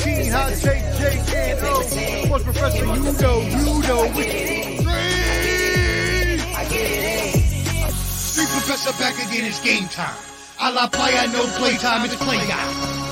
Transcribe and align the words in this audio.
Canteen, 0.00 0.32
Hot 0.32 0.52
Take, 0.56 0.80
Jake, 0.96 1.20
and 1.36 1.60
O. 1.60 1.84
Sports 2.24 2.44
Professor, 2.44 2.84
you 2.88 3.12
know, 3.20 3.36
you 3.44 3.74
know 3.84 4.02
which 4.16 4.32
three. 4.80 6.40
Street 8.00 8.48
Professor 8.48 8.92
back 8.96 9.14
again, 9.20 9.44
it's 9.44 9.60
game 9.60 9.88
time. 9.92 10.16
A 10.60 10.72
la 10.72 10.88
playa, 10.88 11.28
no 11.32 11.44
playtime, 11.60 12.04
it's 12.04 12.16
play 12.16 12.40
guy. 12.48 12.64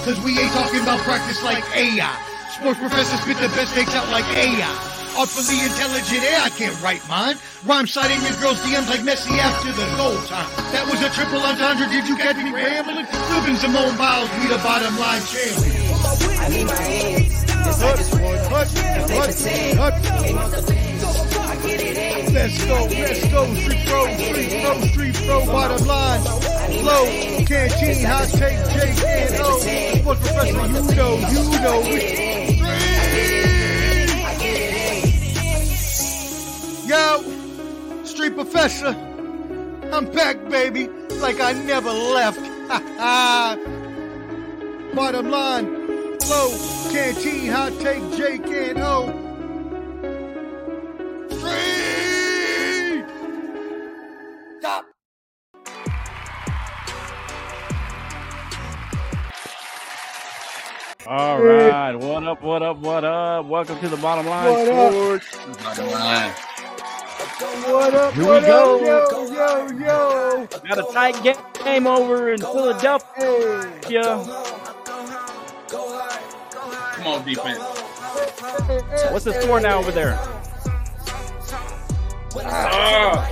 Cause 0.04 0.16
we 0.24 0.38
ain't 0.38 0.52
talking 0.52 0.80
about 0.80 1.00
practice 1.00 1.42
like 1.44 1.64
AI. 1.76 2.08
Sports 2.56 2.80
Professor 2.80 3.16
spit 3.20 3.36
the 3.36 3.48
best 3.52 3.74
takes 3.74 3.94
out 3.94 4.08
like 4.08 4.24
AI. 4.32 4.64
Artfully 5.18 5.60
intelligent, 5.60 6.24
yeah, 6.24 6.44
I 6.44 6.50
can't 6.50 6.76
write 6.80 7.06
mine. 7.08 7.36
Rhyme 7.66 7.86
citing 7.86 8.22
your 8.22 8.36
girl's 8.40 8.60
DMs 8.64 8.88
like 8.88 9.00
Messi 9.00 9.36
after 9.36 9.72
the 9.72 9.84
goal 10.00 10.16
time. 10.24 10.48
That 10.72 10.88
was 10.88 11.02
a 11.02 11.10
triple 11.10 11.40
entendre, 11.44 11.88
did 11.88 12.08
you 12.08 12.16
catch 12.16 12.36
me 12.36 12.48
rambling? 12.48 13.04
Flipping 13.04 13.56
Simone 13.56 13.96
Biles, 13.98 14.30
we 14.40 14.48
the 14.48 14.56
bottom 14.64 14.96
line 14.96 15.20
champion. 15.28 15.77
I 16.48 16.50
need 16.50 16.64
my 16.64 16.72
hands. 16.72 17.44
Just 17.44 17.82
like 17.82 18.00
it's 18.00 18.10
war. 18.14 18.36
Hut, 18.48 18.68
hut, 19.12 19.34
hut. 19.76 19.94
Let's 22.32 22.64
go, 22.64 22.86
let's 22.86 23.28
go, 23.28 23.54
street 23.54 23.84
pro, 23.86 24.16
street 24.16 24.62
pro, 24.62 24.80
street 24.86 25.14
pro, 25.26 25.44
bottom 25.44 25.86
line. 25.86 26.22
Flow, 26.22 27.04
canteen, 27.44 28.02
hot 28.06 28.28
take, 28.28 28.58
Jake, 28.72 28.98
and 29.04 29.34
O. 29.42 29.58
Sports 29.58 30.20
professor, 30.20 30.48
you 30.48 30.96
know, 30.96 31.12
you 31.28 31.60
know 31.60 31.82
three. 31.82 32.16
Yo, 36.88 38.04
street 38.04 38.34
professor, 38.34 38.96
I'm 39.92 40.06
back, 40.12 40.48
baby, 40.48 40.88
like 41.16 41.40
I 41.42 41.52
never 41.52 41.90
left. 41.90 42.40
bottom 44.94 45.30
line, 45.30 45.77
flow, 46.28 46.50
canteen, 46.92 47.50
hot 47.50 47.72
take, 47.80 48.02
Jake, 48.14 48.44
and 48.44 48.78
O. 48.80 49.08
Three. 51.30 53.02
Stop. 54.58 54.84
All 61.06 61.42
right. 61.42 61.96
What 61.96 62.24
up? 62.24 62.42
What 62.42 62.62
up? 62.62 62.76
What 62.76 63.04
up? 63.04 63.46
Welcome 63.46 63.80
to 63.80 63.88
the 63.88 63.96
bottom 63.96 64.26
line 64.26 64.50
What 64.50 64.68
up? 64.68 65.22
Bottom 65.62 65.90
line. 65.90 66.32
What 67.40 67.94
up? 67.94 68.12
Here 68.12 68.22
we 68.22 68.28
what 68.28 68.42
go. 68.42 68.76
up? 68.76 69.12
Yo, 69.12 69.32
yo, 69.32 69.66
yo. 69.78 70.46
Got 70.68 70.78
a 70.78 70.92
tight 70.92 71.38
game 71.64 71.86
over 71.86 72.32
in 72.34 72.40
Philadelphia. 72.40 73.72
Hey. 77.08 77.14
On, 77.14 77.24
defense. 77.24 77.58
What's 79.12 79.24
the 79.24 79.32
score 79.40 79.60
now 79.60 79.78
over 79.78 79.90
there? 79.90 80.18
Ah, 82.44 83.30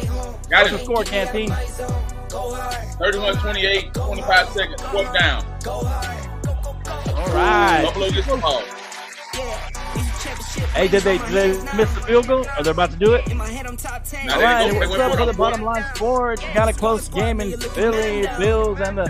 got 0.49 0.63
What's 0.65 0.71
the 0.79 0.85
score, 0.85 1.05
Canteen? 1.05 1.51
31 2.99 3.37
28, 3.37 3.95
25 3.95 4.49
seconds. 4.49 4.83
Fourth 4.83 5.13
down. 5.13 5.45
All 5.67 5.85
right. 7.35 7.83
Buffalo 7.85 8.11
gets 8.11 8.27
the 8.27 8.37
ball. 8.39 8.63
Hey, 10.73 10.89
did 10.89 11.03
they, 11.03 11.19
did 11.19 11.29
they 11.29 11.49
miss 11.77 11.93
the 11.95 12.01
field 12.07 12.27
goal? 12.27 12.47
Are 12.57 12.63
they 12.63 12.71
about 12.71 12.91
to 12.93 12.97
do 12.97 13.13
it? 13.15 13.27
Now 13.29 13.43
All 13.45 13.49
they 13.49 14.45
right. 14.45 14.73
go, 14.73 14.81
they 14.81 14.87
What's 14.87 14.91
went 14.91 15.03
up 15.03 15.13
for 15.13 15.19
for 15.19 15.27
the 15.27 15.33
bottom 15.35 15.61
fourth. 15.61 15.77
line 15.77 15.95
sports? 15.95 16.43
Got 16.55 16.69
a 16.69 16.73
close 16.73 17.09
game 17.09 17.41
in 17.41 17.59
Philly, 17.61 18.27
Bills, 18.39 18.81
and 18.81 18.99
the 18.99 19.05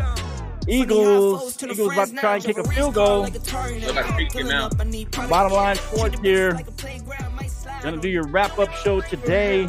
Eagles. 0.68 1.62
Eagles 1.62 1.92
about 1.92 2.08
to 2.08 2.16
try 2.16 2.34
and 2.34 2.44
kick 2.44 2.58
a 2.58 2.64
field 2.64 2.94
goal. 2.94 3.20
Like 3.20 3.36
a 3.36 4.16
kick 4.16 4.32
him 4.32 4.50
out. 4.50 4.76
Bottom 5.28 5.52
line 5.52 5.76
sports 5.76 6.18
here. 6.20 6.58
Gonna 7.82 7.98
do 7.98 8.08
your 8.08 8.26
wrap 8.28 8.58
up 8.58 8.72
show 8.72 9.00
today. 9.00 9.66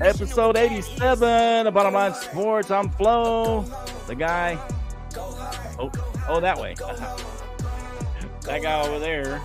Episode 0.00 0.56
87 0.56 1.66
of 1.66 1.74
Bottom 1.74 1.94
Line 1.94 2.14
Sports. 2.14 2.70
I'm 2.70 2.90
Flo, 2.90 3.62
the 4.06 4.14
guy. 4.14 4.58
Oh, 5.78 5.90
oh, 6.28 6.40
that 6.40 6.58
way. 6.58 6.74
that 8.42 8.62
guy 8.62 8.86
over 8.86 8.98
there. 8.98 9.42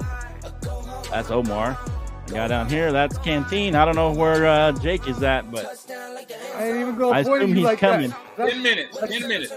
That's 1.10 1.32
Omar. 1.32 1.78
The 2.28 2.34
guy 2.36 2.48
down 2.48 2.70
here, 2.70 2.92
that's 2.92 3.18
Canteen. 3.18 3.76
I 3.76 3.84
don't 3.86 3.96
know 3.96 4.12
where 4.12 4.48
uh, 4.48 4.72
Jake 4.74 5.08
is 5.08 5.22
at, 5.24 5.52
but 5.52 5.66
I 6.56 6.68
ain't 6.68 6.78
even 6.78 6.96
gonna 6.96 7.12
I 7.20 7.24
point 7.24 7.44
assume 7.44 7.56
he's 7.56 7.66
like 7.66 7.80
coming. 7.80 8.10
that. 8.12 8.38
That- 8.38 8.50
10 8.52 8.64
minutes. 8.64 8.98
10 8.98 9.28
minutes. 9.28 9.54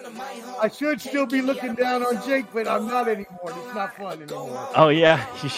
I 0.61 0.69
should 0.69 1.01
still 1.01 1.27
be 1.27 1.41
looking 1.43 1.75
down 1.75 2.03
on 2.05 2.27
Jake, 2.27 2.47
but 2.53 2.67
I'm 2.69 2.87
not 2.89 3.09
anymore. 3.09 3.55
It's 3.65 3.75
not 3.75 3.97
fun 3.97 4.23
anymore. 4.23 4.69
oh 4.77 4.89
yeah. 4.89 5.25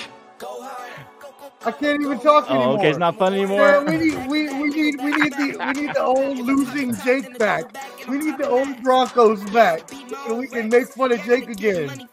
I 1.65 1.73
can't 1.73 2.01
even 2.03 2.21
talk 2.21 2.49
anymore. 2.51 2.69
oh, 2.69 2.77
okay, 2.79 2.91
it's 2.91 2.99
not 2.99 3.17
fun 3.17 3.33
Yeah, 3.33 3.41
anymore. 3.41 3.85
we 3.85 3.97
need 3.97 4.27
we, 4.29 4.53
we 4.63 4.69
need 4.71 5.01
we 5.03 5.13
need 5.13 5.33
the 5.33 5.57
we 5.75 5.83
need 5.83 5.95
the 5.95 6.03
old 6.05 6.39
losing 6.39 6.95
Jake 6.97 7.39
back. 7.39 7.65
We 8.09 8.19
need 8.19 8.39
the 8.39 8.49
old 8.49 8.83
Broncos 8.83 9.43
back 9.51 9.89
so 10.27 10.37
we 10.37 10.47
can 10.49 10.69
make 10.69 10.89
fun 10.89 11.13
of 11.13 11.23
Jake 11.23 11.49
again. 11.49 12.09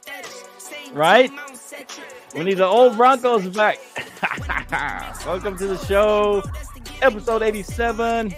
right? 0.93 1.31
We 2.35 2.43
need 2.43 2.55
the 2.57 2.65
old 2.65 2.97
Broncos 2.97 3.47
back. 3.49 3.77
Welcome 5.25 5.57
to 5.57 5.67
the 5.67 5.77
show, 5.85 6.43
episode 7.01 7.43
87. 7.43 8.35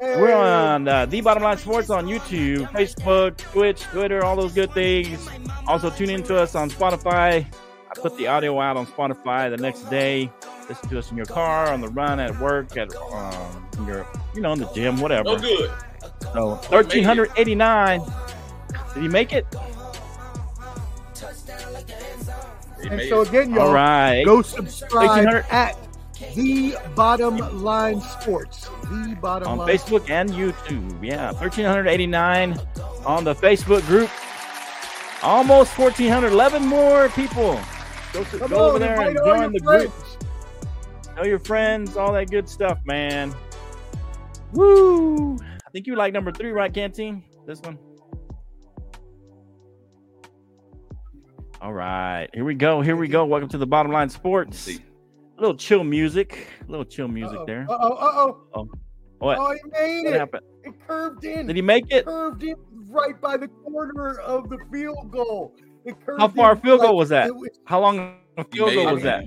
We're 0.00 0.34
on 0.34 0.88
uh, 0.88 1.06
The 1.06 1.20
Bottom 1.20 1.44
Line 1.44 1.58
Sports 1.58 1.88
on 1.88 2.06
YouTube, 2.06 2.68
Facebook, 2.70 3.36
Twitch, 3.36 3.82
Twitter, 3.82 4.24
all 4.24 4.34
those 4.34 4.52
good 4.52 4.72
things. 4.72 5.28
Also, 5.68 5.88
tune 5.88 6.10
in 6.10 6.24
to 6.24 6.36
us 6.36 6.56
on 6.56 6.68
Spotify. 6.68 7.46
I 7.88 8.00
put 8.00 8.16
the 8.16 8.26
audio 8.26 8.60
out 8.60 8.76
on 8.76 8.86
Spotify 8.86 9.50
the 9.50 9.62
next 9.62 9.82
day. 9.88 10.32
Listen 10.68 10.88
to 10.88 10.98
us 10.98 11.10
in 11.12 11.16
your 11.16 11.26
car, 11.26 11.68
on 11.68 11.80
the 11.80 11.88
run, 11.88 12.18
at 12.18 12.36
work, 12.40 12.76
at 12.76 12.92
um, 12.96 13.68
in 13.78 13.86
your, 13.86 14.06
you 14.34 14.40
know, 14.40 14.52
in 14.52 14.58
the 14.58 14.72
gym, 14.72 15.00
whatever. 15.00 15.24
No 15.24 15.38
good. 15.38 15.70
So, 16.32 16.48
1389. 16.70 18.00
Did 18.94 19.02
you 19.02 19.10
make 19.10 19.32
it? 19.32 19.46
And 22.90 23.00
so 23.08 23.22
again, 23.22 23.52
y'all, 23.52 23.68
All 23.68 23.74
right. 23.74 24.24
go 24.24 24.42
subscribe 24.42 25.26
at 25.50 25.76
the 26.34 26.76
Bottom 26.94 27.62
Line 27.62 28.00
Sports. 28.00 28.68
The 28.82 29.16
Bottom 29.20 29.48
on 29.48 29.58
Line. 29.58 29.68
Facebook 29.68 30.10
and 30.10 30.30
YouTube. 30.30 31.02
Yeah, 31.04 31.32
1389 31.32 32.58
on 33.04 33.24
the 33.24 33.34
Facebook 33.34 33.84
group. 33.86 34.10
Almost 35.22 35.78
1400, 35.78 36.32
11 36.32 36.66
more 36.66 37.08
people. 37.10 37.58
Go, 38.12 38.24
to, 38.24 38.38
Come 38.38 38.50
go 38.50 38.68
over 38.68 38.78
there 38.78 39.00
and 39.00 39.16
join 39.16 39.40
your 39.40 39.50
the 39.50 39.60
group. 39.60 39.92
friends. 39.92 40.18
Tell 41.16 41.26
your 41.26 41.38
friends, 41.38 41.96
all 41.96 42.12
that 42.12 42.30
good 42.30 42.48
stuff, 42.48 42.78
man. 42.84 43.34
Woo! 44.52 45.36
I 45.36 45.70
think 45.72 45.86
you 45.86 45.96
like 45.96 46.12
number 46.12 46.30
three, 46.32 46.50
right, 46.50 46.72
Canteen? 46.72 47.24
This 47.46 47.60
one. 47.60 47.78
All 51.64 51.72
right, 51.72 52.28
here 52.34 52.44
we 52.44 52.54
go. 52.54 52.82
Here 52.82 52.94
we 52.94 53.08
go. 53.08 53.24
Welcome 53.24 53.48
to 53.48 53.56
the 53.56 53.66
Bottom 53.66 53.90
Line 53.90 54.10
Sports. 54.10 54.68
A 54.68 55.40
little 55.40 55.56
chill 55.56 55.82
music. 55.82 56.46
A 56.68 56.70
little 56.70 56.84
chill 56.84 57.08
music 57.08 57.38
Uh-oh, 57.38 57.46
there. 57.46 57.66
Uh-oh, 57.70 57.94
uh-oh. 57.94 58.40
Oh, 58.54 58.68
what? 59.16 59.38
Oh, 59.38 59.52
he 59.54 59.70
made 59.70 60.04
What 60.04 60.14
it. 60.14 60.18
happened? 60.18 60.42
It 60.62 60.74
curved 60.86 61.24
in. 61.24 61.46
Did 61.46 61.56
he 61.56 61.62
make 61.62 61.86
it? 61.90 62.04
curved 62.04 62.42
in 62.42 62.54
right 62.90 63.18
by 63.18 63.38
the 63.38 63.48
corner 63.48 64.18
of 64.18 64.50
the 64.50 64.58
field 64.70 65.10
goal. 65.10 65.54
It 65.86 65.96
curved 66.04 66.20
How 66.20 66.28
far 66.28 66.52
in 66.52 66.58
a 66.58 66.60
field 66.60 66.82
goal 66.82 66.98
was 66.98 67.08
that? 67.08 67.34
was- 67.34 67.58
How 67.64 67.80
long 67.80 68.18
a 68.36 68.44
field 68.44 68.74
goal 68.74 68.92
was 68.92 69.02
that? 69.04 69.24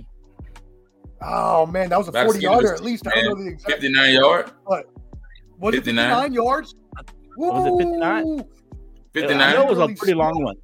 oh 1.23 1.65
man, 1.65 1.89
that 1.89 1.97
was 1.97 2.05
a 2.05 2.11
About 2.11 2.25
40 2.25 2.39
yarder 2.39 2.71
at 2.75 2.83
least. 2.83 3.07
I 3.07 3.15
don't 3.15 3.39
know 3.39 3.45
the 3.45 3.49
exact. 3.49 3.81
59 3.81 4.13
yard. 4.13 4.51
Was 4.67 4.83
it 5.73 5.77
59? 5.77 6.09
59 6.11 6.33
yards? 6.33 6.75
Was 7.35 7.65
it 7.65 7.77
59? 7.79 8.25
Woo! 8.27 8.33
I 8.35 8.41
know 8.41 8.47
59. 9.13 9.55
it 9.55 9.67
was 9.67 9.79
a 9.79 9.87
pretty 9.95 10.13
long 10.13 10.43
one. 10.43 10.55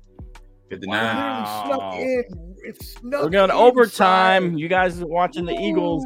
59. 0.76 1.16
Literally 1.16 1.46
snuck 1.68 1.94
in. 1.96 2.56
It 2.66 2.82
snuck 2.84 3.24
We're 3.24 3.30
going 3.30 3.50
to 3.50 3.56
overtime. 3.56 4.58
You 4.58 4.68
guys 4.68 5.02
are 5.02 5.08
watching 5.08 5.46
the 5.46 5.54
Eagles. 5.54 6.06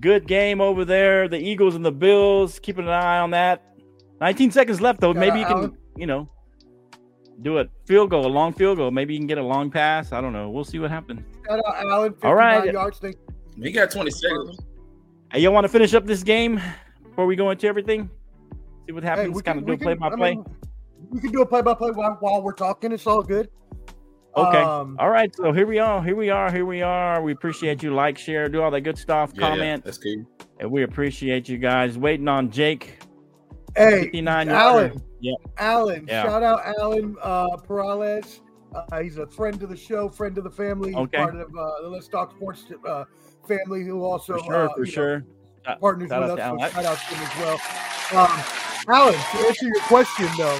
Good 0.00 0.26
game 0.26 0.60
over 0.60 0.84
there. 0.84 1.28
The 1.28 1.38
Eagles 1.38 1.74
and 1.74 1.84
the 1.84 1.92
Bills. 1.92 2.58
Keeping 2.58 2.84
an 2.84 2.90
eye 2.92 3.18
on 3.18 3.30
that. 3.30 3.62
19 4.20 4.50
seconds 4.50 4.80
left, 4.80 5.00
though. 5.00 5.12
Maybe 5.14 5.40
you 5.40 5.46
can, 5.46 5.76
you 5.96 6.06
know, 6.06 6.28
do 7.42 7.58
a 7.58 7.66
field 7.86 8.10
goal, 8.10 8.26
a 8.26 8.28
long 8.28 8.52
field 8.52 8.78
goal. 8.78 8.90
Maybe 8.90 9.14
you 9.14 9.20
can 9.20 9.26
get 9.26 9.38
a 9.38 9.42
long 9.42 9.70
pass. 9.70 10.12
I 10.12 10.20
don't 10.20 10.32
know. 10.32 10.48
We'll 10.50 10.64
see 10.64 10.78
what 10.78 10.90
happens. 10.90 11.20
Shout 11.46 11.60
out 11.66 11.76
Allen. 11.84 12.14
All 12.22 12.34
right. 12.34 12.72
yards. 12.72 12.98
Thank 12.98 13.16
He 13.62 13.72
got 13.72 13.90
20 13.90 14.10
seconds. 14.10 14.58
Hey, 15.32 15.40
you 15.40 15.50
want 15.50 15.64
to 15.64 15.68
finish 15.68 15.92
up 15.94 16.06
this 16.06 16.22
game 16.22 16.60
before 17.02 17.26
we 17.26 17.34
go 17.36 17.50
into 17.50 17.66
everything? 17.66 18.08
See 18.86 18.92
what 18.92 19.02
happens. 19.02 19.34
we 19.34 19.42
kind 19.42 19.58
can- 19.58 19.58
of 19.58 19.66
do 19.66 19.72
a 19.72 19.76
we 19.76 19.82
play 19.82 19.94
can- 19.94 20.00
by 20.00 20.06
I 20.08 20.16
play. 20.16 20.34
mean, 20.36 20.44
we 21.10 21.20
can 21.20 21.30
do 21.32 21.42
a 21.42 21.46
play 21.46 21.62
by 21.62 21.74
play 21.74 21.90
while 21.90 22.16
while 22.20 22.42
we're 22.42 22.52
talking. 22.52 22.92
It's 22.92 23.06
all 23.06 23.22
good. 23.22 23.48
Okay. 24.36 24.58
Um, 24.58 24.96
all 25.00 25.08
right. 25.10 25.34
So 25.34 25.52
here 25.52 25.66
we 25.66 25.78
are. 25.78 26.02
Here 26.02 26.14
we 26.16 26.28
are. 26.28 26.52
Here 26.52 26.66
we 26.66 26.82
are. 26.82 27.22
We 27.22 27.32
appreciate 27.32 27.82
you. 27.82 27.94
Like, 27.94 28.18
share, 28.18 28.48
do 28.50 28.60
all 28.62 28.70
that 28.70 28.82
good 28.82 28.98
stuff. 28.98 29.32
Yeah, 29.34 29.40
yeah, 29.48 29.48
comment. 29.50 29.84
that's 29.84 29.96
cool. 29.98 30.26
And 30.60 30.70
we 30.70 30.82
appreciate 30.82 31.48
you 31.48 31.56
guys 31.56 31.96
waiting 31.96 32.28
on 32.28 32.50
Jake. 32.50 32.98
Hey, 33.74 34.02
59 34.04 34.48
Alan. 34.50 34.84
yarder. 34.90 35.00
Yeah. 35.20 35.32
Alan, 35.58 36.06
Yeah. 36.06 36.22
shout 36.24 36.42
out 36.42 36.60
Alan 36.78 37.16
uh, 37.22 37.56
Perales. 37.56 38.40
Uh, 38.74 39.00
he's 39.00 39.16
a 39.16 39.26
friend 39.26 39.62
of 39.62 39.70
the 39.70 39.76
show, 39.76 40.08
friend 40.10 40.36
of 40.36 40.44
the 40.44 40.50
family, 40.50 40.94
Okay. 40.94 41.16
part 41.16 41.34
of 41.34 41.48
uh, 41.56 41.82
the 41.82 41.88
Let's 41.88 42.08
Talk 42.08 42.32
Sports 42.36 42.66
uh, 42.86 43.04
family, 43.48 43.84
who 43.84 44.04
also 44.04 44.34
For 44.38 44.44
sure, 44.44 44.54
uh, 44.54 44.68
for 44.74 44.80
you 44.80 44.84
know, 44.84 44.90
sure. 44.92 45.24
Partners 45.80 46.10
shout 46.10 46.22
with 46.30 46.38
us. 46.38 46.60
So 46.60 46.68
shout 46.82 46.84
out 46.84 46.98
to 46.98 47.14
him 47.14 47.22
as 47.22 47.38
well. 48.12 48.22
Um, 48.22 48.42
Alan, 48.88 49.14
to 49.14 49.46
answer 49.48 49.66
your 49.66 49.80
question 49.82 50.28
though, 50.38 50.58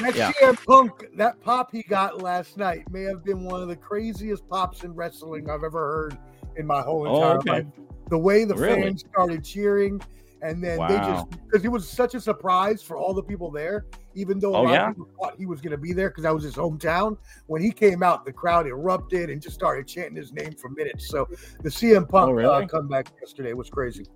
that 0.00 0.14
Yeah. 0.14 0.32
CM 0.32 0.56
Punk, 0.66 1.06
that 1.16 1.40
pop 1.40 1.70
he 1.72 1.82
got 1.82 2.22
last 2.22 2.56
night 2.56 2.90
may 2.90 3.02
have 3.02 3.24
been 3.24 3.44
one 3.44 3.62
of 3.62 3.68
the 3.68 3.76
craziest 3.76 4.48
pops 4.48 4.84
in 4.84 4.94
wrestling 4.94 5.48
I've 5.50 5.64
ever 5.64 5.86
heard 5.86 6.18
in 6.56 6.66
my 6.66 6.80
whole 6.82 7.06
Oh, 7.08 7.14
entire 7.14 7.38
okay. 7.38 7.50
life. 7.50 7.66
The 8.10 8.18
way 8.18 8.44
the 8.44 8.54
Really? 8.54 8.82
fans 8.82 9.04
started 9.12 9.44
cheering, 9.44 10.00
and 10.40 10.62
then 10.62 10.78
they 10.88 10.96
just 10.98 11.26
because 11.30 11.64
it 11.64 11.68
was 11.68 11.88
such 11.88 12.14
a 12.14 12.20
surprise 12.20 12.82
for 12.82 12.96
all 12.96 13.12
the 13.12 13.22
people 13.22 13.50
there, 13.50 13.84
even 14.14 14.38
though 14.38 14.54
a 14.54 14.58
Oh, 14.58 14.62
lot 14.62 14.72
yeah? 14.72 14.88
of 14.90 14.96
people 14.96 15.10
thought 15.20 15.34
he 15.36 15.46
was 15.46 15.60
going 15.60 15.72
to 15.72 15.76
be 15.78 15.92
there 15.92 16.08
because 16.08 16.22
that 16.22 16.34
was 16.34 16.44
his 16.44 16.54
hometown. 16.54 17.18
When 17.48 17.60
he 17.60 17.70
came 17.70 18.02
out, 18.02 18.24
the 18.24 18.32
crowd 18.32 18.66
erupted 18.66 19.30
and 19.30 19.42
just 19.42 19.54
started 19.56 19.86
chanting 19.86 20.16
his 20.16 20.32
name 20.32 20.54
for 20.54 20.70
minutes. 20.70 21.08
So 21.08 21.28
the 21.62 21.68
CM 21.68 22.08
Punk 22.08 22.30
Oh, 22.30 22.32
really? 22.32 22.64
uh, 22.64 22.66
comeback 22.66 23.08
yesterday 23.20 23.52
was 23.52 23.68
crazy. 23.68 24.06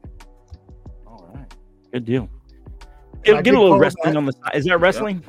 All 1.07 1.29
right. 1.35 1.53
Good 1.93 2.05
deal. 2.05 2.29
Get, 3.25 3.47
a 3.47 3.51
little 3.51 3.79
wrestling 3.79 4.15
that. 4.15 4.17
on 4.17 4.25
the 4.27 4.33
side. 4.33 4.55
Is 4.55 4.65
that 4.65 4.79
wrestling? 4.79 5.23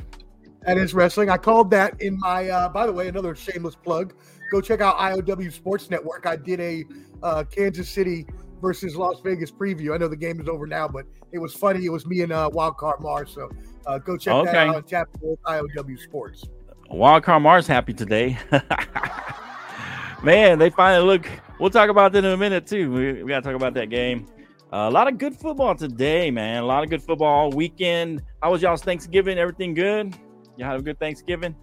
That 0.65 0.77
is 0.77 0.93
wrestling. 0.93 1.29
I 1.29 1.37
called 1.37 1.71
that 1.71 2.01
in 2.01 2.17
my. 2.19 2.49
Uh, 2.49 2.69
by 2.69 2.85
the 2.85 2.93
way, 2.93 3.07
another 3.07 3.35
shameless 3.35 3.75
plug. 3.75 4.13
Go 4.51 4.61
check 4.61 4.81
out 4.81 4.97
IOW 4.97 5.51
Sports 5.51 5.89
Network. 5.89 6.25
I 6.25 6.35
did 6.35 6.59
a 6.59 6.85
uh, 7.21 7.43
Kansas 7.43 7.89
City 7.89 8.25
versus 8.61 8.95
Las 8.95 9.19
Vegas 9.21 9.51
preview. 9.51 9.93
I 9.93 9.97
know 9.97 10.07
the 10.07 10.15
game 10.15 10.39
is 10.39 10.47
over 10.47 10.65
now, 10.65 10.87
but 10.87 11.05
it 11.31 11.39
was 11.39 11.53
funny. 11.53 11.85
It 11.85 11.89
was 11.89 12.05
me 12.05 12.21
and 12.21 12.31
uh, 12.31 12.49
Wildcard 12.53 13.01
Mars. 13.01 13.31
So 13.33 13.49
uh, 13.85 13.97
go 13.97 14.15
check 14.15 14.45
that 14.45 14.55
out 14.55 14.75
on 14.75 14.83
tap 14.83 15.09
with 15.21 15.41
IOW 15.43 15.99
Sports. 15.99 16.45
Wildcard 16.91 17.41
Mars 17.41 17.67
happy 17.67 17.93
today. 17.93 18.37
Man, 20.23 20.59
they 20.59 20.69
finally 20.69 21.05
look. 21.05 21.27
We'll 21.59 21.69
talk 21.69 21.89
about 21.89 22.13
that 22.13 22.23
in 22.23 22.31
a 22.31 22.37
minute 22.37 22.65
too. 22.65 22.91
We, 22.91 23.23
we 23.23 23.29
got 23.29 23.43
to 23.43 23.49
talk 23.49 23.55
about 23.55 23.73
that 23.73 23.89
game. 23.89 24.27
Uh, 24.71 24.87
a 24.87 24.91
lot 24.91 25.07
of 25.07 25.17
good 25.17 25.35
football 25.35 25.75
today, 25.75 26.31
man. 26.31 26.63
A 26.63 26.65
lot 26.65 26.83
of 26.83 26.89
good 26.89 27.03
football 27.03 27.51
weekend. 27.51 28.23
How 28.41 28.51
was 28.51 28.61
y'all's 28.61 28.81
Thanksgiving? 28.81 29.37
Everything 29.37 29.73
good? 29.73 30.15
You 30.57 30.65
had 30.65 30.79
a 30.79 30.81
good 30.81 30.99
Thanksgiving? 30.99 31.55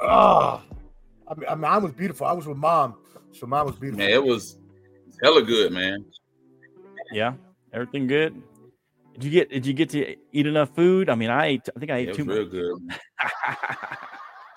Oh, 0.00 0.62
I 1.28 1.34
mean, 1.34 1.48
I 1.48 1.54
mine 1.54 1.82
was 1.82 1.92
beautiful. 1.92 2.26
I 2.26 2.32
was 2.32 2.46
with 2.46 2.56
mom, 2.56 2.96
so 3.32 3.46
mine 3.46 3.64
was 3.66 3.76
beautiful. 3.76 4.04
Man, 4.04 4.10
it 4.12 4.22
was 4.24 4.58
hella 5.22 5.42
good, 5.42 5.72
man. 5.72 6.04
Yeah, 7.12 7.34
everything 7.72 8.06
good. 8.06 8.42
Did 9.14 9.24
you 9.24 9.30
get? 9.30 9.50
Did 9.50 9.66
you 9.66 9.72
get 9.72 9.90
to 9.90 10.16
eat 10.32 10.46
enough 10.46 10.74
food? 10.74 11.08
I 11.08 11.14
mean, 11.14 11.30
I 11.30 11.46
ate. 11.46 11.68
I 11.76 11.78
think 11.78 11.92
I 11.92 11.98
ate 11.98 12.08
It 12.08 12.14
too 12.16 12.24
was 12.24 12.36
real 12.36 12.44
much. 12.44 12.52
good. 12.52 12.78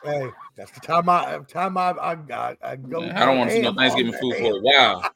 Hey, 0.03 0.29
that's 0.55 0.69
the 0.69 0.81
time 0.81 1.09
I 1.09 1.39
time 1.47 1.79
I 1.79 1.89
I, 1.93 2.11
I, 2.31 2.55
I 2.63 2.75
go. 2.75 3.01
Man, 3.01 3.17
I 3.17 3.25
don't 3.25 3.39
want 3.39 3.49
to 3.49 3.55
see 3.55 3.61
no 3.63 3.73
Thanksgiving 3.73 4.13
all 4.13 4.19
food 4.21 4.35
for 4.37 4.55
a 4.55 4.59
while. 4.61 5.09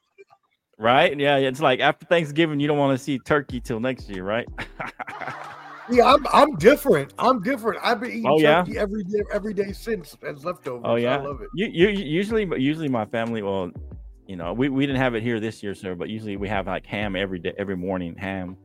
right? 0.79 1.15
Yeah, 1.19 1.37
it's 1.37 1.59
like 1.59 1.79
after 1.79 2.07
Thanksgiving, 2.07 2.59
you 2.59 2.67
don't 2.67 2.79
want 2.79 2.97
to 2.97 3.03
see 3.03 3.19
turkey 3.19 3.59
till 3.61 3.79
next 3.79 4.09
year, 4.09 4.23
right? 4.23 4.47
Yeah, 5.91 6.13
I'm 6.13 6.25
I'm 6.31 6.55
different. 6.57 7.13
I'm 7.17 7.41
different. 7.41 7.79
I've 7.83 7.99
been 7.99 8.11
eating 8.11 8.27
Oh, 8.27 8.39
yeah? 8.39 8.63
turkey 8.63 8.77
every 8.77 9.03
day 9.03 9.23
every 9.33 9.53
day 9.53 9.71
since 9.71 10.15
as 10.27 10.45
leftovers. 10.45 10.81
Oh 10.85 10.95
yeah, 10.95 11.17
I 11.17 11.21
love 11.21 11.41
it. 11.41 11.49
You, 11.55 11.67
you 11.67 11.87
usually, 11.89 12.47
usually 12.61 12.87
my 12.89 13.05
family 13.05 13.41
will, 13.41 13.71
you 14.27 14.35
know, 14.35 14.53
we, 14.53 14.69
we 14.69 14.85
didn't 14.85 15.01
have 15.01 15.15
it 15.15 15.23
here 15.23 15.39
this 15.39 15.63
year, 15.63 15.73
sir. 15.73 15.95
But 15.95 16.09
usually 16.09 16.37
we 16.37 16.47
have 16.47 16.67
like 16.67 16.85
ham 16.85 17.15
every 17.15 17.39
day, 17.39 17.53
every 17.57 17.75
morning. 17.75 18.15
Ham, 18.17 18.55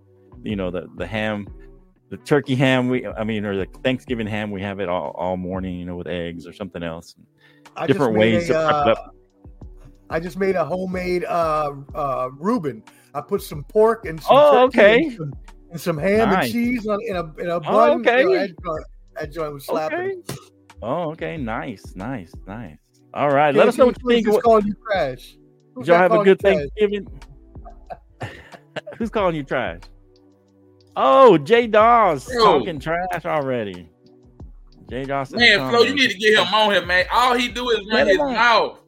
you 0.43 0.56
know, 0.56 0.71
the 0.71 0.87
the 0.97 1.06
ham, 1.06 1.49
the 2.11 2.19
turkey 2.19 2.55
ham. 2.55 2.88
We, 2.88 3.06
I 3.06 3.25
mean, 3.25 3.47
or 3.47 3.56
the 3.56 3.67
Thanksgiving 3.82 4.27
ham. 4.27 4.50
We 4.50 4.61
have 4.61 4.81
it 4.81 4.88
all, 4.88 5.12
all 5.17 5.37
morning, 5.37 5.79
you 5.79 5.87
know, 5.87 5.97
with 5.97 6.09
eggs 6.09 6.47
or 6.47 6.53
something 6.53 6.82
else. 6.82 7.17
I 7.77 7.87
Different 7.87 8.17
ways 8.17 8.50
a, 8.50 8.53
to 8.53 8.59
prep 8.59 8.87
it 8.87 8.88
uh, 8.88 8.93
up. 8.93 9.15
I 10.11 10.20
just 10.20 10.38
made 10.38 10.55
a 10.55 10.65
homemade 10.65 11.25
uh 11.25 11.73
uh 11.94 12.29
Reuben. 12.38 12.85
I 13.15 13.20
put 13.23 13.43
some 13.43 13.65
pork 13.65 14.05
and 14.05 14.20
some 14.20 14.37
Oh, 14.37 14.65
okay. 14.67 15.05
and, 15.05 15.12
some, 15.17 15.32
and 15.75 15.81
some 15.81 15.99
ham 15.99 16.31
Nice. 16.31 16.44
and 16.44 16.53
cheese 16.53 16.87
on, 16.87 17.00
in 17.05 17.17
a 17.17 17.25
in 17.38 17.49
a 17.49 17.55
oh, 17.56 17.61
bun. 17.61 17.75
Oh, 17.75 17.99
okay. 17.99 18.21
You 18.23 18.29
know, 18.29 18.38
that, 18.38 18.62
joint, 18.65 18.85
that 19.17 19.32
joint 19.32 19.53
was 19.55 19.67
slapping. 19.67 20.23
Okay. 20.31 20.38
Oh, 20.81 21.11
okay. 21.11 21.37
Nice, 21.37 21.97
nice, 21.97 22.32
nice. 22.47 22.76
All 23.12 23.31
right. 23.31 23.53
Let 23.53 23.67
us 23.67 23.76
know 23.76 23.87
what 23.87 23.97
you 24.00 24.09
think. 24.09 24.26
just 24.26 24.43
calling 24.43 24.69
you 24.69 24.76
trash? 24.88 25.37
Who's 25.75 25.88
y'all 25.88 25.99
have 25.99 26.12
a 26.12 26.23
good? 26.23 26.41
Thanksgiving? 26.41 27.09
Who's 28.99 29.11
calling 29.11 29.35
you 29.35 29.43
trash? 29.43 29.81
Oh, 30.94 31.37
Jay 31.38 31.67
Dawes 31.67 32.27
Bro. 32.27 32.44
talking 32.44 32.79
trash 32.79 33.25
already. 33.25 33.91
Jay 34.88 35.03
Dawes. 35.03 35.32
in 35.32 35.41
the 35.41 35.44
Man, 35.44 35.70
Flo, 35.70 35.81
you 35.82 35.94
need 35.97 36.11
to 36.11 36.19
get 36.19 36.38
him 36.38 36.55
on 36.55 36.70
here, 36.70 36.87
man. 36.87 37.05
All 37.12 37.35
he 37.35 37.49
do 37.49 37.69
is 37.70 37.81
run 37.93 38.06
his 38.06 38.19
on. 38.20 38.32
mouth. 38.32 38.79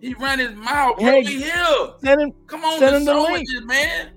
He 0.00 0.14
run 0.14 0.38
his 0.38 0.54
mouth, 0.54 0.98
bro. 0.98 1.06
Hey, 1.06 1.22
we 1.24 1.42
here. 1.42 1.88
Send 2.04 2.20
him, 2.20 2.32
Come 2.46 2.64
on, 2.64 2.78
send 2.78 2.94
the 2.94 2.98
him 2.98 3.04
the 3.06 3.12
show 3.12 3.32
link. 3.32 3.48
with 3.52 3.64
man. 3.64 4.10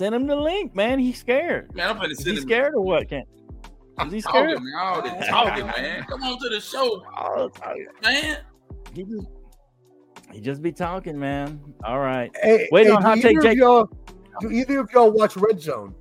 Send 0.00 0.14
him 0.14 0.26
the 0.26 0.34
link, 0.34 0.74
man. 0.74 0.98
He's 0.98 1.18
scared. 1.18 1.74
Man, 1.74 1.90
I'm 1.90 1.96
finna 1.98 2.12
Is 2.12 2.18
send 2.22 2.28
he 2.30 2.36
him. 2.38 2.42
scared 2.48 2.74
or 2.74 2.80
what? 2.80 3.06
Can't. 3.10 3.28
Is 4.06 4.12
he 4.12 4.22
talking, 4.22 4.40
scared? 4.56 4.62
man. 4.62 4.72
All 4.80 5.02
this 5.02 5.28
talking, 5.28 5.66
man. 5.66 6.04
Come 6.08 6.22
on 6.22 6.38
to 6.38 6.48
the 6.48 6.58
show, 6.60 7.02
man. 8.02 8.38
he 8.94 9.04
just, 9.04 9.26
he 10.32 10.40
just 10.40 10.62
be 10.62 10.72
talking, 10.72 11.18
man. 11.20 11.60
All 11.84 11.98
right. 12.00 12.30
Hey, 12.42 12.66
Wait 12.72 12.86
hey, 12.86 12.92
on 12.92 13.02
do 13.02 13.06
Hot 13.08 13.14
Take 13.16 13.24
either 13.26 13.38
of 13.40 13.44
Jake. 13.44 13.58
y'all- 13.58 13.90
Do 14.40 14.50
either 14.50 14.80
of 14.80 14.90
y'all 14.94 15.10
watch 15.10 15.36
Red 15.36 15.60
Zone? 15.60 15.94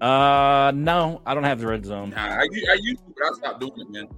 Uh, 0.00 0.70
no, 0.74 1.20
I 1.26 1.34
don't 1.34 1.42
have 1.44 1.58
the 1.60 1.66
red 1.68 1.84
zone. 1.86 2.10
Nah, 2.10 2.40
I, 2.40 2.42
u- 2.50 2.66
I 2.70 2.76
used 2.82 2.98
to, 3.06 3.14
but 3.16 3.24
I 3.24 3.32
stopped 3.34 3.60
doing 3.60 3.72
it, 3.76 3.90
man. 3.90 4.08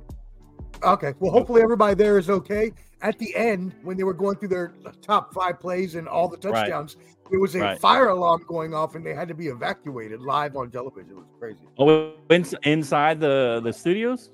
Okay. 0.84 1.14
Well, 1.20 1.32
hopefully 1.32 1.62
everybody 1.62 1.94
there 1.94 2.18
is 2.18 2.30
okay. 2.30 2.72
At 3.02 3.18
the 3.18 3.34
end, 3.36 3.74
when 3.82 3.96
they 3.96 4.04
were 4.04 4.14
going 4.14 4.36
through 4.36 4.48
their 4.48 4.72
top 5.02 5.34
five 5.34 5.60
plays 5.60 5.94
and 5.94 6.08
all 6.08 6.28
the 6.28 6.36
Right. 6.48 6.60
touchdowns, 6.60 6.96
there 7.30 7.40
was 7.40 7.54
a 7.54 7.60
Right. 7.60 7.78
fire 7.80 8.08
alarm 8.08 8.44
going 8.46 8.74
off 8.74 8.94
and 8.94 9.04
they 9.04 9.14
had 9.14 9.28
to 9.28 9.34
be 9.34 9.48
evacuated 9.48 10.20
live 10.20 10.56
on 10.56 10.70
television. 10.70 11.10
It 11.12 11.16
was 11.16 11.26
crazy. 11.38 11.58
Oh, 11.78 12.12
ins- 12.30 12.54
inside 12.62 13.20
the 13.20 13.60
the 13.62 13.72
studios. 13.72 14.30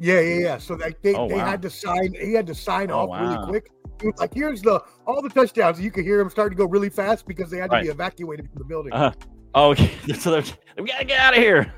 Yeah, 0.00 0.20
yeah, 0.20 0.38
yeah. 0.40 0.58
So 0.58 0.74
like 0.74 1.00
they, 1.02 1.14
Oh, 1.14 1.28
they 1.28 1.36
wow. 1.36 1.44
had 1.46 1.62
to 1.62 1.70
sign. 1.70 2.12
He 2.20 2.32
had 2.34 2.46
to 2.48 2.54
sign 2.54 2.90
Oh, 2.90 3.00
off 3.00 3.08
wow. 3.10 3.22
really 3.22 3.46
quick. 3.46 3.70
He 4.00 4.08
was 4.08 4.18
like, 4.18 4.34
"Here's 4.34 4.60
the 4.60 4.82
all 5.06 5.22
the 5.22 5.28
touchdowns." 5.30 5.80
You 5.80 5.90
could 5.90 6.04
hear 6.04 6.20
him 6.20 6.28
starting 6.28 6.58
to 6.58 6.62
go 6.62 6.68
really 6.68 6.90
fast 6.90 7.26
because 7.26 7.48
they 7.48 7.58
had 7.58 7.70
to 7.70 7.80
be 7.80 7.88
evacuated 7.88 8.48
from 8.50 8.58
the 8.58 8.64
building. 8.64 8.92
Uh, 8.92 9.12
Oh, 9.56 9.70
okay. 9.70 9.88
so 10.18 10.32
they're, 10.32 10.42
we 10.78 10.88
gotta 10.88 11.04
get 11.04 11.20
out 11.20 11.32
of 11.36 11.40
here. 11.40 11.72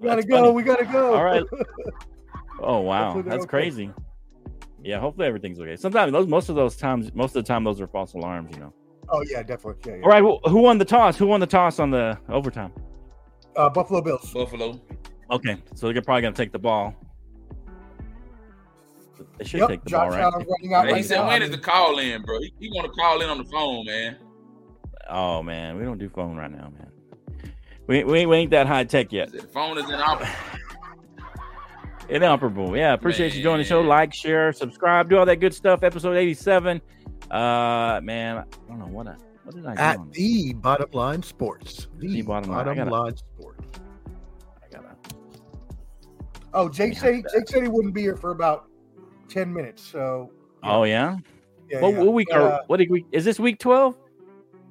we 0.00 0.08
gotta 0.08 0.22
go. 0.26 0.36
funny. 0.44 0.52
We 0.52 0.62
gotta 0.62 0.86
go. 0.86 1.14
All 1.14 1.22
right. 1.24 1.44
Oh 2.62 2.80
wow, 2.80 3.12
Hopefully 3.12 3.30
that's 3.30 3.42
okay. 3.44 3.50
crazy. 3.50 3.90
Yeah, 4.82 4.98
hopefully 4.98 5.26
everything's 5.26 5.58
okay. 5.60 5.76
Sometimes 5.76 6.12
those, 6.12 6.26
most 6.26 6.48
of 6.48 6.54
those 6.56 6.76
times, 6.76 7.12
most 7.14 7.36
of 7.36 7.44
the 7.44 7.48
time, 7.48 7.64
those 7.64 7.80
are 7.80 7.86
false 7.86 8.14
alarms. 8.14 8.50
You 8.54 8.60
know. 8.60 8.74
oh 9.10 9.22
yeah, 9.28 9.42
definitely. 9.42 9.80
Yeah, 9.90 9.98
yeah. 9.98 10.02
All 10.04 10.08
right, 10.10 10.22
wh- 10.22 10.50
who 10.50 10.58
won 10.58 10.78
the 10.78 10.84
toss? 10.84 11.16
Who 11.16 11.26
won 11.26 11.40
the 11.40 11.46
toss 11.46 11.78
on 11.78 11.90
the 11.90 12.18
overtime? 12.28 12.72
Uh, 13.56 13.68
Buffalo 13.68 14.00
Bills. 14.00 14.32
Buffalo. 14.32 14.80
Okay, 15.30 15.56
so 15.74 15.92
they're 15.92 16.02
probably 16.02 16.22
gonna 16.22 16.34
take 16.34 16.52
the 16.52 16.58
ball. 16.58 16.94
They 19.38 19.44
should 19.44 19.60
Yep. 19.60 19.68
take 19.68 19.84
the 19.84 19.90
Josh 19.90 20.00
ball, 20.00 20.10
right? 20.10 20.20
Allen 20.22 20.46
running 20.48 20.74
out 20.74 20.84
Man, 20.84 20.86
he 20.88 20.92
right 20.94 21.04
said, 21.04 21.16
now. 21.18 21.28
when 21.28 21.42
I 21.42 21.44
is 21.44 21.50
the 21.50 21.58
call 21.58 21.98
in, 21.98 22.22
bro? 22.22 22.40
He, 22.40 22.52
he 22.58 22.70
want 22.74 22.86
to 22.86 22.92
call 22.92 23.20
in 23.22 23.30
on 23.30 23.38
the 23.38 23.44
phone, 23.44 23.84
man. 23.86 24.16
Oh 25.08 25.42
man, 25.42 25.76
we 25.78 25.84
don't 25.84 25.98
do 25.98 26.08
phone 26.08 26.36
right 26.36 26.50
now, 26.50 26.72
man. 26.76 26.90
We, 27.86 28.04
we, 28.04 28.26
we 28.26 28.36
ain't 28.36 28.50
that 28.52 28.66
high 28.66 28.84
tech 28.84 29.12
yet. 29.12 29.32
The 29.32 29.42
phone 29.48 29.78
is 29.78 29.84
in 29.88 29.94
op- 29.94 30.22
Inoperable. 32.08 32.76
Yeah, 32.76 32.92
appreciate 32.92 33.34
you 33.34 33.42
joining 33.42 33.58
the 33.62 33.64
show. 33.68 33.80
Like, 33.80 34.12
share, 34.12 34.52
subscribe, 34.52 35.08
do 35.08 35.18
all 35.18 35.26
that 35.26 35.36
good 35.36 35.54
stuff. 35.54 35.82
Episode 35.82 36.16
87. 36.16 36.80
Uh 37.30 38.00
man, 38.02 38.38
I 38.38 38.44
don't 38.68 38.78
know 38.78 38.86
what 38.86 39.06
I 39.06 39.14
what 39.44 39.54
did 39.54 39.64
I 39.66 39.74
do 39.74 39.80
at 39.80 39.96
on 39.98 40.08
this? 40.08 40.16
the 40.18 40.52
bottom 40.54 40.88
line 40.92 41.22
sports. 41.22 41.88
The, 41.98 42.08
The 42.08 42.22
Bottom 42.22 42.50
Line. 42.50 42.60
I 42.60 42.64
bottom 42.64 42.76
gotta- 42.76 42.90
line 42.90 43.16
sports. 43.16 43.80
I 44.62 44.74
gotta 44.74 44.88
Oh, 46.52 46.68
Jake 46.68 46.96
said 46.98 47.22
Jake 47.32 47.48
said 47.48 47.62
he 47.62 47.68
wouldn't 47.68 47.94
be 47.94 48.02
here 48.02 48.16
for 48.16 48.32
about 48.32 48.66
ten 49.28 49.52
minutes. 49.52 49.82
So 49.82 50.30
Oh 50.62 50.84
yeah. 50.84 51.16
yeah, 51.70 51.80
What, 51.80 51.94
yeah. 51.94 52.00
what 52.02 52.12
week 52.12 52.28
are 52.32 52.52
uh, 52.52 52.58
what 52.66 52.76
did 52.78 52.90
we 52.90 53.06
is 53.12 53.24
this 53.24 53.38
week 53.40 53.58
12? 53.58 53.96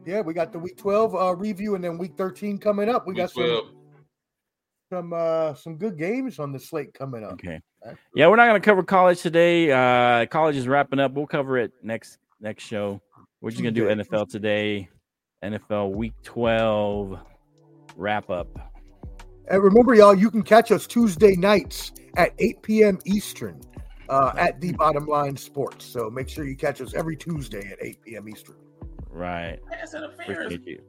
yeah, 0.06 0.22
we 0.22 0.34
got 0.34 0.52
the 0.52 0.60
week 0.60 0.78
twelve 0.78 1.16
uh, 1.16 1.34
review 1.36 1.76
and 1.76 1.84
then 1.84 1.98
week 1.98 2.14
thirteen 2.18 2.58
coming 2.60 2.90
up. 2.90 3.08
We 3.08 3.14
Week 3.14 3.24
got 3.24 3.32
12. 3.34 3.66
some 3.66 3.76
some 4.92 5.14
uh 5.14 5.54
some 5.54 5.78
good 5.78 5.98
games 5.98 6.38
on 6.38 6.52
the 6.52 6.60
slate 6.60 6.94
coming 6.94 7.24
up. 7.24 7.34
Okay. 7.34 7.62
Yeah, 8.14 8.28
we're 8.28 8.36
not 8.36 8.48
gonna 8.48 8.60
cover 8.60 8.84
college 8.84 9.22
today. 9.22 9.72
Uh 9.72 10.26
college 10.26 10.58
is 10.58 10.68
wrapping 10.68 11.00
up. 11.00 11.14
We'll 11.14 11.28
cover 11.28 11.58
it 11.58 11.72
next 11.82 12.18
next 12.42 12.64
show. 12.64 13.02
We're 13.40 13.52
just 13.52 13.64
gonna 13.64 13.72
do 13.72 13.86
NFL 13.86 14.30
today. 14.30 14.90
NFL 15.44 15.94
week 15.94 16.14
12 16.24 17.18
wrap 17.96 18.30
up. 18.30 18.48
And 19.48 19.64
remember, 19.64 19.96
y'all, 19.96 20.14
you 20.14 20.30
can 20.30 20.44
catch 20.44 20.72
us 20.72 20.86
Tuesday 20.86 21.36
nights 21.36 21.94
at 22.16 22.34
8 22.38 22.62
p.m. 22.62 23.00
Eastern 23.06 23.60
uh, 24.08 24.34
at 24.38 24.62
the 24.62 24.72
Bottom 24.74 25.08
Line 25.08 25.36
Sports. 25.36 25.86
So 25.86 26.10
make 26.10 26.30
sure 26.30 26.46
you 26.46 26.56
catch 26.56 26.80
us 26.80 26.94
every 26.94 27.18
Tuesday 27.18 27.72
at 27.72 27.80
8 27.82 28.02
p.m. 28.02 28.30
Eastern. 28.30 28.56
Right. 29.10 29.60
Appreciate 30.20 30.66
you. 30.68 30.82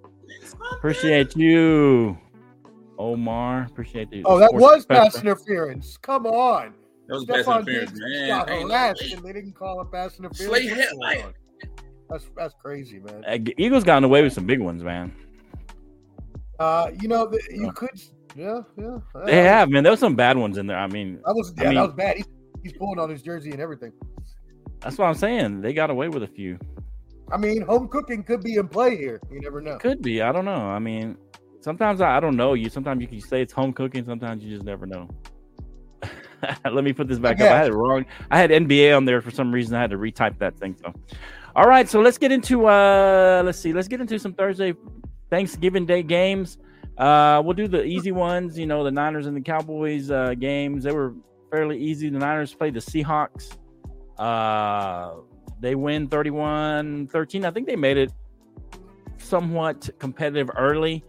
Appreciate 0.72 1.34
you. 1.34 2.18
Omar. 3.02 3.66
Appreciate 3.70 4.10
the. 4.10 4.22
Oh, 4.24 4.38
that 4.38 4.52
was 4.54 4.86
professor. 4.86 5.10
pass 5.12 5.20
interference. 5.22 5.96
Come 5.98 6.26
on. 6.26 6.74
That 7.08 7.14
was 7.14 7.24
pass 7.24 7.38
Stefon 7.44 7.56
interference, 7.62 7.90
Diggs 7.90 8.00
man. 8.00 8.28
got 8.28 8.50
Ain't 8.50 8.68
no 8.68 8.74
harassed 8.74 9.02
way. 9.02 9.12
and 9.12 9.22
they 9.24 9.32
didn't 9.32 9.52
call 9.54 9.80
it 9.80 9.90
pass 9.92 10.18
interference. 10.18 10.38
Slay 10.38 10.66
What's 10.66 10.88
hit 10.90 10.96
like- 10.96 11.34
That's 12.08 12.26
that's 12.36 12.54
crazy, 12.62 13.00
man. 13.00 13.24
Uh, 13.26 13.38
Eagles 13.58 13.84
gotten 13.84 14.04
away 14.04 14.22
with 14.22 14.32
some 14.32 14.46
big 14.46 14.60
ones, 14.60 14.82
man. 14.84 15.12
Uh, 16.58 16.90
you 17.00 17.08
know, 17.08 17.26
the, 17.26 17.40
you 17.50 17.68
Oh. 17.68 17.72
could, 17.72 17.90
yeah, 18.36 18.60
yeah. 18.78 18.98
They 19.26 19.40
Uh, 19.40 19.44
have, 19.44 19.68
man. 19.70 19.82
There 19.82 19.90
was 19.90 20.00
some 20.00 20.14
bad 20.14 20.36
ones 20.36 20.58
in 20.58 20.66
there. 20.66 20.78
I 20.78 20.86
mean, 20.86 21.14
That 21.26 21.34
was 21.34 21.52
I 21.58 21.62
yeah, 21.62 21.68
mean- 21.70 21.74
that 21.78 21.86
was 21.86 21.94
bad. 21.94 22.16
He, 22.18 22.24
he's 22.62 22.72
pulling 22.74 22.98
on 23.00 23.10
his 23.10 23.22
jersey 23.22 23.50
and 23.50 23.60
everything. 23.60 23.92
that's 24.80 24.98
what 24.98 25.06
I'm 25.06 25.14
saying. 25.14 25.60
They 25.60 25.72
got 25.72 25.90
away 25.90 26.08
with 26.08 26.22
a 26.22 26.26
few. 26.28 26.58
I 27.32 27.36
mean, 27.38 27.62
home 27.62 27.88
cooking 27.88 28.22
could 28.22 28.42
be 28.42 28.56
in 28.56 28.68
play 28.68 28.96
here. 28.96 29.18
You 29.30 29.40
never 29.40 29.60
know. 29.62 29.78
Could 29.78 30.02
be. 30.02 30.20
I 30.22 30.32
don't 30.32 30.44
know. 30.44 30.52
I 30.52 30.78
mean, 30.78 31.16
sometimes 31.62 32.00
I, 32.00 32.16
I 32.16 32.20
don't 32.20 32.36
know. 32.36 32.54
You 32.54 32.68
sometimes 32.68 33.00
you 33.00 33.08
can 33.08 33.20
say 33.20 33.40
it's 33.40 33.52
home 33.52 33.72
cooking. 33.72 34.04
Sometimes 34.04 34.42
you 34.42 34.54
just 34.54 34.64
never 34.64 34.86
know. 34.86 35.08
Let 36.64 36.84
me 36.84 36.92
put 36.92 37.08
this 37.08 37.18
back 37.18 37.40
up. 37.40 37.50
I 37.50 37.56
had 37.56 37.68
it 37.68 37.74
wrong. 37.74 38.04
I 38.30 38.38
had 38.38 38.50
NBA 38.50 38.96
on 38.96 39.04
there 39.04 39.20
for 39.20 39.30
some 39.30 39.52
reason. 39.52 39.76
I 39.76 39.80
had 39.80 39.90
to 39.90 39.96
retype 39.96 40.38
that 40.38 40.58
thing. 40.58 40.76
So, 40.82 40.92
all 41.54 41.66
right. 41.66 41.88
So 41.88 42.00
let's 42.00 42.18
get 42.18 42.32
into 42.32 42.66
uh, 42.66 43.42
let's 43.44 43.58
see. 43.58 43.72
Let's 43.72 43.88
get 43.88 44.00
into 44.00 44.18
some 44.18 44.34
Thursday 44.34 44.74
Thanksgiving 45.30 45.86
Day 45.86 46.02
games. 46.02 46.58
Uh, 46.98 47.40
we'll 47.44 47.54
do 47.54 47.68
the 47.68 47.84
easy 47.84 48.12
ones. 48.12 48.58
You 48.58 48.66
know, 48.66 48.84
the 48.84 48.90
Niners 48.90 49.26
and 49.26 49.36
the 49.36 49.40
Cowboys 49.40 50.10
uh, 50.10 50.34
games. 50.34 50.84
They 50.84 50.92
were 50.92 51.14
fairly 51.50 51.78
easy. 51.78 52.10
The 52.10 52.18
Niners 52.18 52.54
played 52.54 52.74
the 52.74 52.80
Seahawks. 52.80 53.56
Uh, 54.18 55.20
they 55.60 55.74
win 55.74 56.08
31-13. 56.08 57.44
I 57.44 57.50
think 57.50 57.66
they 57.66 57.76
made 57.76 57.96
it 57.96 58.12
somewhat 59.18 59.88
competitive 59.98 60.50
early. 60.56 61.04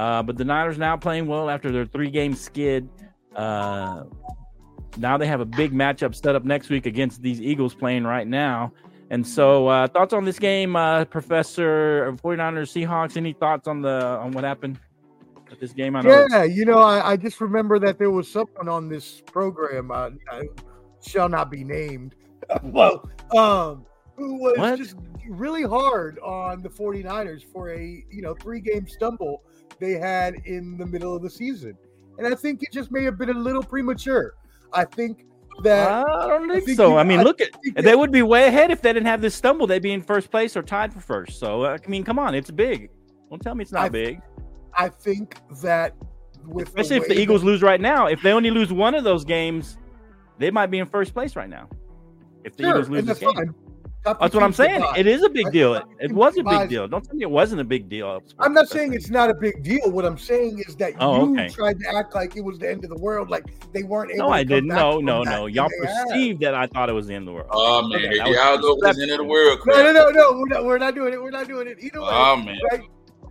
Uh, 0.00 0.22
but 0.22 0.38
the 0.38 0.44
Niners 0.46 0.78
now 0.78 0.96
playing 0.96 1.26
well 1.26 1.50
after 1.50 1.70
their 1.70 1.84
three 1.84 2.08
game 2.08 2.34
skid. 2.34 2.88
Uh, 3.36 4.04
now 4.96 5.18
they 5.18 5.26
have 5.26 5.40
a 5.40 5.44
big 5.44 5.74
matchup 5.74 6.14
set 6.14 6.34
up 6.34 6.42
next 6.42 6.70
week 6.70 6.86
against 6.86 7.20
these 7.20 7.38
Eagles 7.38 7.74
playing 7.74 8.04
right 8.04 8.26
now. 8.26 8.72
And 9.10 9.26
so, 9.26 9.68
uh, 9.68 9.88
thoughts 9.88 10.14
on 10.14 10.24
this 10.24 10.38
game, 10.38 10.74
uh, 10.74 11.04
Professor 11.04 12.16
49ers 12.24 12.72
Seahawks? 12.72 13.18
Any 13.18 13.34
thoughts 13.34 13.68
on 13.68 13.82
the 13.82 14.16
on 14.18 14.32
what 14.32 14.42
happened 14.42 14.80
at 15.52 15.60
this 15.60 15.74
game? 15.74 15.94
I 15.94 16.00
know 16.00 16.26
Yeah, 16.30 16.44
you 16.44 16.64
know, 16.64 16.78
I, 16.78 17.10
I 17.10 17.16
just 17.18 17.38
remember 17.38 17.78
that 17.80 17.98
there 17.98 18.10
was 18.10 18.26
someone 18.26 18.70
on 18.70 18.88
this 18.88 19.20
program, 19.26 19.90
uh, 19.90 20.10
I 20.32 20.44
shall 21.06 21.28
not 21.28 21.50
be 21.50 21.62
named, 21.62 22.14
well, 22.62 23.06
um, 23.36 23.84
who 24.16 24.36
was 24.36 24.56
What? 24.56 24.78
just 24.78 24.96
really 25.28 25.64
hard 25.64 26.18
on 26.20 26.62
the 26.62 26.70
49ers 26.70 27.44
for 27.44 27.70
a, 27.74 28.02
you 28.10 28.22
know, 28.22 28.34
three 28.34 28.60
game 28.60 28.88
stumble 28.88 29.42
they 29.78 29.92
had 29.92 30.34
in 30.44 30.76
the 30.76 30.86
middle 30.86 31.14
of 31.14 31.22
the 31.22 31.30
season. 31.30 31.76
And 32.18 32.26
I 32.26 32.34
think 32.34 32.62
it 32.62 32.72
just 32.72 32.90
may 32.90 33.02
have 33.04 33.16
been 33.18 33.30
a 33.30 33.34
little 33.34 33.62
premature. 33.62 34.34
I 34.72 34.84
think 34.84 35.24
that 35.62 35.88
I 36.06 36.26
don't 36.28 36.50
think, 36.50 36.64
think 36.64 36.76
so. 36.76 36.90
you- 36.90 36.96
I 36.98 37.04
mean, 37.04 37.20
I 37.20 37.22
look 37.22 37.40
at 37.40 37.50
they 37.74 37.82
that- 37.82 37.98
would 37.98 38.12
be 38.12 38.22
way 38.22 38.46
ahead 38.46 38.70
if 38.70 38.82
they 38.82 38.92
didn't 38.92 39.06
have 39.06 39.20
this 39.20 39.34
stumble. 39.34 39.66
They'd 39.66 39.82
be 39.82 39.92
in 39.92 40.02
first 40.02 40.30
place 40.30 40.56
or 40.56 40.62
tied 40.62 40.92
for 40.92 41.00
first. 41.00 41.38
So 41.38 41.64
uh, 41.64 41.78
I 41.84 41.88
mean, 41.88 42.04
come 42.04 42.18
on, 42.18 42.34
it's 42.34 42.50
big. 42.50 42.90
Don't 43.30 43.40
tell 43.40 43.54
me 43.54 43.62
it's 43.62 43.72
not 43.72 43.84
I- 43.84 43.88
big. 43.88 44.20
I 44.76 44.88
think 44.88 45.36
that 45.62 45.94
with 46.46 46.68
Especially 46.68 46.96
if 46.96 47.08
the 47.08 47.18
Eagles 47.18 47.40
that- 47.42 47.46
lose 47.46 47.62
right 47.62 47.80
now. 47.80 48.06
If 48.06 48.22
they 48.22 48.32
only 48.32 48.50
lose 48.50 48.72
one 48.72 48.94
of 48.94 49.04
those 49.04 49.24
games, 49.24 49.76
they 50.38 50.50
might 50.50 50.66
be 50.70 50.78
in 50.78 50.86
first 50.86 51.12
place 51.12 51.36
right 51.36 51.48
now. 51.50 51.68
If 52.44 52.56
the 52.56 52.62
Sure, 52.64 52.70
Eagles 52.72 52.88
lose 52.88 53.04
this 53.04 53.18
game. 53.18 53.32
fine. 53.34 53.54
Top 54.04 54.18
That's 54.18 54.34
what 54.34 54.42
I'm 54.42 54.52
saying. 54.54 54.82
It 54.96 55.06
is 55.06 55.22
a 55.22 55.28
big 55.28 55.46
Right? 55.46 55.52
deal. 55.52 55.74
Top 55.74 55.88
It 56.00 56.12
was 56.12 56.38
a 56.38 56.42
big 56.42 56.68
deal. 56.70 56.88
Don't 56.88 57.04
tell 57.04 57.14
me 57.14 57.22
it 57.22 57.30
wasn't 57.30 57.60
a 57.60 57.64
big 57.64 57.88
deal. 57.88 58.22
I'm 58.38 58.54
not 58.54 58.68
saying 58.68 58.94
it's 58.94 59.10
not 59.10 59.28
a 59.28 59.34
big 59.34 59.62
deal. 59.62 59.90
What 59.90 60.06
I'm 60.06 60.16
saying 60.16 60.62
is 60.66 60.74
that 60.76 60.94
Oh, 60.98 61.26
you 61.26 61.32
okay. 61.34 61.50
tried 61.50 61.78
to 61.80 61.94
act 61.94 62.14
like 62.14 62.34
it 62.34 62.40
was 62.40 62.58
the 62.58 62.70
end 62.70 62.82
of 62.84 62.90
the 62.90 62.98
world, 62.98 63.28
like 63.28 63.44
they 63.74 63.82
weren't 63.82 64.10
able. 64.12 64.28
No, 64.28 64.32
to 64.32 64.34
I 64.36 64.44
didn't. 64.44 64.68
No, 64.68 65.00
no, 65.00 65.22
no. 65.22 65.46
Y'all 65.46 65.68
they 65.68 65.86
have. 65.86 66.08
perceived 66.08 66.40
that 66.40 66.54
I 66.54 66.66
thought 66.66 66.88
it 66.88 66.94
was 66.94 67.08
the 67.08 67.14
end 67.14 67.28
of 67.28 67.34
the 67.34 67.40
world. 67.40 67.48
Oh 67.52 67.82
man, 67.82 67.98
Okay, 67.98 68.08
here 68.08 68.16
that 68.18 68.28
was 68.28 68.36
y'all 68.36 68.58
go 68.58 68.74
with 68.80 68.96
this 68.96 69.02
end 69.02 69.10
of 69.10 69.18
the 69.18 69.24
world 69.24 69.58
No, 69.66 69.74
crap. 69.74 69.84
no, 69.84 69.92
no, 69.92 70.08
no. 70.10 70.32
We're 70.32 70.48
not, 70.48 70.64
we're 70.64 70.78
not 70.78 70.94
doing 70.94 71.12
it. 71.12 71.22
We're 71.22 71.30
not 71.30 71.46
doing 71.46 71.68
it. 71.68 71.76
Either 71.80 72.00
way, 72.00 72.08
Oh 72.10 72.36
man, 72.36 72.58
right? 72.72 72.80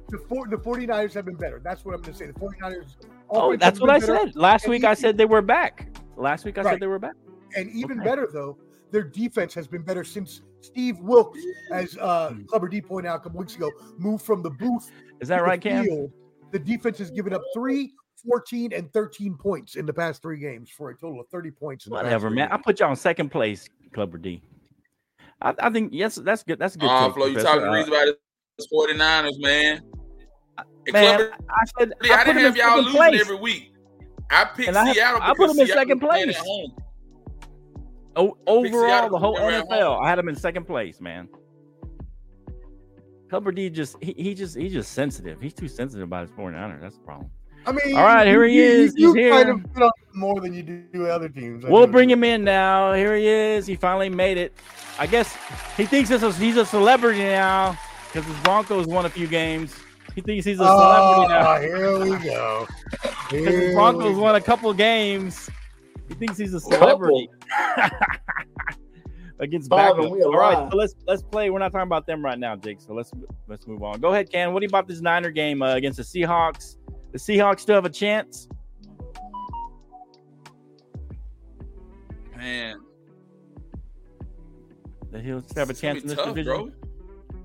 The, 0.09 0.19
four, 0.29 0.47
the 0.47 0.57
49ers 0.57 1.13
have 1.13 1.25
been 1.25 1.35
better. 1.35 1.59
That's 1.63 1.83
what 1.85 1.95
I'm 1.95 2.01
going 2.01 2.13
to 2.13 2.19
say. 2.19 2.27
The 2.27 2.33
49ers. 2.33 2.95
Oh, 3.31 3.55
that's 3.55 3.79
what 3.79 3.89
I 3.89 3.99
better, 3.99 4.17
said. 4.17 4.35
Last 4.35 4.63
and 4.65 4.71
week 4.71 4.83
I 4.83 4.93
said 4.93 5.17
they 5.17 5.25
were 5.25 5.41
back. 5.41 5.88
Last 6.17 6.45
week 6.45 6.57
I 6.57 6.61
Right. 6.61 6.73
said 6.73 6.79
they 6.79 6.88
were 6.88 6.99
back. 6.99 7.13
And 7.55 7.69
even 7.71 7.99
Okay. 7.99 8.09
better, 8.09 8.27
though, 8.31 8.57
their 8.91 9.03
defense 9.03 9.53
has 9.53 9.67
been 9.67 9.83
better 9.83 10.03
since 10.03 10.41
Steve 10.62 11.00
Wilks, 11.00 11.39
as 11.72 11.98
uh, 11.98 12.30
Hmm. 12.32 12.44
Clubber 12.46 12.68
D 12.68 12.82
pointed 12.82 13.10
out 13.10 13.18
a 13.18 13.20
couple 13.20 13.39
weeks 13.39 13.56
ago, 13.56 13.72
moved 13.98 14.25
from 14.25 14.42
the 14.42 14.50
booth 14.50 14.92
Is 15.22 15.28
that 15.30 15.42
right, 15.44 15.60
Cam? 15.62 15.86
field. 15.86 16.12
The 16.51 16.60
defense 16.60 16.98
has 16.98 17.12
given 17.12 17.34
up 17.34 17.42
three, 17.54 17.94
14, 18.28 18.74
and 18.74 18.92
13 18.92 19.36
points 19.38 19.75
in 19.75 19.86
the 19.86 19.94
past 19.94 20.22
three 20.22 20.39
games 20.39 20.70
for 20.70 20.89
a 20.89 20.96
total 20.96 21.22
of 21.22 21.28
30 21.30 21.51
points. 21.51 21.86
In 21.86 21.92
Whatever, 21.94 22.28
three 22.30 22.38
man. 22.38 22.51
I 22.51 22.58
put 22.58 22.80
you 22.80 22.86
on 22.86 22.96
second 22.96 23.30
place, 23.30 23.70
Clubber 23.94 24.18
D. 24.18 24.42
I, 25.42 25.54
I 25.60 25.70
think 25.70 25.92
yes, 25.94 26.16
that's 26.16 26.44
good. 26.44 26.60
That's 26.60 26.75
a 26.75 26.80
good. 26.80 26.89
oh 26.92 27.06
take, 27.08 27.16
Flo, 27.16 27.25
you 27.28 27.34
Professor. 27.34 27.56
talking 27.56 27.62
the 27.66 27.70
Uh, 27.72 27.75
reason 27.75 27.94
about 27.94 28.16
the 28.58 28.68
49ers, 28.74 29.39
man. 29.42 29.82
And 30.58 30.94
man, 30.94 31.16
Clubber, 31.18 31.34
I 31.50 31.63
said 31.80 31.94
I, 32.04 32.13
I 32.13 32.18
put 32.18 32.25
didn't 32.25 32.38
in 32.39 32.44
have 32.46 32.58
y'all 32.58 32.66
second 32.70 32.84
losing 32.86 32.98
place. 33.00 33.22
every 33.22 33.36
week. 33.38 33.74
I 34.32 34.46
picked 34.46 34.68
And 34.68 34.78
I- 34.78 34.92
Seattle. 34.94 35.22
I 35.24 35.30
put 35.34 35.48
them 35.48 35.60
in 35.60 35.66
Seattle 35.68 35.75
second 35.82 36.01
was 36.01 36.10
playing 36.10 36.30
at 36.30 36.36
place. 36.36 36.46
home. 36.46 36.75
O- 38.16 38.38
overall, 38.48 39.10
the 39.10 39.18
whole 39.18 39.38
NFL. 39.38 40.04
I 40.04 40.10
had 40.10 40.20
him 40.20 40.28
in 40.30 40.36
second 40.36 40.66
place, 40.66 41.00
man. 41.00 41.30
Clubber 43.30 43.51
D 43.51 43.70
just 43.70 43.96
he, 44.01 44.13
he 44.18 44.34
just 44.34 44.58
he's 44.58 44.74
just 44.74 44.94
sensitive. 44.94 45.39
He's 45.39 45.54
too 45.54 45.68
sensitive 45.68 46.04
about 46.04 46.22
his 46.28 46.32
49ers. 46.32 46.82
That's 46.82 46.96
the 46.98 47.04
problem. 47.04 47.30
I 47.68 47.72
mean, 47.74 47.96
All 47.96 48.04
right, 48.04 48.25
here 48.25 48.44
he 48.46 48.56
you- 48.56 48.63
is. 48.63 48.94
You, 48.98 49.13
He's 49.13 49.24
you 49.25 49.32
kind 49.32 49.46
here. 49.46 49.54
of 49.56 49.74
put 49.74 49.84
on 49.84 49.92
more 50.13 50.39
than 50.42 50.54
you 50.54 50.63
do 50.63 51.06
other 51.08 51.30
teams. 51.30 51.63
I 51.63 51.70
We'll 51.70 51.86
know. 51.86 51.92
bring 51.92 52.10
him 52.10 52.24
in 52.24 52.44
now. 52.44 52.94
Here 52.94 53.16
he 53.16 53.28
is. 53.28 53.68
He 53.68 53.75
finally 53.75 54.10
made 54.10 54.38
it. 54.38 54.54
I 54.98 55.06
guess 55.06 55.38
he 55.78 55.86
thinks 55.86 56.10
this 56.10 56.24
is, 56.24 56.38
he's 56.38 56.58
a 56.58 56.66
celebrity 56.66 57.20
now 57.20 57.78
because 58.12 58.25
his 58.28 58.39
Broncos 58.44 58.88
won 58.88 59.06
a 59.06 59.10
few 59.10 59.28
games. 59.28 59.75
He 60.16 60.22
thinks 60.22 60.46
he's 60.46 60.60
a 60.60 60.63
Oh, 60.63 60.78
celebrity 60.78 61.34
ah, 61.34 61.54
now 61.56 61.62
here 61.62 62.00
we 62.00 62.25
go. 62.25 62.68
because 63.30 63.54
his 63.54 63.74
Broncos 63.75 64.18
won 64.18 64.36
a 64.36 64.42
couple 64.42 64.74
games. 64.74 65.50
He 66.10 66.16
thinks 66.16 66.38
he's 66.38 66.54
a 66.54 66.60
celebrity 66.60 67.30
against 69.39 69.70
Bob, 69.70 69.96
backup. 69.98 70.12
All 70.12 70.34
right, 70.38 70.70
so 70.72 70.75
let's 70.78 70.96
let's 71.08 71.22
play. 71.22 71.50
We're 71.50 71.60
not 71.60 71.72
talking 71.72 71.84
about 71.88 72.06
them 72.06 72.24
right 72.25 72.38
now, 72.38 72.56
Jake. 72.56 72.82
So 72.82 72.94
let's 72.94 73.12
let's 73.48 73.66
move 73.68 73.84
on. 73.84 74.00
Go 74.01 74.12
ahead, 74.12 74.32
Ken. 74.32 74.51
What 74.54 74.60
do 74.60 74.66
you 74.66 74.70
about 74.70 74.88
this 74.88 75.00
Niner 75.01 75.32
game 75.32 75.62
uh, 75.62 75.75
against 75.75 75.98
the 75.98 76.04
Seahawks? 76.04 76.78
The 77.12 77.18
Seahawks 77.20 77.62
still 77.62 77.75
have 77.75 77.86
a 77.86 77.89
chance. 77.89 78.48
Man, 82.38 82.80
That 85.12 85.22
he'll 85.22 85.42
still 85.44 85.60
have 85.62 85.70
a 85.70 85.72
it's 85.72 85.82
chance 85.82 86.01
in 86.04 86.08
this 86.08 86.16
tough, 86.18 86.28
division. 86.28 86.46
bro. 86.54 86.72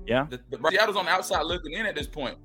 Yeah, 0.07 0.27
The, 0.29 0.39
the, 0.51 0.69
Seattle's 0.71 0.95
on 0.95 1.05
the 1.05 1.11
outside 1.11 1.41
looking 1.43 1.73
in 1.73 1.85
at 1.85 1.95
this 1.95 2.07
point. 2.07 2.37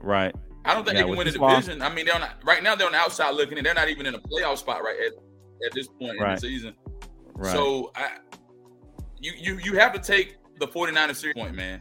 right. 0.00 0.34
I 0.64 0.74
don't 0.74 0.84
think 0.84 0.94
Yeah, 0.96 1.02
they 1.02 1.08
can 1.08 1.16
win 1.16 1.26
the 1.26 1.32
this 1.32 1.40
loss- 1.40 1.64
division. 1.64 1.82
I 1.82 1.92
mean, 1.92 2.06
they're 2.06 2.14
on, 2.14 2.22
right 2.44 2.62
now 2.62 2.74
they're 2.74 2.86
on 2.86 2.92
the 2.92 2.98
outside 2.98 3.30
looking 3.34 3.58
in. 3.58 3.64
They're 3.64 3.74
not 3.74 3.88
even 3.88 4.06
in 4.06 4.14
a 4.14 4.18
playoff 4.18 4.58
spot 4.58 4.82
right 4.82 4.96
at, 5.66 5.72
this 5.74 5.88
point 5.88 6.16
in 6.20 6.28
the 6.28 6.36
season. 6.36 6.74
Right. 7.34 7.52
So 7.52 7.92
I, 7.94 8.18
you 9.18 9.32
you 9.36 9.58
you 9.58 9.78
have 9.78 9.92
to 9.92 9.98
take 9.98 10.36
the 10.58 10.66
49ers 10.68 11.16
serious 11.16 11.34
point, 11.38 11.54
man. 11.54 11.80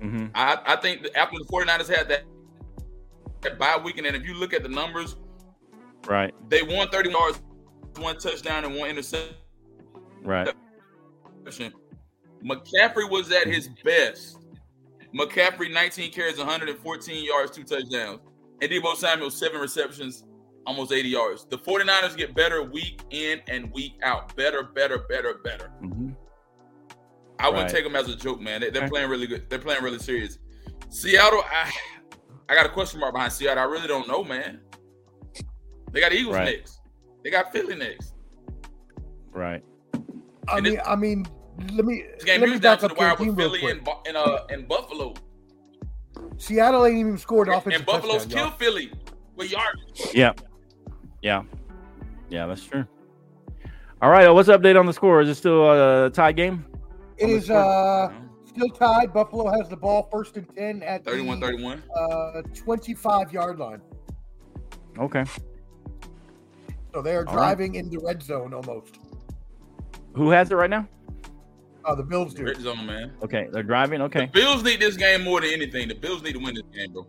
hmm 0.00 0.26
I, 0.34 0.58
I 0.66 0.76
think 0.76 1.06
after 1.16 1.36
the 1.38 1.44
49ers 1.46 1.88
had 1.94 2.08
that, 2.08 2.24
that 3.42 3.58
bye 3.58 3.78
weekend, 3.82 4.06
and 4.06 4.16
if 4.16 4.24
you 4.24 4.34
look 4.34 4.52
at 4.52 4.62
the 4.62 4.68
numbers, 4.68 5.16
Right. 6.06 6.34
they 6.48 6.62
won 6.62 6.88
30 6.88 7.10
yards, 7.10 7.40
one 7.98 8.18
touchdown, 8.18 8.64
and 8.64 8.74
one 8.76 8.88
interception. 8.90 9.34
Right. 10.22 10.48
McCaffrey 12.44 13.10
was 13.10 13.30
at 13.32 13.46
his 13.46 13.68
best. 13.84 14.38
McCaffrey, 15.14 15.72
19 15.72 16.12
carries, 16.12 16.38
114 16.38 17.24
yards, 17.24 17.50
two 17.50 17.64
touchdowns. 17.64 18.20
And 18.60 18.70
Deebo 18.70 18.94
Samuel, 18.96 19.30
seven 19.30 19.60
receptions, 19.60 20.24
almost 20.68 20.92
80 20.92 21.08
yards. 21.08 21.46
The 21.48 21.56
49ers 21.58 22.14
get 22.16 22.34
better 22.34 22.62
week 22.62 23.00
in 23.10 23.40
and 23.48 23.72
week 23.72 23.94
out. 24.02 24.36
Better, 24.36 24.62
better, 24.62 24.98
better, 25.08 25.34
better. 25.42 25.68
hmm 25.80 26.10
I 27.40 27.48
wouldn't 27.48 27.70
take 27.70 27.84
them 27.84 27.94
as 27.96 28.08
a 28.08 28.16
joke, 28.16 28.40
man. 28.40 28.60
They, 28.60 28.70
they're 28.70 28.82
Okay. 28.82 28.90
playing 28.90 29.08
really 29.10 29.26
good. 29.28 29.48
They're 29.48 29.60
playing 29.60 29.82
really 29.82 30.00
serious. 30.00 30.38
Seattle, 30.90 31.40
I, 31.50 31.72
I 32.48 32.54
got 32.54 32.66
a 32.66 32.68
question 32.68 32.98
mark 33.00 33.14
behind 33.14 33.32
Seattle. 33.32 33.62
I 33.62 33.66
really 33.66 33.86
don't 33.86 34.08
know, 34.08 34.24
man. 34.24 34.60
They 35.92 36.00
got 36.00 36.12
Eagles 36.12 36.34
Right. 36.34 36.58
next. 36.58 36.80
They 37.24 37.30
got 37.30 37.52
Philly 37.52 37.76
next. 37.76 38.14
Right. 39.32 39.62
I 40.48 40.56
And 40.56 40.64
mean, 40.66 40.80
I 40.84 40.96
mean, 40.96 41.26
let 41.72 41.84
me 41.84 42.04
This 42.16 42.24
game 42.24 42.40
let 42.40 42.50
me 42.50 42.58
down 42.58 42.72
back 42.74 42.80
to 42.80 42.88
the 42.88 42.94
up 42.94 42.98
wire 42.98 43.14
with 43.26 43.36
Philly 43.36 43.70
and, 43.70 43.88
and, 44.06 44.16
uh, 44.16 44.44
and 44.50 44.66
Buffalo. 44.68 45.14
Seattle 46.38 46.86
ain't 46.86 46.98
even 46.98 47.18
scored 47.18 47.46
an 47.48 47.54
And, 47.54 47.60
offensive 47.62 47.80
and 47.80 47.86
Buffalo's 47.86 48.22
touchdown, 48.24 48.48
y'all. 48.48 48.56
Philly 48.58 48.92
with 49.36 49.50
yards. 49.52 50.12
Yeah. 50.12 50.32
Yeah. 51.22 51.42
Yeah, 52.30 52.46
that's 52.46 52.64
true. 52.64 52.86
All 54.00 54.10
right. 54.10 54.26
uh, 54.26 54.34
What's 54.34 54.46
the 54.48 54.58
update 54.58 54.78
on 54.78 54.86
the 54.86 54.92
score? 54.92 55.20
Is 55.20 55.28
it 55.28 55.34
still 55.34 55.70
a 56.06 56.10
tie 56.10 56.32
game? 56.32 56.64
It 57.16 57.24
on 57.24 57.30
the 57.30 57.36
is 57.36 57.44
score? 57.46 57.56
uh 57.58 58.12
still 58.44 58.68
tied. 58.68 59.12
Buffalo 59.12 59.50
has 59.58 59.68
the 59.68 59.76
ball 59.76 60.08
first 60.12 60.36
and 60.36 60.46
ten 60.56 60.82
at 60.82 61.04
31 61.04 61.40
31. 61.40 61.82
uh, 61.96 62.42
25 62.54 63.32
yard 63.32 63.58
line. 63.58 63.80
Okay. 64.98 65.24
So 66.94 67.02
they 67.02 67.14
are 67.14 67.26
All 67.28 67.36
right. 67.36 67.56
driving 67.56 67.88
the 67.90 67.98
red 67.98 68.22
zone 68.22 68.54
almost. 68.54 68.98
Who 70.14 70.30
has 70.30 70.50
it 70.50 70.54
right 70.54 70.70
now? 70.70 70.88
Uh, 71.84 71.94
the 71.94 72.02
Bills 72.02 72.34
do. 72.34 72.44
Red 72.44 72.60
zone, 72.60 72.84
man. 72.86 73.12
Okay, 73.22 73.48
they're 73.52 73.62
driving. 73.62 74.00
The 74.00 74.04
Okay. 74.06 74.26
Bills 74.26 74.62
need 74.64 74.80
this 74.80 74.96
game 74.96 75.22
more 75.22 75.40
than 75.40 75.50
anything. 75.50 75.88
The 75.88 75.94
Bills 75.94 76.22
need 76.22 76.32
to 76.32 76.38
win 76.38 76.54
this 76.54 76.64
game, 76.74 76.92
bro. 76.92 77.06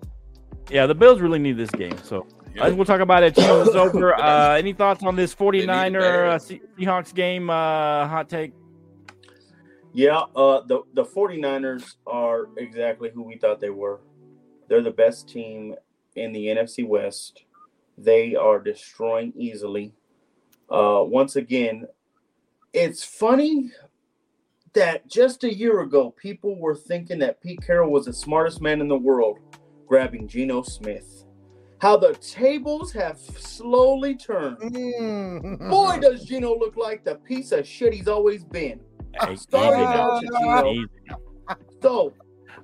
Yeah, 0.69 0.85
the 0.85 0.95
Bills 0.95 1.19
really 1.19 1.39
need 1.39 1.57
this 1.57 1.71
game. 1.71 1.97
So 2.03 2.25
Yeah. 2.29 2.38
Uh, 2.61 2.73
we'll 2.75 2.85
talk 2.85 3.01
about 3.01 3.23
it. 3.23 3.37
Is 3.37 3.69
over. 3.69 4.15
Uh, 4.19 4.55
any 4.57 4.73
thoughts 4.73 5.03
on 5.03 5.15
this 5.15 5.37
need 5.39 5.63
it 5.63 5.67
49er 5.67 6.29
uh, 6.29 6.39
Se- 6.39 6.61
Seahawks 6.77 7.13
game? 7.13 7.49
Uh, 7.49 8.07
hot 8.07 8.27
take. 8.29 8.53
Yeah, 9.93 10.23
uh, 10.35 10.61
the 10.61 10.81
the 10.93 11.03
49ers 11.03 11.95
are 12.05 12.47
exactly 12.57 13.09
who 13.13 13.23
we 13.23 13.37
thought 13.37 13.59
they 13.59 13.69
were. 13.69 14.01
They're 14.67 14.81
the 14.83 14.91
best 14.91 15.29
team 15.29 15.75
in 16.15 16.31
the 16.31 16.47
NFC 16.47 16.87
West. 16.87 17.43
They 17.97 18.35
are 18.35 18.59
destroying 18.59 19.33
easily. 19.35 19.93
Uh, 20.69 21.03
once 21.05 21.35
again, 21.35 21.87
it's 22.73 23.03
funny 23.03 23.71
that 24.73 25.07
just 25.07 25.43
a 25.43 25.53
year 25.53 25.81
ago, 25.81 26.11
people 26.11 26.55
were 26.59 26.75
thinking 26.75 27.19
that 27.19 27.41
Pete 27.41 27.61
Carroll 27.65 27.91
was 27.91 28.05
the 28.05 28.13
smartest 28.13 28.61
man 28.61 28.81
in 28.81 28.87
the 28.87 28.97
world, 28.97 29.39
grabbing 29.87 30.27
Geno 30.27 30.61
Smith. 30.61 31.18
How 31.79 31.95
the 31.95 32.13
tables 32.15 32.91
have 32.93 33.17
slowly 33.17 34.15
turned. 34.15 34.57
Mm. 34.57 35.69
Boy, 35.69 35.99
does 35.99 36.25
Geno 36.25 36.49
look 36.57 36.75
like 36.75 37.05
the 37.05 37.15
piece 37.15 37.51
of 37.53 37.65
shit 37.65 37.93
he's 37.93 38.07
always 38.07 38.43
been. 38.43 38.81
Hey, 39.21 39.35
Sorry 39.37 39.81
about 39.81 40.21
you, 40.21 40.29
Geno. 40.39 40.71
Easy. 40.71 40.85
So, 41.81 42.13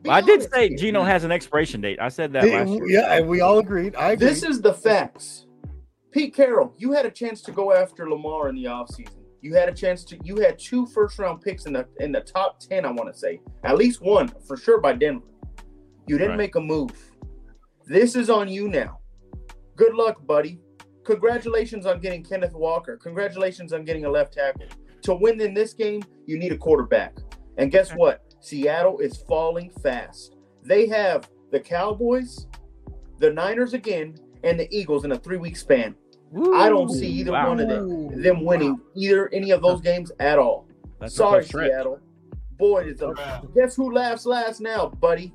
Well, 0.04 0.16
I 0.16 0.22
did 0.22 0.44
say 0.52 0.68
here. 0.70 0.78
Geno 0.78 1.02
has 1.04 1.24
an 1.24 1.32
expiration 1.32 1.80
date. 1.82 1.98
I 2.02 2.10
said 2.10 2.34
that 2.34 2.44
Hey, 2.44 2.60
last 2.60 2.70
year. 2.70 2.88
yeah, 2.88 3.14
and 3.16 3.28
we 3.28 3.40
all 3.42 3.60
agreed. 3.60 3.96
I 3.96 4.12
agree. 4.12 4.28
This 4.28 4.44
is 4.44 4.62
the 4.62 4.74
facts. 4.74 5.48
Pete 6.12 6.34
Carroll, 6.34 6.74
you 6.78 6.92
had 6.92 7.06
a 7.06 7.12
chance 7.12 7.42
to 7.44 7.52
go 7.52 7.74
after 7.74 8.10
Lamar 8.10 8.50
in 8.50 8.56
the 8.56 8.66
offseason. 8.66 9.10
You 9.42 9.54
had 9.56 9.70
a 9.70 9.74
chance 9.74 10.04
to 10.06 10.18
you 10.24 10.38
had 10.38 10.58
two 10.60 10.86
first 10.88 11.20
round 11.20 11.42
picks 11.42 11.66
in 11.66 11.74
the 11.74 11.88
in 12.00 12.12
the 12.12 12.22
top 12.22 12.60
10, 12.60 12.84
I 12.86 12.92
want 12.92 13.14
to 13.14 13.18
say. 13.18 13.42
At 13.64 13.78
least 13.78 14.02
one 14.02 14.28
for 14.48 14.58
sure 14.58 14.80
by 14.82 14.94
Denver. 14.94 15.26
You 16.08 16.18
didn't 16.18 16.32
Right. 16.32 16.38
make 16.38 16.56
a 16.56 16.62
move. 16.62 16.92
This 17.86 18.16
is 18.16 18.30
on 18.30 18.48
you 18.48 18.68
now. 18.68 19.00
Good 19.76 19.94
luck, 19.96 20.26
buddy. 20.26 20.60
Congratulations 21.04 21.86
on 21.86 22.00
getting 22.00 22.24
Kenneth 22.24 22.54
Walker. 22.54 22.98
Congratulations 22.98 23.74
on 23.74 23.84
getting 23.84 24.06
a 24.06 24.10
left 24.10 24.34
tackle. 24.34 24.66
To 25.04 25.14
win 25.16 25.40
in 25.42 25.54
this 25.54 25.74
game, 25.74 26.02
you 26.26 26.38
need 26.40 26.52
a 26.52 26.58
quarterback. 26.58 27.18
And 27.58 27.72
guess 27.72 27.92
what? 27.92 28.22
Seattle 28.40 29.00
is 29.00 29.18
falling 29.18 29.70
fast. 29.84 30.36
They 30.64 30.88
have 30.88 31.30
the 31.52 31.60
Cowboys, 31.60 32.48
the 33.20 33.32
Niners 33.32 33.74
again, 33.74 34.18
and 34.44 34.60
the 34.60 34.68
Eagles 34.76 35.06
in 35.06 35.12
a 35.12 35.18
three 35.18 35.38
week 35.38 35.58
span. 35.58 35.96
I 36.56 36.70
don't 36.70 36.90
see 36.90 37.08
either 37.08 37.32
Wow. 37.32 37.50
one 37.50 37.60
of 37.60 37.70
them 37.70 38.22
them 38.22 38.44
winning 38.44 38.80
either 38.96 39.30
any 39.32 39.52
of 39.52 39.62
those 39.62 39.80
games 39.82 40.12
at 40.20 40.40
all. 40.40 40.68
That's 41.00 41.16
Sorry. 41.16 41.44
Seattle. 41.46 42.00
Boy, 42.58 42.86
it's 42.86 43.02
a, 43.02 43.14
guess 43.54 43.76
who 43.76 43.94
laughs 43.94 44.26
last 44.26 44.60
now, 44.60 44.88
buddy? 44.88 45.34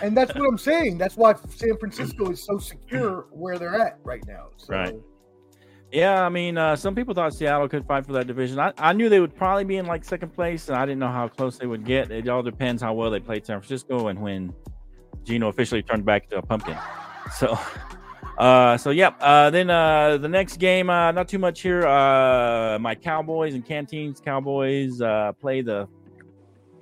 And 0.00 0.16
that's 0.16 0.34
what 0.34 0.48
I'm 0.48 0.58
saying. 0.58 0.98
That's 0.98 1.16
why 1.16 1.34
San 1.54 1.76
Francisco 1.76 2.30
is 2.30 2.42
so 2.42 2.58
secure 2.58 3.26
where 3.30 3.58
they're 3.58 3.80
at 3.80 3.98
right 4.02 4.22
now. 4.26 4.48
So, 4.56 4.74
Right. 4.74 4.94
Yeah, 5.92 6.24
I 6.24 6.30
mean, 6.30 6.56
uh, 6.56 6.74
some 6.74 6.94
people 6.94 7.12
thought 7.12 7.34
Seattle 7.34 7.68
could 7.68 7.86
fight 7.86 8.06
for 8.06 8.14
that 8.14 8.26
division. 8.26 8.58
I, 8.58 8.72
I 8.78 8.94
knew 8.94 9.10
they 9.10 9.20
would 9.20 9.36
probably 9.36 9.64
be 9.64 9.76
in 9.76 9.84
like 9.84 10.06
second 10.06 10.32
place, 10.32 10.68
and 10.68 10.76
I 10.78 10.86
didn't 10.86 11.00
know 11.00 11.12
how 11.12 11.28
close 11.28 11.58
they 11.58 11.66
would 11.66 11.84
get. 11.84 12.10
It 12.10 12.26
all 12.30 12.42
depends 12.42 12.80
how 12.80 12.94
well 12.94 13.10
they 13.10 13.20
played 13.20 13.44
San 13.44 13.60
Francisco 13.60 14.08
and 14.08 14.18
when 14.18 14.54
Geno 15.22 15.48
officially 15.48 15.82
turned 15.82 16.06
back 16.06 16.30
to 16.30 16.38
a 16.38 16.42
pumpkin. 16.42 16.78
So, 17.36 17.58
uh, 18.38 18.78
so 18.78 18.88
yep. 18.88 19.16
Uh, 19.20 19.50
then 19.50 19.68
uh, 19.68 20.16
the 20.16 20.28
next 20.28 20.56
game, 20.56 20.88
uh, 20.88 21.12
not 21.12 21.28
too 21.28 21.38
much 21.38 21.60
here. 21.60 21.86
Uh, 21.86 22.78
my 22.78 22.94
Cowboys 22.94 23.52
and 23.52 23.62
Canteens 23.62 24.24
Cowboys 24.24 25.02
uh, 25.02 25.32
play 25.32 25.60
the 25.60 25.86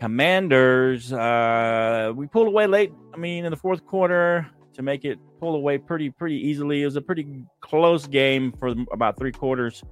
Commanders. 0.00 1.12
Uh, 1.12 2.12
we 2.16 2.26
pulled 2.26 2.48
away 2.48 2.66
late. 2.66 2.92
I 3.12 3.16
mean, 3.18 3.44
in 3.44 3.50
the 3.50 3.56
fourth 3.56 3.84
quarter 3.86 4.46
to 4.72 4.82
make 4.82 5.04
it 5.04 5.18
pull 5.38 5.54
away 5.54 5.78
pretty 5.78 6.10
pretty 6.10 6.36
easily. 6.36 6.82
It 6.82 6.86
was 6.86 6.96
a 6.96 7.02
pretty 7.02 7.26
close 7.60 8.06
game 8.06 8.52
for 8.58 8.74
about 8.92 9.18
three 9.18 9.32
quarters. 9.32 9.82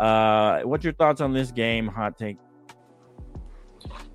Uh, 0.00 0.62
what's 0.62 0.82
your 0.82 0.94
thoughts 0.94 1.20
on 1.20 1.32
this 1.32 1.50
game? 1.52 1.86
Hot 1.88 2.18
take. 2.18 2.38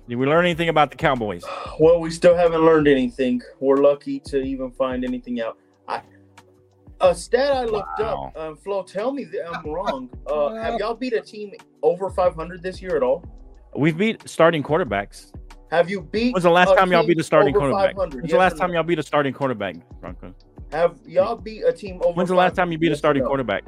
Did 0.08 0.16
we 0.16 0.26
learn 0.26 0.44
anything 0.44 0.68
about 0.68 0.90
the 0.90 0.96
Cowboys? 0.96 1.44
Well, 1.78 2.00
we 2.00 2.10
still 2.10 2.36
haven't 2.36 2.62
learned 2.62 2.88
anything. 2.88 3.40
We're 3.60 3.76
lucky 3.76 4.18
to 4.26 4.42
even 4.42 4.72
find 4.72 5.04
anything 5.04 5.40
out. 5.40 5.56
I 5.86 6.02
a 7.00 7.14
stat 7.14 7.52
I 7.52 7.64
looked 7.64 7.98
Wow. 8.00 8.32
up, 8.34 8.42
um, 8.42 8.56
Flo, 8.56 8.82
tell 8.82 9.12
me 9.12 9.24
that 9.24 9.48
I'm 9.54 9.64
wrong. 9.72 10.10
Uh, 10.26 10.54
have 10.54 10.78
y'all 10.80 10.94
beat 10.94 11.12
a 11.14 11.20
team 11.20 11.52
over 11.82 12.10
500 12.10 12.62
this 12.62 12.82
year 12.82 12.96
at 12.96 13.02
all? 13.02 13.24
We've 13.76 13.96
beat 13.96 14.28
starting 14.28 14.62
quarterbacks. 14.62 15.32
Have 15.70 15.88
you 15.88 16.00
beat? 16.02 16.32
When's 16.34 16.42
the 16.42 16.50
last 16.50 16.76
time 16.76 16.90
y'all 16.90 17.06
beat 17.06 17.20
a 17.20 17.22
starting 17.22 17.54
quarterback? 17.54 17.94
500? 17.94 18.14
When's 18.14 18.24
Yes 18.24 18.32
the 18.32 18.38
last 18.38 18.56
time 18.56 18.70
no? 18.70 18.74
y'all 18.74 18.82
beat 18.82 18.98
a 18.98 19.02
starting 19.02 19.32
quarterback, 19.32 19.76
Bronco? 20.00 20.34
Have 20.72 20.98
y'all 21.06 21.36
beat 21.36 21.62
a 21.64 21.72
team 21.72 22.00
over? 22.04 22.12
When's 22.14 22.28
the 22.28 22.34
last 22.34 22.56
time 22.56 22.72
you 22.72 22.78
beat 22.78 22.90
a 22.92 22.96
starting 22.96 23.22
no? 23.22 23.28
quarterback? 23.28 23.64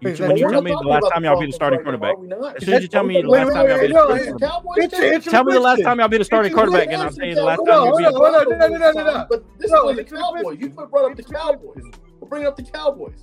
You, 0.00 0.10
when 0.10 0.14
that- 0.28 0.38
you 0.38 0.48
tell 0.50 0.62
me 0.62 0.70
the 0.70 0.76
last 0.88 1.10
time 1.12 1.24
y'all 1.24 1.40
beat 1.40 1.48
a 1.48 1.52
starting 1.52 1.80
quarterback. 1.82 2.14
are? 2.16 2.54
As 2.56 2.64
soon 2.64 2.74
as 2.74 2.82
you 2.82 2.88
tell 2.88 3.02
me 3.02 3.20
the 3.22 3.28
last 3.28 3.52
time 3.52 3.66
y'all 3.68 3.78
beat 3.80 3.90
a 3.90 3.94
starting 3.94 4.34
quarterback. 4.36 4.50
Cowboys 4.50 4.78
Answer- 4.82 4.96
did? 5.00 5.14
answer 5.14 5.30
Tell 5.30 5.44
me 5.44 5.52
the 5.54 5.60
last 5.60 5.82
time 5.82 5.98
y'all 5.98 6.08
beat 6.08 6.20
a 6.20 6.24
starting 6.24 6.52
quarterback, 6.52 6.86
and 6.88 6.96
I'll 6.96 7.02
Answer 7.06 7.20
tell 7.20 7.28
you 7.28 7.34
the 7.34 7.40
the 7.40 7.46
last 7.46 7.56
time 7.66 7.66
you 7.86 7.96
beat. 7.96 8.06
on, 8.06 8.12
hold 8.14 8.34
on. 8.34 8.58
No, 8.58 8.66
no, 8.68 8.76
no, 8.78 8.90
no, 8.92 9.04
no. 9.04 9.26
But 9.28 9.44
this 9.58 9.70
No, 9.70 9.88
is 9.88 9.96
the 9.96 10.02
answer 10.02 10.16
Cowboys. 10.16 10.58
You 10.60 10.70
put 10.70 10.90
brought 10.90 11.10
up 11.10 11.16
the 11.16 11.22
Cowboys. 11.24 11.82
We're 12.20 12.28
bringing 12.28 12.46
up 12.46 12.56
the 12.56 12.62
Cowboys. 12.62 13.16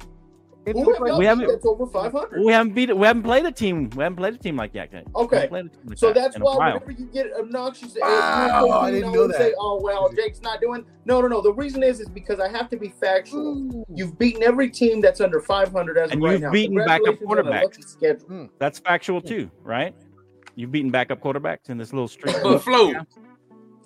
Answer 0.65 0.79
Who 0.79 0.85
the 0.85 0.91
have 0.91 0.97
question. 0.99 1.17
We 1.19 1.25
haven't- 1.25 1.47
that's 1.47 1.65
over 1.65 1.85
500? 1.87 2.41
We 2.45 2.51
haven't 2.53 2.73
beat. 2.73 2.95
We 2.97 3.05
haven't 3.05 3.23
played 3.23 3.45
a 3.45 3.51
team. 3.51 3.89
We 3.97 4.03
haven't 4.03 4.15
played 4.15 4.33
a 4.35 4.37
team 4.37 4.55
like 4.55 4.71
that. 4.73 4.93
yet. 4.93 5.05
Okay. 5.13 5.35
haven't 5.35 5.49
played 5.49 5.65
a 5.65 5.69
team 5.69 5.81
like 5.87 5.97
So 5.97 6.07
that 6.07 6.15
that's 6.15 6.37
why 6.39 6.55
while. 6.55 6.73
whenever 6.79 6.91
you 6.93 7.05
get 7.07 7.27
obnoxious, 7.37 7.97
Wow, 7.99 8.63
and 8.65 8.73
I 8.73 8.91
didn't 8.91 9.11
know 9.11 9.29
Say, 9.31 9.53
oh 9.59 9.81
well, 9.81 10.09
Jake's 10.15 10.41
not 10.41 10.61
doing. 10.61 10.85
No, 11.05 11.19
no, 11.21 11.27
no. 11.27 11.41
The 11.41 11.51
reason 11.53 11.83
is 11.83 11.99
is 11.99 12.07
because 12.07 12.39
I 12.39 12.47
have 12.49 12.69
to 12.69 12.77
be 12.77 12.93
factual. 13.01 13.57
Ooh. 13.57 13.85
You've 13.93 14.17
beaten 14.17 14.41
every 14.43 14.69
team 14.69 15.01
that's 15.01 15.19
under 15.19 15.41
500 15.41 15.97
as 15.97 16.05
of 16.07 16.11
And 16.13 16.23
right 16.23 16.31
you've 16.33 16.41
now. 16.43 16.51
beaten 16.51 16.75
backup 16.77 17.17
Congratulations 17.19 17.29
on 17.29 17.37
a 17.37 17.43
quarterbacks. 17.43 17.63
lucky 17.63 17.81
schedule. 17.81 18.27
Hmm. 18.27 18.45
That's 18.59 18.79
factual 18.79 19.21
too, 19.21 19.51
right? 19.63 19.93
You've 20.55 20.71
beaten 20.71 20.91
backup 20.91 21.19
quarterbacks 21.19 21.69
in 21.69 21.77
this 21.77 21.91
little 21.91 22.07
streak. 22.07 22.35
But 22.43 22.59
Flo, 22.59 22.93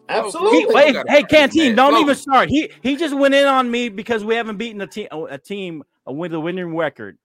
Absolutely. 0.09 0.59
He, 0.59 0.65
wait, 0.67 0.95
hey, 1.09 1.23
Canteen, 1.23 1.75
don't 1.75 1.91
Flo. 1.91 1.99
even 2.01 2.15
start. 2.15 2.49
He 2.49 2.69
he 2.81 2.95
just 2.95 3.15
went 3.17 3.33
in 3.33 3.45
on 3.45 3.69
me 3.69 3.89
because 3.89 4.23
we 4.23 4.35
haven't 4.35 4.57
beaten 4.57 4.79
a 4.81 4.87
team 4.87 5.07
a 5.29 5.37
team 5.37 5.83
with 6.13 6.33
a 6.33 6.39
winning 6.39 6.75
record. 6.75 7.17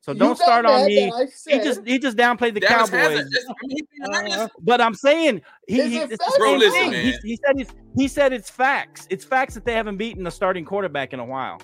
So 0.00 0.12
don't 0.12 0.36
start 0.36 0.66
on 0.66 0.86
me. 0.86 1.12
He 1.46 1.58
just 1.60 1.86
he 1.86 1.96
just 1.98 2.16
downplayed 2.16 2.54
the 2.54 2.60
Dallas 2.60 2.90
Cowboys. 2.90 3.18
hasn't. 3.18 3.34
It's- 3.34 3.44
I 3.48 3.66
mean, 3.66 3.76
he 3.76 3.82
beat 3.82 3.88
the 4.02 4.08
Niners. 4.10 4.32
Uh, 4.34 4.48
But 4.60 4.80
I'm 4.80 4.94
saying 4.94 5.42
he, 5.68 5.80
he 5.88 5.98
it 5.98 6.10
it's? 6.12 6.38
Bro, 6.38 6.54
listen, 6.56 6.90
man. 6.90 7.04
He, 7.22 7.28
he 7.28 7.36
said 7.36 7.60
it's, 7.60 7.72
he 7.96 8.08
said 8.08 8.32
it's 8.32 8.50
facts. 8.50 9.06
It's 9.10 9.24
facts 9.24 9.54
that 9.54 9.64
they 9.64 9.74
haven't 9.74 9.98
beaten 9.98 10.26
a 10.26 10.30
starting 10.32 10.64
quarterback 10.64 11.12
in 11.12 11.20
a 11.20 11.24
while. 11.24 11.60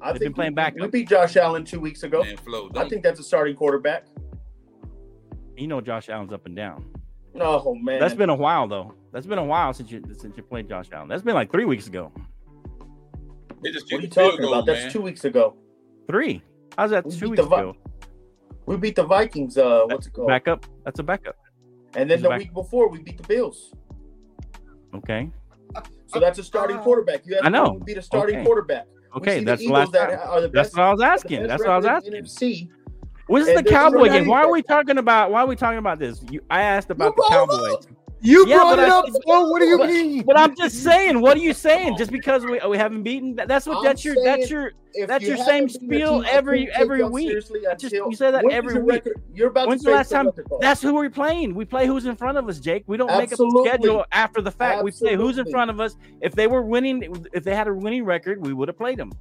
I 0.00 0.12
They've 0.12 0.20
think 0.20 0.20
been 0.30 0.34
playing 0.34 0.54
back. 0.54 0.74
backup. 0.76 0.92
We 0.92 1.00
beat 1.00 1.08
Josh 1.10 1.36
Allen 1.36 1.64
two 1.64 1.80
weeks 1.80 2.04
ago. 2.04 2.22
Man, 2.22 2.36
Flo, 2.38 2.70
I 2.76 2.88
think 2.88 3.02
that's 3.02 3.20
a 3.20 3.24
starting 3.24 3.54
quarterback. 3.56 4.06
You 5.56 5.66
know 5.66 5.80
Josh 5.80 6.08
Allen's 6.08 6.32
up 6.32 6.46
and 6.46 6.54
down. 6.56 6.86
Oh 7.40 7.74
man, 7.74 8.00
That's 8.00 8.14
been 8.14 8.30
a 8.30 8.34
while 8.34 8.66
though. 8.66 8.94
That's 9.12 9.26
been 9.26 9.38
a 9.38 9.44
while 9.44 9.72
since 9.74 9.90
you 9.90 10.02
since 10.16 10.36
you 10.36 10.42
played 10.42 10.68
Josh 10.68 10.86
Allen. 10.92 11.08
That's 11.08 11.22
been 11.22 11.34
like 11.34 11.52
three 11.52 11.64
weeks 11.66 11.86
ago. 11.86 12.12
They 13.62 13.70
just 13.70 13.90
What 13.92 13.98
are 13.98 14.02
you 14.02 14.08
talking 14.08 14.40
goal, 14.40 14.54
about? 14.54 14.66
That's 14.66 14.82
man. 14.84 14.92
two 14.92 15.00
weeks 15.00 15.24
ago. 15.24 15.56
Three. 16.08 16.42
How's 16.76 16.90
that 16.90 17.04
We 17.06 17.16
two 17.16 17.30
weeks 17.30 17.44
Vi- 17.44 17.60
ago? 17.60 17.74
We 18.66 18.76
beat 18.76 18.96
the 18.96 19.04
Vikings. 19.04 19.56
Uh, 19.58 19.82
what's 19.86 20.06
it 20.06 20.12
called? 20.12 20.28
Backup. 20.28 20.66
That's 20.84 20.98
a 21.00 21.02
backup. 21.02 21.36
and 21.94 22.08
then 22.10 22.18
Who's 22.18 22.22
the 22.24 22.28
back? 22.28 22.38
week 22.40 22.54
before 22.54 22.88
we 22.88 22.98
beat 23.02 23.16
the 23.16 23.26
Bills. 23.26 23.72
Okay. 24.94 25.30
So 26.06 26.20
that's 26.20 26.38
a 26.38 26.42
starting 26.44 26.78
quarterback. 26.78 27.26
You 27.26 27.34
have 27.36 27.44
I 27.46 27.48
know. 27.50 27.78
to 27.78 27.84
beat 27.84 27.98
a 27.98 28.02
starting 28.02 28.36
Okay. 28.36 28.44
quarterback. 28.44 28.86
Okay, 29.16 29.42
that's 29.42 29.60
the 29.62 29.68
the 29.68 29.72
last 29.72 29.92
that 29.92 30.10
time. 30.10 30.28
are 30.28 30.40
the 30.42 30.48
That's 30.48 30.74
what 30.74 30.82
I 30.82 30.92
was 30.92 31.00
asking. 31.02 31.46
That's 31.46 31.62
what 31.62 31.70
I 31.70 31.76
was 31.76 31.84
record 31.86 32.04
in 32.06 32.12
the 32.12 32.18
asking. 32.18 32.68
NFC. 32.68 32.70
What's 33.26 33.48
And 33.48 33.58
the 33.58 33.62
Cowboy 33.70 34.08
game? 34.08 34.26
Why 34.26 34.42
are 34.42 34.50
we 34.50 34.62
talking 34.62 34.96
about? 34.98 35.30
Why 35.30 35.42
are 35.42 35.46
we 35.46 35.56
talking 35.56 35.78
about 35.78 35.98
this? 35.98 36.22
You, 36.30 36.40
I 36.50 36.62
asked 36.62 36.90
about 36.90 37.04
You 37.06 37.10
the 37.10 37.14
brought 37.16 37.30
Cowboys, 37.30 37.74
up. 37.74 37.84
You 38.20 38.46
Yeah, 38.48 38.56
brought 38.56 38.76
but 38.76 38.78
it 38.80 38.90
I- 38.92 38.98
up, 38.98 39.04
Flo. 39.24 39.48
What 39.50 39.60
do 39.60 39.66
you 39.66 39.78
but- 39.78 39.88
mean? 39.90 40.22
but 40.24 40.36
I'm 40.36 40.56
just 40.56 40.82
saying. 40.82 41.20
What 41.20 41.36
are 41.36 41.40
you 41.40 41.52
saying? 41.52 41.96
Just 41.98 42.10
because 42.10 42.44
we, 42.44 42.58
we 42.68 42.76
haven't 42.76 43.04
beaten? 43.04 43.36
That's 43.36 43.64
what. 43.66 43.78
I'm 43.78 43.84
That's 43.84 44.04
your. 44.04 44.16
That's 44.24 44.50
your. 44.50 44.72
That's 45.06 45.22
you 45.22 45.36
your 45.36 45.36
same 45.44 45.68
haven't 45.68 45.88
beaten 45.88 46.02
a 46.02 46.06
spiel 46.06 46.24
every- 46.28 46.68
every 46.72 47.04
week. 47.04 47.28
seriously 47.28 47.60
Just- 47.78 47.84
until- 47.84 48.10
you 48.10 48.16
say 48.16 48.30
that 48.32 48.44
every 48.50 48.80
week. 48.82 49.04
record- 49.04 49.22
You're 49.32 49.48
about 49.48 49.68
When's 49.68 49.82
to 49.82 49.90
the 49.90 49.94
last 49.96 50.10
time? 50.10 50.26
what's 50.26 50.38
it 50.40 50.48
called? 50.48 50.60
That's 50.62 50.82
who 50.82 50.94
we're 50.94 51.10
playing. 51.10 51.54
We 51.54 51.64
play 51.64 51.86
who's 51.86 52.06
in 52.06 52.16
front 52.16 52.38
of 52.38 52.48
us, 52.48 52.58
Jake. 52.58 52.82
We 52.88 52.96
don't 52.96 53.06
make 53.16 53.32
up 53.32 53.38
a 53.38 53.50
schedule 53.64 54.04
after 54.10 54.40
the 54.40 54.50
fact. 54.50 54.82
We 54.82 54.90
play 54.90 55.14
who's 55.14 55.38
in 55.38 55.48
front 55.50 55.70
of 55.70 55.78
us. 55.78 55.96
If 56.20 56.34
they 56.34 56.48
were 56.48 56.62
winning, 56.62 57.24
if 57.32 57.44
they 57.44 57.54
had 57.54 57.68
a 57.68 57.74
winning 57.74 58.04
record, 58.04 58.44
we 58.44 58.52
would 58.52 58.66
have 58.68 58.78
played 58.78 58.98
them. 58.98 59.12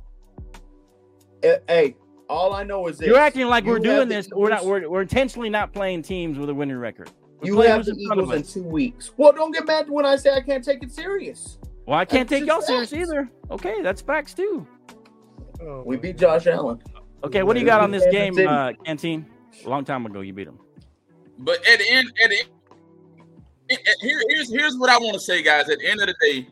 Eh, 1.43 1.57
Hey, 1.67 1.95
all 2.29 2.53
I 2.53 2.63
know 2.63 2.87
is 2.87 2.97
this. 2.97 3.07
You're 3.07 3.19
acting 3.19 3.45
like 3.47 3.65
You 3.65 3.71
we're 3.71 3.79
doing 3.79 4.07
the 4.09 4.15
this. 4.15 4.29
We're 4.33 4.49
not. 4.49 4.65
We're, 4.65 4.89
we're 4.89 5.01
intentionally 5.03 5.49
not 5.49 5.71
playing 5.71 6.01
teams 6.01 6.39
with 6.39 6.49
a 6.49 6.53
winning 6.55 6.77
record. 6.77 7.11
We 7.41 7.49
You 7.49 7.61
have 7.61 7.85
the 7.85 7.91
in 7.91 7.99
Eagles 7.99 8.33
in 8.33 8.43
two 8.43 8.63
weeks. 8.63 9.11
Well, 9.17 9.31
don't 9.31 9.51
get 9.51 9.67
mad 9.67 9.89
when 9.89 10.05
I 10.05 10.15
say 10.15 10.33
I 10.33 10.41
can't 10.41 10.63
take 10.63 10.81
it 10.83 10.91
serious. 10.91 11.57
Well, 11.85 11.97
I 11.97 12.05
can't 12.05 12.27
That's 12.27 12.41
take 12.41 12.47
y'all 12.47 12.59
just 12.59 12.67
serious 12.89 12.93
either. 12.93 13.29
Okay, 13.51 13.81
that's 13.81 14.01
facts 14.01 14.33
too. 14.33 14.67
Oh, 15.61 15.83
We 15.85 15.97
beat 15.97 16.17
Josh 16.17 16.47
Allen. 16.47 16.81
Okay, 17.23 17.43
what 17.43 17.53
do 17.53 17.59
you 17.59 17.65
got 17.65 17.81
on 17.81 17.91
this 17.91 18.05
game, 18.11 18.37
uh, 18.47 18.73
Canteen? 18.85 19.25
A 19.65 19.69
long 19.69 19.85
time 19.85 20.05
ago, 20.05 20.21
you 20.21 20.33
beat 20.33 20.45
them. 20.45 20.59
But 21.39 21.65
at 21.67 21.79
the 21.79 21.89
end, 21.89 22.11
at 22.23 22.29
the 22.29 22.39
end, 22.39 22.49
at- 23.71 23.79
at- 23.79 23.95
here, 24.01 24.21
here's 24.29 24.51
here's 24.51 24.77
what 24.77 24.89
I 24.89 24.97
want 24.97 25.13
to 25.13 25.19
say, 25.19 25.41
guys. 25.41 25.69
At 25.69 25.79
the 25.79 25.89
end 25.89 26.01
of 26.01 26.07
the 26.07 26.15
day, 26.21 26.47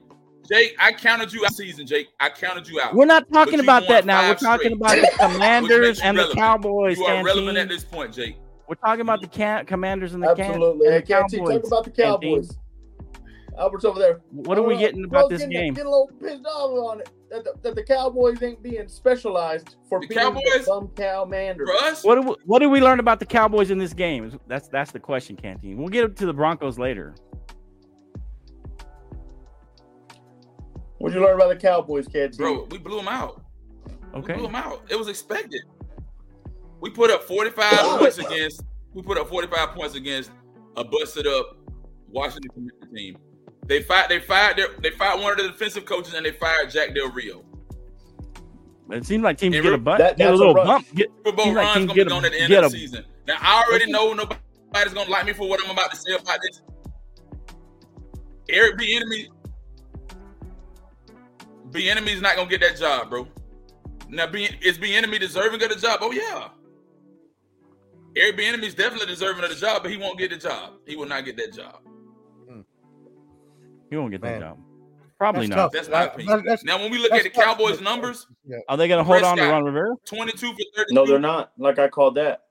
Jake, 0.49 0.75
I 0.79 0.91
counted 0.91 1.33
you 1.33 1.45
out 1.45 1.53
season, 1.53 1.85
Jake. 1.87 2.09
I 2.19 2.29
counted 2.29 2.67
you 2.67 2.79
out. 2.79 2.93
We're 2.93 3.05
not 3.05 3.31
talking 3.31 3.59
about 3.59 3.87
that 3.87 4.05
now. 4.05 4.27
We're 4.27 4.35
talking 4.35 4.75
straight. 4.77 4.99
about 4.99 5.11
the 5.11 5.17
Commanders 5.33 5.79
makes 5.87 5.99
you 5.99 6.05
and 6.05 6.17
the. 6.17 6.31
Cowboys. 6.33 6.97
You 6.97 7.05
are 7.05 7.23
relevant 7.23 7.57
at 7.57 7.67
this 7.69 7.83
point, 7.83 8.13
Jake. 8.13 8.37
We're 8.67 8.75
talking 8.75 9.01
about 9.01 9.21
the 9.21 9.27
can- 9.27 9.65
Commanders 9.65 10.13
and 10.13 10.23
the 10.23 10.33
Can- 10.35 10.45
Absolutely. 10.45 10.87
and 10.87 10.93
Hey, 10.95 11.01
the 11.01 11.05
Cowboys. 11.07 11.61
talk 11.61 11.67
about 11.67 11.83
the 11.85 11.91
Cowboys. 11.91 12.57
Albert's 13.57 13.85
over 13.85 13.99
there. 13.99 14.21
What 14.31 14.57
are 14.57 14.63
we 14.63 14.75
getting 14.75 15.03
bro's 15.07 15.21
about 15.21 15.29
this 15.29 15.39
getting, 15.41 15.55
game? 15.57 15.73
Getting 15.75 15.87
a 15.87 15.89
little 15.89 16.09
pissed 16.19 16.45
off 16.45 16.71
on 16.71 16.99
it 16.99 17.09
that 17.29 17.43
the, 17.45 17.53
that 17.61 17.75
the 17.75 17.83
Cowboys 17.83 18.41
ain't 18.43 18.61
being 18.61 18.85
specialized 18.89 19.77
for 19.87 20.01
The 20.01 20.07
being 20.07 20.19
Cowboys? 20.19 20.43
the 20.43 20.63
bum 20.67 20.89
cow 20.95 21.23
manders. 21.23 21.69
For 21.69 21.75
us, 21.85 22.03
What 22.03 22.15
do 22.15 22.21
we, 22.23 22.35
what 22.45 22.59
did 22.59 22.67
we 22.67 22.81
learn 22.81 22.99
about 22.99 23.19
the 23.19 23.25
Cowboys 23.25 23.71
in 23.71 23.77
this 23.77 23.93
game? 23.93 24.37
That's 24.47 24.67
that's 24.67 24.91
the 24.91 24.99
question, 24.99 25.37
Canteen. 25.37 25.77
We'll 25.77 25.87
get 25.87 26.17
to 26.17 26.25
the 26.25 26.33
Broncos 26.33 26.77
later. 26.77 27.15
What'd 30.97 31.15
you 31.17 31.23
learn 31.25 31.35
about 31.35 31.49
the 31.49 31.55
Cowboys, 31.55 32.07
Canteen? 32.07 32.37
bro, 32.37 32.67
we 32.71 32.77
blew 32.77 32.97
them 32.97 33.07
out. 33.07 33.41
We 34.13 34.19
Okay. 34.19 34.33
blew 34.33 34.43
them 34.47 34.55
out. 34.55 34.81
It 34.89 34.95
was 34.97 35.07
expected. 35.07 35.61
We 36.85 36.91
put 36.91 37.09
up 37.09 37.23
45 37.23 37.97
points 37.99 38.19
against. 38.19 38.61
We 38.93 39.01
put 39.01 39.17
up 39.17 39.27
45 39.27 39.69
points 39.69 39.95
against 39.95 40.29
a 40.77 40.83
busted 40.83 41.25
up 41.25 41.57
Washington 42.07 42.51
Commanders 42.53 42.89
team. 42.95 43.17
They 43.65 43.81
fired. 43.81 44.07
They 44.07 44.19
fired. 44.19 44.55
Their, 44.55 44.67
they 44.83 44.91
fired 44.91 45.19
one 45.19 45.31
of 45.31 45.39
the 45.39 45.49
defensive 45.51 45.85
coaches, 45.85 46.13
and 46.13 46.23
they 46.23 46.33
fired 46.33 46.69
Jack 46.69 46.93
Del 46.93 47.09
Rio. 47.09 47.43
But 48.87 48.97
it 48.99 49.05
seems 49.07 49.23
like 49.23 49.39
teams 49.39 49.55
And 49.55 49.63
get 49.63 49.69
a 49.73 49.77
re- 49.77 49.81
butt, 49.81 49.97
that- 49.97 50.15
get 50.15 50.27
a 50.27 50.29
that's 50.29 50.35
a 50.35 50.37
little 50.37 50.53
rush. 50.53 50.67
bump. 50.67 50.93
Get, 50.93 51.09
Super 51.25 51.31
Bowl 51.35 51.45
Seems 51.45 51.55
like 51.57 51.65
run's 51.65 51.75
teams 51.77 51.87
gonna 51.87 51.95
get 51.95 52.03
be 52.03 52.13
a- 52.13 52.15
gone 52.15 52.25
at 52.25 52.31
the 52.33 52.39
end 52.39 52.53
of 52.53 52.71
the 52.71 52.77
season. 52.77 53.05
Now 53.27 53.37
I 53.41 53.63
already 53.67 53.91
know 53.91 54.13
nobody's 54.13 54.93
gonna 54.93 55.09
like 55.09 55.25
me 55.25 55.33
for 55.33 55.49
what 55.49 55.59
I'm 55.65 55.71
about 55.71 55.89
to 55.89 55.97
say 55.97 56.13
about 56.13 56.37
this. 56.43 56.61
Eric 58.47 58.77
Bieniemy, 58.77 59.29
B. 61.71 61.89
Enemy's 61.89 62.21
not 62.21 62.35
gonna 62.35 62.47
get 62.47 62.61
that 62.61 62.77
job, 62.77 63.09
bro. 63.09 63.27
Now, 64.07 64.27
B. 64.27 64.47
is 64.61 64.77
Bieniemy 64.77 65.19
deserving 65.19 65.63
of 65.63 65.69
the 65.69 65.75
job? 65.77 65.97
Oh 66.03 66.11
yeah. 66.11 66.49
Eric 68.17 68.37
Bieniemy's 68.37 68.73
definitely 68.73 69.07
deserving 69.07 69.43
of 69.43 69.49
the 69.49 69.55
job, 69.55 69.81
but 69.81 69.91
he 69.91 69.97
won't 69.97 70.17
get 70.17 70.31
the 70.31 70.37
job. 70.37 70.73
He 70.85 70.95
will 70.95 71.05
not 71.07 71.25
get 71.25 71.35
that 71.37 71.53
job. 71.53 71.79
He 73.89 73.97
won't 73.97 74.11
get 74.11 74.21
that 74.21 74.39
Man. 74.39 74.41
job. 74.41 74.57
Probably 75.17 75.47
That's 75.47 75.49
not. 75.49 75.55
tough. 75.55 75.71
That's 75.73 75.87
my 75.89 75.99
That- 76.05 76.13
opinion. 76.15 76.37
that- 76.37 76.43
that's- 76.43 76.63
Now, 76.63 76.77
when 76.79 76.91
we 76.91 76.97
look 76.97 77.11
that's 77.11 77.25
at 77.25 77.33
the 77.33 77.39
tough. 77.41 77.57
Cowboys' 77.57 77.81
numbers, 77.81 78.27
Yeah. 78.47 78.57
Are 78.67 78.77
they 78.77 78.87
going 78.87 78.97
to 78.99 79.03
hold 79.03 79.23
on 79.23 79.37
to 79.37 79.41
Prescott. 79.41 79.53
Ron 79.53 79.63
Rivera? 79.63 79.95
22 80.05 80.47
for 80.53 80.57
30. 80.75 80.93
No, 80.93 81.05
they're 81.05 81.19
not. 81.19 81.51
Like 81.57 81.79
I 81.79 81.87
called 81.87 82.15
that. 82.15 82.41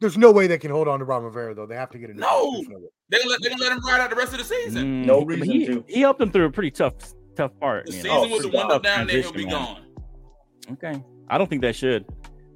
There's 0.00 0.16
no 0.18 0.32
way 0.32 0.46
they 0.46 0.58
can 0.58 0.70
hold 0.70 0.88
on 0.88 0.98
to 1.00 1.04
Ron 1.04 1.22
Rivera 1.22 1.54
though. 1.54 1.66
They 1.66 1.76
have 1.76 1.90
to 1.90 1.98
get 1.98 2.10
a 2.10 2.14
new 2.14 2.20
No. 2.20 2.52
There's 2.54 2.68
way. 2.68 2.88
They're 3.08 3.20
gonna, 3.20 3.30
let, 3.30 3.40
they're 3.42 3.50
gonna 3.50 3.62
let 3.62 3.72
him 3.72 3.80
ride 3.86 4.00
out 4.00 4.10
the 4.10 4.16
rest 4.16 4.32
of 4.32 4.38
the 4.38 4.44
season. 4.44 4.84
Mm, 5.04 5.06
No 5.06 5.20
he- 5.20 5.26
reason 5.26 5.50
he, 5.50 5.66
to. 5.66 5.84
He 5.86 6.00
helped 6.00 6.18
them 6.18 6.30
through 6.32 6.46
a 6.46 6.50
pretty 6.50 6.70
tough, 6.72 6.94
tough 7.36 7.52
part. 7.60 7.86
The 7.86 7.92
you 7.92 7.96
season 7.98 8.10
know. 8.10 8.24
Oh, 8.24 8.28
with 8.32 8.42
the 8.42 8.48
for 8.50 8.56
window 8.56 8.74
sure. 8.74 8.80
down 8.80 9.06
there, 9.06 9.20
he'll 9.22 9.32
be 9.32 9.44
Transition, 9.44 9.50
gone. 9.50 9.86
Okay, 10.72 11.04
I 11.28 11.38
don't 11.38 11.48
think 11.48 11.60
they 11.62 11.72
should. 11.72 12.04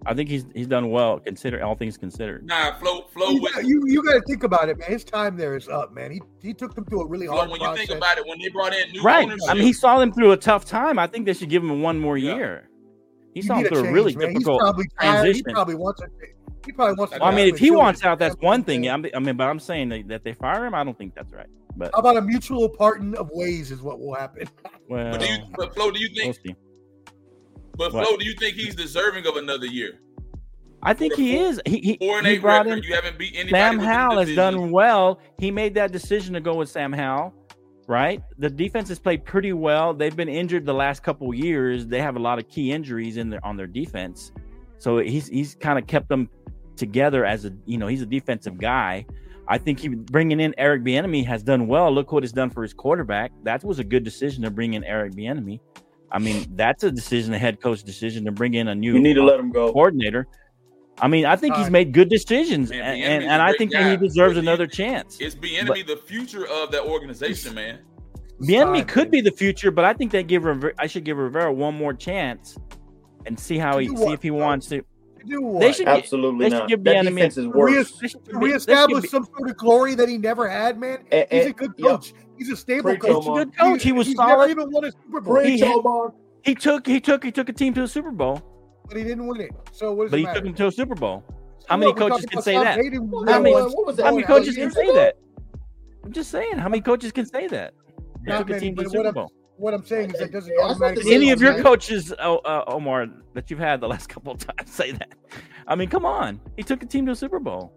I 0.09 0.15
think 0.15 0.29
he's 0.29 0.47
he's 0.55 0.67
done 0.67 0.91
well, 0.91 1.19
consider 1.19 1.63
all 1.65 1.75
things 1.75 1.97
considered. 1.97 2.47
Nah, 2.47 2.75
Flo, 2.79 3.03
Flo, 3.13 3.31
You, 3.31 3.43
with, 3.43 3.65
you, 3.65 3.83
you 3.87 4.03
got 4.03 4.13
to 4.15 4.21
think 4.27 4.43
about 4.45 4.69
it, 4.69 4.79
man. 4.79 4.89
His 4.91 5.05
time 5.05 5.37
there 5.37 5.57
is 5.57 5.69
up, 5.69 5.93
man. 5.93 6.11
He 6.13 6.23
he 6.41 6.55
took 6.55 6.75
them 6.75 6.85
through 6.85 7.03
a 7.03 7.07
really 7.07 7.27
Flo, 7.27 7.37
hard 7.39 7.51
when 7.51 7.61
you 7.61 7.77
think 7.77 7.91
about 7.91 8.19
it, 8.19 8.27
when 8.27 8.39
they 8.39 8.49
brought 8.49 8.75
in 8.75 8.91
new 8.93 9.03
Right. 9.03 9.25
ownership, 9.25 9.49
I 9.51 9.55
mean, 9.55 9.65
he 9.65 9.73
saw 9.73 9.99
them 9.99 10.13
through 10.13 10.33
a 10.33 10.37
tough 10.37 10.65
time. 10.65 10.99
I 10.99 11.07
think 11.07 11.27
they 11.27 11.35
should 11.35 11.49
give 11.51 11.63
him 11.63 11.83
one 11.83 11.99
more 11.99 12.17
Yeah. 12.17 12.35
year. 12.37 12.69
He 13.35 13.41
You 13.41 13.47
saw 13.49 13.57
them 13.57 13.65
through 13.67 13.79
a 13.79 13.83
change, 13.83 13.95
really 13.95 14.17
man. 14.17 14.29
difficult. 14.33 14.61
He's 14.63 14.63
probably 14.63 14.87
tired. 15.01 15.37
He 15.37 15.43
probably 15.43 15.75
wants 15.75 16.01
a. 16.03 16.07
He 16.65 16.73
probably 16.73 16.95
wants. 16.95 17.13
to 17.15 17.21
Well, 17.21 17.29
I 17.29 17.35
mean, 17.35 17.47
if 17.49 17.59
he 17.59 17.67
maturity. 17.71 17.77
wants 17.77 18.05
out, 18.05 18.19
that's 18.19 18.35
one 18.41 18.65
thing. 18.65 18.89
I 18.91 18.97
mean, 18.97 19.13
I 19.15 19.19
mean, 19.21 19.37
but 19.37 19.45
I'm 19.49 19.61
saying 19.61 19.89
that, 19.91 20.09
that 20.09 20.25
they 20.25 20.33
fire 20.33 20.65
him. 20.67 20.75
I 20.75 20.83
don't 20.85 20.97
think 20.99 21.15
that's 21.15 21.33
right. 21.33 21.47
But 21.77 21.91
How 21.95 22.01
about 22.01 22.17
a 22.17 22.23
mutual 22.23 22.69
parting 22.71 23.15
of 23.17 23.29
ways 23.33 23.71
is 23.71 23.83
what 23.83 24.01
will 24.01 24.15
happen. 24.15 24.49
well, 24.89 25.13
but, 25.13 25.21
do 25.21 25.27
you, 25.27 25.39
but 25.57 25.75
Flo, 25.75 25.91
do 25.91 26.01
you 26.01 26.09
we'll 26.25 26.33
think? 26.33 26.57
But 27.77 27.93
What? 27.93 28.07
Flo, 28.07 28.17
do 28.17 28.25
you 28.25 28.35
think 28.35 28.57
he's 28.57 28.75
deserving 28.75 29.27
of 29.27 29.37
another 29.37 29.67
year? 29.67 30.01
I 30.83 30.93
think 30.95 31.15
he 31.15 31.35
four- 31.37 31.47
is. 31.47 31.61
He 31.67 31.79
he, 31.79 31.97
Four 31.99 32.19
and 32.19 32.27
he 32.27 32.35
eight 32.35 32.41
brought 32.43 32.67
record. 32.67 32.79
in 32.79 32.85
You 32.85 32.95
haven't 32.95 33.19
beat 33.19 33.35
anybody. 33.35 33.51
Sam 33.51 33.79
Howell 33.79 34.19
has 34.19 34.35
done 34.35 34.71
well. 34.71 35.21
He 35.39 35.51
made 35.51 35.75
that 35.75 35.91
decision 35.93 36.35
to 36.35 36.41
go 36.41 36.55
with 36.55 36.69
Sam 36.69 36.93
Howell, 36.93 37.35
right? 37.89 38.23
The 38.39 38.49
defense 38.51 38.89
has 38.91 38.99
played 38.99 39.25
pretty 39.25 39.53
well. 39.53 39.95
They've 39.95 40.15
been 40.15 40.29
injured 40.29 40.65
the 40.65 40.75
last 40.75 41.03
couple 41.03 41.35
years. 41.35 41.87
They 41.87 42.01
have 42.01 42.17
a 42.17 42.21
lot 42.21 42.39
of 42.39 42.49
key 42.49 42.71
injuries 42.73 43.17
in 43.17 43.31
their 43.31 43.45
on 43.45 43.57
their 43.57 43.67
defense, 43.67 44.33
so 44.79 44.99
he's 44.99 45.27
he's 45.29 45.55
kind 45.57 45.79
of 45.79 45.87
kept 45.87 46.09
them 46.09 46.29
together 46.77 47.25
as 47.25 47.47
a 47.47 47.53
you 47.65 47.79
know 47.79 47.87
he's 47.89 48.03
a 48.03 48.07
defensive 48.07 48.59
guy. 48.59 49.07
I 49.49 49.59
think 49.59 49.81
he 49.81 49.89
bringing 49.89 50.41
in 50.41 50.55
Eric 50.59 50.83
Bieniemy 50.85 51.25
has 51.27 51.43
done 51.43 51.67
well. 51.69 51.91
Look 51.93 52.13
what 52.13 52.23
it's 52.23 52.33
done 52.33 52.51
for 52.51 52.63
his 52.63 52.75
quarterback. 52.75 53.33
That 53.45 53.65
was 53.65 53.79
a 53.79 53.85
good 53.85 54.05
decision 54.05 54.43
to 54.45 54.51
bring 54.51 54.75
in 54.75 54.85
Eric 54.85 55.15
Bieniemy. 55.15 55.59
I 56.13 56.19
mean, 56.19 56.47
that's 56.57 56.85
a 56.85 56.91
decision, 56.91 57.35
a 57.35 57.39
head 57.39 57.61
coach 57.61 57.83
decision 57.83 58.25
to 58.27 58.33
bring 58.33 58.55
in 58.55 58.69
a 58.69 58.75
new 58.75 58.95
You 58.95 59.01
need 59.01 59.15
to 59.15 59.25
let 59.25 59.41
him 59.41 59.51
go. 59.51 59.73
coordinator. 59.73 60.27
I 60.99 61.09
mean, 61.09 61.27
I 61.27 61.37
think 61.37 61.55
he's 61.55 61.65
Alright. 61.67 61.73
made 61.73 61.93
good 61.93 62.09
decisions, 62.09 62.71
Man, 62.71 62.81
and, 62.81 63.25
and, 63.25 63.43
I 63.43 63.49
great 63.49 63.59
think 63.59 63.73
that 63.73 63.91
he 63.91 63.97
deserves 63.99 64.35
but 64.37 64.41
he- 64.43 64.47
another 64.49 64.67
chance. 64.67 65.19
It's 65.21 65.35
Bieniemy 65.35 65.87
the 65.87 65.97
future 65.97 66.47
of 66.47 66.71
that 66.73 66.85
organization, 66.85 67.55
man. 67.55 67.81
The 68.41 68.57
enemy 68.57 68.83
could 68.83 69.05
man. 69.05 69.11
be 69.11 69.21
the 69.21 69.31
future, 69.37 69.71
but 69.71 69.85
I 69.85 69.93
think 69.93 70.11
they 70.13 70.23
give 70.23 70.45
Rivera, 70.45 70.73
I 70.79 70.87
should 70.87 71.05
give 71.05 71.19
Rivera 71.19 71.53
one 71.53 71.75
more 71.77 71.93
chance 71.93 72.57
and 73.27 73.39
see 73.39 73.59
how 73.59 73.73
To 73.73 73.79
he 73.81 73.89
see 73.89 73.95
what, 73.95 74.15
if 74.15 74.23
he 74.23 74.31
wants 74.31 74.69
to. 74.69 74.83
To 75.27 75.33
do 75.33 75.41
what? 75.43 75.61
They 75.61 75.73
should- 75.73 75.89
Absolutely 75.89 76.45
They 76.45 76.51
should 76.51 76.59
not. 76.61 76.69
give 76.69 76.85
That 76.85 76.97
Bieniemy- 76.97 77.05
defense 77.15 77.37
is 77.37 77.45
To 77.45 77.51
worse. 77.51 77.73
They 78.01 78.09
should 78.09 78.25
to 78.25 78.33
they 78.33 78.33
should 78.33 78.43
reestablish 78.43 79.03
give- 79.03 79.11
some 79.11 79.25
sort 79.37 79.51
of 79.51 79.57
glory 79.57 79.95
that 79.95 80.09
he 80.09 80.19
never 80.19 80.49
had, 80.49 80.79
man. 80.79 80.99
Eh, 81.11 81.25
He's 81.31 81.47
eh, 81.47 81.49
a 81.49 81.53
good 81.53 81.73
yeah. 81.77 81.89
coach. 81.89 82.15
He's 82.39 82.51
a 82.51 82.57
stable 82.57 82.83
Preach, 82.91 83.01
coach. 83.01 83.25
He's 83.25 83.27
a 83.27 83.31
good 83.45 83.57
coach. 83.59 83.83
He 83.83 83.93
was 83.93 84.07
he's 84.07 84.17
solid. 84.17 84.49
never 84.49 84.51
even 84.51 84.71
won 84.71 84.85
a 84.85 84.93
Super 84.93 85.21
Bowl, 85.21 85.35
Preach, 85.37 85.61
He- 85.61 85.65
Omar. 85.65 86.13
He 86.43 86.55
took 86.55 86.87
he 86.87 87.01
took 87.01 87.25
he 87.25 87.33
took 87.33 87.49
a 87.49 87.53
team 87.53 87.75
to 87.75 87.81
the 87.81 87.89
Super 87.89 88.11
Bowl, 88.13 88.41
but 88.89 88.97
he 88.97 89.03
didn't 89.05 89.27
win 89.27 89.41
it. 89.41 89.51
So 89.73 89.93
what 89.93 90.05
does 90.05 90.11
but 90.13 90.17
it 90.17 90.21
he 90.21 90.27
matter? 90.27 90.41
took 90.41 90.47
him 90.49 90.55
to 90.55 90.67
a 90.69 90.73
Super 90.73 90.95
Bowl. 90.95 91.25
How 91.69 91.77
many 91.77 91.93
coaches 91.95 92.25
can 92.27 92.41
say 92.43 92.55
that? 92.55 92.77
How 92.77 92.83
many- 92.83 92.99
won 92.99 93.11
what 93.11 93.63
was 93.65 93.73
four 93.75 93.93
that? 93.95 94.05
How 94.05 94.11
many 94.11 94.23
and 94.23 94.25
a 94.25 94.27
half 94.29 94.37
coaches 94.39 94.57
can 94.57 94.71
say 94.71 94.93
that? 94.95 95.17
I'm 96.05 96.13
just 96.13 96.31
saying, 96.31 96.59
how 96.59 96.69
many 96.69 96.81
coaches 96.81 97.11
can 97.11 97.27
say 97.27 97.49
that? 97.49 97.75
They 98.25 98.31
Not 98.31 98.47
took 98.47 98.57
a 98.57 98.61
team 98.61 98.77
to 98.77 98.83
a 98.83 98.85
but 98.85 98.93
Super 98.93 99.13
Bowl. 99.13 99.33
What 99.59 99.73
I'm 99.75 99.85
saying 99.87 100.11
is 100.13 100.21
that 100.21 100.33
doesn't 100.33 100.53
Yeah, 100.59 100.65
automatically. 100.67 101.15
Any 101.15 101.31
of 101.31 101.41
your 101.41 101.51
automatic- 101.53 101.65
coaches, 101.65 102.13
oh, 102.21 102.39
uh, 102.39 102.65
Omar, 102.67 103.07
that 103.35 103.51
you've 103.51 103.59
had 103.59 103.81
the 103.81 103.89
last 103.89 104.09
couple 104.11 104.33
of 104.33 104.39
times 104.39 104.71
say 104.71 104.93
that. 104.93 105.15
I 105.67 105.75
mean, 105.75 105.89
come 105.89 106.05
on. 106.05 106.41
He 106.57 106.63
took 106.63 106.83
a 106.83 106.87
team 106.87 107.07
to 107.07 107.13
a 107.13 107.17
Super 107.17 107.39
Bowl. 107.41 107.73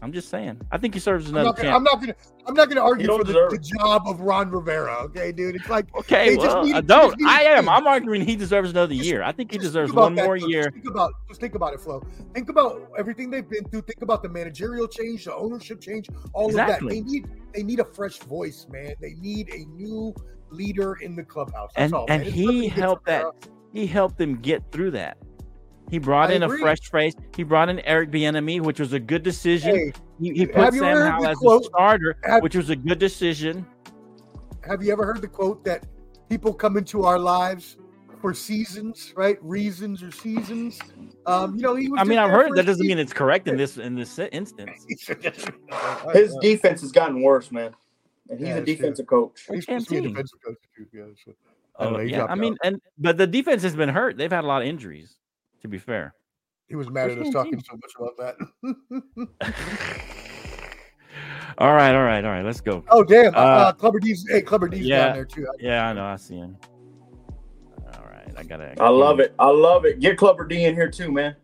I'm 0.00 0.12
just 0.12 0.28
saying. 0.28 0.60
I 0.70 0.78
think 0.78 0.94
he 0.94 1.00
serves 1.00 1.28
I'm 1.28 1.34
another 1.36 1.46
not, 1.48 1.56
gonna, 1.56 1.68
chance. 1.68 1.76
I'm 1.76 1.82
not 1.84 2.00
gonna. 2.00 2.14
I'm 2.46 2.54
not 2.54 2.68
gonna 2.68 2.80
argue 2.82 3.06
for 3.08 3.24
the, 3.24 3.48
the 3.50 3.58
job 3.58 4.02
of 4.06 4.20
Ron 4.20 4.50
Rivera. 4.50 4.94
Okay, 5.04 5.32
dude. 5.32 5.56
It's 5.56 5.68
like 5.68 5.92
Okay, 5.96 6.30
they 6.30 6.36
just 6.36 6.48
well, 6.48 6.64
need- 6.64 6.74
I 6.76 6.80
don't. 6.80 7.18
just 7.18 7.28
I 7.30 7.42
am. 7.42 7.68
I'm 7.68 7.86
arguing 7.86 8.22
he 8.24 8.36
deserves 8.36 8.70
another 8.70 8.94
Just- 8.94 9.06
year. 9.06 9.22
I 9.22 9.32
think 9.32 9.50
he 9.50 9.58
deserves 9.58 9.90
think 9.90 10.00
one 10.00 10.14
that, 10.14 10.24
more 10.24 10.38
Flo. 10.38 10.48
year. 10.48 10.62
Just 10.64 10.74
think 10.74 10.86
about. 10.88 11.12
Just 11.28 11.40
think 11.40 11.54
about 11.56 11.74
it, 11.74 11.80
Flo. 11.80 12.02
Think 12.34 12.48
about 12.48 12.88
everything 12.98 13.30
they've 13.30 13.48
been 13.48 13.64
through. 13.64 13.82
Think 13.82 14.02
about 14.02 14.22
the 14.22 14.28
managerial 14.28 14.86
change, 14.88 15.24
the 15.24 15.34
ownership 15.34 15.80
change, 15.80 16.06
all 16.32 16.48
Exactly. 16.48 16.98
of 16.98 17.04
that. 17.04 17.10
They 17.10 17.12
need. 17.12 17.28
They 17.54 17.62
need 17.62 17.80
a 17.80 17.84
fresh 17.84 18.18
voice, 18.18 18.66
man. 18.70 18.94
They 19.00 19.14
need 19.14 19.48
a 19.52 19.64
new 19.74 20.14
leader 20.50 20.94
in 21.02 21.16
the 21.16 21.24
clubhouse. 21.24 21.70
That's 21.76 21.86
And 21.86 21.94
all, 21.94 22.06
and 22.08 22.22
he 22.22 22.68
helped 22.68 23.06
that. 23.06 23.26
He 23.72 23.86
helped 23.86 24.16
them 24.16 24.36
get 24.36 24.62
through 24.72 24.92
that. 24.92 25.18
He 25.90 25.98
brought 25.98 26.30
I 26.30 26.34
in 26.34 26.42
a 26.42 26.48
fresh 26.58 26.80
face. 26.90 27.14
He 27.36 27.42
brought 27.42 27.68
in 27.68 27.80
Eric 27.80 28.10
Bieniemy, 28.10 28.60
which 28.60 28.78
was 28.80 28.92
a 28.92 29.00
good 29.00 29.22
decision. 29.22 29.74
Hey, 29.74 29.92
he, 30.20 30.32
he 30.34 30.46
put 30.46 30.72
Sam 30.74 30.82
heard 30.82 31.10
Howell 31.10 31.26
as 31.28 31.36
quote? 31.38 31.62
a 31.62 31.64
starter, 31.66 32.16
Have- 32.24 32.42
which 32.42 32.54
was 32.56 32.70
a 32.70 32.76
good 32.76 32.98
decision. 32.98 33.66
have 34.66 34.82
you 34.82 34.92
ever 34.92 35.04
heard 35.06 35.22
the 35.22 35.28
quote 35.28 35.64
that 35.64 35.86
people 36.28 36.52
come 36.52 36.76
into 36.76 37.04
our 37.04 37.18
lives 37.18 37.76
for 38.20 38.34
seasons, 38.34 39.14
right? 39.16 39.42
Reasons 39.42 40.02
or 40.02 40.10
seasons. 40.10 40.78
Um, 41.24 41.54
you 41.56 41.62
know, 41.62 41.74
he 41.76 41.88
was. 41.88 42.00
I 42.00 42.04
mean, 42.04 42.18
I've 42.18 42.30
heard 42.30 42.48
for 42.48 42.56
that 42.56 42.64
doesn't 42.66 42.82
season. 42.82 42.88
mean 42.96 42.98
it's 42.98 43.12
correct 43.12 43.46
in 43.48 43.56
this 43.56 43.78
in 43.78 43.94
this 43.94 44.18
instance. 44.18 44.84
His 46.12 46.36
defense 46.40 46.80
has 46.82 46.92
gotten 46.92 47.22
worse, 47.22 47.50
man. 47.52 47.74
And 48.30 48.38
he's 48.40 48.48
Yeah, 48.48 48.54
a 48.54 48.58
it's 48.58 48.64
true. 48.66 48.74
defensive 48.76 49.06
coach. 49.06 49.46
He's 49.50 49.64
supposed 49.64 49.88
to 49.88 49.92
be 50.02 50.06
a 50.06 50.08
defensive 50.10 50.38
coach 50.44 50.56
too. 50.76 50.86
Yeah, 50.92 51.04
so- 51.24 51.32
I 51.80 51.84
Oh, 51.84 51.90
know, 51.90 51.98
yeah, 52.00 52.24
I 52.28 52.34
mean, 52.34 52.54
out. 52.54 52.58
and 52.64 52.80
but 52.98 53.16
the 53.18 53.26
defense 53.26 53.62
has 53.62 53.76
been 53.76 53.88
hurt. 53.88 54.16
They've 54.18 54.30
had 54.32 54.42
a 54.42 54.46
lot 54.48 54.62
of 54.62 54.68
injuries. 54.68 55.14
To 55.62 55.68
be 55.68 55.78
fair. 55.78 56.14
he 56.68 56.76
was 56.76 56.88
mad 56.90 57.10
at 57.10 57.18
us 57.18 57.30
talking 57.32 57.60
so 57.60 57.76
much 57.76 57.92
about 57.98 58.16
that. 58.18 58.36
all 61.58 61.72
right, 61.74 61.94
all 61.94 62.04
right, 62.04 62.24
all 62.24 62.30
right. 62.30 62.44
Let's 62.44 62.60
go. 62.60 62.84
oh 62.90 63.02
damn! 63.02 63.34
Uh, 63.34 63.38
Uh, 63.38 63.72
Clubber 63.72 63.98
D's. 63.98 64.24
Hey, 64.28 64.40
Clubber 64.42 64.68
D's 64.68 64.86
yeah. 64.86 65.06
down 65.06 65.14
there 65.14 65.24
too. 65.24 65.46
Yeah, 65.58 65.88
I 65.88 65.92
know. 65.92 66.04
I 66.04 66.16
see 66.16 66.36
him. 66.36 66.56
All 67.94 68.04
right, 68.06 68.30
I 68.36 68.42
gotta. 68.44 68.74
I 68.80 68.88
love 68.88 69.18
it. 69.20 69.34
I 69.38 69.48
love 69.50 69.84
it. 69.84 69.98
Get 70.00 70.16
Clubber 70.16 70.46
D 70.46 70.64
in 70.64 70.74
here 70.74 70.90
too, 70.90 71.10
man. 71.10 71.34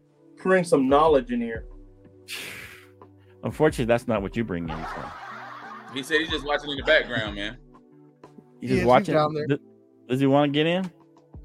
Bring 0.43 0.63
some 0.63 0.89
knowledge 0.89 1.31
in 1.33 1.41
here. 1.41 1.65
Unfortunately, 3.43 3.87
that's 3.87 4.07
not 4.07 4.23
what 4.23 4.37
you 4.37 4.45
bring 4.45 4.69
in. 4.69 4.77
So. 4.95 5.05
He 5.93 6.03
said 6.03 6.21
he's 6.21 6.31
just 6.31 6.45
watching 6.47 6.71
in 6.71 6.77
the 6.77 6.83
background, 6.85 7.35
man. 7.37 7.57
He's 8.61 8.61
He 8.61 8.67
just 8.69 8.73
is, 8.73 8.79
he's 8.81 8.87
watching. 8.87 9.15
down 9.15 9.35
there. 9.35 9.47
Does, 9.47 9.59
does 10.09 10.21
he 10.21 10.27
want 10.27 10.53
to 10.53 10.57
get 10.57 10.67
in? 10.67 10.91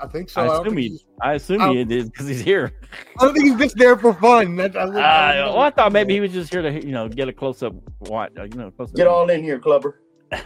I 0.02 0.08
think 0.08 0.30
so. 0.30 0.42
I 0.42 0.46
I, 0.46 0.48
assume 0.54 0.64
think 0.66 0.78
he. 0.78 0.88
he's, 0.90 1.06
I 1.22 1.34
assume 1.34 1.62
I- 1.62 1.70
he 1.74 1.84
did 1.84 2.06
because 2.12 2.28
he's 2.28 2.42
here. 2.42 2.72
I 3.20 3.26
don't 3.26 3.34
think 3.34 3.46
he's 3.50 3.58
just 3.58 3.78
there 3.78 3.98
for 3.98 4.14
fun. 4.14 4.56
That, 4.56 4.76
I, 4.78 5.40
Uh, 5.40 5.52
well, 5.54 5.60
I 5.60 5.70
thought 5.72 5.92
maybe 5.92 6.14
he 6.14 6.20
was 6.20 6.32
just 6.32 6.52
here 6.52 6.62
to 6.62 6.72
you 6.86 6.92
know 6.92 7.08
get 7.10 7.28
a 7.28 7.34
close 7.34 7.62
up 7.64 7.74
watch. 8.02 8.32
uh, 8.38 8.44
You 8.44 8.58
know, 8.58 8.72
close 8.72 8.92
Get 8.92 9.08
all 9.08 9.30
in 9.30 9.44
here, 9.44 9.60
Clubber. 9.60 10.02
all 10.34 10.38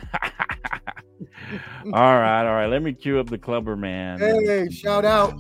right, 1.94 2.46
all 2.48 2.54
right. 2.56 2.68
Let 2.68 2.82
me 2.82 2.94
cue 2.94 3.20
up 3.20 3.30
the 3.30 3.38
clubber 3.38 3.76
man. 3.76 4.20
Hey, 4.20 4.70
shout 4.70 5.06
out, 5.06 5.34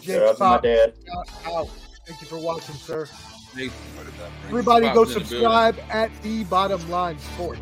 Shout 0.00 0.02
James 0.02 0.40
out 0.40 0.62
my 0.62 0.68
dad. 0.68 0.94
Shout 1.06 1.54
out. 1.54 1.68
Thank 2.06 2.20
you 2.20 2.26
for 2.26 2.38
watching, 2.38 2.74
sir. 2.74 3.06
Everybody, 4.48 4.86
go 4.92 5.02
in 5.02 5.08
the 5.08 5.14
subscribe 5.14 5.76
at 5.90 6.10
the 6.22 6.44
Bottom 6.44 6.88
Line 6.90 7.18
Sports. 7.18 7.60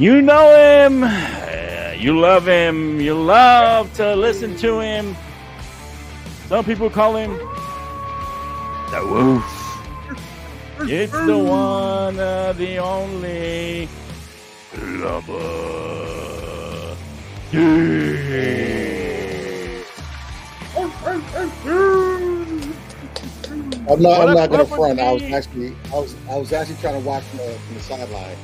You 0.00 0.22
know 0.22 0.56
him. 0.56 1.04
uh, 1.04 1.92
You 1.98 2.18
love 2.18 2.46
him. 2.48 3.00
You 3.02 3.14
love 3.14 3.92
to 3.96 4.16
listen 4.16 4.56
to 4.58 4.80
him. 4.80 5.14
Some 6.48 6.64
people 6.64 6.88
call 6.88 7.16
him 7.16 7.32
the 8.90 9.06
Wolf. 9.06 9.44
It's 10.80 11.12
the 11.12 11.38
one, 11.38 12.18
uh, 12.18 12.54
the 12.54 12.78
only 12.78 13.88
lover. 14.74 15.36
Yeah. 17.52 17.60
I'm 23.90 24.00
not. 24.02 24.18
What 24.20 24.28
I'm 24.28 24.34
not 24.34 24.50
gonna 24.50 24.66
front. 24.66 25.00
I 25.00 25.12
was 25.12 25.22
actually. 25.24 25.76
I 25.92 25.96
was. 25.96 26.16
I 26.30 26.36
was 26.38 26.52
actually 26.52 26.76
trying 26.76 27.00
to 27.02 27.06
watch 27.06 27.24
from 27.24 27.38
the, 27.38 27.52
from 27.52 27.74
the 27.76 27.80
sideline. 27.82 28.36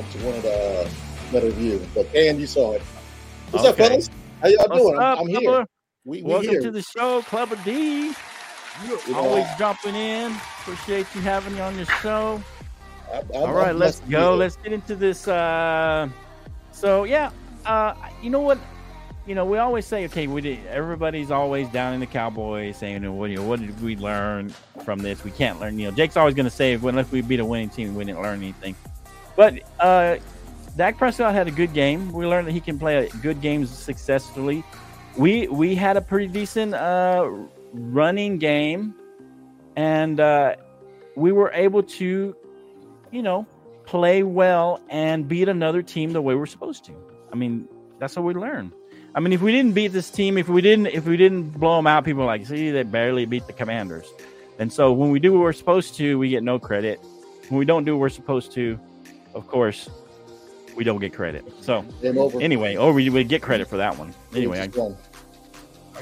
I 0.00 0.02
just 0.12 0.24
wanted 0.24 0.42
to 0.42 0.54
uh, 0.54 0.88
let 1.30 1.44
a 1.44 1.50
view. 1.50 1.86
But 1.94 2.10
Dan, 2.10 2.40
you 2.40 2.46
saw 2.46 2.72
it. 2.72 2.82
What's 3.50 3.66
up, 3.66 3.74
Okay. 3.74 3.88
fellas? 3.88 4.08
How 4.40 4.48
y'all 4.48 4.66
What's 4.68 4.82
doing? 4.82 4.96
up, 4.98 5.18
I'm, 5.20 5.24
I'm 5.26 5.28
here. 5.28 5.66
We, 6.06 6.22
we 6.22 6.30
Welcome 6.30 6.48
here. 6.48 6.62
to 6.62 6.70
the 6.70 6.80
show, 6.82 7.20
Clubber 7.22 7.58
D. 7.66 8.06
You 8.06 8.98
know, 9.08 9.18
Always 9.18 9.44
I- 9.44 9.58
jumping 9.58 9.94
in. 9.94 10.32
Appreciate 10.60 11.06
you 11.14 11.20
having 11.20 11.52
me 11.54 11.60
on 11.60 11.76
your 11.76 11.84
show. 11.84 12.42
I- 13.12 13.16
I'm- 13.16 13.26
All 13.34 13.48
I'm 13.58 13.78
let's 13.78 14.00
blessed 14.00 14.00
to 14.00 14.06
be 14.06 14.10
go. 14.12 14.36
Let's 14.36 14.56
get 14.56 14.72
into 14.72 14.96
this. 14.96 15.28
Uh, 15.28 16.08
so 16.72 17.04
yeah, 17.04 17.30
uh, 17.66 17.92
you 18.22 18.30
know 18.30 18.40
what? 18.40 18.58
You 19.26 19.34
know, 19.34 19.44
we 19.44 19.58
always 19.58 19.84
say, 19.84 20.06
okay, 20.06 20.26
we 20.26 20.40
did. 20.40 20.66
Everybody's 20.68 21.30
always 21.30 21.68
down 21.68 21.92
in 21.92 22.00
the 22.00 22.06
Cowboys 22.06 22.78
saying, 22.78 23.02
"What, 23.18 23.28
you 23.28 23.36
know, 23.36 23.42
what 23.44 23.60
did 23.60 23.82
we 23.82 23.96
learn 23.96 24.48
from 24.82 25.00
this? 25.00 25.22
We 25.24 25.30
can't 25.30 25.60
learn." 25.60 25.78
You 25.78 25.90
know, 25.90 25.94
Jake's 25.94 26.16
always 26.16 26.34
going 26.34 26.46
to 26.46 26.50
say, 26.50 26.78
"Well, 26.78 26.88
unless 26.88 27.10
we 27.12 27.20
beat 27.20 27.40
a 27.40 27.44
winning 27.44 27.68
team, 27.68 27.94
we 27.94 28.04
didn't 28.04 28.22
learn 28.22 28.38
anything." 28.38 28.74
But 29.40 29.62
uh, 29.80 30.18
Dak 30.76 30.98
Prescott 30.98 31.32
had 31.32 31.48
a 31.48 31.50
good 31.50 31.72
game. 31.72 32.12
We 32.12 32.26
learned 32.26 32.46
that 32.46 32.52
he 32.52 32.60
can 32.60 32.78
play 32.78 33.08
good 33.22 33.40
games 33.40 33.70
successfully. 33.70 34.62
We 35.16 35.48
we 35.48 35.74
had 35.74 35.96
a 35.96 36.02
pretty 36.02 36.26
decent 36.26 36.74
uh, 36.74 37.26
running 37.72 38.36
game, 38.36 38.94
and 39.76 40.20
uh, 40.20 40.56
we 41.16 41.32
were 41.32 41.50
able 41.54 41.82
to, 41.84 42.36
you 43.10 43.22
know, 43.22 43.46
play 43.86 44.22
well 44.22 44.82
and 44.90 45.26
beat 45.26 45.48
another 45.48 45.80
team 45.80 46.12
the 46.12 46.20
way 46.20 46.34
we're 46.34 46.44
supposed 46.44 46.84
to. 46.84 46.92
I 47.32 47.34
mean, 47.34 47.66
that's 47.98 48.16
what 48.16 48.26
we 48.26 48.34
learn. 48.34 48.70
I 49.14 49.20
mean, 49.20 49.32
if 49.32 49.40
we 49.40 49.52
didn't 49.52 49.72
beat 49.72 49.92
this 49.92 50.10
team, 50.10 50.36
if 50.36 50.50
we 50.50 50.60
didn't, 50.60 50.88
if 50.88 51.06
we 51.06 51.16
didn't 51.16 51.52
blow 51.52 51.76
them 51.76 51.86
out, 51.86 52.04
people 52.04 52.24
are 52.24 52.26
like, 52.26 52.44
see, 52.44 52.72
they 52.72 52.82
barely 52.82 53.24
beat 53.24 53.46
the 53.46 53.54
Commanders. 53.54 54.12
And 54.58 54.70
so 54.70 54.92
when 54.92 55.08
we 55.08 55.18
do 55.18 55.32
what 55.32 55.40
we're 55.40 55.54
supposed 55.54 55.94
to, 55.94 56.18
we 56.18 56.28
get 56.28 56.42
no 56.42 56.58
credit. 56.58 57.00
When 57.48 57.58
we 57.58 57.64
don't 57.64 57.84
do 57.84 57.96
what 57.96 58.02
we're 58.02 58.10
supposed 58.10 58.52
to, 58.52 58.78
of 59.34 59.46
course, 59.46 59.88
we 60.76 60.84
don't 60.84 61.00
get 61.00 61.12
credit. 61.12 61.44
So 61.62 61.84
anyway, 62.40 62.76
or 62.76 62.92
we 62.92 63.08
would 63.10 63.28
get 63.28 63.42
credit 63.42 63.68
for 63.68 63.76
that 63.76 63.96
one. 63.98 64.14
Anyway, 64.34 64.60
I, 64.60 64.68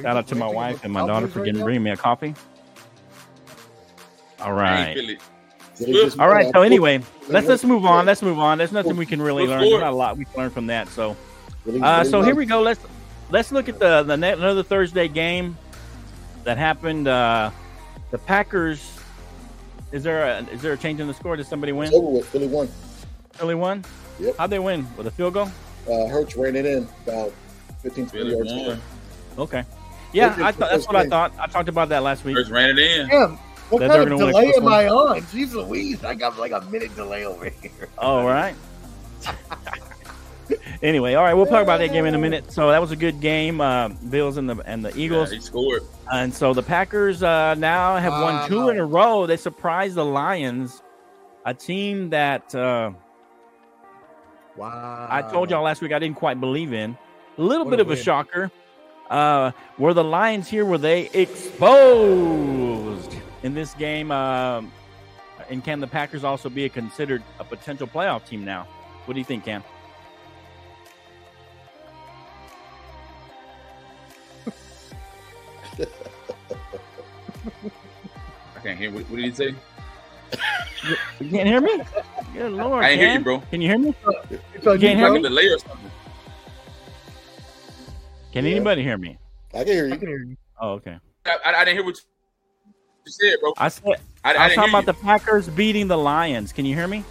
shout 0.00 0.16
out 0.16 0.26
to 0.28 0.34
my 0.34 0.46
wife 0.46 0.84
and 0.84 0.92
my 0.92 1.06
daughter 1.06 1.28
for 1.28 1.44
getting 1.44 1.62
bringing 1.62 1.82
me 1.82 1.90
a 1.90 1.96
coffee. 1.96 2.34
All 4.40 4.48
I 4.48 4.50
right. 4.50 4.88
ain't 4.88 4.98
feel 4.98 5.10
it. 5.10 5.20
Did 5.76 5.88
it 5.90 5.92
just 5.92 6.18
All 6.18 6.28
right. 6.28 6.52
So 6.52 6.62
anyway, 6.62 7.00
let's 7.28 7.46
let's 7.46 7.64
move 7.64 7.84
on. 7.84 8.06
Let's 8.06 8.22
move 8.22 8.38
on. 8.38 8.58
There's 8.58 8.72
nothing 8.72 8.96
we 8.96 9.06
can 9.06 9.20
really 9.22 9.46
learn. 9.46 9.60
There's 9.60 9.80
not 9.80 9.92
a 9.92 9.96
lot 9.96 10.16
we 10.16 10.24
can 10.24 10.34
learn 10.36 10.50
from 10.50 10.66
that. 10.66 10.88
So, 10.88 11.16
uh, 11.82 12.04
so 12.04 12.22
here 12.22 12.34
we 12.34 12.46
go. 12.46 12.60
Let's 12.62 12.80
let's 13.30 13.52
look 13.52 13.68
at 13.68 13.78
the 13.78 14.02
the 14.02 14.16
ne- 14.16 14.32
another 14.32 14.62
Thursday 14.62 15.08
game 15.08 15.56
that 16.44 16.58
happened. 16.58 17.08
Uh, 17.08 17.50
the 18.10 18.18
Packers. 18.18 18.94
Is 19.90 20.02
there 20.02 20.24
a 20.24 20.40
is 20.52 20.60
there 20.60 20.72
a 20.74 20.76
change 20.76 21.00
in 21.00 21.06
the 21.06 21.14
score? 21.14 21.36
Did 21.36 21.46
somebody 21.46 21.72
win? 21.72 21.86
It's 21.88 21.96
over 21.96 22.10
with. 22.10 22.28
Philly 22.28 22.46
won. 22.46 22.68
Philly 23.38 23.54
won. 23.54 23.84
Yep. 24.18 24.36
How'd 24.36 24.50
they 24.50 24.58
win? 24.58 24.86
With 24.96 25.06
a 25.06 25.10
field 25.10 25.34
goal? 25.34 25.48
Uh, 25.88 26.06
Hurts 26.08 26.36
ran 26.36 26.56
it 26.56 26.66
in 26.66 26.88
about 27.06 27.32
15 27.82 28.08
20 28.08 28.30
yards. 28.30 28.52
won. 28.52 28.80
Okay. 29.38 29.64
Yeah, 30.12 30.34
I 30.38 30.46
was 30.48 30.56
thought 30.56 30.70
that's 30.70 30.86
what 30.86 30.96
I 30.96 31.06
thought. 31.06 31.32
I 31.38 31.46
talked 31.46 31.68
about 31.68 31.90
that 31.90 32.02
last 32.02 32.24
week. 32.24 32.34
First 32.36 32.50
ran 32.50 32.70
it 32.70 32.78
in. 32.78 33.08
Damn, 33.08 33.36
what 33.68 33.78
That 33.80 33.90
kind 33.90 34.02
of 34.02 34.08
gonna 34.08 34.16
win 34.26 34.28
a 34.28 34.32
delay 34.42 34.52
am 34.56 34.64
one. 34.64 34.72
I 34.72 34.88
on? 34.88 35.20
Jeez 35.22 35.52
Louise, 35.52 36.02
I 36.02 36.14
got 36.14 36.38
like 36.38 36.52
a 36.52 36.62
minute 36.62 36.94
delay 36.96 37.24
over 37.26 37.44
here. 37.62 37.88
All 37.98 38.24
right. 38.26 38.54
anyway, 40.82 41.14
all 41.14 41.24
right, 41.24 41.34
we'll 41.34 41.46
talk 41.46 41.62
about 41.62 41.78
that 41.78 41.92
game 41.92 42.06
in 42.06 42.14
a 42.14 42.18
minute. 42.18 42.50
So 42.50 42.70
that 42.70 42.80
was 42.80 42.90
a 42.90 42.96
good 42.96 43.20
game. 43.20 43.60
Uh, 43.60 43.88
Bills 44.10 44.38
and 44.38 44.48
the 44.48 44.56
and 44.64 44.82
the 44.84 44.96
Eagles. 44.98 45.30
Yeah, 45.30 45.36
he 45.38 45.42
scored. 45.42 45.82
And 46.10 46.32
so 46.34 46.54
the 46.54 46.62
Packers 46.62 47.22
uh, 47.22 47.54
now 47.54 47.96
have 47.98 48.12
won 48.14 48.48
two 48.48 48.70
in 48.70 48.78
a 48.78 48.84
row. 48.86 49.26
They 49.26 49.36
surprised 49.36 49.94
the 49.94 50.04
Lions, 50.06 50.82
a 51.44 51.52
team 51.52 52.08
that 52.10 52.54
uh, 52.54 52.92
Wow. 54.58 55.06
I 55.08 55.22
told 55.22 55.50
y'all 55.50 55.62
last 55.62 55.80
week 55.80 55.92
I 55.92 56.00
didn't 56.00 56.16
quite 56.16 56.40
believe 56.40 56.72
in. 56.72 56.98
A 57.38 57.42
little 57.42 57.64
What 57.64 57.70
bit 57.70 57.78
a 57.78 57.82
of 57.82 57.90
a 57.92 57.96
shocker. 57.96 58.50
Uh, 59.08 59.52
were 59.78 59.94
the 59.94 60.02
Lions 60.02 60.48
here? 60.48 60.64
Were 60.64 60.78
they 60.78 61.08
exposed 61.10 63.14
in 63.44 63.54
this 63.54 63.72
game? 63.74 64.10
Um, 64.10 64.72
and 65.48 65.64
can 65.64 65.78
the 65.78 65.86
Packers 65.86 66.24
also 66.24 66.50
be 66.50 66.68
considered 66.68 67.22
a 67.38 67.44
potential 67.44 67.86
playoff 67.86 68.26
team 68.26 68.44
now? 68.44 68.66
What 69.04 69.14
do 69.14 69.20
you 69.20 69.24
think, 69.24 69.44
Cam? 69.44 69.62
I 78.56 78.60
can't 78.60 78.78
hear. 78.78 78.90
What, 78.90 79.04
what 79.04 79.16
did 79.16 79.24
he 79.24 79.30
say? 79.30 79.54
You 81.20 81.30
can't 81.30 81.48
hear 81.48 81.60
me? 81.60 81.80
Good 82.34 82.52
lord, 82.52 82.84
I 82.84 82.90
didn't 82.90 83.00
hear 83.06 83.18
you, 83.18 83.24
bro. 83.24 83.40
Can 83.50 83.60
you 83.60 83.68
hear 83.68 83.78
me? 83.78 83.94
It's 84.54 84.66
on 84.66 84.78
Can't 84.78 84.98
hear 84.98 85.08
bro. 85.08 85.14
Like 85.14 85.20
a 85.20 85.22
delay 85.28 85.46
or 85.46 85.58
something. 85.58 85.90
Can 88.32 88.44
Yeah. 88.44 88.50
anybody 88.52 88.82
hear 88.82 88.98
me? 88.98 89.18
I 89.54 89.64
can 89.64 89.66
hear 89.68 89.86
I 89.86 89.88
you. 89.88 89.96
can 89.98 90.08
hear 90.08 90.18
you. 90.24 90.36
Oh, 90.60 90.70
okay. 90.72 90.98
I, 91.24 91.30
I, 91.44 91.60
I 91.60 91.64
didn't 91.64 91.78
hear 91.78 91.84
what 91.84 91.96
you 93.06 93.12
said, 93.12 93.36
bro. 93.40 93.54
I 93.56 93.68
said 93.68 93.84
I, 94.24 94.34
I, 94.34 94.34
I 94.34 94.46
was 94.46 94.54
talking 94.54 94.70
about 94.70 94.80
you. 94.86 94.86
the 94.86 94.94
Packers 94.94 95.48
beating 95.48 95.88
the 95.88 95.96
Lions. 95.96 96.52
Can 96.52 96.66
you 96.66 96.74
hear 96.74 96.86
me? 96.86 97.04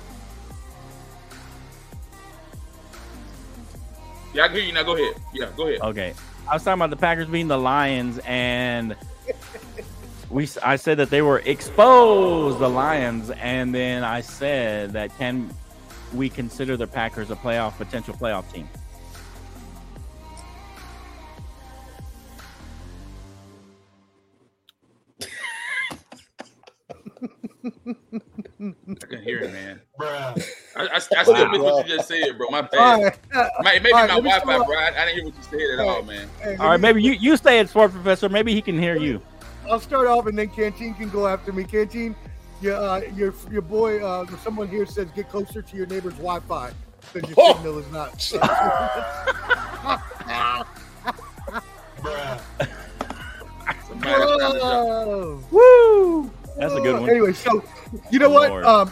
Yeah, 4.34 4.44
I 4.44 4.48
can 4.48 4.58
hear 4.58 4.66
you 4.66 4.74
now. 4.74 4.84
Go 4.84 4.96
ahead. 4.96 5.16
Yeah, 5.34 5.50
go 5.58 5.68
ahead. 5.68 5.82
Okay. 5.82 6.14
I 6.50 6.54
was 6.54 6.64
talking 6.64 6.80
about 6.80 6.92
the 6.92 6.98
Packers 6.98 7.28
beating 7.28 7.48
the 7.48 7.58
Lions, 7.58 8.20
and 8.20 8.96
we 10.30 10.44
s- 10.44 10.58
I 10.62 10.76
said 10.76 10.98
that 10.98 11.10
they 11.10 11.22
were 11.22 11.40
exposed 11.40 12.60
the 12.60 12.70
Lions, 12.70 13.30
and 13.32 13.74
then 13.74 14.04
I 14.04 14.22
said 14.22 14.94
that 14.94 15.16
can 15.18 15.54
we 16.13 16.30
consider 16.30 16.78
the 16.78 16.88
Packers 16.88 17.32
a 17.32 17.36
playoff 17.36 17.78
potential 17.78 18.13
playoff 18.13 18.52
team? 18.54 18.68
I 27.80 29.06
can 29.06 29.22
hear 29.24 29.40
it, 29.40 29.52
man. 29.54 29.82
I, 30.00 30.36
I, 30.76 30.86
I 30.96 31.00
still 31.00 31.24
missed 31.50 31.62
what 31.63 31.88
you 31.88 31.96
just 31.96 32.08
said, 32.08 32.38
bro. 32.38 32.48
My 32.50 32.62
bad. 32.62 33.18
right. 33.34 33.50
Maybe, 33.63 33.84
maybe 33.84 33.94
All 33.94 34.00
right, 34.00 34.08
my 34.10 34.16
let 34.16 34.24
Wi-Fi, 34.46 34.66
bro. 34.66 34.78
I, 34.78 34.88
I 34.88 35.06
didn't 35.06 35.16
hear 35.16 35.26
what 35.26 35.36
you 35.36 35.44
said 35.44 35.80
at 35.80 35.86
all, 35.88 36.04
man. 36.04 36.30
Hey, 36.42 36.56
All 36.58 36.70
right, 36.70 36.78
me- 36.78 36.82
maybe 36.82 37.04
you 37.04 37.12
you 37.13 37.38
stay 37.38 37.60
at 37.60 37.70
Sport 37.70 37.92
Professor. 37.92 38.30
Maybe 38.30 38.54
he 38.54 38.62
can 38.62 38.78
hear 38.80 38.96
you. 38.98 39.22
I'll 39.70 39.80
start 39.80 40.08
off, 40.08 40.28
and 40.28 40.38
then 40.38 40.50
Canteen 40.50 40.94
can 40.94 41.10
go 41.10 41.28
after 41.28 41.52
me. 41.52 41.64
Canteen, 41.64 42.16
your 42.62 42.76
uh, 42.76 43.02
your 43.16 43.34
your 43.52 43.62
boy, 43.62 44.04
uh, 44.04 44.26
someone 44.38 44.68
here 44.68 44.86
says 44.86 45.08
get 45.16 45.30
closer 45.30 45.62
to 45.62 45.78
your 45.78 45.88
neighbor's 45.88 46.14
Wi-Fi 46.16 46.72
because 47.14 47.30
your 47.30 47.38
Oh. 47.40 47.54
signal 47.56 47.80
is 47.80 47.92
not. 47.92 48.34
To 53.90 55.40
Woo! 55.52 56.32
That's 56.58 56.74
a 56.74 56.80
good 56.82 57.00
one. 57.00 57.10
Anyway, 57.10 57.34
so 57.34 57.64
you 58.12 58.20
know 58.20 58.30
what? 58.30 58.52
Um, 58.66 58.90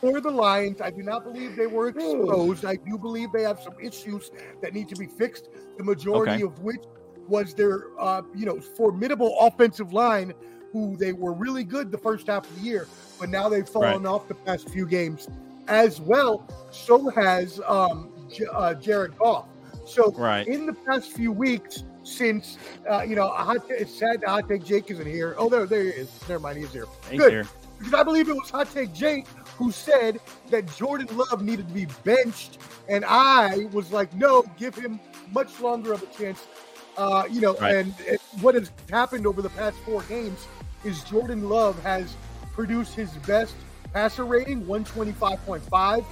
for 0.00 0.20
the 0.20 0.30
Lions, 0.30 0.80
I 0.80 0.90
do 0.90 1.02
not 1.02 1.24
believe 1.24 1.56
they 1.56 1.66
were 1.66 1.88
exposed. 1.88 2.64
I 2.64 2.76
do 2.76 2.98
believe 2.98 3.32
they 3.32 3.42
have 3.42 3.60
some 3.60 3.74
issues 3.82 4.30
that 4.62 4.74
need 4.74 4.88
to 4.90 4.96
be 4.96 5.06
fixed. 5.06 5.48
The 5.78 5.84
majority 5.84 6.32
Okay. 6.32 6.42
of 6.42 6.58
which 6.60 6.82
was 7.28 7.54
their, 7.54 7.84
uh, 7.98 8.22
you 8.34 8.46
know, 8.46 8.60
formidable 8.60 9.36
offensive 9.40 9.92
line, 9.92 10.32
who 10.72 10.96
they 10.96 11.12
were 11.12 11.32
really 11.32 11.64
good 11.64 11.90
the 11.90 11.98
first 11.98 12.26
half 12.26 12.48
of 12.48 12.54
the 12.56 12.62
year, 12.62 12.86
but 13.18 13.28
now 13.30 13.48
they've 13.48 13.68
fallen 13.68 14.04
off 14.06 14.28
the 14.28 14.34
past 14.34 14.68
few 14.70 14.86
games. 14.86 15.28
as 15.68 16.00
well. 16.00 16.46
So 16.70 17.08
has 17.10 17.60
um, 17.66 18.12
J- 18.32 18.44
uh, 18.52 18.74
Jared 18.74 19.18
Goff. 19.18 19.46
So 19.84 20.12
Right. 20.12 20.46
in 20.46 20.64
the 20.64 20.72
past 20.72 21.10
few 21.10 21.32
weeks, 21.32 21.82
since 22.04 22.56
uh, 22.88 23.02
you 23.02 23.16
know, 23.16 23.26
hot 23.28 23.66
it's 23.68 23.92
sad 23.92 24.20
that 24.20 24.28
hot 24.28 24.48
take 24.48 24.64
Jake 24.64 24.88
isn't 24.92 25.06
here. 25.06 25.34
Oh, 25.36 25.48
there, 25.48 25.66
there 25.66 25.82
he 25.82 25.88
is. 25.88 26.20
Never 26.28 26.38
mind, 26.38 26.58
he's 26.58 26.72
here. 26.72 26.86
He's 27.10 27.18
Good. 27.20 27.32
here. 27.32 27.48
Because 27.78 27.94
I 27.94 28.04
believe 28.04 28.28
it 28.28 28.36
was 28.36 28.48
hot 28.48 28.72
take 28.72 28.92
Jake 28.94 29.26
who 29.58 29.72
said 29.72 30.20
that 30.50 30.66
Jordan 30.76 31.08
Love 31.16 31.42
needed 31.42 31.66
to 31.66 31.74
be 31.74 31.86
benched, 32.04 32.58
and 32.88 33.04
I 33.04 33.66
was 33.72 33.90
like, 33.90 34.14
no, 34.14 34.44
give 34.56 34.76
him 34.76 35.00
much 35.32 35.58
longer 35.60 35.92
of 35.94 36.02
a 36.02 36.06
chance. 36.16 36.46
Uh, 36.96 37.24
you 37.30 37.40
know, 37.40 37.54
Right. 37.56 37.76
and, 37.76 37.94
and 38.08 38.18
what 38.40 38.54
has 38.54 38.70
happened 38.90 39.26
over 39.26 39.42
the 39.42 39.50
past 39.50 39.76
four 39.80 40.02
games 40.02 40.46
is 40.84 41.02
Jordan 41.04 41.48
Love 41.48 41.80
has 41.82 42.14
produced 42.54 42.94
his 42.94 43.10
best 43.26 43.54
passer 43.92 44.24
rating, 44.24 44.64
125.5. 44.66 46.04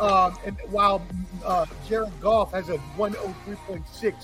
Um, 0.00 0.36
and 0.44 0.56
while 0.68 1.02
uh, 1.44 1.64
Jared 1.88 2.10
Goff 2.20 2.52
has 2.52 2.68
a 2.68 2.76
103.6 2.98 4.14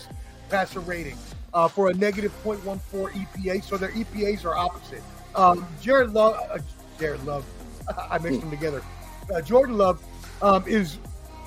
passer 0.51 0.81
rating 0.81 1.17
uh, 1.55 1.69
for 1.69 1.89
a 1.91 1.95
negative 1.95 2.33
0.14 2.45 2.81
EPA, 3.13 3.63
so 3.63 3.77
their 3.77 3.91
EPAs 3.91 4.45
are 4.45 4.55
opposite. 4.57 5.03
Um, 5.35 5.67
Jared 5.81 6.11
Love, 6.13 6.37
uh, 6.51 6.59
Jared 6.99 7.25
Love, 7.25 7.45
I 8.11 8.19
mixed 8.19 8.41
them 8.41 8.51
together. 8.51 8.83
Uh, 9.35 9.41
Jordan 9.41 9.79
Love 9.79 10.03
um, 10.43 10.65
is 10.67 10.99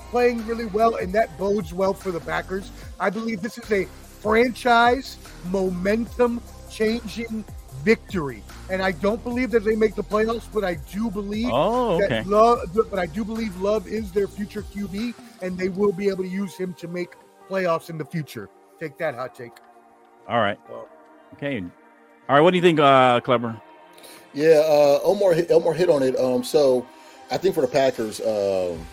playing 0.10 0.46
really 0.48 0.66
well, 0.68 0.96
and 0.96 1.14
that 1.14 1.38
bodes 1.38 1.74
well 1.74 1.94
for 1.94 2.12
the 2.12 2.20
Packers. 2.22 2.72
I 3.00 3.10
believe 3.10 3.42
this 3.42 3.58
is 3.58 3.72
a 3.72 3.88
franchise 4.26 5.18
momentum 5.52 6.42
changing 6.68 7.46
victory, 7.84 8.42
and 8.72 8.82
I 8.82 8.92
don't 8.92 9.24
believe 9.24 9.52
that 9.52 9.64
they 9.64 9.76
make 9.76 9.94
the 9.94 10.04
playoffs, 10.04 10.48
but 10.52 10.64
I 10.64 10.74
do 10.92 11.12
believe 11.12 11.50
Oh, 11.52 12.02
okay. 12.02 12.08
that 12.08 12.28
Love, 12.28 12.60
but 12.90 12.98
I 12.98 13.06
do 13.06 13.24
believe 13.24 13.56
Love 13.62 13.88
is 13.88 14.12
their 14.12 14.28
future 14.28 14.64
QB, 14.64 15.14
and 15.44 15.56
they 15.56 15.70
will 15.70 15.92
be 15.94 16.10
able 16.10 16.24
to 16.24 16.30
use 16.30 16.56
him 16.58 16.74
to 16.74 16.88
make 16.88 17.14
playoffs 17.48 17.92
in 17.92 18.00
the 18.00 18.06
future. 18.06 18.50
Take 18.80 18.98
that 18.98 19.14
hot 19.14 19.36
take. 19.36 19.52
All 20.28 20.42
right. 20.42 20.58
Okay. 21.34 21.60
All 22.28 22.36
right. 22.36 22.42
What 22.42 22.50
do 22.50 22.58
you 22.58 22.64
think, 22.64 22.80
uh, 22.80 23.20
Clubber? 23.20 23.62
Yeah, 24.34 24.64
uh, 24.66 25.00
Omar 25.04 25.34
hit, 25.34 25.52
Omar 25.52 25.74
hit 25.74 25.88
on 25.88 26.02
it. 26.02 26.18
Um, 26.20 26.44
so 26.44 26.84
I 27.30 27.38
think 27.38 27.54
for 27.54 27.62
the 27.62 27.68
Packers, 27.68 28.20
um, 28.22 28.84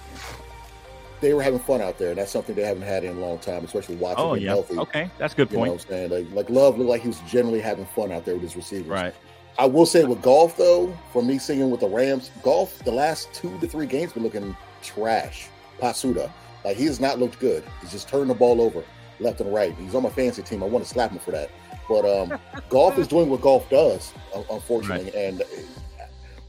they 1.23 1.33
were 1.33 1.43
having 1.43 1.59
fun 1.61 1.81
out 1.81 1.97
there. 1.99 2.11
And 2.11 2.19
that's 2.19 2.31
something 2.31 2.55
they 2.55 2.63
haven't 2.65 2.83
had 2.83 3.05
in 3.05 3.17
a 3.17 3.21
long 3.21 3.39
time, 3.39 3.65
especially 3.65 3.97
watching 3.97 4.23
Oh, 4.23 4.35
them 4.35 4.43
yeah. 4.45 4.51
healthy. 4.51 4.77
Okay. 4.77 5.11
That's 5.19 5.33
a 5.33 5.37
good 5.37 5.51
You 5.51 5.57
know 5.57 5.61
what 5.61 5.67
I'm 5.67 5.71
point. 5.79 5.89
saying? 5.89 6.11
Like, 6.11 6.35
like 6.35 6.51
Love 6.51 6.77
looked 6.77 6.91
like 6.91 7.01
he 7.03 7.09
was 7.09 7.21
generally 7.21 7.61
having 7.61 7.87
fun 7.87 8.13
out 8.13 8.25
there 8.27 8.35
with 8.35 8.43
his 8.43 8.57
receivers. 8.57 8.89
Right. 8.89 9.15
I 9.59 9.67
will 9.67 9.87
say 9.87 10.05
with 10.05 10.21
Goff 10.23 10.57
though, 10.57 10.97
for 11.13 11.23
me 11.23 11.39
singing 11.39 11.71
with 11.71 11.81
the 11.81 11.89
Rams, 11.89 12.31
Goff 12.43 12.79
the 12.85 12.93
last 12.93 13.33
two 13.33 13.59
to 13.61 13.67
three 13.67 13.87
games 13.87 14.13
been 14.13 14.23
looking 14.23 14.55
trash. 14.83 15.49
Pasuda, 15.81 16.31
like 16.65 16.77
he 16.77 16.85
has 16.87 17.01
not 17.01 17.19
looked 17.19 17.39
good. 17.39 17.65
He's 17.81 17.91
just 17.91 18.09
turning 18.09 18.29
the 18.29 18.35
ball 18.35 18.61
over 18.61 18.83
left 19.21 19.41
and 19.41 19.53
right. 19.53 19.75
He's 19.77 19.95
on 19.95 20.03
my 20.03 20.11
fantasy 20.11 20.43
team. 20.43 20.63
I 20.63 20.67
want 20.67 20.85
to 20.85 20.91
slap 20.91 21.11
him 21.11 21.19
for 21.19 21.31
that. 21.33 21.51
But 21.89 22.05
um, 22.07 22.39
Goff 22.69 22.99
is 22.99 23.07
doing 23.09 23.29
what 23.31 23.41
Goff 23.41 23.69
does, 23.69 24.13
un- 24.35 24.45
unfortunately, 24.51 25.13
and 25.15 25.43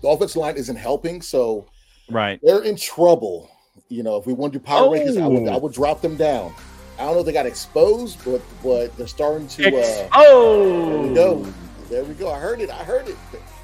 the 0.02 0.08
offensive 0.08 0.38
line 0.38 0.56
isn't 0.56 0.76
helping. 0.76 1.22
So 1.22 1.66
Right. 2.10 2.40
they're 2.44 2.64
in 2.64 2.76
trouble. 2.76 3.50
You 3.90 4.04
know, 4.04 4.18
if 4.18 4.26
we 4.26 4.34
want 4.34 4.54
to 4.54 4.60
do 4.60 4.66
power 4.66 4.90
rankings, 4.90 5.22
I 5.22 5.28
would 5.28 5.48
Oh. 5.48 5.54
I 5.54 5.58
would 5.58 5.74
drop 5.74 6.02
them 6.02 6.16
down. 6.16 6.54
I 7.00 7.06
don't 7.06 7.14
know 7.16 7.20
if 7.22 7.26
they 7.26 7.32
got 7.34 7.46
exposed, 7.46 8.24
but 8.24 8.42
but 8.64 8.96
they're 8.98 9.08
starting 9.08 9.48
to. 9.48 9.78
Uh, 9.78 10.10
oh. 10.14 10.90
there 10.90 11.02
we 11.10 11.14
go. 11.16 11.54
There 11.90 12.04
we 12.04 12.14
go. 12.14 12.32
I 12.32 12.40
heard 12.40 12.62
it. 12.62 12.70
I 12.70 12.84
heard 12.84 13.08
it. 13.08 13.18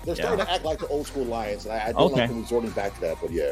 They're 0.06 0.16
starting 0.16 0.40
Yeah. 0.40 0.46
to 0.46 0.52
act 0.52 0.66
like 0.66 0.80
the 0.80 0.88
old 0.88 1.08
school 1.08 1.26
Lions, 1.26 1.66
and 1.66 1.74
I, 1.74 1.88
I 1.88 1.92
don't 1.92 2.12
Okay. 2.12 2.22
like 2.22 2.30
them 2.30 2.42
resorting 2.42 2.72
back 2.72 2.94
to 2.96 3.02
that. 3.02 3.18
But 3.22 3.32
yeah, 3.32 3.52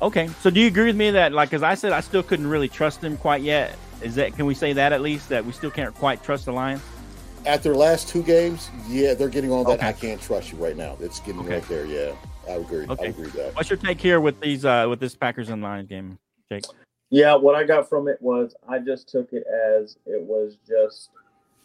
Okay. 0.00 0.28
So 0.42 0.50
do 0.50 0.60
you 0.60 0.66
agree 0.68 0.86
with 0.86 0.96
me 0.96 1.10
that, 1.10 1.32
like, 1.32 1.52
as 1.52 1.62
I 1.62 1.74
said, 1.74 1.92
I 1.92 2.00
still 2.00 2.22
couldn't 2.22 2.46
really 2.46 2.68
trust 2.68 3.00
them 3.00 3.16
quite 3.16 3.42
yet? 3.42 3.76
Is 4.00 4.14
that, 4.14 4.34
can 4.36 4.46
we 4.46 4.54
say 4.54 4.72
that 4.74 4.92
at 4.92 5.00
least, 5.00 5.28
that 5.30 5.44
we 5.44 5.52
still 5.52 5.70
can't 5.72 5.94
quite 5.94 6.22
trust 6.22 6.44
the 6.46 6.52
Lions? 6.52 6.82
after 7.46 7.72
the 7.72 7.78
last 7.78 8.08
two 8.08 8.22
games, 8.22 8.68
yeah, 8.88 9.14
they're 9.14 9.28
getting 9.28 9.50
on 9.50 9.64
that. 9.64 9.78
Okay. 9.78 9.86
I 9.88 9.92
can't 9.92 10.20
trust 10.20 10.52
you 10.52 10.58
right 10.58 10.76
now. 10.76 10.96
It's 11.00 11.20
getting 11.20 11.40
Okay. 11.40 11.54
right 11.54 11.68
there. 11.68 11.86
Yeah, 11.86 12.12
I 12.48 12.52
agree. 12.52 12.84
Okay. 12.84 12.88
I 12.88 12.92
Okay. 12.92 13.08
agree 13.08 13.24
with 13.24 13.32
that. 13.34 13.54
What's 13.56 13.70
your 13.70 13.76
take 13.76 14.00
here 14.00 14.20
with 14.20 14.40
these, 14.40 14.64
uh, 14.64 14.86
with 14.88 15.00
this 15.00 15.14
Packers 15.14 15.48
and 15.50 15.62
Lions 15.62 15.88
game, 15.88 16.18
Jake? 16.50 16.64
Yeah, 17.10 17.34
what 17.34 17.54
I 17.54 17.64
got 17.64 17.88
from 17.88 18.08
it 18.08 18.20
was 18.20 18.54
I 18.68 18.78
just 18.78 19.08
took 19.08 19.32
it 19.32 19.44
as 19.46 19.96
it 20.06 20.20
was 20.22 20.56
just 20.66 21.10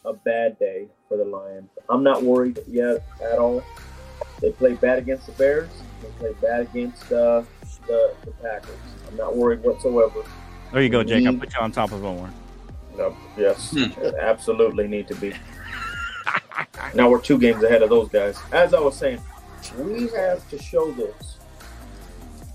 a 0.04 0.12
bad 0.12 0.58
day 0.58 0.86
for 1.08 1.16
the 1.16 1.24
Lions. 1.24 1.68
I'm 1.88 2.02
not 2.02 2.22
worried 2.22 2.58
yet 2.68 3.02
at 3.22 3.38
all. 3.38 3.62
They 4.40 4.52
played 4.52 4.80
bad 4.80 4.98
against 4.98 5.26
the 5.26 5.32
Bears. 5.32 5.70
They 6.02 6.08
played 6.18 6.40
bad 6.40 6.60
against 6.62 7.10
uh, 7.12 7.42
the, 7.86 8.14
the 8.24 8.30
Packers. 8.42 8.76
I'm 9.08 9.16
not 9.16 9.36
worried 9.36 9.62
whatsoever. 9.62 10.22
There 10.72 10.82
you 10.82 10.88
go, 10.88 11.02
Jake. 11.04 11.26
I 11.26 11.30
Me- 11.30 11.36
put 11.38 11.54
you 11.54 11.60
on 11.60 11.72
top 11.72 11.92
of 11.92 12.04
Omar. 12.04 12.30
No, 12.96 13.16
yes, 13.36 13.72
Hmm. 13.72 13.90
absolutely 14.20 14.86
need 14.86 15.08
to 15.08 15.14
be. 15.16 15.34
now 16.94 17.08
we're 17.10 17.20
two 17.20 17.38
games 17.38 17.62
ahead 17.62 17.82
of 17.82 17.88
those 17.90 18.08
guys. 18.08 18.38
As 18.52 18.72
I 18.74 18.80
was 18.80 18.96
saying, 18.96 19.20
we 19.72 20.08
have 20.08 20.48
to 20.50 20.58
show 20.58 20.90
this. 20.92 21.38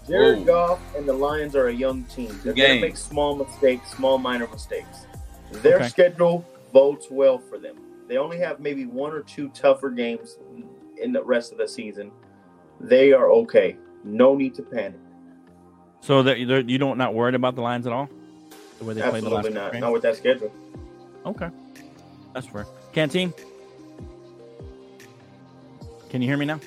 Jared 0.07 0.39
Whoa. 0.39 0.45
Goff 0.45 0.95
and 0.95 1.07
the 1.07 1.13
Lions 1.13 1.55
are 1.55 1.67
a 1.67 1.73
young 1.73 2.03
team. 2.05 2.39
They're 2.43 2.53
going 2.53 2.75
to 2.75 2.81
make 2.81 2.97
small 2.97 3.35
mistakes, 3.35 3.91
small 3.91 4.17
minor 4.17 4.47
mistakes. 4.47 5.05
Their 5.51 5.77
Okay. 5.77 5.87
schedule 5.87 6.45
votes 6.73 7.07
well 7.11 7.37
for 7.37 7.57
them. 7.59 7.75
They 8.07 8.17
only 8.17 8.39
have 8.39 8.59
maybe 8.59 8.85
one 8.85 9.11
or 9.11 9.21
two 9.21 9.49
tougher 9.49 9.89
games 9.91 10.37
in 11.01 11.11
the 11.11 11.23
rest 11.23 11.51
of 11.51 11.57
the 11.59 11.67
season. 11.67 12.11
They 12.79 13.13
are 13.13 13.29
okay. 13.31 13.75
No 14.03 14.35
need 14.35 14.55
to 14.55 14.63
panic. 14.63 14.99
So 16.01 16.23
that 16.23 16.39
you're- 16.39 16.63
you 16.65 16.77
don't 16.77 16.97
not 16.97 17.13
worried 17.13 17.35
about 17.35 17.55
the 17.55 17.61
Lions 17.61 17.85
at 17.85 17.93
all? 17.93 18.09
The 18.79 18.85
way 18.85 18.93
they 18.93 19.01
played 19.01 19.23
the 19.23 19.29
last 19.29 19.51
not. 19.51 19.73
games? 19.73 19.81
Not 19.81 19.91
with 19.91 20.01
that 20.03 20.15
schedule. 20.15 20.51
Okay, 21.25 21.49
that's 22.33 22.47
fair. 22.47 22.65
Canteen, 22.93 23.33
can 26.09 26.21
you 26.21 26.27
hear 26.27 26.37
me 26.37 26.45
now? 26.45 26.59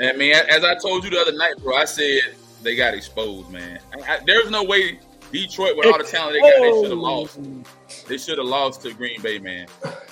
And 0.00 0.18
man, 0.18 0.44
as 0.48 0.64
I 0.64 0.74
told 0.76 1.04
you 1.04 1.10
the 1.10 1.20
other 1.20 1.36
night, 1.36 1.54
bro, 1.62 1.76
I 1.76 1.84
said 1.84 2.20
they 2.62 2.76
got 2.76 2.94
exposed, 2.94 3.50
man. 3.50 3.80
I, 3.92 4.14
I, 4.14 4.18
there's 4.26 4.50
no 4.50 4.62
way 4.62 4.98
Detroit, 5.32 5.76
with 5.76 5.86
all 5.86 5.98
the 5.98 6.04
talent 6.04 6.34
they 6.34 6.40
got, 6.40 6.60
they 6.60 6.80
should 6.80 6.90
have 6.90 6.98
lost. 6.98 8.08
They 8.08 8.18
should 8.18 8.38
have 8.38 8.46
lost 8.46 8.82
to 8.82 8.94
Green 8.94 9.20
Bay, 9.20 9.38
man. 9.38 9.66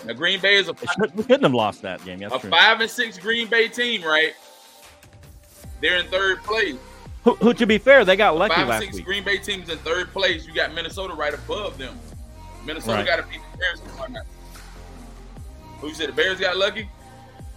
Now 0.04 0.12
Green 0.12 0.40
Bay 0.40 0.56
is 0.56 0.68
a, 0.68 0.74
They 0.74 0.86
We 1.14 1.24
couldn't 1.24 1.44
have 1.44 1.54
lost 1.54 1.82
that 1.82 2.04
game. 2.04 2.18
That's 2.18 2.34
a 2.34 2.38
true. 2.38 2.50
five 2.50 2.80
and 2.80 2.90
six 2.90 3.18
Green 3.18 3.48
Bay 3.48 3.68
team, 3.68 4.02
right? 4.02 4.34
They're 5.80 5.98
in 5.98 6.06
third 6.08 6.42
place. 6.42 6.76
Who, 7.24 7.34
who, 7.36 7.54
to 7.54 7.66
be 7.66 7.78
fair, 7.78 8.04
they 8.04 8.16
got 8.16 8.36
lucky 8.36 8.54
Five 8.54 8.60
and 8.60 8.68
last 8.68 8.82
six 8.82 8.96
week. 8.96 9.04
Green 9.04 9.24
Bay 9.24 9.38
teams 9.38 9.68
in 9.68 9.78
third 9.78 10.12
place. 10.12 10.46
You 10.46 10.54
got 10.54 10.74
Minnesota 10.74 11.14
right 11.14 11.34
above 11.34 11.78
them. 11.78 11.98
Minnesota 12.64 12.98
Right. 12.98 13.06
got 13.06 13.16
to 13.16 13.22
beat 13.22 13.40
the 13.52 13.58
Bears. 13.58 13.80
Who 15.80 15.92
said 15.94 16.08
the 16.08 16.12
Bears 16.12 16.38
got 16.40 16.56
lucky? 16.56 16.88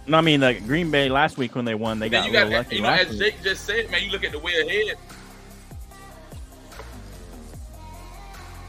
No, 0.06 0.18
I 0.18 0.20
mean, 0.22 0.40
like 0.40 0.66
Green 0.66 0.90
Bay 0.90 1.08
last 1.08 1.36
week 1.38 1.54
when 1.54 1.64
they 1.64 1.74
won, 1.74 1.98
they 1.98 2.08
then 2.08 2.22
got 2.22 2.30
you 2.30 2.30
a 2.30 2.40
got, 2.40 2.44
little 2.48 2.58
lucky. 2.58 2.76
you 2.76 2.82
know, 2.82 2.88
as 2.90 3.08
week. 3.10 3.18
Jake 3.18 3.42
just 3.42 3.64
said, 3.64 3.90
man, 3.90 4.02
you 4.02 4.10
look 4.10 4.24
at 4.24 4.32
the 4.32 4.38
way 4.38 4.52
ahead. 4.60 4.96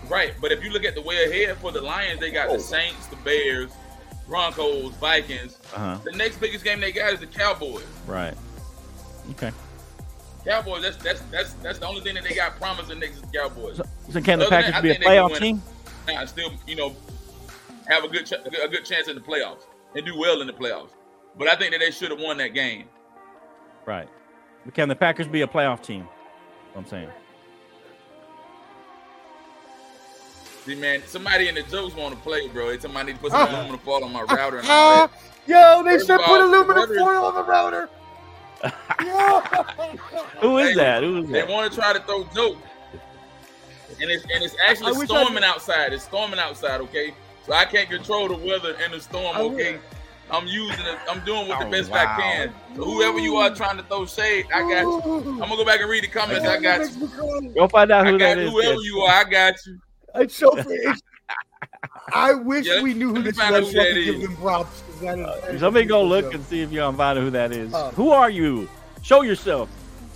Right, 0.10 0.34
but 0.41 0.52
if 0.52 0.63
you 0.63 0.72
look 0.72 0.84
at 0.84 0.94
the 0.94 1.02
way 1.02 1.24
ahead 1.24 1.58
for 1.58 1.72
the 1.72 1.82
Lions, 1.82 2.20
they 2.20 2.32
got 2.32 2.50
Oh. 2.50 2.58
the 2.58 2.63
Saints, 2.63 3.08
the 3.08 3.15
Bears, 3.17 3.72
Broncos, 4.28 4.91
Vikings. 4.96 5.58
Uh-huh. 5.74 5.98
The 6.04 6.12
next 6.12 6.39
biggest 6.39 6.63
game 6.65 6.80
they 6.82 6.91
got 6.91 7.13
is 7.13 7.20
the 7.22 7.28
Cowboys. 7.28 7.86
Right. 8.06 8.34
Okay. 9.32 9.52
Cowboys, 10.46 10.82
that's 10.82 10.98
that's 10.98 11.22
that's 11.32 11.54
that's 11.56 11.80
the 11.80 11.86
only 11.88 12.02
thing 12.02 12.15
that 12.15 12.24
they 12.24 12.34
got 12.34 12.58
promising 12.60 13.00
next 13.00 13.15
is 13.17 13.22
the 13.22 13.28
Cowboys. 13.38 13.78
So, 13.78 13.84
so 14.10 14.22
can 14.22 14.39
the 14.39 14.48
Other 14.48 14.56
Packers 14.62 14.82
be 14.82 14.89
a 14.89 14.94
think 14.94 15.06
they 15.06 15.15
can 15.15 15.30
playoff 15.30 15.38
team? 15.38 15.62
Now, 16.08 16.26
still, 16.26 16.52
you 16.67 16.76
know, 16.76 16.96
have 17.88 18.04
a 18.04 18.08
good 18.08 18.26
ch- 18.26 18.34
a 18.34 18.67
good 18.67 18.84
chance 18.84 19.08
in 19.08 19.15
the 19.15 19.22
playoffs 19.22 19.62
and 19.96 20.04
do 20.06 20.17
well 20.17 20.42
in 20.42 20.48
the 20.48 20.54
playoffs. 20.54 20.90
But 21.38 21.48
I 21.48 21.56
think 21.56 21.71
that 21.71 21.79
they 21.79 21.92
should 21.92 22.12
have 22.12 22.19
won 22.19 22.38
that 22.38 22.50
game. 22.54 22.86
Right. 23.86 24.08
But 24.65 24.73
can 24.73 24.90
the 24.90 24.96
Packers 24.96 25.27
be 25.27 25.42
a 25.42 25.48
playoff 25.48 25.82
team? 25.82 26.08
That's 26.73 26.75
what 26.75 26.82
I'm 26.82 26.88
saying. 26.88 27.10
See, 30.65 30.75
man, 30.75 31.02
somebody 31.08 31.48
in 31.48 31.56
the 31.56 31.63
jokes 31.63 31.96
want 31.96 32.13
to 32.13 32.21
play, 32.21 32.48
bro. 32.48 32.69
They 32.69 32.77
somebody 32.79 33.08
need 33.08 33.17
to 33.17 33.21
put 33.23 33.32
some 33.32 33.42
Ah. 33.42 33.50
aluminum 33.50 33.79
foil 33.79 34.04
on 34.04 34.12
my 34.12 34.21
router 34.21 34.60
and 34.60 34.69
all 34.69 35.08
that. 35.08 35.12
Yo, 35.48 35.84
they 35.84 35.94
First 35.94 36.06
said 36.08 36.19
of 36.19 36.25
put 36.27 36.42
aluminum 36.42 36.88
foil 36.88 37.25
on 37.25 37.34
the 37.34 37.44
router. 37.44 37.90
Who 40.42 40.58
is 40.60 40.69
Hey, 40.69 40.75
that? 40.75 41.02
Who 41.02 41.17
is 41.23 41.29
They 41.29 41.42
that? 41.42 41.50
want 41.50 41.71
to 41.71 41.79
try 41.79 41.94
to 41.94 42.00
throw 42.02 42.23
jokes, 42.25 42.62
and 44.00 44.12
it's 44.12 44.23
and 44.32 44.44
it's 44.44 44.56
actually 44.63 44.92
wish 44.98 45.10
I 45.10 45.23
storming 45.23 45.44
outside. 45.44 45.94
It's 45.94 46.04
storming 46.04 46.40
outside, 46.40 46.79
okay? 46.82 47.15
So 47.48 47.54
I 47.54 47.65
can't 47.65 47.90
control 47.90 48.27
the 48.27 48.36
weather 48.36 48.75
and 48.84 48.94
the 48.94 49.02
storm, 49.02 49.36
I 49.36 49.42
okay? 49.42 49.79
Wish. 50.32 50.42
I'm 50.42 50.48
using 50.48 50.86
it. 50.86 50.98
I'm 51.10 51.23
doing 51.25 51.48
what 51.48 51.60
the 51.60 51.65
Oh, 51.67 51.71
best 51.71 51.92
wow. 51.92 51.98
I 52.17 52.21
can. 52.21 52.54
So 52.75 52.84
whoever 52.84 53.19
you 53.19 53.36
are 53.38 53.54
trying 53.54 53.77
to 53.77 53.84
throw 53.84 54.06
shade, 54.06 54.46
I 54.54 54.62
got 54.62 54.82
you. 54.84 55.02
I'm 55.04 55.40
gonna 55.40 55.56
go 55.58 55.65
back 55.65 55.82
and 55.82 55.90
read 55.90 56.04
the 56.04 56.08
comments. 56.08 56.46
I 56.48 56.60
got 56.60 56.90
you. 56.96 57.52
Go 57.56 57.67
find 57.67 57.92
out 57.92 58.08
I 58.08 58.12
who 58.12 58.17
got 58.17 58.36
that 58.36 58.38
is. 58.40 58.52
whoever 58.52 58.75
kid. 58.75 58.84
you 58.86 59.00
are. 59.02 59.13
I 59.13 59.23
got 59.29 59.56
you. 59.65 59.79
It's 60.15 60.36
so. 60.36 60.52
It's, 60.58 61.02
I 62.13 62.34
wish 62.34 62.67
Yeah, 62.67 62.82
we 62.82 62.94
knew 62.94 63.13
who 63.15 63.23
this 63.23 63.38
find 63.38 63.56
was 63.56 63.67
who 63.67 63.73
so 63.73 63.82
I 63.82 63.86
could 63.94 64.04
give 64.06 64.15
is. 64.15 64.21
them 64.23 64.36
props. 64.38 64.82
'cause 64.82 65.00
that 65.02 65.17
is- 65.19 65.25
that 65.42 65.54
is 65.56 65.60
Somebody 65.62 65.86
a 65.86 65.88
go 65.88 66.04
look 66.04 66.25
show. 66.25 66.32
and 66.32 66.46
see 66.46 66.62
if 66.62 66.71
you 66.71 66.79
can 66.82 66.98
find 66.98 67.17
out 67.17 67.23
who 67.23 67.29
that 67.32 67.52
is. 67.52 67.73
Uh. 67.73 67.92
who 67.92 68.12
are 68.12 68.29
you? 68.29 68.67
Show 69.02 69.21
yourself. 69.21 69.69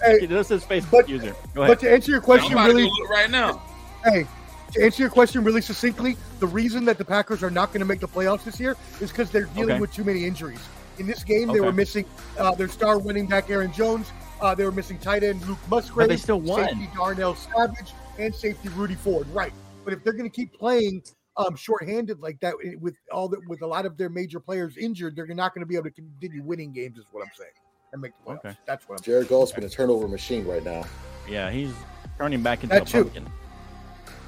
Hey, 0.03 0.25
this 0.25 0.51
is 0.51 0.63
Facebook 0.65 0.91
but- 0.91 1.09
user. 1.09 1.33
Go 1.53 1.63
ahead. 1.63 1.77
But 1.77 1.79
to 1.85 1.91
answer 1.91 2.11
your 2.11 2.19
I'm 2.19 2.25
question, 2.25 2.51
about 2.53 2.67
to 2.67 2.73
really, 2.73 2.83
go 2.89 2.95
look 2.99 3.09
right 3.09 3.29
now. 3.31 3.61
hey, 4.03 4.27
to 4.75 4.83
answer 4.83 5.01
your 5.03 5.09
question 5.09 5.43
really 5.43 5.61
succinctly, 5.61 6.17
the 6.39 6.47
reason 6.47 6.85
that 6.85 6.97
the 6.97 7.05
Packers 7.05 7.43
are 7.43 7.49
not 7.49 7.69
going 7.69 7.79
to 7.79 7.85
make 7.85 7.99
the 7.99 8.07
playoffs 8.07 8.43
this 8.43 8.59
year 8.59 8.75
is 9.01 9.09
because 9.11 9.31
they're 9.31 9.45
dealing 9.45 9.71
Okay. 9.71 9.79
with 9.79 9.93
too 9.93 10.03
many 10.03 10.25
injuries. 10.25 10.59
In 10.97 11.07
this 11.07 11.23
game, 11.23 11.51
they 11.51 11.59
were 11.59 11.73
missing 11.73 12.05
uh, 12.37 12.53
their 12.55 12.67
star 12.69 12.99
running 12.99 13.27
back 13.27 13.49
Aaron 13.49 13.71
Jones. 13.73 14.11
Uh, 14.41 14.53
they 14.55 14.63
were 14.65 14.71
missing 14.71 14.97
tight 14.97 15.23
end 15.23 15.45
Luke 15.47 15.57
Musgrave, 15.69 16.07
But 16.07 16.13
they 16.13 16.17
still 16.17 16.39
won. 16.41 16.67
safety 16.69 16.89
Darnell 16.95 17.35
Savage, 17.35 17.93
and 18.17 18.33
safety 18.33 18.69
Rudy 18.69 18.95
Ford. 18.95 19.27
Right, 19.33 19.51
but 19.83 19.93
if 19.93 20.03
they're 20.03 20.13
going 20.13 20.29
to 20.29 20.35
keep 20.35 20.53
playing 20.53 21.03
um, 21.37 21.55
shorthanded 21.55 22.19
like 22.21 22.39
that 22.39 22.53
eh, 22.63 22.75
with 22.79 22.95
all 23.11 23.27
the, 23.27 23.41
with 23.47 23.61
a 23.61 23.67
lot 23.67 23.85
of 23.85 23.97
their 23.97 24.09
major 24.09 24.39
players 24.39 24.77
injured, 24.77 25.15
they're 25.17 25.27
not 25.27 25.53
going 25.53 25.61
to 25.61 25.65
be 25.65 25.75
able 25.75 25.85
to 25.85 25.91
continue 25.91 26.41
winning 26.43 26.71
games. 26.71 26.97
Is 26.97 27.05
what 27.11 27.23
I'm 27.25 27.31
saying, 27.37 27.51
and 27.91 28.01
make 28.01 28.11
the 28.25 28.31
playoffs. 28.31 28.37
Okay. 28.45 28.57
That's 28.65 28.87
what 28.87 28.99
I'm. 28.99 29.03
Jared 29.03 29.27
Goff's 29.27 29.51
been 29.51 29.63
a 29.65 29.69
turnover 29.69 30.07
machine 30.07 30.45
right 30.45 30.63
now. 30.63 30.85
Yeah, 31.29 31.49
he's 31.51 31.73
turning 32.17 32.41
back 32.41 32.63
into 32.63 32.75
That 32.75 32.89
a 32.89 33.03
too. 33.03 33.11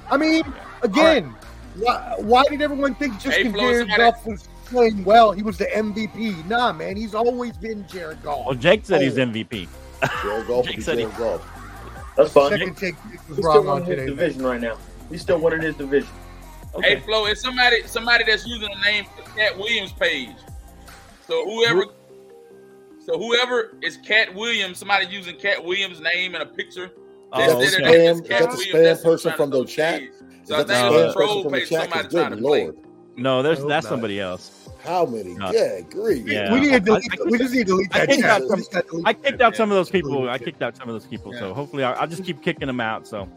Pumpkin. 0.08 0.28
I 0.28 0.42
mean, 0.42 0.54
again, 0.82 1.34
why, 1.76 2.14
why 2.18 2.44
did 2.48 2.62
everyone 2.62 2.94
think 2.96 3.14
just 3.20 3.36
Hey, 3.36 3.44
because 3.44 3.60
Flo, 3.60 3.70
Jared 3.72 3.88
Goff 3.96 4.26
was 4.26 4.48
playing 4.66 5.04
well, 5.04 5.32
he 5.32 5.42
was 5.42 5.58
the 5.58 5.66
MVP? 5.66 6.44
Nah, 6.46 6.72
man, 6.72 6.96
he's 6.96 7.14
always 7.14 7.56
been 7.56 7.86
Jared 7.88 8.22
Goff. 8.22 8.46
Well, 8.46 8.54
Jake 8.54 8.84
said 8.84 9.02
he's 9.02 9.18
Oh. 9.18 9.22
MVP. 9.22 9.68
Jared 10.22 10.46
Goff 10.46 10.66
Jake 10.66 10.76
be 10.76 10.82
said 10.82 10.98
he- 10.98 11.04
Jared 11.04 11.18
Goff. 11.18 11.48
That's 12.16 12.32
fine. 12.32 12.50
Second 12.50 12.76
take 12.76 12.94
was 13.04 13.12
He's 13.28 13.36
still 13.36 13.42
wrong 13.64 13.68
on 13.68 13.78
his 13.84 13.88
today. 13.90 14.06
division 14.06 14.42
right 14.42 14.60
now. 14.60 14.76
He's 15.08 15.22
still 15.22 15.38
winning 15.38 15.62
his 15.62 15.76
division. 15.76 16.08
Okay. 16.74 16.96
Hey 16.96 17.00
Flo, 17.00 17.26
it's 17.26 17.40
somebody 17.40 17.82
somebody 17.86 18.24
that's 18.24 18.44
using 18.46 18.68
the 18.68 18.80
name 18.90 19.04
Cat 19.36 19.56
Williams 19.56 19.92
page. 19.92 20.34
So 21.26 21.44
whoever 21.44 21.84
so 23.06 23.18
whoever 23.18 23.74
is 23.82 23.96
Cat 23.98 24.34
Williams, 24.34 24.78
somebody 24.78 25.06
using 25.06 25.36
Cat 25.36 25.64
Williams' 25.64 26.00
name 26.00 26.34
and 26.34 26.42
a 26.42 26.46
picture. 26.46 26.90
Oh, 27.32 27.38
that 27.38 27.62
Is 27.62 27.72
said 27.74 27.84
that 27.84 27.90
their 27.92 28.14
the 28.14 28.20
spam- 28.20 28.20
is 28.20 28.20
is 28.20 28.28
that 28.28 28.50
the 28.50 28.56
spam 28.56 28.82
that's 28.84 29.02
person 29.02 29.32
from 29.32 29.50
the 29.50 29.64
chat? 29.64 30.02
So 30.44 30.54
I 30.54 30.58
that 30.58 30.66
the 30.66 30.74
think 30.74 30.92
No, 30.92 30.98
it's 30.98 31.14
spam 31.14 31.14
person 31.14 31.28
troll 31.28 31.42
from 31.42 31.52
the 31.52 31.58
page 31.58 31.68
chat? 31.68 31.90
trying 31.90 32.02
to 32.02 32.08
Good 32.08 32.38
play. 32.38 32.64
lord, 32.64 32.76
No, 33.16 33.42
there's 33.42 33.58
that's 33.64 33.84
not. 33.84 33.90
somebody 33.90 34.20
else. 34.20 34.68
how 34.84 35.04
many? 35.04 35.34
No. 35.34 35.50
Yeah, 35.50 35.60
agree. 35.60 36.20
Yeah. 36.20 36.52
We 36.52 36.60
need 36.60 36.68
to 36.68 36.74
I- 36.76 36.78
delete. 36.78 37.04
I- 37.20 37.24
we 37.24 37.38
just 37.38 37.52
need 37.52 37.58
to 37.60 37.64
delete 37.66 37.94
I 37.94 37.98
that 37.98 38.08
kicked 38.08 38.20
chat. 38.22 38.30
out 38.30 38.48
some- 38.48 38.58
just 38.60 38.72
gotta 38.72 38.88
delete 38.88 39.06
I 39.06 39.12
kicked 39.12 39.40
out 39.42 39.56
some 39.56 39.70
of 39.70 39.76
those 39.76 39.90
people. 39.90 40.28
I 40.30 40.38
kicked 40.38 40.62
out 40.62 40.76
some 40.76 40.88
of 40.88 40.94
those 40.94 41.06
people. 41.06 41.32
So 41.34 41.52
hopefully, 41.52 41.84
I'll, 41.84 41.96
I'll 42.00 42.06
just 42.06 42.24
keep 42.24 42.40
kicking 42.42 42.66
them 42.68 42.80
out. 42.80 43.06
So, 43.06 43.28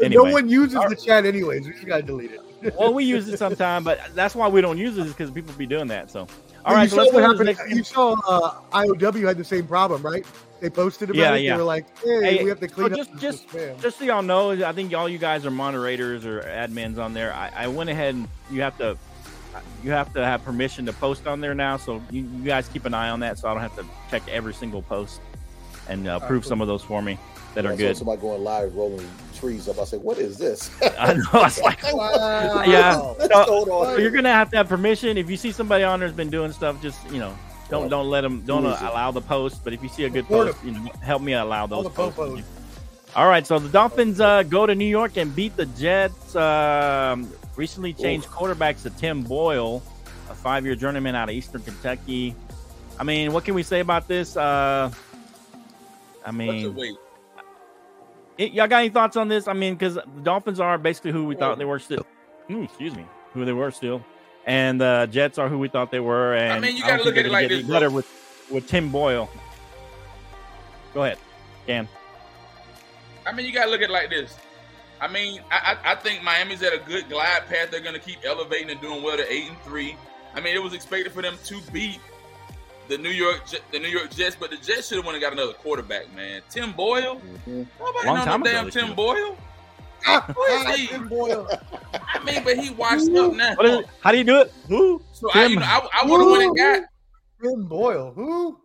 anyway. 0.00 0.24
No 0.24 0.32
one 0.32 0.48
uses 0.48 0.76
All 0.76 0.88
the 0.88 0.94
chat 0.96 1.26
anyways. 1.26 1.66
We 1.66 1.72
just 1.72 1.86
gotta 1.86 2.02
delete 2.02 2.30
it. 2.32 2.74
well, 2.78 2.92
we 2.94 3.04
use 3.04 3.26
it 3.28 3.38
sometime, 3.38 3.82
but 3.82 3.98
that's 4.14 4.34
why 4.34 4.46
we 4.46 4.60
don't 4.60 4.76
use 4.78 4.98
it 4.98 5.06
is 5.06 5.12
because 5.12 5.30
people 5.30 5.52
be 5.54 5.66
doing 5.66 5.88
that. 5.88 6.10
So, 6.10 6.20
all 6.20 6.26
Well, 6.66 6.74
right. 6.74 6.82
you 6.84 6.88
So 6.90 6.96
saw 6.96 7.02
let's 7.02 7.14
what 7.14 7.22
move 7.26 7.38
to 7.38 7.44
the 7.44 7.52
happened. 7.54 7.76
You 7.76 7.82
saw 7.84 8.12
uh, 8.28 8.60
IOW 8.72 9.26
had 9.26 9.38
the 9.38 9.44
same 9.44 9.66
problem, 9.66 10.02
right? 10.02 10.26
They 10.60 10.70
posted 10.70 11.10
about 11.10 11.16
Yeah, 11.18 11.34
it. 11.34 11.40
yeah. 11.42 11.52
They 11.54 11.58
were 11.58 11.64
like, 11.64 11.86
"Hey, 12.04 12.36
Hey, 12.36 12.44
we 12.44 12.50
have 12.50 12.60
to 12.60 12.68
so 12.68 12.74
clean 12.74 12.94
just- 12.94 13.10
up 13.12 13.18
just- 13.18 13.50
this 13.52 13.62
spam." 13.70 13.80
just 13.80 13.98
so 13.98 14.04
y'all 14.04 14.22
know, 14.22 14.50
I 14.64 14.72
think 14.72 14.94
all 14.94 15.08
you 15.08 15.18
guys 15.18 15.46
are 15.46 15.50
moderators 15.50 16.26
or 16.26 16.40
admins 16.42 16.98
on 16.98 17.14
there. 17.14 17.32
I, 17.32 17.50
I 17.56 17.66
went 17.68 17.88
ahead 17.90 18.14
and 18.14 18.28
you 18.50 18.62
have 18.62 18.76
to 18.78 18.96
you 19.82 19.90
have 19.90 20.12
to 20.14 20.24
have 20.24 20.44
permission 20.44 20.86
to 20.86 20.92
post 20.92 21.26
on 21.26 21.40
there 21.40 21.54
now. 21.54 21.76
So 21.76 22.02
you, 22.10 22.22
you 22.22 22.44
guys 22.44 22.68
keep 22.68 22.84
an 22.84 22.94
eye 22.94 23.08
on 23.10 23.20
that, 23.20 23.38
so 23.38 23.48
I 23.48 23.52
don't 23.54 23.62
have 23.62 23.74
to 23.76 23.84
check 24.10 24.22
every 24.28 24.54
single 24.54 24.82
post 24.82 25.20
and 25.88 26.06
uh, 26.06 26.20
approve 26.22 26.44
some 26.44 26.60
of 26.60 26.68
those 26.68 26.82
for 26.82 27.00
me 27.02 27.18
that 27.54 27.66
I 27.66 27.70
are 27.70 27.72
saw 27.72 27.78
good. 27.78 27.96
Somebody 27.96 28.20
going 28.20 28.44
live 28.44 28.74
rolling 28.76 29.08
trees 29.34 29.66
up. 29.68 29.78
I 29.80 29.84
said, 29.84 30.02
"What 30.02 30.18
is 30.18 30.36
this?" 30.36 30.70
I 30.98 31.14
know. 31.14 31.22
I 31.32 31.38
was 31.44 31.60
like, 31.62 31.82
Wow. 31.92 32.62
Yeah. 32.66 32.92
So- 32.94 33.14
so 33.66 33.96
you're 33.96 34.10
gonna 34.10 34.30
have 34.32 34.50
to 34.50 34.58
have 34.58 34.68
permission. 34.68 35.16
If 35.16 35.30
you 35.30 35.36
see 35.38 35.52
somebody 35.52 35.82
on 35.84 36.00
there's 36.00 36.12
been 36.12 36.30
doing 36.30 36.52
stuff, 36.52 36.80
just 36.82 36.98
you 37.10 37.18
know, 37.18 37.34
don't 37.70 37.88
don't 37.88 38.10
let 38.10 38.22
them 38.22 38.42
don't 38.42 38.64
Who 38.64 38.70
is 38.70 38.80
allow 38.80 39.10
the 39.10 39.20
post. 39.20 39.62
But 39.64 39.72
if 39.72 39.82
you 39.82 39.88
see 39.88 40.04
a 40.04 40.10
good 40.10 40.28
Report 40.28 40.52
post, 40.52 40.64
you 40.64 40.72
know, 40.72 40.90
help 41.02 41.22
me 41.22 41.32
allow 41.32 41.66
those 41.66 41.84
the 41.84 41.90
posts. 41.90 42.18
popos. 42.18 42.42
All 43.16 43.28
right, 43.28 43.44
so 43.44 43.58
the 43.58 43.68
Dolphins 43.68 44.20
uh, 44.20 44.44
go 44.44 44.66
to 44.66 44.74
New 44.74 44.84
York 44.84 45.16
and 45.16 45.34
beat 45.34 45.56
the 45.56 45.66
Jets. 45.66 46.36
Um, 46.36 47.28
recently 47.56 47.92
changed 47.92 48.28
quarterbacks 48.28 48.82
to 48.82 48.90
Tim 48.90 49.22
Boyle, 49.22 49.82
a 50.30 50.34
five-year 50.34 50.76
journeyman 50.76 51.16
out 51.16 51.28
of 51.28 51.34
Eastern 51.34 51.62
Kentucky. 51.62 52.36
I 53.00 53.02
mean, 53.02 53.32
what 53.32 53.44
can 53.44 53.54
we 53.54 53.64
say 53.64 53.80
about 53.80 54.06
this? 54.06 54.36
Uh, 54.36 54.92
I 56.24 56.30
mean, 56.30 56.72
wait? 56.74 56.94
it, 58.38 58.52
y'all 58.52 58.68
got 58.68 58.78
any 58.78 58.90
thoughts 58.90 59.16
on 59.16 59.26
this? 59.26 59.48
I 59.48 59.54
mean, 59.54 59.74
because 59.74 59.94
the 59.94 60.20
Dolphins 60.22 60.60
are 60.60 60.78
basically 60.78 61.10
who 61.10 61.24
we 61.24 61.34
thought 61.34 61.58
they 61.58 61.64
were 61.64 61.78
still. 61.80 62.06
Ooh, 62.50 62.62
excuse 62.62 62.94
me, 62.94 63.04
who 63.32 63.44
they 63.44 63.52
were 63.52 63.70
still, 63.70 64.04
and 64.46 64.80
the 64.80 65.08
Jets 65.10 65.38
are 65.38 65.48
who 65.48 65.58
we 65.58 65.68
thought 65.68 65.90
they 65.90 66.00
were. 66.00 66.34
And 66.34 66.52
I 66.52 66.58
mean, 66.60 66.76
you 66.76 66.82
don't 66.82 66.90
gotta 66.90 67.04
think 67.04 67.06
look 67.06 67.14
they're 67.14 67.20
at 67.20 67.26
it 67.26 67.28
gonna 67.28 67.40
like 67.42 67.48
get 67.48 67.56
this, 67.56 67.64
any 67.64 67.72
better 67.72 67.90
with 67.90 68.46
with 68.50 68.66
Tim 68.66 68.90
Boyle. 68.90 69.28
Go 70.94 71.04
ahead, 71.04 71.18
Dan. 71.66 71.88
I 73.26 73.32
mean, 73.32 73.46
you 73.46 73.52
gotta 73.52 73.70
look 73.70 73.80
at 73.82 73.90
it 73.90 73.92
like 73.92 74.10
this. 74.10 74.36
I 75.00 75.08
mean, 75.08 75.40
I, 75.50 75.76
I, 75.84 75.92
I 75.92 75.94
think 75.94 76.22
Miami's 76.22 76.62
at 76.62 76.72
a 76.74 76.78
good 76.78 77.08
glide 77.08 77.46
path. 77.48 77.70
They're 77.70 77.80
gonna 77.80 77.98
keep 77.98 78.18
elevating 78.24 78.70
and 78.70 78.80
doing 78.80 79.02
well 79.02 79.16
to 79.16 79.32
eight 79.32 79.48
and 79.48 79.58
three. 79.62 79.96
I 80.34 80.40
mean, 80.40 80.54
it 80.54 80.62
was 80.62 80.74
expected 80.74 81.12
for 81.12 81.22
them 81.22 81.36
to 81.46 81.60
beat 81.72 82.00
the 82.88 82.98
New 82.98 83.10
York 83.10 83.42
the 83.72 83.78
New 83.78 83.88
York 83.88 84.10
Jets, 84.10 84.36
but 84.38 84.50
the 84.50 84.56
Jets 84.56 84.88
should 84.88 84.96
have 84.96 85.06
went 85.06 85.16
and 85.16 85.22
got 85.22 85.32
another 85.32 85.52
quarterback, 85.54 86.12
man. 86.14 86.42
Tim 86.50 86.72
Boyle, 86.72 87.20
Mhm. 87.46 87.66
nobody 87.78 88.06
Long 88.06 88.16
know 88.18 88.24
time 88.24 88.40
no 88.40 88.46
ago 88.46 88.52
damn 88.62 88.70
Tim 88.70 88.82
should've. 88.82 88.96
Boyle. 88.96 89.38
I 90.06 90.22
mean, 92.24 92.44
but 92.44 92.56
he 92.58 92.70
washed 92.70 93.10
up 93.10 93.34
now. 93.34 93.54
What 93.56 93.66
is 93.66 93.78
it? 93.80 93.86
How 94.00 94.12
do 94.12 94.18
you 94.18 94.24
do 94.24 94.40
it? 94.40 94.52
Who? 94.68 95.02
So 95.12 95.30
I, 95.34 95.46
you 95.46 95.56
know, 95.56 95.62
I, 95.64 95.88
I 96.02 96.06
would 96.06 96.20
have 96.20 96.30
went 96.30 96.42
and 96.44 96.56
got. 96.56 96.82
Tim 97.42 97.64
Boyle. 97.66 98.12
Who? 98.14 98.58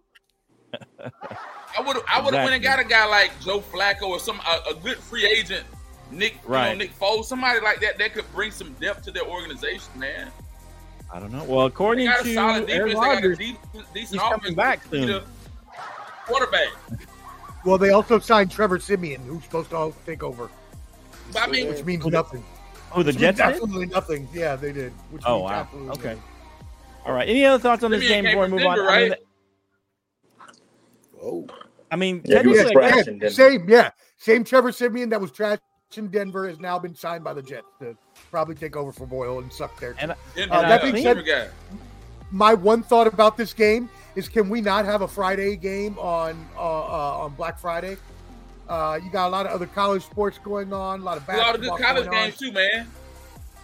I 1.77 1.81
would 1.81 1.97
I 2.07 2.21
would 2.21 2.33
have 2.33 2.43
went 2.43 2.53
and 2.53 2.63
got 2.63 2.79
a 2.79 2.83
guy 2.83 3.05
like 3.05 3.31
Joe 3.41 3.59
Flacco 3.59 4.03
or 4.03 4.19
some 4.19 4.39
a, 4.39 4.71
a 4.71 4.73
good 4.75 4.97
free 4.97 5.25
agent, 5.25 5.65
Nick, 6.11 6.35
you 6.45 6.51
know, 6.51 6.73
Nick 6.75 6.97
Foles, 6.97 7.25
somebody 7.25 7.59
like 7.61 7.79
that 7.81 7.97
that 7.97 8.13
could 8.13 8.25
bring 8.33 8.51
some 8.51 8.73
depth 8.73 9.03
to 9.03 9.11
their 9.11 9.25
organization, 9.25 9.91
man. 9.97 10.31
I 11.13 11.19
don't 11.19 11.31
know. 11.31 11.43
Well, 11.43 11.61
They 11.61 11.65
according 11.67 12.05
got 12.07 12.21
a 12.21 12.23
to 12.23 12.33
solid 12.33 12.69
Aaron 12.69 12.89
defense. 12.89 12.89
They 12.89 12.93
got 12.93 13.03
a 13.03 13.15
Rodgers, 13.15 13.37
deep, 13.37 13.57
decent 13.93 14.21
he's 14.21 14.29
coming 14.29 14.55
back 14.55 14.83
soon. 14.89 15.09
a 15.09 15.23
Quarterback. 16.25 16.69
Well, 17.63 17.77
they 17.77 17.91
also 17.91 18.19
signed 18.19 18.51
Trevor 18.51 18.79
Siemian, 18.79 19.21
who's 19.21 19.43
supposed 19.43 19.69
to 19.69 19.93
take 20.05 20.23
over, 20.23 20.45
But 20.45 20.51
I 21.37 21.47
mean, 21.47 21.67
which 21.69 21.83
means 21.83 22.05
nothing. 22.05 22.43
Oh, 22.93 23.03
the 23.03 23.07
Which 23.07 23.17
Jets 23.17 23.39
means 23.39 23.49
did? 23.49 23.61
absolutely 23.63 23.85
nothing. 23.87 24.27
Yeah, 24.33 24.55
they 24.55 24.71
did. 24.71 24.91
Which 25.11 25.23
Oh, 25.25 25.39
means 25.39 25.51
wow. 25.51 25.67
Okay. 25.73 25.85
nothing. 25.85 26.23
All 27.05 27.13
right. 27.13 27.27
Any 27.27 27.45
other 27.45 27.61
thoughts 27.61 27.83
on 27.83 27.91
this 27.91 28.07
game 28.07 28.23
before 28.23 28.43
we 28.43 28.49
from 28.49 28.57
move 28.57 28.65
on? 28.67 28.77
Denver, 28.77 28.91
I 28.91 28.99
mean, 29.01 29.09
right? 29.11 29.19
Oh, 31.21 31.47
I 31.91 31.95
mean, 31.95 32.21
Yeah, 32.25 32.41
he 32.41 32.47
was 32.49 32.57
technically, 32.57 32.73
trash 32.81 32.91
I 32.93 32.95
guess- 32.97 33.07
in 33.07 33.19
Denver. 33.19 33.33
Same, 33.33 33.69
yeah, 33.69 33.89
same. 34.17 34.43
Trevor 34.43 34.71
Siemian 34.71 35.09
that 35.09 35.19
was 35.21 35.31
trash 35.31 35.59
in 35.95 36.07
Denver 36.09 36.47
has 36.47 36.59
now 36.59 36.77
been 36.77 36.95
signed 36.95 37.23
by 37.23 37.33
the 37.33 37.41
Jets 37.41 37.67
to 37.79 37.95
probably 38.31 38.55
take 38.55 38.75
over 38.75 38.91
for 38.91 39.05
Boyle 39.05 39.39
and 39.39 39.51
suck 39.51 39.79
there. 39.79 39.95
And- 39.99 40.11
Uh, 40.11 40.15
got 40.47 40.61
that 40.63 40.83
a 40.83 40.91
being 40.91 41.03
Denver 41.03 41.23
said- 41.25 41.51
my 42.31 42.53
one 42.53 42.83
thought 42.83 43.07
about 43.07 43.37
this 43.37 43.53
game 43.53 43.89
is 44.15 44.27
can 44.27 44.49
we 44.49 44.59
not 44.61 44.83
have 44.85 45.01
a 45.03 45.07
Friday 45.07 45.55
game 45.55 45.97
on 45.99 46.47
uh, 46.57 46.59
uh, 46.59 47.17
on 47.19 47.33
Black 47.35 47.59
Friday? 47.59 47.97
Uh, 48.67 48.99
you 49.03 49.09
got 49.11 49.27
a 49.27 49.29
lot 49.29 49.45
of 49.45 49.51
other 49.51 49.67
college 49.67 50.03
sports 50.03 50.39
going 50.43 50.73
on, 50.73 51.01
a 51.01 51.03
lot 51.03 51.17
of 51.17 51.25
There's 51.25 51.39
a 51.39 51.41
lot 51.43 51.55
of 51.55 51.61
good 51.61 51.79
college 51.79 52.09
games 52.09 52.37
too, 52.37 52.51
man. 52.51 52.87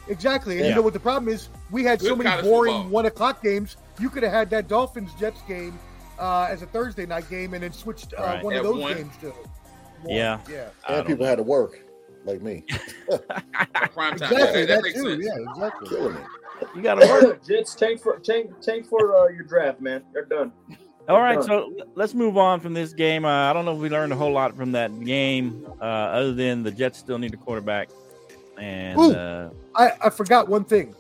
Exactly, 0.07 0.55
and 0.57 0.63
Yeah. 0.63 0.69
you 0.69 0.75
know 0.75 0.81
what 0.81 0.93
the 0.93 0.99
problem 0.99 1.31
is? 1.33 1.49
We 1.71 1.83
had 1.83 2.01
so 2.01 2.15
many 2.15 2.29
boring 2.41 2.73
football. 2.73 2.89
one 2.89 3.05
o'clock 3.05 3.41
games. 3.43 3.77
You 3.99 4.09
could 4.09 4.23
have 4.23 4.31
had 4.31 4.49
that 4.51 4.67
Dolphins 4.67 5.11
Jets 5.19 5.41
game 5.47 5.77
uh, 6.19 6.47
as 6.49 6.61
a 6.61 6.65
Thursday 6.67 7.05
night 7.05 7.29
game, 7.29 7.53
and 7.53 7.63
then 7.63 7.71
switched 7.71 8.13
uh, 8.17 8.21
Right. 8.23 8.43
one 8.43 8.55
of 8.55 8.63
those 8.63 8.79
one. 8.81 8.93
games 8.95 9.13
to. 9.21 9.29
one. 9.29 10.15
Yeah. 10.15 10.39
yeah, 10.49 10.69
and 10.87 11.05
people 11.05 11.23
know. 11.23 11.29
had 11.29 11.37
to 11.37 11.43
work 11.43 11.79
like 12.25 12.41
me, 12.41 12.63
Prime 13.93 14.17
time. 14.17 14.31
exactly. 14.31 14.65
That, 14.65 14.67
that 14.67 14.83
That 14.83 14.93
too. 14.93 15.09
sense. 15.21 15.25
Yeah, 15.25 15.51
exactly. 15.51 15.89
killing 15.89 16.15
it. 16.15 16.67
you 16.75 16.81
got 16.81 16.95
to 16.95 17.07
work. 17.07 17.45
Jets, 17.47 17.73
tank 17.75 18.01
for 18.01 18.19
tank 18.19 18.51
tank 18.61 18.87
for 18.87 19.17
uh, 19.17 19.27
your 19.29 19.43
draft, 19.43 19.81
man. 19.81 20.03
They're 20.13 20.25
done. 20.25 20.51
All 21.11 21.21
right, 21.21 21.43
so 21.43 21.73
let's 21.95 22.13
move 22.13 22.37
on 22.37 22.59
from 22.59 22.73
this 22.73 22.93
game. 22.93 23.25
Uh, 23.25 23.49
I 23.49 23.53
don't 23.53 23.65
know 23.65 23.73
if 23.75 23.79
we 23.79 23.89
learned 23.89 24.13
a 24.13 24.15
whole 24.15 24.31
lot 24.31 24.55
from 24.55 24.71
that 24.71 24.97
game, 25.03 25.65
uh, 25.81 25.83
other 25.83 26.33
than 26.33 26.63
the 26.63 26.71
Jets 26.71 26.99
still 26.99 27.17
need 27.17 27.33
a 27.33 27.37
quarterback. 27.37 27.89
And 28.57 28.99
Ooh. 28.99 29.13
uh, 29.13 29.49
I, 29.75 29.91
I 30.05 30.09
forgot 30.09 30.47
one 30.47 30.63
thing. 30.63 30.95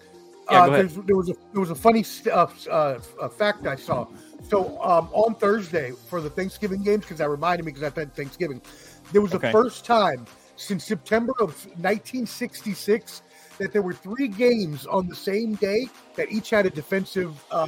Yeah, 0.49 0.63
uh, 0.63 0.65
go 0.65 0.73
ahead. 0.73 0.89
there 1.07 1.15
was 1.15 1.29
a 1.29 1.33
there 1.53 1.61
was 1.61 1.69
a 1.69 1.75
funny 1.75 2.03
st- 2.03 2.33
uh, 2.35 2.47
uh, 2.69 2.99
fact 3.29 3.67
I 3.67 3.75
saw. 3.75 4.07
So 4.49 4.81
um, 4.81 5.09
on 5.13 5.35
Thursday 5.35 5.91
for 6.09 6.19
the 6.19 6.29
Thanksgiving 6.29 6.83
games, 6.83 7.01
because 7.03 7.19
that 7.19 7.29
reminded 7.29 7.65
me 7.65 7.71
because 7.71 7.89
I 7.89 7.99
had 7.99 8.13
Thanksgiving, 8.15 8.61
there 9.13 9.21
was 9.21 9.33
Okay. 9.33 9.47
the 9.47 9.51
first 9.51 9.85
time 9.85 10.25
since 10.57 10.83
September 10.83 11.33
of 11.39 11.49
1966 11.77 13.21
that 13.59 13.71
there 13.71 13.81
were 13.81 13.93
three 13.93 14.27
games 14.27 14.85
on 14.87 15.07
the 15.07 15.15
same 15.15 15.55
day 15.55 15.87
that 16.15 16.31
each 16.31 16.49
had 16.49 16.65
a 16.65 16.69
defensive 16.69 17.41
uh, 17.51 17.67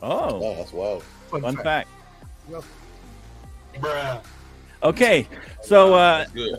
touchdown. 0.00 0.10
oh, 0.10 0.42
Oh, 0.42 0.54
that's 0.56 0.72
wild. 0.72 1.02
Fun, 1.30 1.42
fun 1.42 1.56
fact. 1.56 1.88
fact. 2.50 2.64
Yep. 3.74 4.24
Okay, 4.82 5.28
so 5.62 5.94
uh, 5.94 6.18
That's 6.18 6.32
good. 6.32 6.58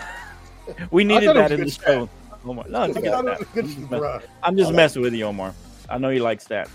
we 0.90 1.04
needed 1.04 1.34
that 1.36 1.50
in 1.52 1.60
the 1.60 1.70
show. 1.70 2.08
Omar. 2.44 2.64
No, 2.68 2.84
it's 2.84 2.96
I 2.96 3.00
a 3.00 3.02
good 3.02 3.12
stat. 3.12 3.38
was 3.38 3.40
a 3.40 3.44
good 3.54 3.64
I'm 3.92 4.20
just. 4.20 4.28
I'm 4.42 4.56
just 4.56 4.72
messing 4.72 5.02
with 5.02 5.14
you, 5.14 5.24
Omar. 5.24 5.54
I 5.88 5.98
know 5.98 6.10
you 6.10 6.22
like 6.22 6.42
stats. 6.42 6.70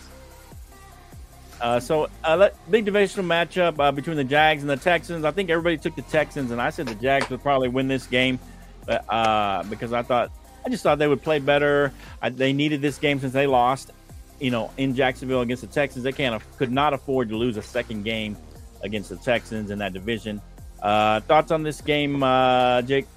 Uh, 1.61 1.79
so, 1.79 2.09
uh, 2.23 2.35
let, 2.35 2.69
big 2.69 2.83
divisional 2.83 3.25
matchup 3.25 3.79
uh, 3.79 3.91
between 3.91 4.17
the 4.17 4.23
Jags 4.25 4.61
and 4.61 4.69
the 4.69 4.75
Texans. 4.77 5.23
I 5.23 5.31
think 5.31 5.49
everybody 5.49 5.77
took 5.77 5.95
the 5.95 6.01
Texans, 6.03 6.51
and 6.51 6.61
I 6.61 6.69
said 6.69 6.87
the 6.87 6.95
Jags 6.95 7.29
would 7.29 7.41
probably 7.41 7.69
win 7.69 7.87
this 7.87 8.05
game, 8.07 8.37
but, 8.85 9.05
uh, 9.09 9.63
because 9.63 9.93
I 9.93 10.01
thought 10.01 10.31
I 10.65 10.69
just 10.69 10.83
thought 10.83 10.99
they 10.99 11.07
would 11.07 11.21
play 11.23 11.39
better. 11.39 11.93
I, 12.21 12.29
they 12.29 12.51
needed 12.51 12.81
this 12.81 12.97
game 12.97 13.19
since 13.19 13.31
they 13.31 13.47
lost, 13.47 13.91
you 14.39 14.51
know, 14.51 14.71
in 14.77 14.95
Jacksonville 14.95 15.41
against 15.41 15.61
the 15.61 15.67
Texans. 15.67 16.03
They 16.03 16.11
can't 16.11 16.41
could 16.57 16.71
not 16.71 16.93
afford 16.93 17.29
to 17.29 17.37
lose 17.37 17.57
a 17.57 17.61
second 17.61 18.03
game 18.03 18.37
against 18.83 19.09
the 19.09 19.17
Texans 19.17 19.71
in 19.71 19.79
that 19.79 19.93
division. 19.93 20.41
Uh, 20.81 21.19
thoughts 21.21 21.51
on 21.51 21.63
this 21.63 21.81
game, 21.81 22.21
uh, 22.21 22.81
Jake? 22.83 23.07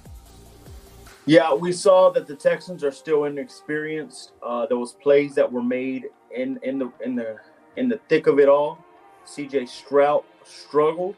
Yeah, 1.25 1.53
we 1.53 1.71
saw 1.71 2.09
that 2.11 2.25
the 2.25 2.35
Texans 2.35 2.83
are 2.83 2.91
still 2.91 3.25
inexperienced. 3.25 4.31
Uh, 4.41 4.65
there 4.65 4.77
was 4.77 4.93
plays 4.93 5.35
that 5.35 5.51
were 5.51 5.61
made 5.61 6.05
in 6.35 6.59
in 6.63 6.79
the 6.79 6.91
in 7.05 7.15
the 7.15 7.37
in 7.75 7.89
the 7.89 7.99
thick 8.09 8.27
of 8.27 8.39
it 8.39 8.49
all. 8.49 8.83
C.J. 9.25 9.67
Stroud 9.67 10.23
struggled, 10.43 11.15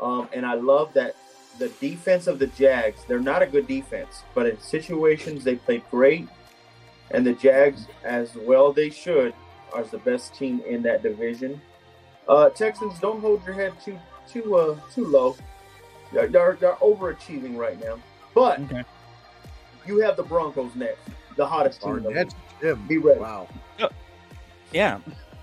um, 0.00 0.28
and 0.32 0.46
I 0.46 0.54
love 0.54 0.92
that 0.92 1.16
the 1.58 1.68
defense 1.80 2.26
of 2.26 2.38
the 2.38 2.46
Jags. 2.48 3.04
They're 3.08 3.18
not 3.18 3.42
a 3.42 3.46
good 3.46 3.66
defense, 3.66 4.22
but 4.34 4.46
in 4.46 4.60
situations 4.60 5.42
they 5.42 5.56
played 5.56 5.82
great. 5.90 6.28
And 7.10 7.26
the 7.26 7.32
Jags, 7.34 7.86
as 8.04 8.34
well 8.34 8.72
they 8.72 8.90
should, 8.90 9.32
are 9.72 9.84
the 9.84 9.98
best 9.98 10.34
team 10.34 10.60
in 10.66 10.82
that 10.82 11.02
division. 11.02 11.60
Uh, 12.28 12.48
Texans, 12.50 12.98
don't 12.98 13.20
hold 13.20 13.44
your 13.44 13.54
head 13.54 13.72
too 13.84 13.98
too 14.28 14.56
uh 14.56 14.76
too 14.92 15.06
low. 15.06 15.36
They're, 16.12 16.26
they're, 16.28 16.56
they're 16.60 16.72
overachieving 16.76 17.56
right 17.56 17.78
now. 17.82 17.98
But 18.34 18.60
Okay. 18.60 18.82
you 19.86 19.98
have 20.00 20.16
the 20.16 20.22
Broncos 20.22 20.74
next, 20.74 20.98
the 21.36 21.46
hottest 21.46 21.82
team. 21.82 21.96
in 21.98 22.02
the 22.04 22.32
Jim. 22.60 22.86
Be 22.88 22.98
ready. 22.98 23.20
Wow. 23.20 23.48
Yeah. 24.72 24.98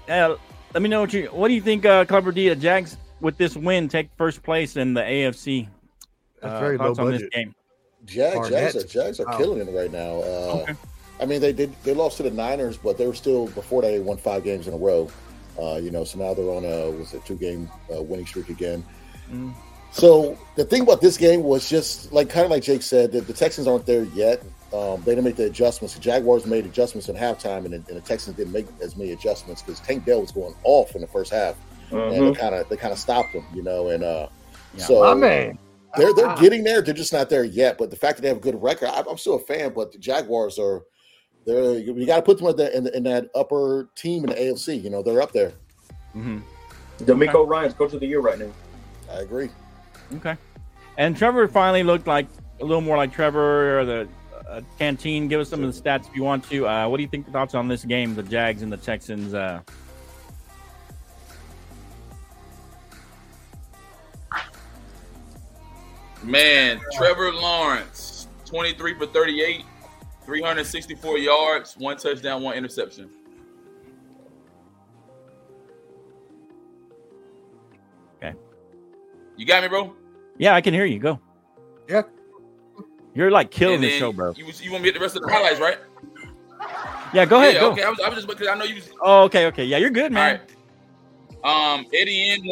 Uh, 0.09 0.35
let 0.73 0.81
me 0.83 0.89
know 0.89 1.01
what 1.01 1.13
you 1.13 1.27
what 1.27 1.47
do 1.47 1.53
you 1.53 1.61
think, 1.61 1.85
uh, 1.85 2.03
Clubber 2.05 2.31
D? 2.33 2.49
The 2.49 2.55
Jags 2.55 2.97
with 3.21 3.37
this 3.37 3.55
win 3.55 3.87
take 3.87 4.09
first 4.17 4.43
place 4.43 4.75
in 4.75 4.93
the 4.93 5.01
AFC. 5.01 5.67
That's 6.41 6.53
Uh, 6.55 6.59
very 6.59 6.77
low 6.77 6.87
thoughts 6.87 6.99
on 6.99 7.11
this 7.11 7.21
budget. 7.21 7.31
game. 7.31 7.55
Jag, 8.05 8.49
Jags 8.49 8.75
are 8.75 8.83
Jags 8.83 9.19
are 9.21 9.25
Wow. 9.27 9.37
killing 9.37 9.65
it 9.65 9.71
right 9.73 9.91
now. 9.91 10.19
Uh, 10.21 10.63
Okay. 10.63 10.73
I 11.23 11.25
mean, 11.25 11.39
they 11.39 11.53
did 11.53 11.73
they 11.83 11.93
lost 11.93 12.17
to 12.17 12.23
the 12.23 12.31
Niners, 12.31 12.75
but 12.77 12.97
they 12.97 13.07
were 13.07 13.13
still 13.13 13.47
before 13.47 13.81
they 13.81 13.99
won 13.99 14.17
five 14.17 14.43
games 14.43 14.67
in 14.67 14.73
a 14.73 14.77
row. 14.77 15.09
Uh, 15.57 15.75
you 15.81 15.89
know, 15.89 16.03
so 16.03 16.19
now 16.19 16.33
they're 16.33 16.51
on 16.51 16.65
a 16.65 16.91
was 16.91 17.13
it 17.13 17.23
two 17.25 17.35
game 17.37 17.69
uh, 17.95 18.01
winning 18.01 18.25
streak 18.25 18.49
again. 18.49 18.83
Mm. 19.31 19.53
So 19.91 20.37
the 20.57 20.65
thing 20.65 20.81
about 20.81 20.99
this 20.99 21.15
game 21.17 21.43
was 21.43 21.69
just 21.69 22.11
like 22.11 22.27
kind 22.29 22.43
of 22.43 22.51
like 22.51 22.63
Jake 22.63 22.81
said 22.81 23.13
that 23.13 23.25
the 23.27 23.31
Texans 23.33 23.67
aren't 23.67 23.85
there 23.85 24.03
yet. 24.03 24.43
Um, 24.73 25.01
they 25.03 25.11
didn't 25.11 25.23
make 25.23 25.35
the 25.37 25.45
adjustments. 25.45 25.93
The 25.93 26.01
Jaguars 26.01 26.45
made 26.45 26.65
adjustments 26.65 27.07
in 27.07 27.15
halftime, 27.15 27.63
and, 27.63 27.73
the- 27.73 27.77
and 27.87 27.95
the 27.97 28.01
Texans 28.01 28.35
didn't 28.35 28.51
make 28.51 28.65
as 28.81 28.97
many 28.97 29.11
adjustments 29.11 29.61
because 29.61 29.79
Tank 29.79 30.03
Dell 30.03 30.19
was 30.19 30.31
going 30.31 30.55
off 30.63 30.95
in 30.95 31.01
the 31.01 31.07
first 31.07 31.31
half, 31.31 31.55
and 31.91 31.99
Mhm. 31.99 32.33
they 32.33 32.39
kind 32.41 32.55
of 32.55 32.67
they 32.67 32.75
kind 32.75 32.91
of 32.91 32.99
stopped 32.99 33.31
them, 33.31 33.45
you 33.53 33.61
know. 33.63 33.89
And 33.89 34.03
uh, 34.03 34.27
Yeah. 34.75 34.85
so 34.85 34.99
My 35.03 35.13
man. 35.13 35.57
they're 35.95 36.13
they're 36.15 36.27
Ah. 36.27 36.35
getting 36.37 36.63
there. 36.65 36.81
They're 36.81 36.93
just 36.95 37.13
not 37.13 37.29
there 37.29 37.43
yet. 37.45 37.77
But 37.77 37.91
the 37.91 37.95
fact 37.95 38.15
that 38.17 38.23
they 38.23 38.27
have 38.29 38.37
a 38.37 38.41
good 38.41 38.59
record, 38.61 38.89
I, 38.89 39.03
I'm 39.07 39.17
still 39.19 39.35
a 39.35 39.39
fan. 39.39 39.71
But 39.75 39.91
the 39.93 39.99
Jaguars 39.99 40.57
are, 40.57 40.81
they're 41.45 41.79
you 41.79 42.05
got 42.05 42.17
to 42.17 42.21
put 42.21 42.37
them 42.37 42.47
in, 42.47 42.55
the, 42.55 42.77
in, 42.77 42.87
in 42.87 43.03
that 43.03 43.29
upper 43.35 43.89
team 43.95 44.23
in 44.23 44.29
the 44.29 44.35
AFC. 44.35 44.81
You 44.81 44.89
know, 44.89 45.01
they're 45.01 45.21
up 45.21 45.31
there. 45.31 45.53
hmm 46.13 46.39
DeMeco 46.99 47.47
Ryans 47.47 47.73
coach 47.73 47.93
of 47.93 47.99
the 47.99 48.05
year 48.05 48.21
right 48.21 48.37
now. 48.37 48.51
I 49.11 49.21
agree. 49.21 49.49
Okay. 50.15 50.37
And 50.97 51.17
Trevor 51.17 51.47
finally 51.47 51.83
looked 51.83 52.07
like 52.07 52.27
a 52.61 52.65
little 52.65 52.81
more 52.81 52.97
like 52.97 53.11
Trevor 53.11 53.79
or 53.79 53.85
the 53.85 54.07
uh, 54.47 54.61
canteen. 54.77 55.27
Give 55.27 55.41
us 55.41 55.49
some 55.49 55.63
of 55.63 55.73
the 55.73 55.81
stats 55.81 56.07
if 56.07 56.15
you 56.15 56.23
want 56.23 56.47
to. 56.49 56.67
Uh, 56.67 56.87
what 56.87 56.97
do 56.97 57.03
you 57.03 57.09
think? 57.09 57.25
The 57.25 57.31
thoughts 57.31 57.55
on 57.55 57.67
this 57.67 57.83
game, 57.83 58.13
the 58.15 58.23
Jags 58.23 58.61
and 58.61 58.71
the 58.71 58.77
Texans? 58.77 59.33
Uh, 59.33 59.61
Man, 66.23 66.79
Trevor 66.93 67.33
Lawrence, 67.33 68.27
23 68.45 68.97
for 68.97 69.05
38, 69.07 69.65
364 70.25 71.17
yards, 71.17 71.75
one 71.77 71.97
touchdown, 71.97 72.41
one 72.41 72.55
interception. 72.55 73.09
Okay. 78.17 78.33
You 79.37 79.45
got 79.45 79.63
me, 79.63 79.69
bro? 79.69 79.93
yeah, 80.37 80.55
I 80.55 80.61
can 80.61 80.73
hear 80.73 80.85
you. 80.85 80.99
Go. 80.99 81.19
Yeah. 81.87 82.03
You're 83.13 83.31
like 83.31 83.51
killing 83.51 83.81
the 83.81 83.89
show, 83.91 84.11
bro. 84.11 84.33
You, 84.35 84.45
you 84.61 84.71
want 84.71 84.83
me 84.83 84.89
to 84.89 84.93
get 84.93 84.99
the 84.99 85.03
rest 85.03 85.15
of 85.15 85.21
the 85.21 85.31
highlights, 85.31 85.59
right? 85.59 85.77
Yeah, 87.13 87.25
go 87.25 87.39
ahead. 87.39 87.53
yeah, 87.53 87.59
go. 87.59 87.71
okay. 87.71 87.83
I 87.83 87.89
was, 87.89 87.99
I 87.99 88.09
was 88.09 88.15
just 88.15 88.27
because 88.27 88.47
I 88.47 88.55
know 88.55 88.63
you 88.63 88.75
was 88.75 88.89
Oh, 89.01 89.23
okay, 89.23 89.45
okay. 89.47 89.65
Yeah, 89.65 89.77
you're 89.77 89.91
good, 89.91 90.11
man. 90.11 90.39
right. 91.43 91.77
Um, 91.77 91.85
Etienne, 91.93 92.43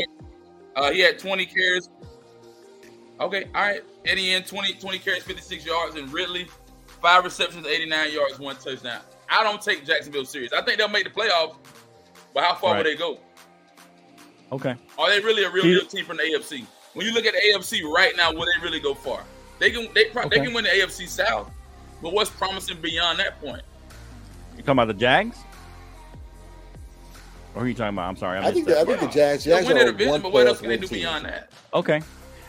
uh, 0.76 0.92
he 0.92 1.00
had 1.00 1.18
20 1.18 1.46
carries. 1.48 1.90
Okay, 3.20 3.46
all 3.56 3.62
right. 3.62 3.82
Etienne, 4.06 4.44
20, 4.44 4.74
20 4.74 5.00
carries, 5.00 5.24
56 5.24 5.66
yards, 5.66 5.96
and 5.96 6.12
Ridley, 6.14 6.48
five 7.02 7.24
receptions, 7.24 7.66
89 7.66 8.12
yards, 8.14 8.40
one 8.40 8.56
touchdown. 8.56 9.02
I 9.30 9.44
don't 9.44 9.62
take 9.62 9.86
Jacksonville 9.86 10.26
serious. 10.26 10.54
I 10.54 10.62
think 10.62 10.78
they'll 10.78 10.88
make 10.90 11.06
the 11.06 11.10
playoffs, 11.10 11.56
but 12.34 12.44
how 12.44 12.56
far 12.56 12.74
Right. 12.74 12.78
will 12.80 12.92
they 12.92 12.96
go? 12.98 13.20
Okay. 14.52 14.76
Are 14.98 15.10
they 15.10 15.20
really 15.22 15.44
a 15.44 15.50
real 15.50 15.64
good 15.64 15.90
team 15.90 16.06
from 16.06 16.18
the 16.18 16.24
AFC? 16.24 16.66
When 16.94 17.06
you 17.06 17.14
look 17.14 17.26
at 17.26 17.34
the 17.34 17.40
AFC 17.54 17.84
right 17.84 18.14
now, 18.18 18.32
will 18.34 18.42
they 18.46 18.62
really 18.64 18.80
go 18.82 18.94
far? 18.94 19.24
They 19.60 19.72
can 19.72 19.88
they, 19.94 20.06
pro- 20.06 20.28
they 20.28 20.40
can 20.40 20.54
win 20.54 20.66
the 20.66 20.70
AFC 20.72 21.08
South, 21.08 21.50
but 22.02 22.12
what's 22.14 22.30
promising 22.30 22.82
beyond 22.82 23.20
that 23.20 23.40
point? 23.40 23.62
You 24.58 24.64
talking 24.64 24.72
about 24.72 24.88
the 24.88 24.94
Jags? 24.96 25.38
Or 27.54 27.60
who 27.62 27.66
are 27.66 27.68
you 27.70 27.74
talking 27.74 27.96
about? 27.96 28.10
I'm 28.10 28.18
sorry. 28.18 28.40
I, 28.40 28.48
I 28.48 28.52
think 28.52 28.68
the, 28.68 28.80
I 28.80 28.84
think 28.86 29.00
the 29.00 29.08
Jags 29.08 29.44
They'll 29.46 29.58
Jags 29.58 29.68
win 29.68 29.78
are 29.78 29.82
a 29.82 29.86
division, 29.92 30.12
one 30.12 30.22
but 30.22 30.32
what 30.34 30.48
else 30.48 30.58
playoff 30.58 30.62
can 30.62 30.70
they 30.70 30.78
do 30.78 30.88
team. 30.88 31.00
beyond 31.00 31.26
that? 31.26 31.52
Okay. 31.74 32.02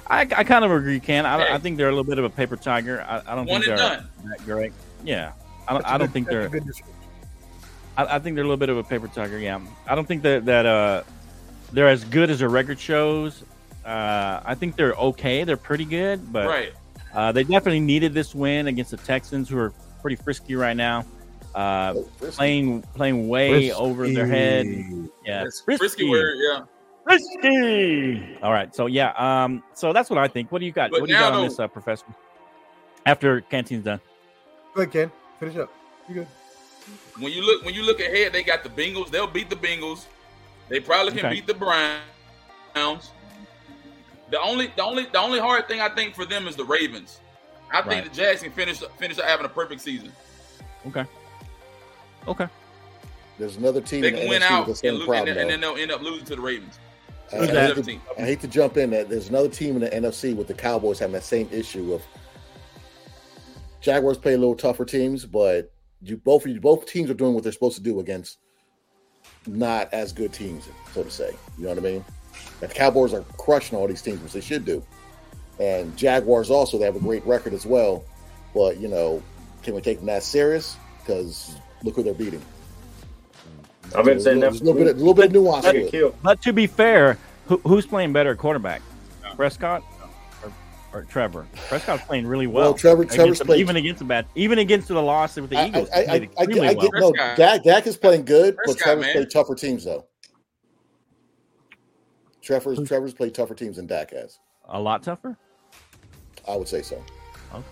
I, 0.09 0.21
I 0.23 0.45
kind 0.45 0.65
of 0.65 0.71
agree, 0.71 1.01
Ken. 1.01 1.25
I, 1.27 1.39
Hey. 1.47 1.53
I 1.55 1.59
think 1.59 1.77
they're 1.77 1.89
a 1.89 1.93
little 1.93 2.05
bit 2.05 2.19
of 2.19 2.25
a 2.25 2.31
paper 2.31 2.57
tiger. 2.57 3.03
I, 3.09 3.23
I 3.27 3.35
don't 3.35 3.47
One 3.47 3.63
think 3.63 3.67
they're 3.67 3.77
done. 3.77 4.09
that 4.25 4.45
great. 4.45 4.73
Yeah. 5.05 5.33
I 5.69 5.73
don't, 5.73 5.83
That's 5.83 5.91
don't 5.93 6.07
good- 6.07 6.13
think 6.13 6.29
they're. 6.29 6.51
I, 7.97 8.17
I 8.17 8.19
think 8.19 8.35
they're 8.35 8.45
a 8.45 8.49
little 8.49 8.57
bit 8.57 8.69
of 8.69 8.79
a 8.79 8.83
paper 8.85 9.07
tiger. 9.09 9.39
Yeah, 9.39 9.61
I 9.87 9.95
don't 9.95 10.07
think 10.09 10.23
that 10.23 10.45
that 10.47 10.67
uh, 10.67 11.03
they're 11.73 11.89
as 11.89 12.05
good 12.05 12.31
as 12.31 12.39
their 12.41 12.49
record 12.49 12.79
shows. 12.81 13.45
Uh, 13.85 14.41
I 14.45 14.55
think 14.55 14.77
they're 14.77 14.95
okay. 14.95 15.45
They're 15.45 15.57
pretty 15.57 15.85
good, 15.85 16.33
but 16.33 16.47
Right. 16.49 16.73
uh, 17.15 17.33
they 17.33 17.43
definitely 17.45 17.81
needed 17.81 18.15
this 18.15 18.35
win 18.35 18.67
against 18.69 18.93
the 18.93 18.97
Texans, 18.97 19.49
who 19.49 19.59
are 19.59 19.73
pretty 20.01 20.17
frisky 20.17 20.55
right 20.55 20.77
now. 20.77 21.05
Uh, 21.55 21.93
Oh, 21.97 22.03
Frisky. 22.19 22.37
playing 22.37 22.83
playing 22.95 23.29
way 23.29 23.73
over 23.73 24.09
their 24.09 24.27
head. 24.27 24.67
Yeah, 25.27 25.45
It's 25.45 25.61
frisky 25.61 26.09
word, 26.09 26.37
yeah. 26.51 26.61
Frisky. 27.05 28.39
All 28.43 28.53
right, 28.53 28.75
so 28.75 28.87
yeah, 28.87 29.11
um, 29.17 29.63
so 29.75 29.93
that's 29.93 30.09
what 30.11 30.19
I 30.19 30.29
think. 30.29 30.53
What 30.53 30.61
do 30.61 30.67
you 30.67 30.73
got? 30.73 30.91
But 30.91 31.01
what 31.01 31.07
do 31.09 31.13
you 31.15 31.19
got 31.19 31.33
now, 31.33 31.39
on 31.41 31.49
this, 31.49 31.59
uh, 31.59 31.67
professor? 31.69 32.07
After 33.07 33.41
canteen's 33.41 33.85
done. 33.85 34.01
Go 34.75 34.83
ahead, 34.83 34.93
Ken. 34.93 35.13
Finish 35.41 35.57
up. 35.57 35.73
You 36.09 36.15
good? 36.15 36.27
When 37.19 37.33
you 37.33 37.45
look 37.45 37.65
when 37.65 37.75
you 37.75 37.83
look 37.85 38.01
ahead, 38.01 38.33
they 38.33 38.43
got 38.43 38.63
the 38.63 38.69
Bengals. 38.69 39.11
They'll 39.11 39.27
beat 39.27 39.51
the 39.51 39.57
Bengals. 39.57 40.05
They 40.69 40.81
probably 40.81 41.13
can 41.13 41.27
Okay. 41.27 41.35
beat 41.37 41.47
the 41.47 41.55
Browns. 41.55 43.11
The 44.31 44.41
only 44.41 44.69
the 44.77 44.83
only 44.83 45.07
the 45.07 45.19
only 45.19 45.39
hard 45.41 45.69
thing 45.69 45.81
I 45.81 45.89
think 45.89 46.15
for 46.15 46.25
them 46.25 46.47
is 46.49 46.57
the 46.57 46.65
Ravens. 46.65 47.21
I 47.73 47.83
think 47.83 48.05
the 48.05 48.15
Jags 48.15 48.43
can 48.43 48.53
finish 48.53 48.79
finish 48.99 49.19
up 49.19 49.25
having 49.27 49.47
a 49.47 49.49
perfect 49.49 49.81
season. 49.81 50.13
Okay. 50.87 51.05
Okay. 52.29 52.47
There's 53.39 53.57
another 53.57 53.81
team 53.81 54.03
They 54.03 54.09
in 54.09 54.15
the 54.15 54.21
can 54.21 54.29
win 54.29 54.43
NFC 54.43 54.51
out 54.51 54.67
and, 54.69 54.77
same 54.77 54.95
lo- 54.95 55.13
and, 55.15 55.29
then- 55.29 55.39
and 55.39 55.51
then 55.51 55.61
they'll 55.61 55.77
end 55.77 55.91
up 55.91 56.03
losing 56.03 56.25
to 56.27 56.37
the 56.37 56.41
Ravens. 56.43 56.79
I, 57.33 57.37
Who's 57.37 57.51
I 57.51 57.67
hate 57.67 57.85
to, 57.85 58.01
I 58.19 58.23
hate 58.23 58.41
to 58.41 58.49
jump 58.49 58.77
in. 58.77 58.91
That 58.91 59.09
there's 59.09 59.29
another 59.29 59.49
team 59.49 59.77
in 59.77 59.83
the 59.83 59.91
NFC 59.91 60.35
with 60.35 60.49
the 60.49 60.55
Cowboys 60.55 60.99
having 60.99 61.15
that 61.15 61.25
same 61.25 61.49
issue 61.51 61.95
of 61.95 62.03
Jaguars 63.81 64.19
play 64.19 64.35
a 64.35 64.39
little 64.39 64.55
tougher 64.55 64.85
teams, 64.85 65.27
but 65.27 65.73
you 66.01 66.17
both 66.17 66.47
you 66.47 66.61
both 66.61 66.87
teams 66.87 67.11
are 67.11 67.15
doing 67.15 67.35
what 67.35 67.43
they're 67.43 67.53
supposed 67.53 67.77
to 67.77 67.83
do 67.83 68.01
against 68.01 68.39
not 69.47 69.93
as 69.93 70.13
good 70.13 70.33
teams, 70.33 70.69
so 70.95 71.03
to 71.03 71.11
say. 71.11 71.37
You 71.59 71.65
know 71.65 71.71
what 71.71 71.79
I 71.79 71.83
mean? 71.83 72.05
And 72.61 72.71
the 72.71 72.75
Cowboys 72.75 73.13
are 73.13 73.23
crushing 73.39 73.77
all 73.77 73.89
these 73.89 74.03
teams, 74.03 74.21
which 74.21 74.33
they 74.33 74.41
should 74.41 74.65
do. 74.65 74.85
And 75.59 75.97
Jaguars 75.97 76.51
also 76.51 76.79
they 76.79 76.85
have 76.85 76.97
a 76.97 77.01
great 77.01 77.27
record 77.27 77.55
as 77.55 77.67
well. 77.67 78.05
But 78.55 78.79
you 78.79 78.89
know, 78.89 79.23
can 79.63 79.75
we 79.75 79.81
take 79.81 79.99
them 79.99 80.07
that 80.07 80.23
serious? 80.23 80.77
Because 81.01 81.57
look 81.83 81.97
who 81.97 82.03
they're 82.03 82.15
beating. 82.15 82.43
I've 83.95 84.05
been 84.05 84.21
saying 84.21 84.41
that. 84.41 84.51
There's 84.51 84.61
a 84.61 84.65
little 84.65 84.83
bit, 84.83 84.95
a 84.95 84.99
little 84.99 85.15
bit 85.15 85.27
of 85.27 85.33
nuance 85.33 85.65
I 85.67 85.73
to 85.73 85.79
get 85.79 85.87
it. 85.89 85.91
killed. 85.91 86.17
But 86.23 86.41
to 86.43 86.53
be 86.53 86.67
fair, 86.67 87.19
who, 87.47 87.59
who's 87.59 87.87
playing 87.87 88.13
better 88.13 88.33
at 88.33 88.39
quarterback? 88.39 88.83
Prescott 89.37 89.83
or, 90.43 90.53
or 90.93 91.03
Trevor? 91.05 91.47
Prescott's 91.69 92.05
playing 92.05 92.27
really 92.27 92.47
well. 92.47 92.65
Well, 92.71 92.75
Trevor- 92.75 93.03
Against 93.03 93.17
Trevor's 93.17 93.39
the- 93.39 93.45
played- 93.47 93.61
even 93.61 93.77
against 93.77 93.99
the 94.01 94.05
bad, 94.05 94.27
even 94.35 94.59
against 94.59 94.89
the 94.89 95.01
loss 95.03 95.37
with 95.37 95.51
the 95.51 95.57
I, 95.59 95.67
Eagles. 95.67 95.89
I, 95.95 95.99
I, 95.99 96.03
he 96.03 96.09
I, 96.11 96.19
played 96.19 96.31
I, 96.39 96.45
really 96.45 96.69
I 96.69 96.73
well. 96.75 97.13
get 97.13 97.19
no. 97.19 97.35
Dak, 97.37 97.63
Dak 97.65 97.87
is 97.87 97.97
playing 97.97 98.25
good, 98.25 98.57
but 98.57 98.65
Prescott, 98.65 98.85
Trevor's 98.85 99.07
man. 99.07 99.13
played 99.15 99.31
tougher 99.31 99.55
teams 99.55 99.85
though. 99.85 100.07
Trevor's 102.41 102.81
Trevor's 102.89 103.15
played 103.15 103.35
tougher 103.35 103.55
teams 103.55 103.77
than 103.77 103.87
Dak 103.87 104.11
has. 104.11 104.39
a 104.69 104.81
lot 104.81 105.03
tougher. 105.03 105.37
I 106.49 106.57
would 106.57 106.67
say 106.69 106.83
so. 106.83 106.97
Okay. 107.55 107.65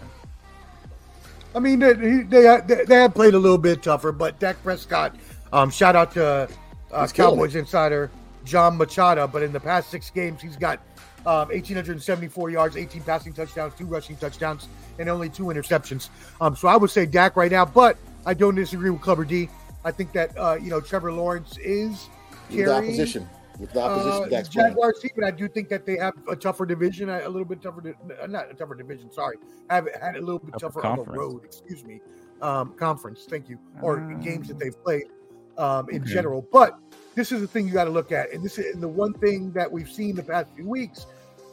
I 1.54 1.58
mean, 1.58 1.80
they 1.80 1.92
they, 1.94 2.22
they 2.22 2.84
they 2.84 2.94
have 2.94 3.12
played 3.14 3.34
a 3.34 3.38
little 3.38 3.58
bit 3.58 3.82
tougher, 3.82 4.12
but 4.12 4.38
Dak 4.38 4.62
Prescott. 4.62 5.16
Um, 5.52 5.70
shout 5.70 5.96
out 5.96 6.12
to 6.12 6.48
uh, 6.92 7.06
Cowboys 7.08 7.56
insider 7.56 8.10
John 8.44 8.76
Machado. 8.76 9.26
But 9.26 9.42
in 9.42 9.52
the 9.52 9.60
past 9.60 9.90
six 9.90 10.10
games, 10.10 10.40
he's 10.42 10.56
got 10.56 10.78
um, 11.26 11.48
1,874 11.48 12.50
yards, 12.50 12.76
18 12.76 13.02
passing 13.02 13.32
touchdowns, 13.32 13.74
two 13.76 13.84
rushing 13.86 14.16
touchdowns, 14.16 14.68
and 14.98 15.08
only 15.08 15.28
two 15.28 15.44
interceptions. 15.44 16.08
Um, 16.40 16.56
so 16.56 16.68
I 16.68 16.76
would 16.76 16.90
say 16.90 17.04
Dak 17.06 17.36
right 17.36 17.50
now, 17.50 17.64
but 17.64 17.96
I 18.26 18.34
don't 18.34 18.54
disagree 18.54 18.90
with 18.90 19.02
Clubber 19.02 19.24
D. 19.24 19.48
I 19.84 19.90
think 19.90 20.12
that 20.12 20.36
uh, 20.38 20.54
you 20.60 20.70
know 20.70 20.80
Trevor 20.80 21.12
Lawrence 21.12 21.56
is 21.58 22.08
With 22.50 22.66
the 22.66 22.72
opposition. 22.76 23.28
With 23.58 23.72
the 23.72 23.80
opposition, 23.80 24.24
uh, 24.24 24.28
Dak's. 24.28 24.48
Jaguars 24.48 25.00
team, 25.00 25.10
but 25.14 25.24
I 25.24 25.30
do 25.30 25.48
think 25.48 25.68
that 25.68 25.84
they 25.86 25.96
have 25.98 26.14
a 26.28 26.36
tougher 26.36 26.64
division, 26.66 27.08
a 27.10 27.26
a 27.26 27.28
little 27.28 27.44
bit 27.46 27.60
tougher, 27.62 27.80
di- 27.82 27.94
uh, 28.22 28.26
not 28.26 28.50
a 28.50 28.54
tougher 28.54 28.74
division. 28.74 29.10
Sorry, 29.12 29.36
have 29.68 29.88
had 30.00 30.16
a 30.16 30.20
little 30.20 30.38
bit 30.38 30.52
Tougher 30.58 30.80
tougher 30.82 30.86
of 30.86 30.92
a 30.92 30.96
conference. 31.04 31.18
road. 31.18 31.44
Excuse 31.44 31.84
me, 31.84 32.00
um, 32.42 32.72
conference. 32.74 33.24
Thank 33.28 33.48
you, 33.50 33.58
or 33.82 34.00
Ah. 34.00 34.14
games 34.22 34.48
that 34.48 34.58
they've 34.58 34.82
played 34.84 35.04
um, 35.58 35.88
in 35.90 36.02
Okay. 36.02 36.12
general. 36.12 36.46
But 36.52 36.78
this 37.14 37.32
is 37.32 37.40
the 37.40 37.46
thing 37.46 37.66
you 37.66 37.72
got 37.72 37.84
to 37.84 37.90
look 37.90 38.12
at, 38.12 38.32
and 38.32 38.42
this 38.42 38.58
is 38.58 38.72
and 38.74 38.82
the 38.82 38.88
one 38.88 39.12
thing 39.14 39.52
that 39.52 39.70
we've 39.70 39.90
seen 39.90 40.14
the 40.16 40.22
past 40.22 40.48
few 40.54 40.68
weeks 40.68 41.06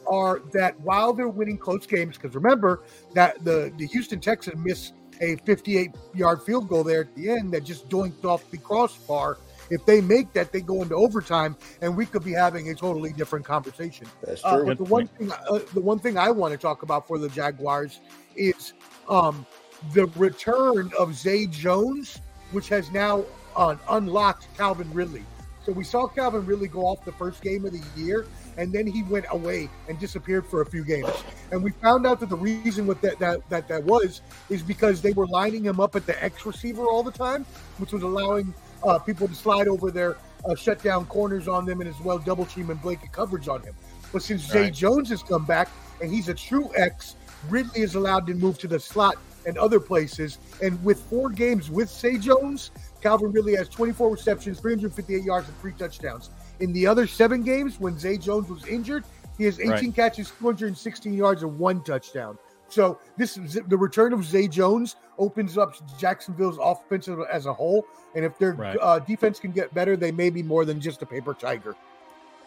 are 0.06 0.40
that 0.52 0.78
while 0.80 1.12
they're 1.12 1.28
winning 1.28 1.58
close 1.58 1.86
games, 1.86 2.16
because 2.16 2.34
remember 2.34 2.82
that 3.14 3.42
the 3.44 3.72
the 3.76 3.86
Houston 3.86 4.20
Texans 4.20 4.56
missed 4.64 4.94
a 5.20 5.36
58 5.44 5.90
yard 6.14 6.40
field 6.42 6.68
goal 6.68 6.84
there 6.84 7.00
at 7.02 7.14
the 7.16 7.28
end 7.30 7.52
that 7.52 7.64
just 7.64 7.88
doinked 7.88 8.24
off 8.24 8.48
the 8.50 8.58
crossbar. 8.58 9.36
If 9.70 9.84
they 9.84 10.00
make 10.00 10.32
that, 10.32 10.50
they 10.52 10.62
go 10.62 10.80
into 10.80 10.94
overtime, 10.94 11.54
and 11.82 11.94
we 11.94 12.06
could 12.06 12.24
be 12.24 12.32
having 12.32 12.70
a 12.70 12.74
totally 12.74 13.12
different 13.12 13.44
conversation. 13.44 14.06
That's 14.22 14.42
Uh, 14.44 14.56
true. 14.58 14.66
but 14.66 14.78
the 14.78 14.84
one 14.84 15.08
thing, 15.08 15.30
uh, 15.50 15.58
the 15.74 15.80
one 15.80 15.98
thing 15.98 16.16
I 16.16 16.30
want 16.30 16.52
to 16.52 16.58
talk 16.58 16.82
about 16.84 17.06
for 17.06 17.18
the 17.18 17.28
Jaguars 17.28 18.00
is 18.34 18.72
um, 19.10 19.44
the 19.92 20.06
return 20.16 20.90
of 20.98 21.14
Zay 21.14 21.46
Jones, 21.46 22.18
which 22.52 22.70
has 22.70 22.90
now 22.92 23.24
unlocked 23.56 24.48
Calvin 24.56 24.92
Ridley. 24.92 25.24
So 25.64 25.72
we 25.72 25.84
saw 25.84 26.06
Calvin 26.06 26.46
Ridley 26.46 26.68
go 26.68 26.86
off 26.86 27.04
the 27.04 27.12
first 27.12 27.42
game 27.42 27.66
of 27.66 27.72
the 27.72 27.82
year, 28.00 28.26
and 28.56 28.72
then 28.72 28.86
he 28.86 29.02
went 29.02 29.26
away 29.30 29.68
and 29.86 29.98
disappeared 29.98 30.46
for 30.46 30.62
a 30.62 30.66
few 30.66 30.82
games. 30.82 31.12
And 31.52 31.62
we 31.62 31.72
found 31.72 32.06
out 32.06 32.20
that 32.20 32.30
the 32.30 32.36
reason 32.36 32.86
what 32.86 33.02
that 33.02 33.18
that 33.18 33.46
that, 33.50 33.68
that 33.68 33.84
was 33.84 34.22
is 34.48 34.62
because 34.62 35.02
they 35.02 35.12
were 35.12 35.26
lining 35.26 35.64
him 35.64 35.78
up 35.78 35.94
at 35.94 36.06
the 36.06 36.22
X 36.24 36.46
receiver 36.46 36.84
all 36.84 37.02
the 37.02 37.12
time, 37.12 37.44
which 37.76 37.92
was 37.92 38.02
allowing 38.02 38.54
uh, 38.82 38.98
people 38.98 39.28
to 39.28 39.34
slide 39.34 39.68
over 39.68 39.90
their 39.90 40.16
uh, 40.46 40.54
shut 40.54 40.82
down 40.82 41.04
corners 41.06 41.48
on 41.48 41.66
them 41.66 41.80
and 41.80 41.90
as 41.90 42.00
well 42.00 42.18
double 42.18 42.46
team 42.46 42.70
and 42.70 42.80
blanket 42.80 43.12
coverage 43.12 43.48
on 43.48 43.62
him. 43.62 43.74
But 44.12 44.22
since 44.22 44.42
Zay 44.42 44.62
Right. 44.62 44.74
Jones 44.74 45.10
has 45.10 45.22
come 45.22 45.44
back 45.44 45.68
and 46.00 46.10
he's 46.10 46.28
a 46.28 46.34
true 46.34 46.70
X, 46.76 47.16
Ridley 47.48 47.82
is 47.82 47.94
allowed 47.94 48.26
to 48.28 48.34
move 48.34 48.58
to 48.60 48.68
the 48.68 48.80
slot 48.80 49.16
and 49.46 49.58
other 49.58 49.80
places. 49.80 50.38
And 50.62 50.82
with 50.84 51.00
four 51.00 51.30
games 51.30 51.70
with 51.70 51.88
Zay 51.88 52.18
Jones, 52.18 52.70
Calvin 53.00 53.32
Ridley 53.32 53.54
has 53.56 53.68
24 53.68 54.10
receptions, 54.10 54.60
358 54.60 55.22
yards, 55.22 55.48
and 55.48 55.58
three 55.60 55.72
touchdowns. 55.72 56.30
In 56.60 56.72
the 56.72 56.86
other 56.86 57.06
seven 57.06 57.42
games, 57.42 57.78
when 57.78 57.98
Zay 57.98 58.16
Jones 58.18 58.48
was 58.50 58.66
injured, 58.66 59.04
he 59.36 59.44
has 59.44 59.60
18 59.60 59.70
Right. 59.70 59.94
catches, 59.94 60.30
216 60.38 61.12
yards, 61.14 61.42
and 61.42 61.58
one 61.58 61.82
touchdown. 61.84 62.36
So 62.68 62.98
this 63.16 63.36
is 63.38 63.58
the 63.68 63.76
return 63.78 64.12
of 64.12 64.24
Zay 64.24 64.48
Jones 64.48 64.96
opens 65.18 65.56
up 65.56 65.74
Jacksonville's 65.98 66.58
offense 66.60 67.08
as 67.32 67.46
a 67.46 67.52
whole, 67.52 67.86
and 68.14 68.24
if 68.24 68.36
their 68.38 68.52
Right. 68.52 68.76
uh, 68.80 68.98
defense 68.98 69.38
can 69.40 69.52
get 69.52 69.72
better, 69.72 69.96
they 69.96 70.12
may 70.12 70.28
be 70.30 70.42
more 70.42 70.64
than 70.64 70.80
just 70.80 71.00
a 71.02 71.06
paper 71.06 71.34
tiger. 71.34 71.76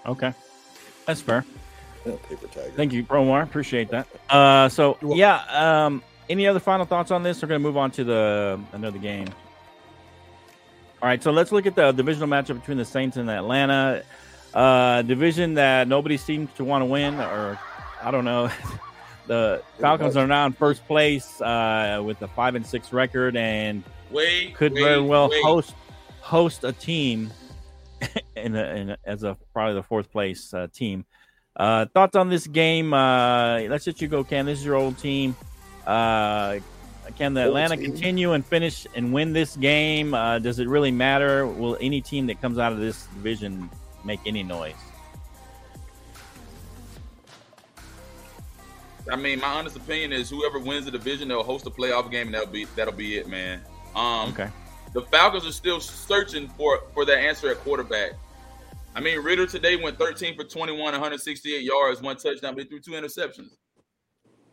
Okay, 0.06 0.34
that's 1.06 1.22
fair. 1.22 1.46
Yeah, 2.06 2.14
paper 2.28 2.48
tiger. 2.48 2.72
Thank 2.76 2.94
you, 2.94 3.04
Promar. 3.04 3.44
Appreciate 3.44 3.90
that. 3.92 4.08
Uh, 4.30 4.68
so 4.70 4.98
yeah. 5.02 5.42
Um, 5.86 6.04
any 6.30 6.48
other 6.48 6.60
final 6.60 6.86
thoughts 6.86 7.12
on 7.12 7.24
this? 7.24 7.42
We're 7.42 7.48
gonna 7.48 7.60
move 7.60 7.78
on 7.78 7.92
to 7.92 8.04
the 8.04 8.60
another 8.74 8.98
game. 9.00 9.28
All 11.02 11.08
right, 11.08 11.22
so 11.24 11.32
let's 11.32 11.52
look 11.52 11.66
at 11.66 11.76
the 11.76 11.92
divisional 11.94 12.28
matchup 12.28 12.60
between 12.60 12.78
the 12.78 12.86
Saints 12.86 13.18
and 13.18 13.28
Atlanta. 13.28 14.04
Uh, 14.54 15.02
division 15.02 15.56
that 15.56 15.88
nobody 15.88 16.16
seems 16.16 16.54
to 16.54 16.64
want 16.64 16.84
to 16.84 16.86
win, 16.86 17.20
or 17.20 17.58
I 18.04 18.12
don't 18.12 18.24
know. 18.24 18.52
the 19.28 19.64
Falcons 19.80 20.16
are 20.16 20.28
now 20.28 20.46
in 20.46 20.54
first 20.54 20.86
place 20.86 21.42
uh, 21.42 22.02
with 22.06 22.22
a 22.22 22.28
five 22.28 22.54
and 22.54 22.64
six 22.64 22.94
record, 22.94 23.36
and 23.36 23.84
Wait, 24.12 24.54
could 24.54 24.74
wait, 24.74 24.84
very 24.84 25.02
well 25.02 25.30
wait. 25.30 25.44
host 25.44 25.74
host 26.20 26.64
a 26.64 26.72
team 26.72 27.32
in, 28.36 28.56
a, 28.56 28.64
in 28.76 28.90
a, 28.92 28.98
as 29.04 29.24
a 29.24 29.36
probably 29.54 29.74
the 29.74 29.84
fourth 29.84 30.12
place 30.12 30.54
uh, 30.54 30.68
team. 30.72 31.04
Uh, 31.56 31.86
thoughts 31.94 32.16
on 32.16 32.30
this 32.30 32.46
game? 32.46 32.94
Uh, 32.94 33.62
let's 33.62 33.88
let 33.88 34.02
you 34.02 34.08
go, 34.08 34.24
Ken. 34.24 34.46
This 34.46 34.60
is 34.60 34.66
your 34.66 34.76
old 34.76 35.00
team. 35.00 35.36
Uh, 35.86 36.60
can 37.18 37.34
the 37.34 37.44
Atlanta 37.44 37.78
continue 37.78 38.34
and 38.34 38.46
finish 38.46 38.86
and 38.96 39.14
win 39.14 39.34
this 39.34 39.56
game? 39.56 40.14
Uh, 40.14 40.40
does 40.40 40.60
it 40.60 40.68
really 40.68 40.92
matter? 40.92 41.46
Will 41.48 41.78
any 41.82 42.02
team 42.02 42.28
that 42.28 42.42
comes 42.42 42.58
out 42.58 42.72
of 42.72 42.80
this 42.80 43.06
division 43.08 43.70
make 44.04 44.20
any 44.26 44.44
noise? 44.44 44.76
I 49.12 49.16
mean, 49.16 49.40
my 49.40 49.48
honest 49.48 49.76
opinion 49.76 50.14
is 50.14 50.30
whoever 50.30 50.60
wins 50.60 50.86
the 50.86 50.92
division, 50.92 51.28
they'll 51.28 51.44
host 51.44 51.66
a 51.66 51.70
playoff 51.72 52.12
game, 52.12 52.28
and 52.28 52.36
that'll 52.36 52.48
be 52.48 52.66
that'll 52.76 52.94
be 52.94 53.18
it, 53.18 53.28
man. 53.28 53.62
Um, 53.96 54.30
Okay. 54.30 54.50
the 54.94 55.02
Falcons 55.02 55.46
are 55.46 55.52
still 55.52 55.80
searching 55.80 56.48
for 56.50 56.82
for 56.94 57.04
that 57.06 57.18
answer 57.18 57.50
at 57.50 57.58
quarterback. 57.58 58.12
I 58.94 59.00
mean, 59.00 59.20
Ridder 59.22 59.48
today 59.48 59.76
went 59.78 59.98
13 59.98 60.36
for 60.36 60.44
21, 60.44 60.78
168 60.80 61.62
yards, 61.64 62.02
one 62.02 62.18
touchdown, 62.18 62.56
but 62.56 62.64
he 62.64 62.70
threw 62.70 62.80
two 62.82 62.92
interceptions. 62.92 63.52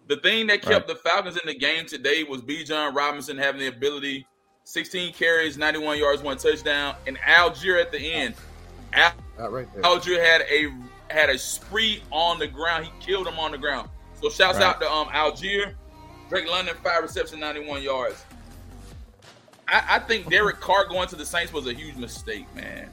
The 0.09 0.17
thing 0.17 0.47
that 0.47 0.63
kept 0.63 0.89
the 0.89 0.95
Falcons 0.95 1.37
in 1.37 1.47
the 1.47 1.55
game 1.55 1.85
today 1.87 2.25
was 2.25 2.41
Bijan 2.41 2.95
Robinson 2.95 3.37
having 3.37 3.61
the 3.61 3.67
ability, 3.67 4.27
16 4.65 5.13
carries, 5.13 5.59
91 5.59 5.99
yards, 5.99 6.23
one 6.23 6.39
touchdown, 6.39 6.97
and 7.07 7.19
Allgeier 7.19 7.81
at 7.81 7.93
the 7.93 7.99
end. 7.99 8.35
Al- 8.95 9.13
right. 9.51 9.69
Allgeier 9.83 10.19
had 10.25 10.43
a 10.51 10.73
had 11.13 11.31
a 11.31 11.39
spree 11.39 12.03
on 12.11 12.39
the 12.39 12.47
ground. 12.47 12.85
He 12.87 12.93
killed 13.01 13.27
him 13.27 13.39
on 13.39 13.51
the 13.53 13.59
ground. 13.59 13.89
So 14.21 14.29
shouts 14.31 14.59
Right. 14.59 14.65
out 14.67 14.81
to 14.81 14.91
um 14.91 15.09
Allgeier. 15.09 15.75
Drake 16.31 16.49
London, 16.49 16.75
five 16.83 17.03
receptions, 17.03 17.39
91 17.41 17.83
yards. 17.83 18.23
I, 19.67 19.83
I 19.97 19.99
think 19.99 20.29
Derek 20.31 20.61
Carr 20.61 20.87
going 20.87 21.09
to 21.09 21.17
the 21.17 21.25
Saints 21.25 21.53
was 21.53 21.67
a 21.67 21.73
huge 21.75 21.97
mistake, 21.97 22.47
man. 22.55 22.91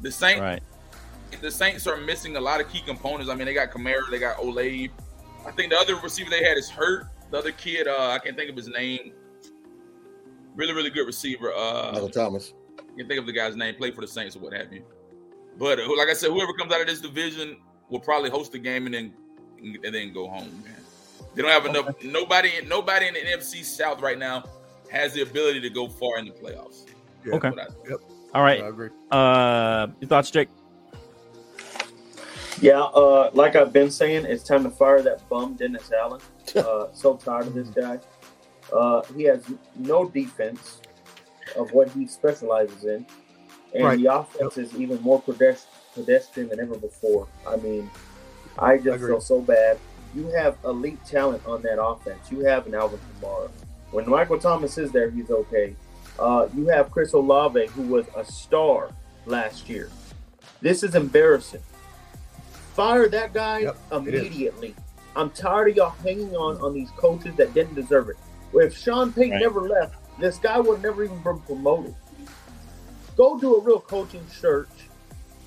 The 0.00 0.10
Saints 0.10 0.40
Right. 0.40 0.62
the 1.40 1.50
Saints 1.50 1.86
are 1.86 1.96
missing 1.96 2.36
a 2.36 2.40
lot 2.40 2.60
of 2.60 2.68
key 2.68 2.80
components. 2.84 3.30
I 3.30 3.34
mean, 3.36 3.46
they 3.46 3.54
got 3.54 3.70
Kamara, 3.70 4.08
they 4.10 4.18
got 4.18 4.38
Olave. 4.40 4.90
I 5.46 5.50
think 5.52 5.70
the 5.72 5.78
other 5.78 5.96
receiver 5.96 6.30
they 6.30 6.44
had 6.44 6.56
is 6.56 6.70
hurt. 6.70 7.06
The 7.30 7.38
other 7.38 7.52
kid, 7.52 7.88
uh, 7.88 8.08
I 8.10 8.18
can't 8.18 8.36
think 8.36 8.50
of 8.50 8.56
his 8.56 8.68
name. 8.68 9.12
Really, 10.54 10.72
really 10.72 10.90
good 10.90 11.06
receiver. 11.06 11.52
Uh, 11.52 11.90
Michael 11.92 12.08
Thomas. 12.10 12.52
you 12.90 13.04
can 13.04 13.08
think 13.08 13.20
of 13.20 13.26
the 13.26 13.32
guy's 13.32 13.56
name, 13.56 13.74
played 13.74 13.94
for 13.94 14.02
the 14.02 14.06
Saints 14.08 14.36
or 14.36 14.40
what 14.40 14.52
have 14.52 14.72
you. 14.72 14.84
But 15.58 15.78
uh, 15.80 15.88
like 15.96 16.08
I 16.08 16.12
said, 16.14 16.30
whoever 16.30 16.52
comes 16.52 16.72
out 16.72 16.80
of 16.80 16.86
this 16.86 17.00
division 17.00 17.56
will 17.88 18.00
probably 18.00 18.30
host 18.30 18.52
the 18.52 18.58
game 18.58 18.86
and 18.86 18.94
then 18.94 19.14
and 19.62 19.94
then 19.94 20.12
go 20.12 20.28
home. 20.28 20.50
Man, 20.64 20.74
they 21.34 21.42
don't 21.42 21.50
have 21.50 21.66
enough. 21.66 21.94
Nobody, 22.02 22.50
nobody 22.66 23.06
in 23.06 23.14
the 23.14 23.20
NFC 23.20 23.64
South 23.64 24.00
right 24.02 24.18
now 24.18 24.44
has 24.90 25.12
the 25.14 25.22
ability 25.22 25.60
to 25.60 25.70
go 25.70 25.88
far 25.88 26.18
in 26.18 26.24
the 26.26 26.32
playoffs. 26.32 26.86
Yeah. 27.24 27.34
Okay. 27.34 27.50
But 27.50 27.70
I- 27.90 27.94
All 28.34 28.42
right. 28.42 28.62
I 28.62 28.66
agree. 28.68 28.88
Uh, 29.10 29.86
your 30.00 30.08
thoughts, 30.08 30.30
Jake? 30.30 30.48
Yeah, 32.62 32.80
uh, 32.80 33.30
like 33.34 33.56
I've 33.56 33.72
been 33.72 33.90
saying, 33.90 34.24
it's 34.24 34.44
time 34.44 34.62
to 34.62 34.70
fire 34.70 35.02
that 35.02 35.28
bum 35.28 35.54
Dennis 35.54 35.90
Allen. 35.92 36.20
Uh, 36.56 36.88
so 36.92 37.16
tired 37.16 37.46
of 37.46 37.54
this 37.54 37.68
guy. 37.68 37.98
Uh, 38.72 39.00
he 39.16 39.22
has 39.24 39.42
no 39.76 40.06
defense 40.08 40.80
of 41.56 41.72
what 41.72 41.88
he 41.90 42.06
specializes 42.06 42.84
in, 42.84 43.06
and 43.74 43.84
Right. 43.84 43.98
the 43.98 44.06
offense 44.14 44.58
is 44.58 44.74
even 44.76 45.00
more 45.02 45.22
pedestrian 45.22 46.48
than 46.50 46.60
ever 46.60 46.76
before. 46.76 47.26
I 47.48 47.56
mean, 47.56 47.88
I 48.58 48.76
just 48.76 48.88
Agreed. 48.96 49.08
feel 49.08 49.20
so 49.20 49.40
bad. 49.40 49.78
You 50.14 50.26
have 50.28 50.58
elite 50.64 51.02
talent 51.06 51.46
on 51.46 51.62
that 51.62 51.82
offense. 51.82 52.30
You 52.30 52.40
have 52.44 52.66
an 52.66 52.74
Alvin 52.74 53.00
Kamara. 53.20 53.50
When 53.92 54.08
Michael 54.10 54.38
Thomas 54.38 54.76
is 54.76 54.90
there, 54.92 55.08
he's 55.10 55.30
okay. 55.30 55.74
Uh, 56.18 56.48
you 56.54 56.66
have 56.66 56.90
Chris 56.90 57.12
Olave, 57.14 57.66
who 57.68 57.82
was 57.82 58.04
a 58.16 58.24
star 58.24 58.90
last 59.26 59.70
year. 59.70 59.88
This 60.60 60.82
is 60.82 60.94
embarrassing. 60.94 61.62
Fire 62.74 63.08
that 63.08 63.32
guy 63.34 63.60
Yep, 63.60 63.76
immediately. 63.92 64.74
I'm 65.14 65.30
tired 65.30 65.70
of 65.70 65.76
y'all 65.76 65.90
hanging 66.02 66.34
on 66.34 66.56
on 66.62 66.72
these 66.72 66.90
coaches 66.96 67.34
that 67.36 67.52
didn't 67.52 67.74
deserve 67.74 68.08
it. 68.08 68.16
If 68.54 68.76
Sean 68.76 69.12
Payton 69.12 69.32
Right. 69.32 69.40
never 69.42 69.60
left, 69.60 69.94
this 70.18 70.38
guy 70.38 70.58
would 70.58 70.82
never 70.82 71.04
even 71.04 71.18
been 71.22 71.38
promoted. 71.40 71.94
Go 73.16 73.38
do 73.38 73.56
a 73.56 73.60
real 73.60 73.80
coaching 73.80 74.26
search. 74.28 74.68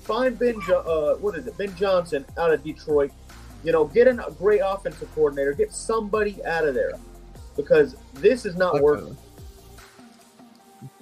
Find 0.02 0.38
Ben, 0.38 0.60
Jo- 0.66 0.80
uh, 0.80 1.16
what 1.20 1.36
is 1.36 1.46
it, 1.48 1.58
Ben 1.58 1.74
Johnson 1.74 2.24
out 2.38 2.52
of 2.52 2.62
Detroit. 2.62 3.10
You 3.64 3.72
know, 3.72 3.86
get 3.86 4.06
a 4.06 4.32
great 4.38 4.60
offensive 4.64 5.12
coordinator. 5.14 5.52
Get 5.52 5.72
somebody 5.72 6.44
out 6.44 6.64
of 6.66 6.74
there 6.74 6.92
because 7.56 7.96
this 8.14 8.46
is 8.46 8.54
not 8.54 8.80
working. 8.80 9.16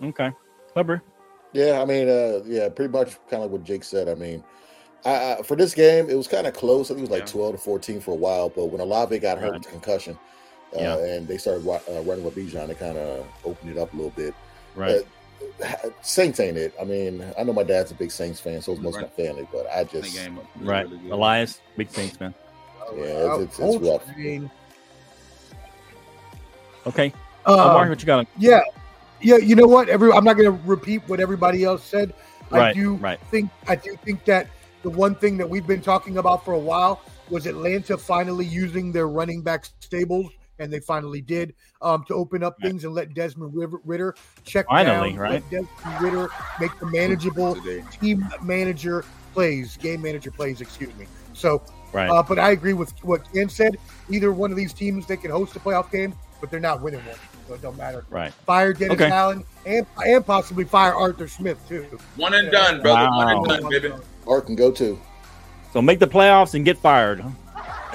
Okay. 0.02 0.30
Clubber. 0.72 1.02
Yeah, 1.52 1.82
I 1.82 1.84
mean, 1.84 2.08
uh, 2.08 2.40
yeah, 2.46 2.68
pretty 2.70 2.90
much 2.92 3.16
kind 3.28 3.42
of 3.42 3.42
like 3.42 3.50
what 3.50 3.64
Jake 3.64 3.84
said. 3.84 4.08
I 4.08 4.14
mean, 4.14 4.42
I, 5.04 5.34
I, 5.38 5.42
for 5.42 5.56
this 5.56 5.74
game, 5.74 6.08
it 6.08 6.14
was 6.16 6.26
kind 6.28 6.46
of 6.46 6.54
close. 6.54 6.90
I 6.90 6.94
think 6.94 7.00
it 7.06 7.10
was 7.10 7.18
like 7.20 7.28
Yeah. 7.28 7.32
12 7.32 7.52
to 7.56 7.58
14 7.60 8.00
for 8.00 8.12
a 8.12 8.16
while, 8.16 8.48
but 8.48 8.66
when 8.66 8.80
Olave 8.80 9.18
got 9.18 9.38
hurt 9.38 9.52
Right. 9.52 9.60
with 9.60 9.68
concussion, 9.68 10.18
uh, 10.76 10.80
Yeah. 10.80 10.96
and 10.98 11.28
they 11.28 11.36
started 11.38 11.66
uh, 11.68 12.02
running 12.02 12.24
with 12.24 12.34
Bijan, 12.36 12.68
they 12.68 12.74
kind 12.74 12.96
of 12.98 13.26
opened 13.44 13.70
it 13.70 13.78
up 13.78 13.92
a 13.92 13.96
little 13.96 14.12
bit. 14.12 14.34
Right. 14.74 15.02
Saints 16.02 16.40
ain't 16.40 16.56
it. 16.56 16.74
I 16.80 16.84
mean, 16.84 17.22
I 17.38 17.42
know 17.44 17.52
my 17.52 17.62
dad's 17.64 17.90
a 17.90 17.94
big 17.94 18.10
Saints 18.10 18.40
fan, 18.40 18.62
so 18.62 18.72
is 18.72 18.80
most 18.80 18.96
of 18.96 19.02
my 19.02 19.08
family, 19.08 19.46
but 19.52 19.66
I 19.70 19.84
just 19.84 20.14
game 20.16 20.40
Right. 20.60 20.88
really. 20.88 21.10
Elias, 21.10 21.60
big 21.76 21.90
Saints 21.90 22.18
man. 22.18 22.34
Yeah, 22.96 23.02
it's- 23.04 23.40
it's- 23.42 23.58
it's 23.60 23.76
rough. 23.86 24.02
I 24.08 24.16
mean, 24.18 24.50
Okay. 26.86 27.12
um, 27.46 27.54
Omar, 27.60 27.88
what 27.88 28.00
you 28.00 28.06
got? 28.06 28.20
on- 28.20 28.26
Yeah, 28.38 28.60
yeah. 29.20 29.36
You 29.36 29.54
know 29.54 29.66
what? 29.66 29.88
Every 29.88 30.12
I'm 30.12 30.24
not 30.24 30.36
going 30.36 30.46
to 30.50 30.62
repeat 30.66 31.02
what 31.06 31.20
everybody 31.20 31.64
else 31.64 31.84
said. 31.84 32.12
I 32.50 32.58
Right, 32.58 32.74
do 32.74 32.94
right. 32.96 33.18
think 33.30 33.50
I 33.66 33.74
do 33.76 33.96
think 34.04 34.24
that 34.26 34.48
the 34.84 34.90
one 34.90 35.14
thing 35.16 35.36
that 35.38 35.48
we've 35.48 35.66
been 35.66 35.80
talking 35.82 36.18
about 36.18 36.44
for 36.44 36.52
a 36.52 36.58
while 36.58 37.00
was 37.30 37.46
Atlanta 37.46 37.96
finally 37.98 38.44
using 38.44 38.92
their 38.92 39.08
running 39.08 39.40
back 39.42 39.64
stables, 39.80 40.30
and 40.58 40.70
they 40.72 40.78
finally 40.78 41.22
did 41.22 41.54
um, 41.82 42.04
to 42.06 42.14
open 42.14 42.44
up 42.44 42.60
things 42.60 42.84
and 42.84 42.94
let 42.94 43.14
Desmond 43.14 43.52
Ridder 43.84 44.14
check 44.44 44.66
Finally, 44.66 45.12
down, 45.12 45.18
right? 45.18 45.32
Let 45.32 45.50
Desmond 45.50 46.00
Ridder 46.02 46.28
make 46.60 46.78
the 46.78 46.86
manageable 46.86 47.56
team 47.90 48.28
manager 48.42 49.04
plays, 49.32 49.76
game 49.78 50.02
manager 50.02 50.30
plays. 50.30 50.60
Excuse 50.60 50.94
me. 50.96 51.06
So 51.32 51.62
Right. 51.92 52.10
uh, 52.10 52.22
but 52.22 52.38
I 52.38 52.50
agree 52.50 52.72
with 52.74 52.92
what 53.04 53.22
Ken 53.32 53.48
said. 53.48 53.78
Either 54.10 54.32
one 54.32 54.50
of 54.50 54.56
these 54.56 54.72
teams, 54.72 55.06
they 55.06 55.16
can 55.16 55.30
host 55.30 55.54
a 55.56 55.60
playoff 55.60 55.90
game, 55.90 56.12
but 56.40 56.50
they're 56.50 56.60
not 56.60 56.82
winning 56.82 57.00
one, 57.06 57.16
so 57.48 57.54
it 57.54 57.62
don't 57.62 57.76
matter. 57.78 58.04
right. 58.10 58.32
Fire 58.32 58.72
Dennis 58.72 59.00
Okay. 59.00 59.10
Allen 59.10 59.44
and 59.64 59.86
and 60.04 60.26
possibly 60.26 60.64
fire 60.64 60.92
Arthur 60.94 61.26
Smith 61.28 61.58
too. 61.68 61.84
One 62.16 62.34
and 62.34 62.50
done, 62.50 62.82
brother. 62.82 63.08
One 63.10 63.28
and 63.30 63.44
done, 63.46 63.70
baby. 63.70 63.92
Art 64.28 64.46
can 64.46 64.56
go 64.56 64.70
too. 64.70 64.98
So 65.72 65.82
make 65.82 65.98
the 65.98 66.06
playoffs 66.06 66.54
and 66.54 66.64
get 66.64 66.78
fired. 66.78 67.20
huh? 67.20 67.30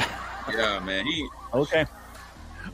Yeah, 0.51 0.79
man. 0.79 1.05
He, 1.05 1.27
Okay. 1.53 1.85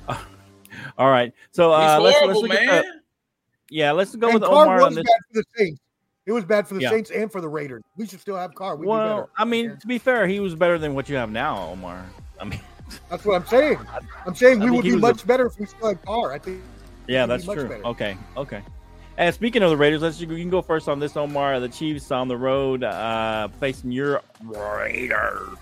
All 0.98 1.10
right. 1.10 1.34
So 1.52 1.70
he's 1.78 1.90
uh, 1.90 2.00
let's, 2.02 2.18
horrible, 2.20 2.42
let's 2.42 2.52
look 2.54 2.60
at 2.62 2.66
man. 2.66 2.84
the, 2.84 3.76
yeah, 3.76 3.92
let's 3.92 4.16
go 4.16 4.28
And 4.30 4.34
with 4.36 4.44
Carr 4.44 4.64
Omar 4.64 4.76
was 4.78 4.86
on 4.86 4.94
this. 4.96 5.04
bad 5.04 5.20
for 5.30 5.34
the 5.42 5.44
Saints. 5.58 5.82
It 6.26 6.32
was 6.32 6.44
bad 6.46 6.68
for 6.68 6.74
the 6.76 6.82
Yeah. 6.82 6.90
Saints 6.90 7.12
and 7.12 7.32
for 7.32 7.42
the 7.42 7.48
Raiders. 7.50 7.84
We 7.98 8.08
should 8.08 8.20
still 8.22 8.36
have 8.38 8.56
Carr. 8.56 8.76
We'd 8.76 8.86
be 8.86 8.90
Well, 8.90 9.16
better. 9.22 9.30
I 9.38 9.46
mean, 9.46 9.78
to 9.78 9.88
be 9.88 9.98
fair, 9.98 10.26
he 10.28 10.40
was 10.40 10.56
better 10.56 10.78
than 10.78 10.96
what 10.96 11.08
you 11.10 11.16
have 11.18 11.30
now, 11.32 11.70
Omar. 11.70 12.06
I 12.40 12.46
mean, 12.46 12.60
that's 13.10 13.26
what 13.26 13.36
I'm 13.42 13.48
saying. 13.48 13.78
I'm 14.26 14.36
saying 14.36 14.62
I 14.62 14.66
we 14.66 14.72
would 14.72 14.84
be 14.84 14.94
was 14.94 15.02
much 15.02 15.28
better 15.28 15.46
if 15.48 15.60
we 15.60 15.66
still 15.66 15.90
had 15.90 16.02
Carr. 16.04 16.32
I 16.34 16.40
think. 16.40 16.62
yeah, 17.08 17.26
that's 17.26 17.44
true. 17.46 17.68
better. 17.68 17.86
Okay, 17.86 18.18
okay. 18.38 18.62
And 19.18 19.34
speaking 19.34 19.64
of 19.64 19.70
the 19.70 19.78
Raiders, 19.78 20.02
let's 20.02 20.20
you 20.20 20.28
can 20.28 20.50
go 20.50 20.62
first 20.62 20.90
on 20.90 21.00
this, 21.00 21.16
Omar. 21.16 21.62
The 21.62 21.70
Chiefs 21.70 22.12
on 22.12 22.28
the 22.28 22.36
road 22.36 22.84
uh, 22.84 23.48
facing 23.60 23.92
your 23.92 24.22
Raiders, 24.44 25.58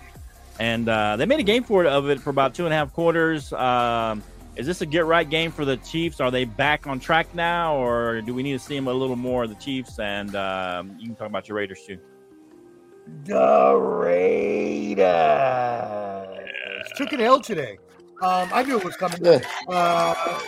and 0.58 0.88
uh, 0.88 1.16
they 1.16 1.24
made 1.24 1.38
a 1.38 1.44
game 1.44 1.62
for 1.62 1.84
it 1.84 1.86
of 1.86 2.08
it 2.10 2.20
for 2.20 2.30
about 2.30 2.54
two 2.54 2.64
and 2.64 2.74
a 2.74 2.76
half 2.76 2.92
quarters. 2.92 3.52
Um, 3.52 4.24
is 4.56 4.66
this 4.66 4.80
a 4.80 4.86
get 4.86 5.06
right 5.06 5.28
game 5.28 5.52
for 5.52 5.64
the 5.64 5.76
Chiefs? 5.78 6.20
Are 6.20 6.32
they 6.32 6.44
back 6.44 6.88
on 6.88 6.98
track 6.98 7.32
now, 7.32 7.76
or 7.76 8.20
do 8.22 8.34
we 8.34 8.42
need 8.42 8.54
to 8.54 8.58
see 8.58 8.74
them 8.74 8.88
a 8.88 8.92
little 8.92 9.14
more 9.14 9.46
the 9.46 9.54
Chiefs? 9.54 10.00
And 10.00 10.34
um, 10.34 10.96
you 10.98 11.06
can 11.06 11.14
talk 11.14 11.28
about 11.28 11.48
your 11.48 11.56
Raiders 11.56 11.80
too. 11.86 11.98
The 13.24 13.76
Raiders 13.76 15.04
took 16.96 17.12
an 17.12 17.20
L 17.20 17.40
today. 17.40 17.78
Um, 18.20 18.48
I 18.52 18.64
knew 18.64 18.78
it 18.78 18.84
was 18.84 18.96
coming. 18.96 19.24
Yeah. 19.24 19.40
Uh, 19.68 20.40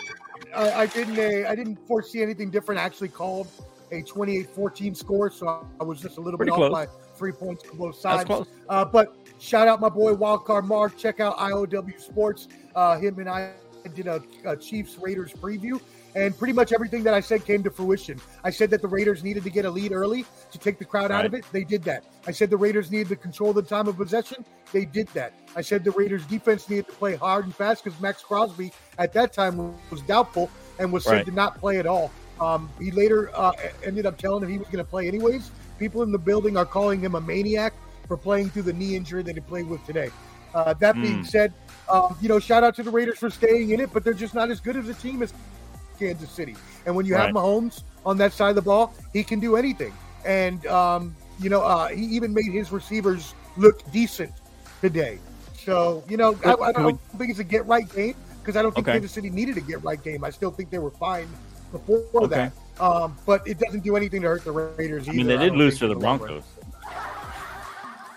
I, 0.57 0.83
I 0.83 0.87
didn't. 0.87 1.19
Uh, 1.19 1.49
I 1.49 1.55
didn't 1.55 1.77
foresee 1.87 2.23
anything 2.23 2.51
different. 2.51 2.81
I 2.81 2.85
actually 2.85 3.09
called 3.09 3.49
a 3.93 4.03
28-14 4.03 4.97
score, 4.97 5.31
so 5.31 5.67
I 5.81 5.85
was 5.85 6.01
just 6.01 6.17
a 6.19 6.21
little 6.21 6.39
Pretty 6.39 6.51
bit 6.51 6.57
close. 6.57 6.73
off 6.73 6.87
by 6.89 6.93
three 7.17 7.33
points 7.33 7.65
on 7.71 7.77
both 7.79 8.03
That's 8.03 8.03
sides. 8.03 8.25
close. 8.25 8.47
Uh, 8.69 8.85
but 8.85 9.15
shout 9.39 9.69
out 9.69 9.81
my 9.81 9.89
boy 9.89 10.15
Wildcard 10.15 10.65
Mark. 10.65 10.97
Check 10.97 11.21
out 11.21 11.37
IOW 11.39 12.01
Sports. 12.01 12.49
Uh, 12.75 12.99
him 12.99 13.19
and 13.21 13.29
I 13.29 13.53
did 13.95 14.09
a, 14.09 14.21
a 14.45 14.57
Chiefs 14.57 14.99
Raiders 14.99 15.33
preview, 15.33 15.81
and 16.17 16.37
pretty 16.37 16.55
much 16.55 16.73
everything 16.73 17.05
that 17.05 17.12
I 17.14 17.21
said 17.21 17.45
came 17.45 17.62
to 17.62 17.71
fruition. 17.71 18.19
I 18.43 18.51
said 18.51 18.71
that 18.71 18.81
the 18.81 18.89
Raiders 18.89 19.23
needed 19.23 19.45
to 19.45 19.51
get 19.51 19.67
a 19.67 19.71
lead 19.71 19.93
early 19.93 20.25
to 20.51 20.59
take 20.59 20.79
the 20.79 20.85
crowd 20.85 21.11
out 21.12 21.27
of 21.27 21.35
it. 21.35 21.45
They 21.53 21.62
did 21.62 21.85
that. 21.85 22.05
I 22.27 22.31
said 22.31 22.49
the 22.49 22.57
Raiders 22.57 22.91
needed 22.91 23.09
to 23.11 23.17
control 23.17 23.53
the 23.53 23.62
time 23.62 23.87
of 23.87 23.97
possession. 23.99 24.45
They 24.73 24.87
did 24.87 25.09
that. 25.09 25.35
I 25.55 25.61
said 25.61 25.85
the 25.85 25.91
Raiders 25.93 26.25
defense 26.27 26.69
needed 26.71 26.87
to 26.87 26.93
play 26.93 27.14
hard 27.17 27.45
and 27.45 27.55
fast 27.55 27.85
because 27.85 28.01
Maxx 28.01 28.23
Crosby 28.25 28.73
at 28.99 29.12
that 29.12 29.33
time 29.35 29.75
was 29.91 30.01
doubtful 30.03 30.51
and 30.79 30.91
was 30.93 31.05
said 31.05 31.12
Right. 31.12 31.27
to 31.27 31.33
not 31.33 31.61
play 31.61 31.79
at 31.79 31.87
all. 31.87 32.11
Um, 32.41 32.69
he 32.81 32.91
later 32.91 33.31
uh, 33.35 33.53
ended 33.85 34.07
up 34.07 34.19
telling 34.19 34.43
him 34.43 34.49
he 34.51 34.59
was 34.59 34.69
going 34.69 34.85
to 34.85 34.91
play 34.91 35.07
anyways. 35.07 35.51
People 35.79 36.03
in 36.03 36.12
the 36.12 36.19
building 36.19 36.57
are 36.57 36.67
calling 36.67 37.01
him 37.01 37.14
a 37.14 37.21
maniac 37.21 37.75
for 38.09 38.17
playing 38.17 38.49
through 38.51 38.62
the 38.62 38.73
knee 38.73 38.97
injury 38.97 39.23
that 39.23 39.35
he 39.35 39.41
played 39.41 39.69
with 39.69 39.85
today. 39.85 40.11
Uh, 40.55 40.73
that 40.75 40.95
being 41.03 41.19
Mm. 41.21 41.27
said, 41.27 41.53
um, 41.91 42.17
you 42.21 42.29
know, 42.29 42.39
shout 42.39 42.64
out 42.64 42.75
to 42.77 42.83
the 42.83 42.91
Raiders 42.91 43.19
for 43.19 43.29
staying 43.31 43.71
in 43.71 43.81
it, 43.81 43.93
but 43.93 44.05
they're 44.05 44.14
just 44.14 44.35
not 44.35 44.51
as 44.51 44.61
good 44.61 44.77
as 44.77 44.89
a 44.89 44.95
team 44.95 45.23
as 45.23 45.33
Kansas 45.99 46.31
City. 46.31 46.55
And 46.87 46.95
when 46.95 47.07
you 47.07 47.15
have 47.15 47.27
Right. 47.27 47.35
Mahomes 47.35 47.83
on 48.05 48.17
that 48.19 48.33
side 48.33 48.51
of 48.51 48.55
the 48.57 48.63
ball, 48.63 48.93
he 49.13 49.25
can 49.25 49.41
do 49.41 49.57
anything. 49.57 49.93
And 50.25 50.65
um, 50.67 51.15
you 51.41 51.51
know, 51.51 51.63
uh, 51.63 51.89
he 51.89 52.03
even 52.05 52.33
made 52.33 52.51
his 52.53 52.73
receivers 52.73 53.35
look 53.57 53.81
decent 53.93 54.33
today. 54.81 55.19
So 55.55 56.03
you 56.09 56.17
know, 56.17 56.39
I, 56.45 56.53
I 56.55 56.73
don't 56.73 56.85
we- 57.13 57.19
think 57.19 57.31
it's 57.31 57.41
a 57.41 57.45
get 57.45 57.67
right 57.67 57.89
game 57.95 58.15
because 58.43 58.57
I 58.57 58.63
don't 58.63 58.75
think 58.75 58.87
Okay. 58.87 58.95
Kansas 58.99 59.13
City 59.13 59.31
needed 59.31 59.57
a 59.57 59.61
get 59.61 59.83
right 59.83 60.03
game. 60.03 60.25
I 60.25 60.31
still 60.31 60.51
think 60.51 60.71
they 60.71 60.79
were 60.79 60.91
fine 60.93 61.29
before 61.73 62.05
Okay. 62.15 62.51
that. 62.79 62.83
Um, 62.83 63.17
but 63.27 63.47
it 63.49 63.59
doesn't 63.59 63.83
do 63.83 63.97
anything 63.97 64.23
to 64.23 64.29
hurt 64.29 64.45
the 64.45 64.53
Raiders. 64.53 65.09
I 65.09 65.13
mean, 65.13 65.21
either, 65.23 65.39
they 65.39 65.45
did 65.47 65.55
lose 65.57 65.79
think, 65.79 65.81
to 65.81 65.87
the 65.89 65.95
in 65.95 66.01
long. 66.01 66.19
Broncos. 66.19 66.45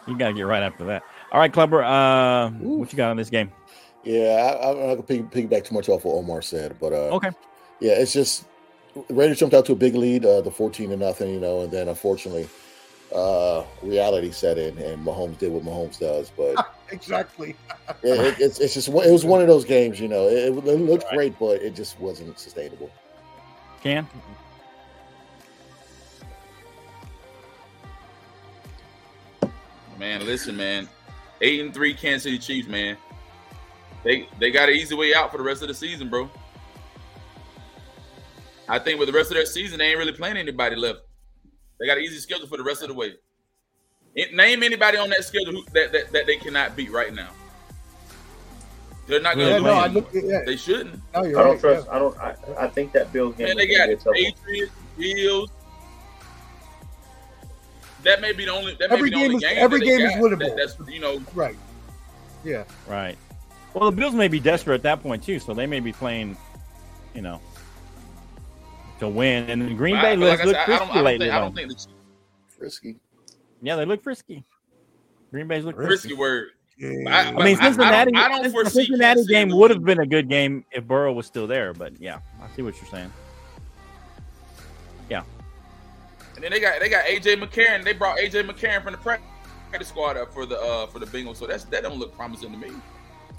You 0.07 0.17
got 0.17 0.27
to 0.29 0.33
get 0.33 0.41
right 0.43 0.63
after 0.63 0.85
that. 0.85 1.03
All 1.31 1.39
right, 1.39 1.51
Clubber, 1.53 1.83
uh, 1.83 2.49
what 2.49 2.91
you 2.91 2.97
got 2.97 3.11
on 3.11 3.17
this 3.17 3.29
game? 3.29 3.51
Yeah, 4.03 4.57
I, 4.61 4.69
I'm 4.71 4.77
not 4.97 5.07
gonna 5.07 5.23
piggyback 5.23 5.65
too 5.65 5.75
much 5.75 5.87
off 5.89 6.03
what 6.05 6.15
Omar 6.15 6.41
said, 6.41 6.75
but 6.79 6.93
uh, 6.93 7.15
Okay. 7.15 7.29
Yeah, 7.79 7.93
it's 7.93 8.13
just 8.13 8.45
the 9.07 9.13
Raiders 9.13 9.39
jumped 9.39 9.55
out 9.55 9.65
to 9.67 9.73
a 9.73 9.75
big 9.75 9.95
lead, 9.95 10.25
uh, 10.25 10.41
the 10.41 10.51
14 10.51 10.89
to 10.89 10.97
nothing, 10.97 11.33
you 11.33 11.39
know, 11.39 11.61
and 11.61 11.71
then 11.71 11.87
unfortunately, 11.87 12.49
uh, 13.13 13.63
reality 13.81 14.31
set 14.31 14.57
in, 14.57 14.77
and 14.77 15.05
Mahomes 15.05 15.37
did 15.37 15.51
what 15.51 15.63
Mahomes 15.63 15.99
does. 15.99 16.31
But 16.35 16.65
Exactly. 16.91 17.55
it, 18.03 18.19
it, 18.19 18.39
it's 18.39 18.59
it's 18.59 18.73
just 18.73 18.87
it 18.87 18.93
was 19.11 19.25
one 19.25 19.41
of 19.41 19.47
those 19.47 19.65
games, 19.65 19.99
you 19.99 20.07
know. 20.07 20.27
It, 20.27 20.47
it 20.49 20.79
looked 20.79 21.03
Right. 21.05 21.13
great, 21.13 21.39
but 21.39 21.61
it 21.61 21.75
just 21.75 21.99
wasn't 21.99 22.37
sustainable. 22.39 22.89
Can? 23.81 24.07
Man, 29.97 30.25
listen, 30.25 30.55
man. 30.55 30.87
Eight 31.41 31.59
and 31.61 31.73
three 31.73 31.93
Kansas 31.93 32.23
City 32.23 32.37
Chiefs, 32.39 32.67
man. 32.67 32.97
They 34.03 34.27
they 34.39 34.49
got 34.51 34.69
an 34.69 34.75
easy 34.75 34.95
way 34.95 35.13
out 35.13 35.31
for 35.31 35.37
the 35.37 35.43
rest 35.43 35.61
of 35.61 35.67
the 35.67 35.73
season, 35.73 36.09
bro. 36.09 36.29
I 38.69 38.79
think 38.79 38.99
with 38.99 39.07
the 39.07 39.13
rest 39.13 39.31
of 39.31 39.35
their 39.35 39.45
season, 39.45 39.79
they 39.79 39.85
ain't 39.87 39.97
really 39.97 40.11
playing 40.11 40.37
anybody 40.37 40.75
left. 40.75 40.99
They 41.79 41.85
got 41.87 41.97
an 41.97 42.03
easy 42.03 42.17
schedule 42.19 42.47
for 42.47 42.57
the 42.57 42.63
rest 42.63 42.81
of 42.83 42.89
the 42.89 42.93
way. 42.93 43.15
It- 44.15 44.33
name 44.33 44.63
anybody 44.63 44.97
on 44.97 45.09
that 45.09 45.23
schedule 45.23 45.53
who, 45.53 45.63
that, 45.73 45.91
that 45.91 46.11
that 46.11 46.25
they 46.25 46.35
cannot 46.37 46.75
beat 46.75 46.91
right 46.91 47.13
now. 47.13 47.29
They're 49.07 49.21
not 49.21 49.35
gonna. 49.37 49.59
no, 49.59 49.69
I 49.73 49.83
win. 49.85 49.93
looked 49.95 50.13
yeah. 50.15 50.41
They 50.45 50.55
shouldn't. 50.55 50.95
No, 51.13 51.21
I 51.21 51.23
don't 51.31 51.35
right. 51.35 51.59
trust. 51.59 51.87
yeah. 51.87 51.95
I 51.95 51.99
don't. 51.99 52.17
I, 52.19 52.35
I 52.59 52.67
think 52.67 52.91
that 52.93 53.11
Bills 53.11 53.35
game. 53.35 53.47
Man, 53.47 53.57
they 53.57 53.63
is 53.67 53.77
got 53.77 53.87
be 53.87 53.93
a 53.93 53.95
tough 53.97 54.05
one. 54.05 54.15
Patriots, 54.15 54.71
Bills. 54.97 55.49
That 58.03 58.21
may 58.21 58.31
be 58.33 58.45
the 58.45 58.51
only. 58.51 58.75
That 58.75 58.89
may 58.91 58.95
Every 58.97 59.09
be 59.09 59.15
the 59.15 59.23
only 59.23 59.29
game 59.29 59.37
is- 59.37 59.43
game. 59.43 59.57
every 59.57 59.79
game 59.81 60.01
is 60.01 60.13
winnable. 60.13 60.39
That, 60.39 60.57
that's 60.77 60.89
you 60.93 60.99
know. 60.99 61.21
Right. 61.33 61.55
Yeah. 62.43 62.63
Right. 62.87 63.17
Well, 63.73 63.91
the 63.91 63.97
Bills 63.97 64.13
may 64.13 64.27
be 64.27 64.39
desperate 64.39 64.75
at 64.75 64.83
that 64.83 65.03
point, 65.03 65.23
too, 65.23 65.39
so 65.39 65.53
they 65.53 65.67
may 65.67 65.79
be 65.79 65.91
playing, 65.91 66.35
you 67.13 67.21
know, 67.21 67.39
to 68.99 69.09
win. 69.09 69.49
And 69.49 69.77
Green 69.77 69.95
I- 69.97 70.01
Bay 70.01 70.15
but 70.15 70.19
looks 70.25 70.39
like 70.39 70.45
look 70.47 70.55
said, 70.55 70.61
I 70.61 70.65
frisky 70.65 70.79
don't, 70.85 70.91
I 70.91 70.95
don't 70.95 71.03
lately. 71.05 71.25
think. 71.25 71.33
I 71.35 71.39
don't 71.39 71.55
think 71.55 71.69
the 71.69 71.87
Frisky. 72.57 72.95
Yeah, 73.61 73.75
they 73.75 73.85
look 73.85 74.03
frisky. 74.03 74.43
Green 75.31 75.47
Bay's 75.47 75.65
look 75.65 75.75
frisky. 75.75 75.91
risky 76.09 76.13
word. 76.13 76.49
Yeah. 76.77 76.89
I- 76.89 76.91
I 76.91 77.31
mean, 77.31 77.41
I- 77.41 77.41
I 77.41 77.45
don't- 77.45 77.57
Cincinnati, 77.73 78.15
I 78.15 78.27
don't 78.29 78.43
the 78.43 78.49
foresee 78.51 78.69
Cincinnati 78.85 79.01
Kansas 79.15 79.27
game 79.27 79.49
would 79.49 79.69
have 79.71 79.83
been 79.83 79.99
a 79.99 80.05
good 80.05 80.29
game 80.29 80.63
if 80.71 80.85
Burrow 80.85 81.11
was 81.13 81.25
still 81.25 81.45
there, 81.47 81.73
but 81.73 81.99
yeah, 81.99 82.19
I 82.41 82.47
see 82.55 82.61
what 82.61 82.75
you're 82.77 82.89
saying. 82.89 83.11
Yeah. 85.09 85.23
And 86.35 86.43
then 86.43 86.51
they 86.51 86.59
got 86.61 86.79
they 86.79 86.87
got 86.89 87.05
AJ 87.05 87.35
McCarron. 87.41 87.83
They 87.83 87.93
brought 87.93 88.17
AJ 88.17 88.43
McCarron 88.47 88.83
from 88.83 88.93
the 88.93 88.97
practice 88.97 89.87
squad 89.89 90.15
up 90.17 90.33
for 90.33 90.45
the 90.45 90.57
uh 90.59 90.87
for 90.87 90.99
the 90.99 91.05
Bengals. 91.05 91.35
So 91.37 91.47
that's 91.47 91.65
that 91.65 91.83
don't 91.83 91.99
look 91.99 92.15
promising 92.15 92.51
to 92.51 92.57
me. 92.57 92.69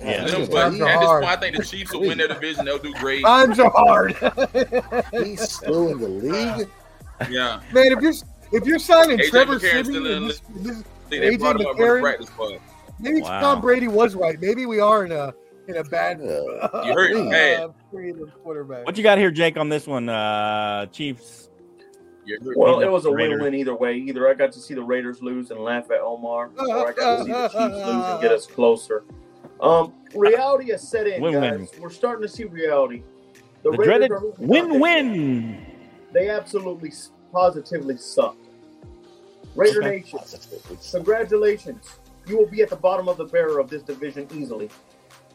Yeah. 0.00 0.24
Them- 0.24 0.40
he's, 0.40 0.48
but 0.48 0.66
at 0.66 0.72
this 0.72 0.80
are 0.80 0.86
point, 0.96 1.04
hard. 1.04 1.24
I 1.24 1.36
think 1.36 1.56
the 1.56 1.64
Chiefs 1.64 1.92
will 1.92 2.00
win 2.00 2.18
their 2.18 2.28
division. 2.28 2.64
They'll 2.64 2.78
do 2.78 2.92
great. 2.94 3.22
Times 3.24 3.58
are 3.58 3.70
hard. 3.70 4.12
he's 5.12 5.50
still 5.50 5.88
in 5.88 5.98
the 6.00 6.08
league. 6.08 6.68
Yeah, 7.28 7.60
Man, 7.72 7.92
if 7.92 8.00
you're 8.00 8.14
if 8.52 8.66
you're 8.66 8.78
signing 8.78 9.18
AJ 9.18 9.28
Trevor 9.30 9.58
McCarron's 9.58 9.62
Siemian, 9.62 9.84
still 9.84 10.06
in 10.06 10.12
and 10.12 10.22
the 10.22 10.28
this, 10.28 10.40
this, 10.78 10.84
they, 11.10 11.18
they 11.18 11.36
AJ 11.36 11.38
brought 11.40 11.60
him 11.60 11.66
up 11.66 11.76
for 11.76 12.00
the 12.00 12.26
McCarron? 12.26 12.60
maybe 12.98 13.20
Wow. 13.20 13.40
Tom 13.40 13.60
Brady 13.60 13.88
was 13.88 14.14
right. 14.14 14.40
Maybe 14.40 14.64
we 14.64 14.80
are 14.80 15.04
in 15.04 15.12
a 15.12 15.34
in 15.68 15.76
a 15.76 15.84
bad. 15.84 16.20
Yeah. 16.22 16.40
You 16.86 16.94
heard 16.94 17.14
uh, 17.14 17.30
bad. 17.30 17.74
quarterback. 18.42 18.86
What 18.86 18.96
you 18.96 19.02
got 19.02 19.18
here, 19.18 19.30
Jake, 19.30 19.58
on 19.58 19.68
this 19.68 19.86
one? 19.86 20.08
Uh, 20.08 20.86
Chiefs. 20.86 21.50
Well, 22.54 22.80
it 22.80 22.90
was 22.90 23.06
a 23.06 23.12
Raiders. 23.12 23.40
win-win 23.40 23.54
either 23.60 23.74
way. 23.74 23.96
Either 23.96 24.28
I 24.28 24.34
got 24.34 24.52
to 24.52 24.60
see 24.60 24.74
the 24.74 24.82
Raiders 24.82 25.20
lose 25.20 25.50
and 25.50 25.60
laugh 25.60 25.90
at 25.90 26.00
Omar, 26.00 26.50
or 26.58 26.88
I 26.88 26.92
got 26.92 27.18
to 27.18 27.24
see 27.24 27.32
the 27.32 27.48
Chiefs 27.48 27.54
lose 27.54 28.04
and 28.06 28.22
get 28.22 28.32
us 28.32 28.46
closer. 28.46 29.04
Um, 29.60 29.92
reality 30.14 30.70
has 30.70 30.86
set 30.86 31.06
in, 31.06 31.20
Win-win. 31.20 31.58
guys. 31.58 31.70
We're 31.78 31.90
starting 31.90 32.22
to 32.22 32.28
see 32.28 32.44
reality. 32.44 33.02
The, 33.62 33.70
The 33.70 33.70
Raiders 33.72 33.84
dreaded 33.86 34.10
are 34.12 34.20
losing 34.20 34.32
out 34.32 34.38
there. 34.38 34.48
win-win. 34.48 35.66
They 36.12 36.28
absolutely, 36.28 36.92
positively 37.32 37.96
suck. 37.98 38.36
Raider 39.54 39.80
Okay. 39.82 39.98
Nation, 40.00 40.18
congratulations. 40.92 41.88
You 42.26 42.38
will 42.38 42.46
be 42.46 42.62
at 42.62 42.70
the 42.70 42.76
bottom 42.76 43.08
of 43.08 43.16
the 43.16 43.24
barrel 43.24 43.60
of 43.60 43.68
this 43.68 43.82
division 43.82 44.28
easily. 44.34 44.70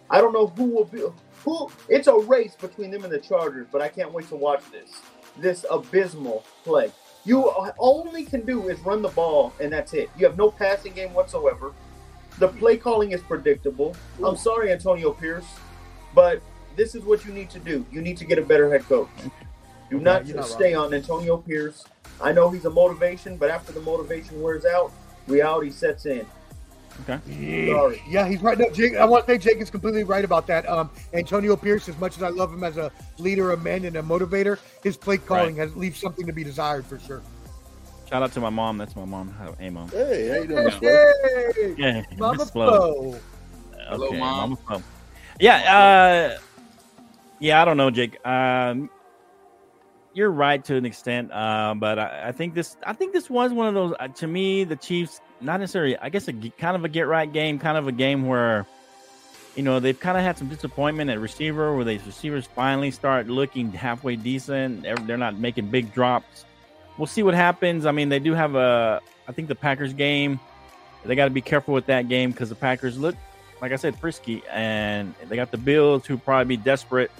I 0.09 0.21
don't 0.21 0.34
know 0.34 0.47
who 0.47 0.65
will 0.65 0.86
be 0.86 1.03
who. 1.43 1.69
It's 1.89 2.07
a 2.07 2.15
race 2.17 2.55
between 2.55 2.91
them 2.91 3.03
and 3.03 3.11
the 3.13 3.19
Chargers, 3.19 3.67
but 3.71 3.82
I 3.82 3.89
can't 3.89 4.11
wait 4.11 4.28
to 4.30 4.36
watch 4.36 4.63
this. 4.71 5.01
This 5.38 5.65
abysmal 5.69 6.43
play. 6.63 6.91
You 7.26 7.51
only 7.80 8.23
can 8.23 8.45
do 8.45 8.69
is 8.69 8.80
run 8.82 9.01
the 9.01 9.09
ball, 9.09 9.51
and 9.59 9.73
that's 9.73 9.93
it. 9.93 10.09
You 10.17 10.26
have 10.28 10.38
no 10.38 10.49
passing 10.51 10.93
game 10.93 11.13
whatsoever. 11.13 11.73
The 12.39 12.49
play 12.49 12.77
calling 12.77 13.11
is 13.11 13.21
predictable. 13.21 13.95
I'm 14.23 14.36
sorry, 14.36 14.71
Antonio 14.71 15.11
Pierce, 15.11 15.45
but 16.13 16.41
this 16.75 16.95
is 16.95 17.03
what 17.03 17.25
you 17.25 17.31
need 17.31 17.49
to 17.51 17.59
do. 17.59 17.86
You 17.91 18.01
need 18.01 18.17
to 18.17 18.25
get 18.25 18.38
a 18.38 18.41
better 18.41 18.69
head 18.69 18.83
coach. 18.83 19.09
Do 19.89 19.99
not 19.99 20.27
not 20.27 20.45
stay 20.45 20.73
on 20.73 20.93
Antonio 20.93 21.38
Pierce. 21.38 21.86
I 22.21 22.31
know 22.31 22.49
he's 22.49 22.65
a 22.65 22.69
motivation, 22.69 23.38
but 23.38 23.49
after 23.49 23.71
the 23.71 23.81
motivation 23.81 24.41
wears 24.41 24.65
out, 24.65 24.91
reality 25.27 25.69
sets 25.69 26.05
in. 26.05 26.25
Okay. 27.01 27.67
Sorry. 27.67 28.01
Yeah, 28.07 28.27
he's 28.27 28.41
right. 28.41 28.57
No, 28.57 28.69
Jake, 28.69 28.95
I 28.95 29.05
want 29.05 29.25
to 29.27 29.33
say 29.33 29.38
Jake 29.38 29.61
is 29.61 29.69
completely 29.69 30.03
right 30.03 30.23
about 30.23 30.47
that. 30.47 30.67
Um, 30.69 30.89
Antonio 31.13 31.55
Pierce, 31.55 31.89
as 31.89 31.97
much 31.97 32.15
as 32.15 32.23
I 32.23 32.29
love 32.29 32.53
him 32.53 32.63
as 32.63 32.77
a 32.77 32.91
leader 33.17 33.51
of 33.51 33.63
men 33.63 33.86
and 33.86 33.97
a 33.97 34.03
motivator, 34.03 34.57
his 34.81 34.95
play 34.95 35.17
calling 35.17 35.57
has 35.57 35.75
leaves 35.75 35.99
something 35.99 36.25
to 36.25 36.33
be 36.33 36.43
desired 36.43 36.86
for 36.86 36.97
sure. 36.99 37.21
Shout 38.16 38.24
out 38.24 38.32
to 38.32 38.39
my 38.39 38.49
mom. 38.49 38.78
That's 38.78 38.95
my 38.95 39.03
mom. 39.03 39.36
Hey, 39.59 39.70
mom. 39.70 39.89
Hey, 39.89 40.30
how 40.30 40.36
you 40.38 40.47
doing, 40.47 40.63
Miss 40.63 40.76
Flo? 40.76 40.89
Hey, 40.89 41.76
Yeah, 41.78 42.01
Mama 42.18 42.38
Miss 42.38 42.49
Flo. 42.49 42.70
Flo. 43.11 43.20
Hello, 43.89 44.07
Okay, 44.07 44.18
Mom. 44.18 44.38
Mama 44.51 44.55
Flo. 44.55 44.84
Yeah, 45.38 46.36
uh, 46.38 46.39
yeah. 47.41 47.61
I 47.61 47.66
don't 47.66 47.76
know, 47.76 47.91
Jake. 47.91 48.26
Um, 48.26 48.89
you're 50.13 50.32
right 50.32 50.63
to 50.63 50.78
an 50.78 50.86
extent, 50.86 51.30
uh, 51.34 51.76
but 51.78 51.99
I, 51.99 52.30
I 52.30 52.32
think 52.32 52.53
this. 52.53 52.78
I 52.88 52.93
think 52.93 53.11
this 53.11 53.30
was 53.30 53.51
one 53.51 53.68
of 53.68 53.74
those. 53.74 53.93
Uh, 53.99 54.07
to 54.07 54.28
me, 54.28 54.63
the 54.63 54.78
Chiefs, 54.78 55.20
not 55.41 55.59
necessarily. 55.59 55.97
I 55.97 56.07
guess 56.07 56.30
a 56.30 56.32
g- 56.32 56.53
kind 56.57 56.78
of 56.78 56.86
a 56.86 56.88
get 56.88 57.07
right 57.09 57.30
game, 57.30 57.59
kind 57.59 57.78
of 57.78 57.89
a 57.89 57.91
game 57.91 58.28
where, 58.28 58.66
you 59.57 59.63
know, 59.63 59.82
they've 59.82 59.99
kind 59.99 60.18
of 60.18 60.24
had 60.24 60.38
some 60.38 60.47
disappointment 60.47 61.09
at 61.09 61.20
receiver, 61.20 61.76
where 61.76 61.84
these 61.84 62.05
receivers 62.05 62.47
finally 62.55 62.91
start 62.91 63.28
looking 63.28 63.74
halfway 63.74 64.16
decent. 64.16 64.84
They're, 64.84 64.95
they're 64.95 65.18
not 65.18 65.38
making 65.38 65.68
big 65.70 65.93
drops. 65.93 66.45
We'll 66.97 67.07
see 67.07 67.23
what 67.23 67.33
happens. 67.33 67.85
I 67.85 67.91
mean, 67.91 68.09
they 68.09 68.19
do 68.19 68.33
have 68.33 68.55
a. 68.55 69.01
I 69.27 69.31
think 69.31 69.47
the 69.47 69.55
Packers 69.55 69.93
game. 69.93 70.39
They 71.03 71.15
got 71.15 71.25
to 71.25 71.31
be 71.31 71.41
careful 71.41 71.73
with 71.73 71.85
that 71.85 72.07
game 72.07 72.31
because 72.31 72.49
the 72.49 72.55
Packers 72.55 72.97
look 72.97 73.15
like 73.61 73.71
I 73.71 73.75
said, 73.77 73.97
frisky, 73.99 74.43
and 74.51 75.13
they 75.27 75.35
got 75.35 75.51
the 75.51 75.57
Bills 75.57 76.05
who 76.05 76.17
probably 76.17 76.57
be 76.57 76.61
desperate, 76.61 77.11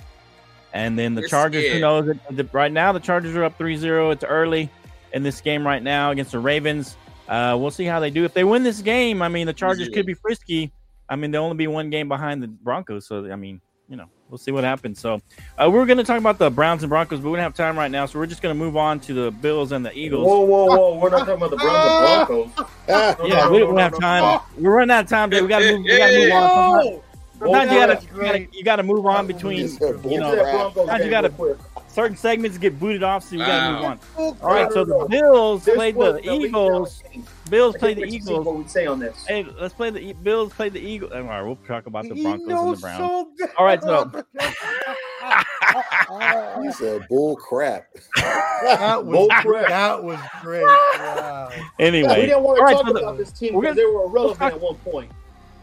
and 0.74 0.98
then 0.98 1.16
the 1.16 1.22
They're 1.22 1.30
Chargers. 1.30 1.72
Who 1.72 1.80
knows? 1.80 2.06
The, 2.06 2.44
the- 2.44 2.50
right 2.52 2.72
now, 2.72 2.92
the 2.92 3.00
Chargers 3.00 3.36
are 3.36 3.44
up 3.44 3.58
3-0. 3.58 4.14
It's 4.14 4.24
early 4.24 4.70
in 5.14 5.24
this 5.24 5.42
game 5.42 5.66
right 5.66 5.82
now 5.82 6.12
against 6.12 6.32
the 6.32 6.40
Ravens. 6.40 6.98
Uh, 7.28 7.58
we'll 7.60 7.72
see 7.72 7.86
how 7.86 8.00
they 8.00 8.12
do. 8.12 8.26
If 8.26 8.34
they 8.34 8.44
win 8.44 8.64
this 8.64 8.82
game, 8.82 9.22
I 9.22 9.28
mean, 9.30 9.48
the 9.48 9.54
Chargers 9.54 9.90
could 9.90 10.06
be 10.06 10.14
frisky. 10.14 10.72
I 11.10 11.16
mean, 11.16 11.32
they'll 11.32 11.44
only 11.44 11.58
be 11.58 11.68
one 11.68 11.90
game 11.90 12.08
behind 12.08 12.44
the 12.44 12.48
Broncos, 12.48 13.08
so 13.08 13.32
I 13.32 13.36
mean, 13.36 13.62
you 13.88 13.96
know, 13.96 14.06
we'll 14.30 14.38
see 14.38 14.52
what 14.52 14.64
happens. 14.64 15.00
So, 15.00 15.22
uh, 15.58 15.70
we're 15.72 15.86
going 15.86 15.98
to 15.98 16.04
talk 16.04 16.18
about 16.20 16.38
the 16.38 16.50
Browns 16.50 16.84
and 16.84 16.90
Broncos, 16.90 17.20
but 17.20 17.30
we 17.30 17.36
don't 17.38 17.44
have 17.44 17.54
time 17.54 17.78
right 17.78 17.92
now, 17.92 18.06
so 18.06 18.20
we're 18.20 18.26
just 18.26 18.42
going 18.42 18.56
to 18.56 18.60
move 18.60 18.76
on 18.78 19.00
to 19.02 19.14
the 19.14 19.32
Bills 19.32 19.72
and 19.72 19.86
the 19.86 19.98
Eagles. 19.98 20.26
Whoa, 20.28 20.42
whoa, 20.42 20.66
whoa! 20.66 21.00
We're 21.00 21.10
not 21.10 21.20
talking 21.20 21.34
about 21.36 21.52
the 21.52 21.58
Browns 21.58 22.28
and 22.28 22.28
Broncos. 22.56 22.68
Ah, 22.90 23.16
No, 23.20 23.26
Yeah, 23.26 23.36
no, 23.46 23.52
we 23.52 23.60
don't 23.60 23.76
no, 23.76 23.82
have 23.82 24.00
time. 24.00 24.40
We're 24.58 24.76
running 24.76 24.92
out 24.92 25.04
of 25.06 25.10
time, 25.10 25.30
Dave. 25.30 25.44
We 25.44 25.48
got 25.50 25.60
to 25.60 25.72
move. 25.78 25.84
We 25.86 25.98
got 25.98 26.08
to 26.08 26.20
move 26.20 26.32
on. 26.34 26.84
Sometimes- 26.84 27.02
Sometimes 27.38 27.70
you 27.72 27.78
gotta, 27.78 27.94
you 27.94 28.08
gotta 28.08 28.14
great. 28.40 28.54
you 28.56 28.64
gotta 28.64 28.84
move 28.84 29.06
on 29.06 29.28
between 29.28 29.58
you 29.68 30.20
know 30.20 30.32
Get 30.32 30.36
that 30.38 30.52
Broncos 30.54 30.74
sometimes 30.76 31.04
you 31.04 31.10
gotta- 31.12 31.28
real 31.30 31.56
quick. 31.56 31.58
Certain 31.96 32.18
segments 32.18 32.58
get 32.58 32.80
booted 32.80 33.04
off, 33.04 33.24
so 33.24 33.32
we 33.32 33.38
gotta 33.40 33.74
move 33.76 33.86
on. 33.86 34.00
All 34.42 34.54
right, 34.54 34.72
so 34.72 34.84
No, 34.84 34.98
no, 34.98 35.04
the. 35.08 35.10
Bills 35.10 35.66
This 35.66 35.76
played 35.76 35.96
was 35.96 36.22
the 36.22 36.32
Eagles. 36.32 37.00
down 37.00 37.12
game. 37.14 37.24
Bills 37.50 37.76
played 37.78 37.98
can't 37.98 37.98
the 37.98 38.02
wait 38.18 38.24
see 38.24 38.32
Eagles. 38.32 38.46
What 38.46 38.58
we 38.58 38.68
say 38.68 38.86
on 38.86 39.00
this? 39.00 39.26
Hey, 39.26 39.46
let's 39.60 39.74
play 39.74 39.90
the 39.90 40.00
E- 40.00 40.14
Bills 40.14 40.54
played 40.54 40.74
the 40.74 40.80
Eagles. 40.82 41.12
All 41.14 41.22
right, 41.24 41.42
we'll 41.42 41.56
talk 41.68 41.88
about 41.88 42.04
the 42.08 42.22
Broncos 42.22 42.48
and 42.50 42.78
the 42.78 42.82
Browns. 42.82 43.28
so. 43.38 43.48
All 43.58 43.66
right, 43.66 43.82
so- 43.82 44.24
he 46.64 46.72
said 46.72 47.06
bull 47.10 47.36
crap. 47.36 47.88
that 48.16 49.02
Bull 49.06 49.28
was 49.28 49.42
crap. 49.42 49.68
that 49.70 50.04
was 50.04 50.20
great. 50.42 50.64
Wow. 50.64 51.50
Anyway, 51.80 52.16
we 52.20 52.26
didn't 52.28 52.44
want 52.44 52.58
to 52.58 52.62
all 52.62 52.66
right, 52.68 52.74
talk 52.78 52.88
so 52.88 52.94
the- 52.94 53.00
about 53.00 53.18
this 53.18 53.32
team 53.32 53.60
because 53.60 53.76
they 53.76 53.86
were 53.86 54.06
irrelevant 54.06 54.40
talk- 54.40 54.54
at 54.54 54.62
one 54.62 54.76
point. 54.76 55.12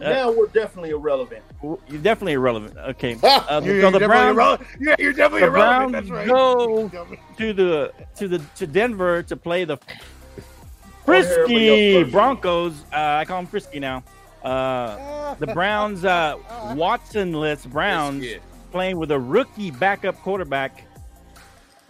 Uh, 0.03 0.11
now 0.11 0.33
we're 0.33 0.47
definitely 0.49 0.91
irrelevant. 0.91 1.43
you're 1.63 1.79
definitely 2.03 2.33
irrelevant. 2.33 2.77
Okay, 2.77 3.17
uh, 3.23 3.61
You're, 3.65 3.81
so 3.81 3.81
you're 3.81 3.91
the 3.91 3.99
definitely 3.99 4.07
Browns 4.09 4.35
irrelevant. 4.37 4.69
Yeah, 4.81 4.95
you're 4.99 5.13
definitely 5.13 5.41
the 5.41 5.47
irrelevant. 5.47 5.93
Browns 5.93 6.09
That's 6.09 6.11
right. 6.11 6.29
go- 6.29 7.17
to 7.39 7.53
the 7.53 7.93
to 8.17 8.29
the 8.29 8.39
to 8.57 8.67
Denver 8.67 9.23
to 9.23 9.37
play 9.37 9.65
the 9.65 9.79
Oh, 11.05 11.05
Frisky. 11.05 12.05
Broncos. 12.05 12.85
Uh, 12.93 12.97
I 13.21 13.25
call 13.25 13.39
them 13.39 13.47
Frisky 13.49 13.81
now. 13.81 14.05
Uh, 14.45 15.35
the 15.35 15.47
Browns, 15.55 16.05
uh, 16.05 16.37
Watsonless 16.75 17.67
Browns, 17.67 18.25
playing 18.71 18.99
with 18.99 19.11
a 19.11 19.19
rookie 19.19 19.71
backup 19.73 20.17
quarterback. 20.23 20.85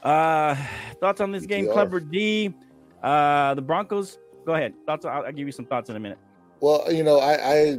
Uh, 0.03 0.57
thoughts 1.01 1.21
on 1.21 1.31
this 1.31 1.45
game. 1.47 1.67
Clubber 1.71 2.01
D? 2.01 2.55
Uh, 3.03 3.55
the 3.55 3.63
Broncos. 3.63 4.19
Go 4.47 4.55
ahead. 4.55 4.73
Thoughts. 4.87 5.05
I'll, 5.05 5.25
I'll 5.27 5.33
give 5.33 5.47
you 5.47 5.53
some 5.53 5.67
thoughts 5.67 5.91
in 5.91 5.97
a 5.97 6.01
minute. 6.01 6.19
Well, 6.61 6.91
you 6.93 7.03
know, 7.05 7.19
I, 7.19 7.33
I 7.55 7.79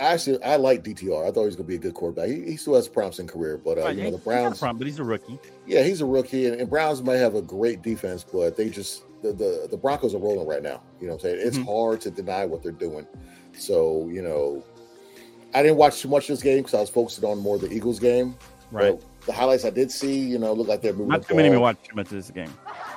actually 0.00 0.42
I 0.42 0.56
like 0.56 0.82
DTR. 0.84 1.22
I 1.28 1.30
thought 1.30 1.40
he 1.42 1.46
was 1.46 1.56
going 1.56 1.66
to 1.66 1.68
be 1.68 1.74
a 1.76 1.78
good 1.78 1.94
quarterback. 1.94 2.28
He, 2.28 2.42
he 2.52 2.56
still 2.56 2.74
has 2.74 2.86
a 2.86 2.90
promising 2.90 3.26
career, 3.26 3.56
but 3.58 3.78
uh, 3.78 3.82
Right, 3.82 3.96
you 3.96 4.04
know 4.04 4.10
the 4.10 4.16
he's 4.18 4.26
not 4.26 4.32
a 4.32 4.40
Browns. 4.42 4.58
problem, 4.58 4.78
but 4.78 4.86
he's 4.86 4.98
a 4.98 5.04
rookie. 5.04 5.38
Yeah, 5.66 5.82
he's 5.82 6.00
a 6.00 6.06
rookie, 6.06 6.46
and, 6.46 6.60
and 6.60 6.68
Browns 6.70 7.02
might 7.02 7.16
have 7.16 7.34
a 7.34 7.42
great 7.42 7.82
defense, 7.82 8.24
but 8.24 8.56
they 8.56 8.68
just 8.70 9.04
the 9.22 9.32
the, 9.32 9.68
the 9.70 9.76
Broncos 9.76 10.14
are 10.14 10.18
rolling 10.18 10.46
right 10.48 10.62
now. 10.62 10.82
You 11.00 11.06
know, 11.08 11.14
what 11.14 11.24
I'm 11.24 11.30
saying 11.36 11.46
it's 11.46 11.58
Mhm. 11.58 11.66
hard 11.66 12.00
to 12.02 12.10
deny 12.10 12.44
what 12.46 12.62
they're 12.62 12.72
doing. 12.72 13.06
So 13.52 14.08
you 14.08 14.22
know, 14.22 14.64
I 15.54 15.62
didn't 15.62 15.76
watch 15.78 16.00
too 16.00 16.08
much 16.08 16.24
of 16.30 16.34
this 16.36 16.42
game 16.42 16.58
because 16.58 16.74
I 16.74 16.80
was 16.80 16.90
focused 16.90 17.22
on 17.24 17.38
more 17.38 17.58
the 17.58 17.70
Eagles 17.72 17.98
game. 17.98 18.36
Right. 18.70 18.96
But 18.98 19.26
the 19.26 19.32
highlights 19.32 19.64
I 19.64 19.70
did 19.70 19.90
see, 19.90 20.16
you 20.18 20.38
know, 20.38 20.52
look 20.52 20.68
like 20.68 20.80
they're 20.80 20.92
moving. 20.92 21.08
Not 21.08 21.26
too 21.26 21.34
many 21.34 21.48
of 21.48 21.52
me 21.54 21.58
watch 21.58 21.76
too 21.82 21.96
much 21.96 22.06
of 22.06 22.12
this 22.12 22.30
game. 22.30 22.52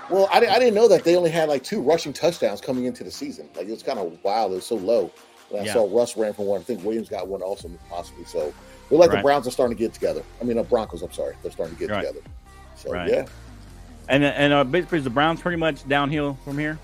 Well, 0.09 0.29
I, 0.31 0.37
I 0.37 0.59
didn't 0.59 0.75
know 0.75 0.87
that 0.87 1.03
they 1.03 1.15
only 1.15 1.31
had 1.31 1.49
like 1.49 1.63
two 1.63 1.81
rushing 1.81 2.13
touchdowns 2.13 2.61
coming 2.61 2.85
into 2.85 3.03
the 3.03 3.09
season. 3.11 3.49
Like 3.55 3.67
it 3.67 3.71
was 3.71 3.81
kind 3.83 3.97
of 3.97 4.17
wild. 4.23 4.51
It 4.51 4.55
was 4.55 4.65
so 4.67 4.75
low. 4.75 5.11
And 5.53 5.69
I 5.69 5.73
saw 5.73 5.87
Russ 5.95 6.17
ran 6.17 6.33
for 6.33 6.45
one. 6.45 6.61
I 6.61 6.63
think 6.63 6.83
Williams 6.83 7.09
got 7.09 7.27
one 7.27 7.41
also, 7.41 7.69
possibly. 7.89 8.25
So 8.25 8.53
we're 8.89 8.97
like 8.97 9.09
Right. 9.11 9.17
the 9.17 9.23
Browns 9.23 9.47
are 9.47 9.51
starting 9.51 9.75
to 9.77 9.79
get 9.81 9.93
together. 9.93 10.23
I 10.41 10.43
mean, 10.43 10.57
the 10.57 10.63
Broncos. 10.63 11.01
I'm 11.01 11.11
sorry, 11.13 11.35
they're 11.41 11.51
starting 11.51 11.75
to 11.75 11.79
get 11.79 11.91
Right. 11.91 12.01
together. 12.07 12.19
So 12.75 12.91
Right. 12.91 13.09
yeah, 13.09 13.25
And 14.09 14.23
and 14.23 14.51
uh, 14.53 14.63
basically, 14.63 14.97
is 14.99 15.03
the 15.03 15.09
Browns 15.09 15.41
pretty 15.41 15.57
much 15.57 15.87
downhill 15.87 16.37
from 16.43 16.57
here. 16.57 16.77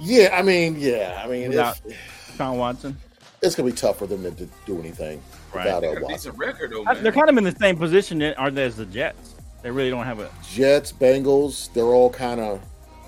yeah. 0.00 0.30
I 0.36 0.42
mean, 0.42 0.76
yeah. 0.78 1.20
I 1.24 1.28
mean, 1.28 1.48
Without- 1.50 1.80
it's, 1.86 1.96
Sean 2.36 2.58
Watson. 2.58 2.96
it's 3.42 3.54
gonna 3.54 3.70
be 3.70 3.76
tough 3.76 3.98
for 3.98 4.06
them 4.06 4.22
to, 4.24 4.30
to 4.32 4.48
do 4.66 4.78
anything 4.78 5.22
Right. 5.54 5.64
without 5.66 5.80
They 5.82 5.88
uh, 5.88 5.92
got 5.94 6.02
a 6.02 6.04
Watson. 6.04 6.16
decent 6.32 6.38
record 6.38 6.70
though, 6.72 6.82
Uh, 6.82 6.94
man. 6.94 7.02
They're 7.02 7.12
kind 7.12 7.30
of 7.30 7.38
in 7.38 7.44
the 7.44 7.56
same 7.58 7.76
position, 7.78 8.22
aren't 8.22 8.56
they, 8.56 8.64
as 8.64 8.76
the 8.76 8.84
Jets? 8.86 9.34
They 9.62 9.70
really 9.70 9.90
don't 9.90 10.04
have 10.04 10.20
a 10.20 10.28
Jets, 10.52 10.92
Bengals, 10.92 11.72
they're 11.72 11.84
all 11.84 12.10
kind 12.10 12.40
of 12.40 12.60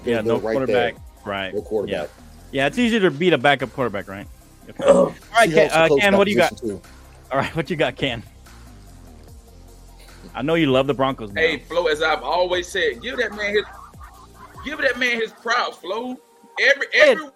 yeah, 0.04 0.20
no 0.22 0.36
right 0.38 0.54
quarterback. 0.54 0.94
Right. 1.26 1.52
No 1.54 1.60
quarterback. 1.60 2.08
Yeah, 2.52 2.66
it's 2.66 2.78
easier 2.78 3.00
to 3.00 3.10
beat 3.10 3.32
a 3.34 3.38
backup 3.38 3.72
quarterback, 3.74 4.08
right? 4.08 4.26
Okay. 4.68 4.84
All 4.84 5.14
right, 5.32 5.50
Ken, 5.50 5.70
uh, 5.72 5.86
close 5.86 6.00
Ken, 6.00 6.16
what 6.16 6.24
do 6.24 6.30
you 6.30 6.36
got? 6.36 6.56
too. 6.56 6.80
All 7.30 7.38
right, 7.38 7.54
what 7.56 7.70
you 7.70 7.76
got, 7.76 7.96
Ken? 7.96 8.22
I 10.34 10.42
know 10.42 10.54
you 10.54 10.70
love 10.70 10.86
the 10.86 10.94
Broncos. 10.94 11.32
Now. 11.32 11.40
Hey, 11.40 11.58
Flo, 11.58 11.86
as 11.86 12.02
I've 12.02 12.22
always 12.22 12.68
said, 12.68 13.02
give 13.02 13.16
that 13.18 13.34
man 13.34 13.54
his 13.54 13.64
give 14.64 14.78
that 14.80 14.98
man 14.98 15.20
his 15.20 15.32
props, 15.32 15.78
Flo. 15.78 16.16
Every 16.60 16.86
every 16.94 17.28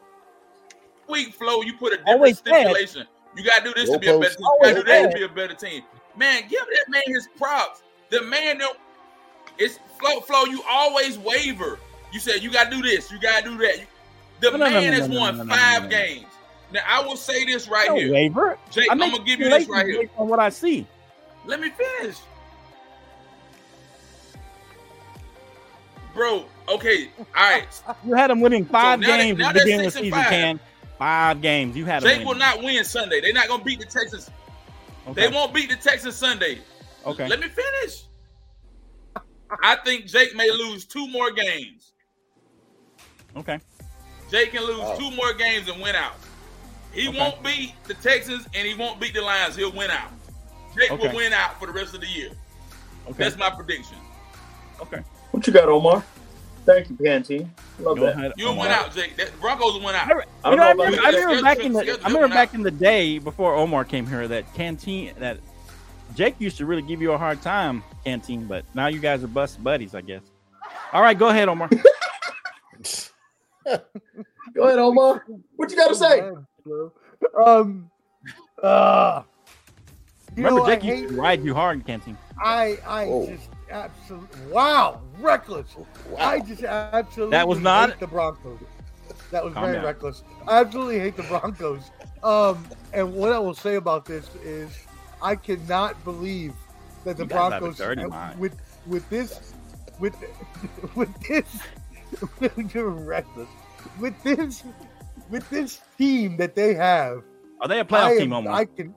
week, 1.09 1.35
Flo, 1.35 1.63
you 1.63 1.75
put 1.75 1.93
a 1.93 1.97
different 1.97 2.17
Always 2.17 2.39
said. 2.39 2.55
stipulation. 2.55 3.07
You 3.37 3.45
gotta 3.45 3.65
do 3.65 3.73
this 3.75 3.89
Go 3.89 3.95
to 3.95 3.99
be 4.01 4.09
a 4.09 4.19
better 4.19 4.35
team. 4.35 4.45
You 4.45 4.59
gotta 4.63 4.75
do 4.75 4.83
that 4.85 5.11
to 5.13 5.17
be 5.19 5.25
a 5.25 5.29
better 5.29 5.55
team. 5.55 5.83
Man, 6.17 6.43
give 6.49 6.61
that 6.61 6.85
man 6.89 7.03
his 7.07 7.29
props. 7.37 7.83
The 8.11 8.23
man 8.23 8.59
don't 8.59 8.79
it's 9.59 9.79
Flo, 9.99 10.21
Flo, 10.21 10.45
you 10.45 10.63
always 10.69 11.19
waver. 11.19 11.79
You 12.13 12.21
said 12.21 12.43
you 12.43 12.51
gotta 12.51 12.71
do 12.71 12.83
this, 12.83 13.11
you 13.11 13.19
gotta 13.19 13.45
do 13.45 13.57
that. 13.59 13.81
The 14.41 14.51
No, 14.51 14.57
no, 14.59 14.65
no, 14.67 14.71
man 14.71 14.91
no, 14.93 14.99
has 14.99 15.09
no, 15.09 15.15
no, 15.15 15.21
won 15.21 15.39
no, 15.39 15.45
no, 15.45 15.55
five 15.55 15.83
no, 15.85 15.89
no. 15.89 15.97
games. 15.97 16.27
Now 16.73 16.81
I 16.89 17.01
will 17.03 17.17
say 17.17 17.45
this 17.45 17.69
right 17.69 17.89
no 17.89 17.97
here. 17.97 18.13
waiver. 18.13 18.59
Jake, 18.71 18.89
I 18.89 18.93
I'm 18.93 18.99
make 18.99 19.13
gonna 19.13 19.25
give 19.25 19.41
you 19.41 19.49
this 19.51 19.69
right 19.69 19.87
here. 19.87 20.09
on 20.17 20.29
what 20.29 20.39
I 20.39 20.49
see. 20.49 20.87
Let 21.45 21.61
me 21.61 21.71
finish. 21.71 22.17
Bro, 26.15 26.45
okay, 26.69 27.09
all 27.19 27.25
right. 27.51 27.67
You 28.05 28.15
had 28.15 28.29
them 28.31 28.41
winning 28.41 28.65
five 28.67 29.01
now 29.01 29.17
they- 29.17 29.23
games 29.25 29.39
now 29.39 29.49
at 29.49 29.53
the 29.55 29.59
they're 29.61 29.65
beginning 29.67 29.87
of 29.87 29.93
the 29.95 29.99
season, 29.99 30.13
five. 30.19 30.29
Ken. 30.29 30.61
Five 30.99 31.41
games. 31.43 31.77
You 31.77 31.85
had 31.85 32.03
them 32.03 32.11
Jake 32.19 32.27
will 32.27 32.35
not 32.37 32.63
win 32.63 32.85
Sunday. 32.85 33.21
They're 33.21 33.33
not 33.33 33.49
gonna 33.49 33.65
beat 33.65 33.81
the 33.81 33.87
Texans. 33.87 34.31
Okay. 35.09 35.27
They 35.29 35.35
won't 35.35 35.53
beat 35.55 35.71
the 35.71 35.77
Texans 35.77 36.15
Sunday. 36.15 36.59
Okay. 37.07 37.27
Let 37.29 37.41
me 37.41 37.49
finish. 37.49 38.03
I 39.63 39.77
think 39.85 40.07
Jake 40.07 40.37
may 40.37 40.49
lose 40.51 40.85
two 40.85 41.09
more 41.09 41.31
games. 41.33 41.93
Okay. 43.37 43.59
Jake 44.31 44.53
can 44.53 44.63
lose 44.65 44.79
Wow. 44.79 44.97
two 44.97 45.11
more 45.11 45.33
games 45.35 45.69
and 45.69 45.81
win 45.83 45.97
out. 45.97 46.15
He 46.93 47.09
Okay. 47.09 47.19
won't 47.19 47.43
beat 47.43 47.75
the 47.85 47.95
Texans 47.95 48.47
and 48.55 48.67
he 48.67 48.75
won't 48.75 49.01
beat 49.01 49.15
the 49.15 49.23
Lions. 49.23 49.57
He'll 49.57 49.73
win 49.73 49.91
out. 49.91 50.11
Jake 50.77 50.91
Okay. 50.91 51.09
will 51.09 51.15
win 51.17 51.33
out 51.33 51.59
for 51.59 51.67
the 51.67 51.73
rest 51.73 51.95
of 51.95 52.01
the 52.01 52.07
year. 52.07 52.31
Okay. 53.09 53.25
That's 53.25 53.37
my 53.37 53.51
prediction. 53.51 53.97
Okay. 54.81 55.03
What 55.31 55.47
you 55.47 55.53
got, 55.53 55.69
Omar? 55.69 56.05
Thank 56.65 56.91
you, 56.91 56.97
Pantene. 56.97 57.49
Love 57.81 57.99
Go 57.99 58.07
that. 58.07 58.15
ahead. 58.17 58.33
You 58.37 58.49
Omar. 58.49 58.67
went 58.69 58.73
out, 58.79 58.95
Jake. 58.95 59.17
That, 59.17 59.39
Broncos 59.41 59.81
went 59.83 59.97
out. 59.97 60.07
I 60.11 60.15
You 60.15 60.23
don't 60.45 60.57
know, 60.57 60.63
I 60.65 60.71
remember, 60.71 61.01
I 61.03 61.11
you. 61.11 61.17
remember 61.19 61.43
back 61.43 61.59
in 61.59 61.73
the 61.73 61.81
I 62.05 62.07
remember 62.07 62.29
back 62.29 62.49
out. 62.51 62.55
in 62.55 62.63
the 62.63 62.71
day 62.71 63.19
before 63.19 63.55
Omar 63.57 63.85
came 63.85 64.07
here 64.07 64.29
that 64.29 64.53
canteen 64.55 65.13
that 65.19 65.39
Jake 66.15 66.37
used 66.39 66.59
to 66.59 66.67
really 66.67 66.83
give 66.83 67.01
you 67.03 67.13
a 67.13 67.19
hard 67.19 67.43
time, 67.43 67.83
canteen, 68.05 68.47
but 68.47 68.65
now 68.75 68.87
you 68.87 69.01
guys 69.01 69.25
are 69.25 69.29
bust 69.29 69.63
buddies, 69.65 69.95
I 69.95 70.03
guess. 70.03 70.23
All 70.93 71.03
right, 71.03 71.19
go 71.19 71.29
ahead, 71.29 71.49
Omar. 71.49 71.69
Go 74.55 74.65
ahead, 74.65 74.79
Omar. 74.79 75.25
What 75.57 75.71
you 75.71 75.77
got 75.77 75.89
to 75.89 75.95
say? 75.95 76.21
Um, 77.45 77.91
uh, 78.63 79.23
you 80.37 80.45
Remember, 80.45 80.61
know, 80.61 80.65
I 80.67 80.75
Jake 80.77 80.85
used 80.85 81.11
hate, 81.11 81.19
ride 81.19 81.45
you 81.45 81.55
hard 81.55 81.79
in 81.79 81.83
canteen. 81.85 82.17
I, 82.43 82.79
I 82.87 83.07
Whoa. 83.07 83.27
just 83.27 83.51
absolutely, 83.71 84.41
wow, 84.51 85.01
reckless. 85.19 85.77
I 86.19 86.41
just 86.41 86.63
absolutely 86.65 87.33
That 87.33 87.47
was 87.49 87.59
not- 87.61 87.91
hate 87.91 88.01
the 88.01 88.07
Broncos. 88.07 88.59
That 89.31 89.45
was 89.45 89.55
Calm 89.55 89.65
very 89.65 89.77
down. 89.77 89.85
reckless. 89.85 90.23
I 90.47 90.61
absolutely 90.61 90.99
hate 91.01 91.17
the 91.17 91.23
Broncos. 91.25 91.91
Um, 92.23 92.67
and 92.93 93.15
what 93.15 93.33
I 93.33 93.39
will 93.39 93.55
say 93.55 93.77
about 93.77 94.05
this 94.05 94.29
is, 94.45 94.71
I 95.23 95.37
cannot 95.37 96.03
believe 96.05 96.53
that 97.05 97.17
the 97.17 97.25
You 97.25 97.29
guys 97.29 97.53
have 97.53 97.61
Broncos 97.77 98.37
with 98.39 98.57
with 98.87 99.09
this 99.11 99.53
with 99.99 100.15
with 100.95 101.21
this 101.21 101.47
you're 102.75 102.91
reckless 102.91 103.49
with 103.99 104.21
this 104.23 104.63
with 105.33 105.49
this 105.51 105.81
team 105.99 106.37
that 106.37 106.55
they 106.55 106.75
have. 106.75 107.23
Are 107.61 107.67
they 107.67 107.81
a 107.81 107.85
playoff 107.85 108.13
am- 108.13 108.19
team, 108.19 108.33
Omar? 108.33 108.53
I 108.55 108.65
can. 108.67 108.95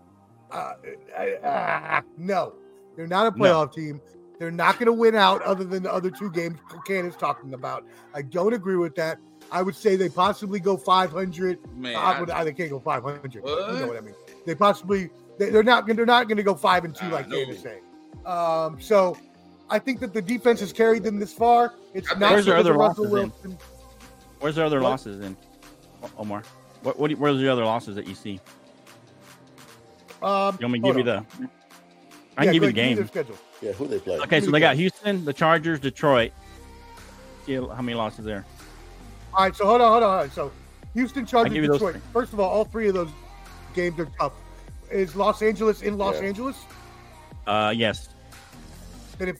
Uh, 0.51 0.73
I, 1.17 1.37
ah, 1.43 2.01
no, 2.17 2.53
they're 2.95 3.07
not 3.07 3.33
a 3.33 3.37
No. 3.37 3.43
playoff 3.43 3.73
team. 3.73 3.99
They're 4.37 4.51
not 4.51 4.75
going 4.77 4.87
to 4.87 4.93
win 4.93 5.15
out 5.15 5.41
other 5.43 5.63
than 5.63 5.83
the 5.83 5.91
other 5.93 6.11
two 6.11 6.29
games 6.29 6.59
Ken 6.85 7.05
is 7.05 7.15
talking 7.15 7.53
about. 7.53 7.85
I 8.13 8.21
don't 8.21 8.53
agree 8.53 8.75
with 8.75 8.93
that. 8.95 9.17
I 9.51 9.61
would 9.61 9.75
say 9.75 9.95
they 9.95 10.09
possibly 10.09 10.59
go 10.59 10.75
500. 10.75 11.57
Man, 11.77 11.95
I 11.95 11.99
I- 11.99 12.19
would, 12.19 12.29
I, 12.29 12.43
they 12.43 12.51
can't 12.53 12.69
go 12.69 12.79
500. 12.79 13.33
You 13.33 13.41
know 13.41 13.47
What? 13.55 13.87
what 13.87 13.97
I 13.97 14.01
mean? 14.01 14.13
They 14.45 14.53
possibly 14.53 15.09
they, 15.39 15.49
they're 15.51 15.63
not 15.63 15.87
they're 15.87 16.05
not 16.05 16.27
going 16.27 16.37
to 16.37 16.43
go 16.43 16.53
five 16.53 16.83
and 16.85 16.93
two 16.93 17.05
I 17.05 17.09
like 17.09 17.29
know. 17.29 17.37
Ken 17.45 17.49
is 17.55 17.61
saying. 17.61 17.81
Um, 18.25 18.79
so 18.81 19.17
I 19.69 19.79
think 19.79 19.99
that 20.01 20.13
the 20.13 20.21
defense 20.21 20.59
has 20.59 20.73
carried 20.73 21.03
them 21.03 21.17
this 21.19 21.33
far. 21.33 21.73
It's 21.93 22.11
I 22.11 22.17
not 22.19 22.31
Where's 22.31 22.45
their 22.45 22.57
other 22.57 22.73
Russell 22.73 23.07
losses 23.07 23.45
in? 23.45 23.57
Where's 24.41 24.55
their 24.55 24.65
other 24.65 24.81
What? 24.81 24.89
losses 24.89 25.21
in 25.25 25.33
O- 25.33 25.54
Omar? 26.17 26.43
What, 26.83 26.99
what 26.99 27.07
do 27.07 27.13
you- 27.13 27.17
where's 27.19 27.37
the 27.37 27.51
other 27.51 27.65
losses 27.65 27.95
that 27.95 28.07
you 28.07 28.15
see? 28.15 28.39
Um, 30.21 30.57
You 30.59 30.65
want 30.67 30.71
me 30.73 30.79
to 30.79 30.81
hold 30.85 30.95
give 30.95 30.97
you 30.97 31.03
the? 31.03 31.25
I 32.37 32.43
can 32.45 32.53
give 32.53 32.53
you 32.55 32.59
the 32.59 32.65
ahead, 32.65 32.75
give 32.75 32.85
me 32.89 32.95
game. 32.95 33.07
schedule. 33.07 33.37
Yeah, 33.61 33.71
who 33.73 33.87
they 33.87 33.99
play? 33.99 34.19
Okay, 34.19 34.41
so 34.41 34.51
they 34.51 34.59
got 34.59 34.75
Houston, 34.75 35.23
the 35.25 35.33
Chargers, 35.33 35.79
Detroit. 35.79 36.31
See 37.45 37.53
how 37.55 37.81
many 37.81 37.93
losses 37.93 38.25
there? 38.25 38.45
All 39.33 39.43
right, 39.45 39.55
so 39.55 39.65
hold 39.65 39.81
on, 39.81 39.91
hold 39.91 40.03
on. 40.03 40.09
Hold 40.17 40.23
on. 40.23 40.31
So 40.31 40.51
Houston 40.93 41.25
Chargers, 41.25 41.53
give 41.53 41.63
you 41.63 41.69
those 41.69 41.79
Detroit. 41.79 42.01
First 42.11 42.33
of 42.33 42.39
all, 42.39 42.49
all 42.49 42.65
three 42.65 42.87
of 42.87 42.93
those 42.93 43.09
games 43.73 43.99
are 43.99 44.07
tough. 44.19 44.33
Is 44.91 45.15
Los 45.15 45.41
Angeles 45.41 45.81
in 45.81 45.97
Los 45.97 46.15
Yeah. 46.15 46.27
Angeles? 46.27 46.57
Uh, 47.45 47.73
yes. 47.75 48.09
Then 49.17 49.29
if 49.29 49.37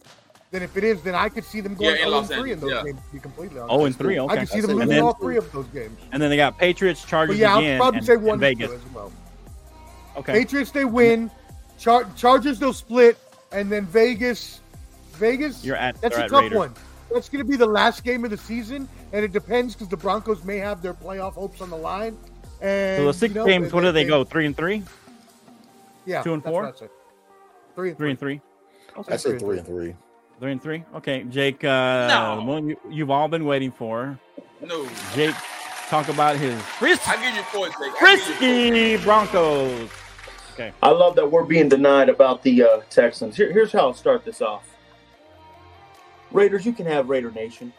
then 0.56 0.64
if 0.64 0.78
it 0.78 0.86
is, 0.86 1.01
then 1.01 1.14
I 1.16 1.28
could 1.28 1.43
see 1.43 1.60
them 1.60 1.76
going 1.76 1.97
in 1.97 2.03
0 2.08 2.18
and 2.20 2.28
3 2.30 2.51
in 2.53 2.60
those 2.62 2.72
yeah. 2.72 2.84
games. 2.84 2.99
To 3.08 3.14
be 3.14 3.20
completely 3.20 3.60
honest, 3.60 3.74
Oh, 3.76 3.86
and 3.86 3.95
three. 3.95 4.18
Okay. 4.20 4.34
I 4.34 4.38
can 4.38 4.47
see 4.47 4.62
them 4.62 4.72
losing 4.72 4.88
then- 4.89 5.03
all 5.03 5.14
three 5.14 5.36
of 5.38 5.51
those 5.51 5.66
games. 5.68 5.99
And 6.14 6.22
then 6.22 6.30
they 6.30 6.38
got 6.38 6.58
Patriots, 6.58 7.01
But 7.01 7.10
Chargers 7.10 7.38
yeah, 7.38 7.51
I'll 7.53 7.60
again, 7.60 7.78
probably 7.80 7.97
and, 7.97 8.08
say 8.08 8.16
one 8.16 8.30
and 8.34 8.39
Vegas. 8.39 8.72
as 8.72 8.80
well. 8.93 9.12
Okay. 10.16 10.32
Patriots 10.32 10.72
they 10.72 10.86
win. 10.86 11.30
Char- 11.78 12.08
Chargers 12.16 12.58
they'll 12.58 12.72
split, 12.72 13.18
and 13.51 13.70
then 13.70 13.86
Vegas, 13.86 14.62
Vegas. 15.14 15.64
You're 15.66 15.76
at. 15.76 15.99
That's 15.99 16.16
a 16.16 16.24
at 16.24 16.30
tough 16.30 16.43
Raiders. 16.43 16.58
one. 16.58 16.74
That's 17.14 17.28
going 17.28 17.43
to 17.45 17.49
be 17.49 17.58
the 17.58 17.66
last 17.66 18.06
game 18.06 18.24
of 18.24 18.32
the 18.32 18.38
season, 18.38 18.88
and 19.12 19.26
it 19.26 19.34
depends 19.34 19.74
because 19.76 19.89
the 19.89 19.97
Broncos 19.97 20.45
may 20.45 20.58
have 20.58 20.82
their 20.82 20.93
playoff 20.93 21.34
hopes 21.34 21.60
on 21.62 21.70
the 21.70 21.76
line. 21.76 22.18
And 22.62 23.01
So 23.01 23.06
the 23.08 23.14
six 23.14 23.34
you 23.34 23.41
know, 23.41 23.45
games, 23.45 23.74
what 23.74 23.82
do 23.82 23.91
they 23.91 24.06
go? 24.06 24.24
Three 24.24 24.45
and 24.45 24.56
three, 24.56 24.84
Yeah, 26.06 26.24
Two 26.24 26.34
and 26.34 26.41
that's 26.41 26.49
four? 26.51 26.64
what 26.64 26.82
I. 26.82 26.88
Three 27.76 27.89
and 27.89 27.97
three 27.97 28.10
and 28.12 28.20
three, 28.20 28.41
I 29.10 29.18
say 29.18 29.38
three 29.38 29.58
and 29.58 29.68
three. 29.68 29.93
Three 30.40 30.52
and 30.52 30.62
three. 30.62 30.84
Okay, 30.96 31.24
Jake. 31.24 31.64
Uh, 31.64 32.08
No. 32.08 32.36
the 32.38 32.44
one 32.44 32.70
you, 32.70 32.78
you've 32.90 33.12
all 33.12 33.28
been 33.28 33.46
waiting 33.46 33.72
for. 33.72 34.18
No, 34.62 34.88
Jake, 35.14 35.36
talk 35.90 36.10
about 36.10 36.36
his 36.38 36.60
fris- 36.64 37.00
I 37.08 37.16
give 37.24 37.36
you 37.36 37.44
four, 37.44 37.68
Jake. 37.68 37.76
I 38.02 38.16
give 38.16 38.42
you 38.42 38.98
frisky 38.98 38.98
Broncos. 39.04 39.90
Okay. 40.54 40.72
I 40.82 40.90
love 40.90 41.16
that 41.18 41.30
we're 41.30 41.44
being 41.44 41.68
denied 41.68 42.08
about 42.10 42.42
the 42.42 42.64
uh, 42.64 42.68
Texans. 42.90 43.36
Here, 43.36 43.52
here's 43.52 43.72
how 43.74 43.80
I'll 43.80 43.94
start 43.94 44.24
this 44.24 44.42
off. 44.42 44.64
Raiders, 46.32 46.66
you 46.66 46.72
can 46.74 46.86
have 46.86 47.10
Raider 47.10 47.32
Nation. 47.32 47.74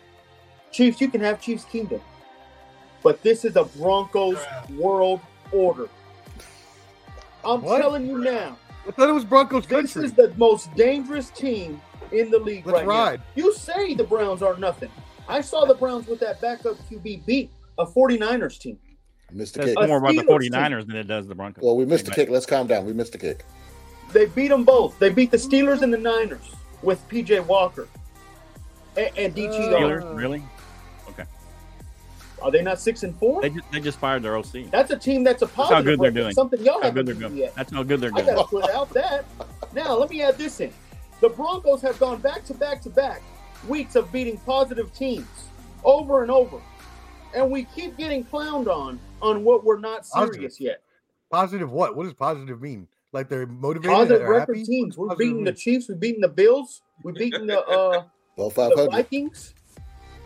Chiefs, 0.73 1.01
you 1.01 1.09
can 1.09 1.21
have 1.23 1.41
Chiefs 1.41 1.65
Kingdom. 1.65 2.01
But 3.03 3.23
this 3.23 3.45
is 3.45 3.57
a 3.57 3.65
Broncos 3.65 4.39
world 4.75 5.21
order. 5.53 5.89
I'm 7.45 7.63
What? 7.63 7.81
telling 7.81 8.07
you 8.07 8.19
now, 8.19 8.59
I 8.87 8.91
thought 8.91 9.09
it 9.09 9.13
was 9.13 9.25
Broncos 9.25 9.67
this 9.67 9.93
country. 9.95 10.05
is 10.07 10.13
the 10.13 10.33
most 10.37 10.75
dangerous 10.75 11.31
team 11.31 11.81
in 12.13 12.31
the 12.31 12.39
league 12.39 12.67
Let's 12.67 12.79
right 12.79 12.87
ride. 12.87 13.19
now. 13.21 13.25
You 13.35 13.55
say 13.55 13.95
the 13.95 14.05
Browns 14.05 14.43
are 14.43 14.57
nothing. 14.57 14.91
I 15.29 15.41
saw 15.41 15.65
the 15.65 15.75
Browns 15.75 16.07
with 16.07 16.21
that 16.21 16.41
backup 16.41 16.77
QB 16.89 17.27
beat 17.27 17.51
a 17.79 17.87
49ers 17.87 18.59
team. 18.59 18.79
Missed 19.33 19.55
the 19.55 19.61
That's 19.61 19.75
kick. 19.75 19.89
More 19.89 19.99
about 19.99 20.15
the 20.15 20.23
Steelers 20.23 20.41
team. 20.43 20.53
49ers 20.53 20.87
than 20.87 20.97
it 20.97 21.05
does 21.09 21.27
the 21.27 21.35
Broncos. 21.35 21.63
Well, 21.65 21.77
we 21.77 21.85
missed 21.85 22.07
the 22.07 22.13
kick. 22.13 22.29
Let's 22.31 22.47
calm 22.47 22.67
down. 22.69 22.87
We 22.87 22.93
missed 22.93 23.13
the 23.13 23.19
kick. 23.19 23.45
They 24.13 24.27
beat 24.27 24.49
them 24.49 24.63
both. 24.65 24.99
They 25.01 25.11
beat 25.11 25.31
the 25.33 25.37
Steelers 25.37 25.83
and 25.83 25.93
the 25.93 25.99
Niners 25.99 26.55
with 26.83 27.07
PJ 27.09 27.45
Walker 27.47 27.89
and, 28.97 29.11
and 29.17 29.35
DT. 29.35 29.49
Uh, 29.49 29.79
Steelers, 29.79 30.17
really? 30.17 30.43
Okay. 31.09 31.25
Are 32.41 32.53
they 32.53 32.63
not 32.63 32.81
six 32.81 33.03
and 33.03 33.17
four? 33.19 33.43
They 33.43 33.51
just, 33.51 33.73
they 33.73 33.81
just 33.81 33.99
fired 33.99 34.23
their 34.23 34.37
OC. 34.37 34.71
That's 34.71 34.93
a 34.93 34.97
team 34.99 35.25
that's 35.25 35.43
a 35.43 35.47
positive. 35.49 35.57
That's 35.57 35.57
how 35.57 35.75
positive. 35.75 35.85
good 35.99 36.01
they're 36.01 36.23
doing. 36.23 36.35
Something 36.35 36.65
y'all 36.65 36.75
How 36.75 36.83
haven't 36.83 37.07
good 37.07 37.07
they're 37.07 37.29
doing. 37.29 37.37
yet. 37.41 37.55
That's 37.57 37.73
how 37.73 37.83
good 37.83 38.01
they're 38.01 38.11
doing. 38.11 38.23
I 38.23 38.27
doing. 38.27 38.37
gotta 38.37 38.49
put 38.49 38.71
out 38.71 38.91
that. 38.91 39.25
Now 39.75 39.97
let 39.97 40.09
me 40.09 40.23
add 40.23 40.39
this 40.39 40.61
in. 40.61 40.73
The 41.21 41.29
Broncos 41.31 41.81
have 41.83 41.99
gone 41.99 42.21
back 42.21 42.45
to 42.47 42.55
back 42.55 42.83
to 42.83 42.91
back 42.91 43.23
weeks 43.69 43.97
of 43.97 44.12
beating 44.12 44.37
positive 44.39 44.93
teams 44.95 45.27
over 45.85 46.23
and 46.23 46.31
over, 46.31 46.61
and 47.35 47.51
we 47.51 47.64
keep 47.64 47.97
getting 47.97 48.25
clowned 48.25 48.69
on 48.69 49.01
on 49.23 49.45
what 49.45 49.64
we're 49.64 49.79
not 49.79 50.05
serious 50.07 50.31
Positive. 50.37 50.61
yet. 50.61 50.83
Positive 51.31 51.71
what? 51.71 51.97
What 51.97 52.05
does 52.05 52.12
positive 52.14 52.61
mean? 52.61 52.87
Like 53.12 53.29
they're 53.29 53.47
motivated? 53.47 53.95
Positive 53.97 54.19
they're 54.21 54.31
record 54.31 54.57
happy? 54.59 54.67
teams. 54.67 54.99
We're 54.99 55.09
Positive 55.09 55.27
beating 55.27 55.45
the. 55.45 55.53
Chiefs. 55.53 55.89
We're 55.89 55.95
beating 55.95 56.21
the 56.21 56.29
Bills. 56.29 56.83
We're 57.03 57.12
beating 57.12 57.47
the 57.47 57.61
uh, 57.64 58.05
Well, 58.37 58.51
the 58.51 58.89
Vikings, 58.91 59.55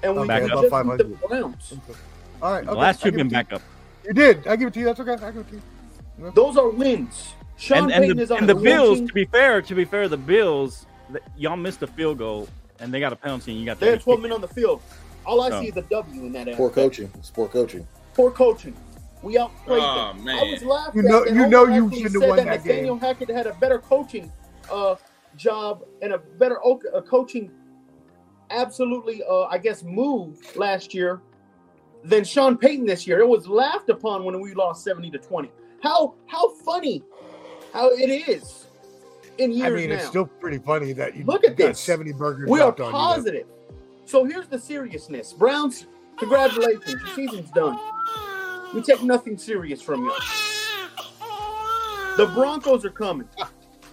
and 0.03 0.15
we 0.17 0.23
Okay, 0.23 0.49
just 0.49 0.63
beat 0.63 0.99
the 0.99 1.19
Browns. 1.29 1.75
All 2.43 2.53
right. 2.53 2.65
The 2.65 2.71
okay, 2.73 2.81
last 2.81 3.05
I 3.05 3.11
two 3.11 3.17
been 3.17 3.29
back 3.29 3.53
up. 3.53 3.63
You. 4.03 4.09
you 4.09 4.15
did. 4.15 4.47
I 4.47 4.57
give 4.57 4.69
it 4.69 4.75
to 4.75 4.81
you. 4.81 4.87
That's 4.87 5.01
okay. 5.01 5.13
I 5.13 5.31
give 5.31 5.43
it 5.43 5.49
to 5.51 5.55
you. 5.55 6.33
Those 6.35 6.57
are 6.57 6.69
wins. 6.69 7.35
Sean 7.61 7.91
And, 7.93 8.05
and 8.05 8.19
the, 8.19 8.23
is 8.23 8.31
on 8.31 8.39
and 8.39 8.49
the 8.49 8.55
Bills, 8.55 8.89
coaching- 8.91 9.09
to 9.09 9.15
be 9.15 9.25
fair, 9.27 9.61
to 9.63 9.75
be 9.75 9.85
fair, 9.85 10.09
the 10.09 10.17
Bills, 10.17 10.87
y'all 11.37 11.57
missed 11.57 11.83
a 11.83 11.87
field 11.87 12.19
goal 12.19 12.49
and 12.79 12.93
they 12.93 13.01
got 13.01 13.13
a 13.13 13.17
penalty 13.17 13.51
and 13.53 13.61
you 13.61 13.67
got 13.67 13.79
They 13.79 13.91
had 13.91 14.01
12 14.01 14.21
men 14.21 14.33
on 14.33 14.41
the 14.41 14.49
field. 14.49 14.81
All 15.27 15.43
I 15.43 15.51
So- 15.51 15.61
see 15.61 15.69
is 15.69 15.77
a 15.77 15.83
W 15.83 16.23
in 16.25 16.33
that. 16.33 16.47
Poor 16.57 16.69
aspect. 16.69 16.75
coaching. 16.75 17.11
It's 17.19 17.31
poor 17.31 17.49
coaching. 17.49 17.87
Poor 18.15 18.31
coaching. 18.31 18.75
We 19.23 19.37
outplayed 19.37 19.83
Oh, 19.83 20.13
them. 20.15 20.25
man. 20.25 20.39
I 20.39 20.51
was 20.53 20.63
laughing. 20.65 21.03
You 21.03 21.09
know- 21.09 21.25
you 21.27 21.47
know 21.47 21.67
you 21.67 21.91
shouldn't 21.91 22.03
have 22.05 22.13
said 22.13 22.29
won 22.29 22.37
that 22.39 22.47
that 22.47 22.65
Nathaniel 22.65 22.97
Hackett 22.99 23.29
had 23.29 23.47
a 23.47 23.53
better 23.55 23.79
coaching 23.79 24.33
uh, 24.71 24.95
job 25.37 25.83
and 26.01 26.13
a 26.15 26.19
better 26.19 26.59
o- 26.65 26.81
uh, 26.95 27.03
coaching, 27.03 27.51
absolutely, 28.51 29.23
uh, 29.25 29.43
I 29.45 29.59
guess, 29.59 29.83
move 29.83 30.39
last 30.57 30.95
year 30.95 31.21
than 32.05 32.25
Sean 32.25 32.57
Payton 32.57 32.87
this 32.87 33.07
year. 33.07 33.19
It 33.21 33.29
was 33.29 33.47
laughed 33.47 33.91
upon 33.91 34.25
when 34.25 34.41
we 34.41 34.55
lost 34.55 34.85
70 34.85 35.11
to 35.11 35.19
20. 35.19 35.51
How 35.83 36.15
how 36.27 36.49
funny 36.65 37.03
how 37.73 37.91
it 37.91 38.09
is 38.11 38.67
in 39.39 39.53
years 39.53 39.73
I 39.73 39.77
mean, 39.77 39.89
now. 39.91 39.97
it's 39.97 40.07
still 40.07 40.27
pretty 40.27 40.59
funny 40.59 40.93
that 40.95 41.17
you 41.17 41.25
Look 41.25 41.45
at 41.45 41.57
got 41.57 41.69
this. 41.69 41.81
70 41.81 42.13
burgers 42.13 42.49
We 42.49 42.61
are 42.61 42.73
dropped 42.73 42.81
on 42.81 42.87
you. 42.89 42.93
positive. 42.93 43.47
So 44.05 44.25
here's 44.25 44.49
the 44.49 44.59
seriousness. 44.59 45.33
Browns, 45.33 45.87
congratulations. 46.19 46.89
Your 46.91 47.07
season's 47.15 47.51
done. 47.51 47.79
We 48.75 48.83
take 48.83 49.03
nothing 49.03 49.39
serious 49.39 49.81
from 49.81 50.05
you. 50.05 50.13
The 52.17 52.27
Broncos 52.35 52.85
are 52.85 52.91
coming. 52.91 53.29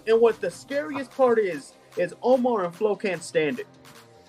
And 0.08 0.20
what 0.20 0.40
the 0.42 0.50
scariest 0.50 1.12
part 1.12 1.40
is, 1.40 1.74
is 1.98 2.14
Omar 2.22 2.66
and 2.66 2.76
Flo 2.76 2.96
can't 2.96 3.22
stand 3.24 3.60
it. 3.60 3.68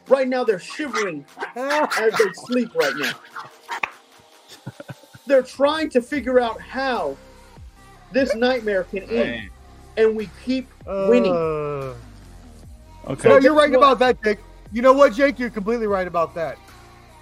Right 0.09 0.29
now, 0.29 0.45
they're 0.45 0.59
shivering 0.59 1.25
as 1.57 2.13
they 2.19 2.33
sleep 2.35 2.75
right 2.75 2.95
now. 2.97 3.13
They're 5.27 5.43
trying 5.43 5.91
to 5.91 6.01
figure 6.01 6.41
out 6.41 6.61
how 6.61 7.17
this 8.13 8.35
nightmare 8.35 8.85
can 8.85 9.03
end. 9.05 9.11
Man. 9.11 9.51
And 9.97 10.17
we 10.17 10.29
keep 10.45 10.69
winning. 10.87 11.33
Uh, 11.35 11.95
Okay. 13.09 13.29
no, 13.31 13.39
you're 13.39 13.55
right 13.55 13.71
What? 13.71 13.79
about 13.79 13.99
that, 14.01 14.23
Jake. 14.23 14.39
You 14.71 14.83
know 14.83 14.93
what, 14.93 15.15
Jake? 15.15 15.39
You're 15.39 15.49
completely 15.51 15.87
right 15.87 16.07
about 16.07 16.35
that. 16.35 16.59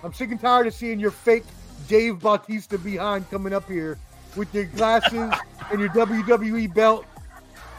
I'm 0.03 0.13
sick 0.13 0.31
and 0.33 0.41
tired 0.41 0.67
of 0.67 0.75
seeing 0.75 0.99
your 0.99 1.13
fake 1.13 1.45
Dave 1.87 2.19
Bautista 2.19 2.77
behind 2.77 3.31
coming 3.31 3.53
up 3.53 3.69
here 3.69 3.97
with 4.35 4.53
your 4.53 4.65
glasses 4.65 5.33
and 5.71 5.79
your 5.81 5.89
WWE 5.91 6.75
belt. 6.75 7.05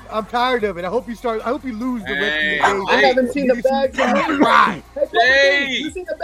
I'm 0.10 0.26
tired 0.26 0.64
of 0.64 0.78
it. 0.78 0.86
I 0.86 0.88
hope 0.88 1.10
you 1.10 1.16
start. 1.16 1.42
I 1.42 1.50
hope 1.50 1.66
you 1.66 1.74
lose 1.74 2.02
the 2.06 2.14
rest 2.14 2.64
of 2.64 2.88
the 2.88 2.94
I 2.94 3.02
day. 3.02 3.08
haven't 3.08 3.32
seen 3.34 3.48
the 3.48 3.56
bag. 3.56 3.94
in. 4.30 4.40
Right. 4.40 4.82
Hey, 4.96 5.02
Papa 5.02 5.10
Hey! 5.14 5.66
King, 5.68 5.84
you 5.86 5.92
see 5.92 6.04
the 6.04 6.16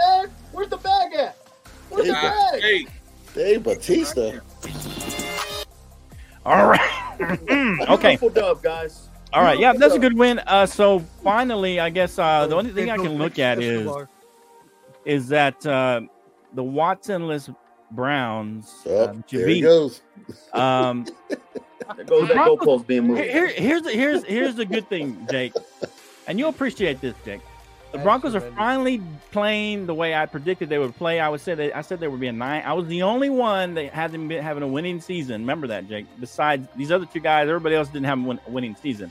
bag? 0.78 1.12
At? 1.18 1.36
Where's 1.90 2.04
Dave, 2.06 2.12
back. 2.14 2.60
Hey, 2.60 2.86
Dave 3.34 3.62
Batista. 3.62 4.40
All 6.44 6.66
right. 6.68 7.20
okay. 7.88 8.08
Beautiful 8.16 8.30
dub, 8.30 8.62
guys. 8.62 9.08
All 9.32 9.42
right. 9.42 9.58
Yeah, 9.58 9.72
that's 9.72 9.94
a 9.94 9.98
good 9.98 10.16
win. 10.16 10.38
Uh, 10.46 10.66
so 10.66 11.00
finally, 11.22 11.80
I 11.80 11.90
guess 11.90 12.18
uh, 12.18 12.46
the 12.46 12.54
only 12.56 12.72
thing 12.72 12.90
I 12.90 12.96
can 12.96 13.14
look 13.18 13.38
at 13.38 13.60
is 13.62 13.90
is 15.04 15.28
that 15.28 15.64
uh, 15.66 16.00
the 16.54 16.62
Watsonless 16.62 17.50
Browns 17.90 18.72
uh, 18.86 18.90
Oh, 18.90 19.22
there 19.30 19.46
he 19.48 19.54
beat. 19.54 19.60
goes. 19.62 20.00
Um, 20.54 21.04
There 21.96 22.04
goes 22.06 22.28
that 22.28 22.34
Broncos- 22.36 22.66
goalpost 22.82 22.86
being 22.86 23.04
moved. 23.08 23.20
here, 23.20 23.46
here- 23.48 23.60
here's 23.60 23.82
the, 23.82 23.90
here's 23.90 24.24
here's 24.24 24.54
the 24.54 24.64
good 24.64 24.88
thing, 24.88 25.26
Jake, 25.30 25.52
and 26.26 26.38
you'll 26.38 26.48
appreciate 26.48 27.00
this, 27.02 27.14
Jake. 27.26 27.42
The 27.94 28.00
Broncos 28.00 28.34
are 28.34 28.40
finally 28.40 29.00
playing 29.30 29.86
the 29.86 29.94
way 29.94 30.16
I 30.16 30.26
predicted 30.26 30.68
they 30.68 30.78
would 30.80 30.96
play. 30.96 31.20
I 31.20 31.28
would 31.28 31.40
say 31.40 31.54
that 31.54 31.76
I 31.76 31.80
said 31.80 32.00
they 32.00 32.08
would 32.08 32.18
be 32.18 32.26
a 32.26 32.32
nine. 32.32 32.64
I 32.66 32.72
was 32.72 32.88
the 32.88 33.02
only 33.02 33.30
one 33.30 33.74
that 33.74 33.92
hasn't 33.92 34.28
been 34.28 34.42
having 34.42 34.64
a 34.64 34.66
winning 34.66 35.00
season. 35.00 35.42
Remember 35.42 35.68
that, 35.68 35.88
Jake. 35.88 36.06
Besides 36.18 36.66
these 36.74 36.90
other 36.90 37.06
two 37.06 37.20
guys, 37.20 37.48
everybody 37.48 37.76
else 37.76 37.86
didn't 37.86 38.06
have 38.06 38.18
a 38.18 38.22
win- 38.22 38.40
a 38.48 38.50
winning 38.50 38.74
season, 38.74 39.08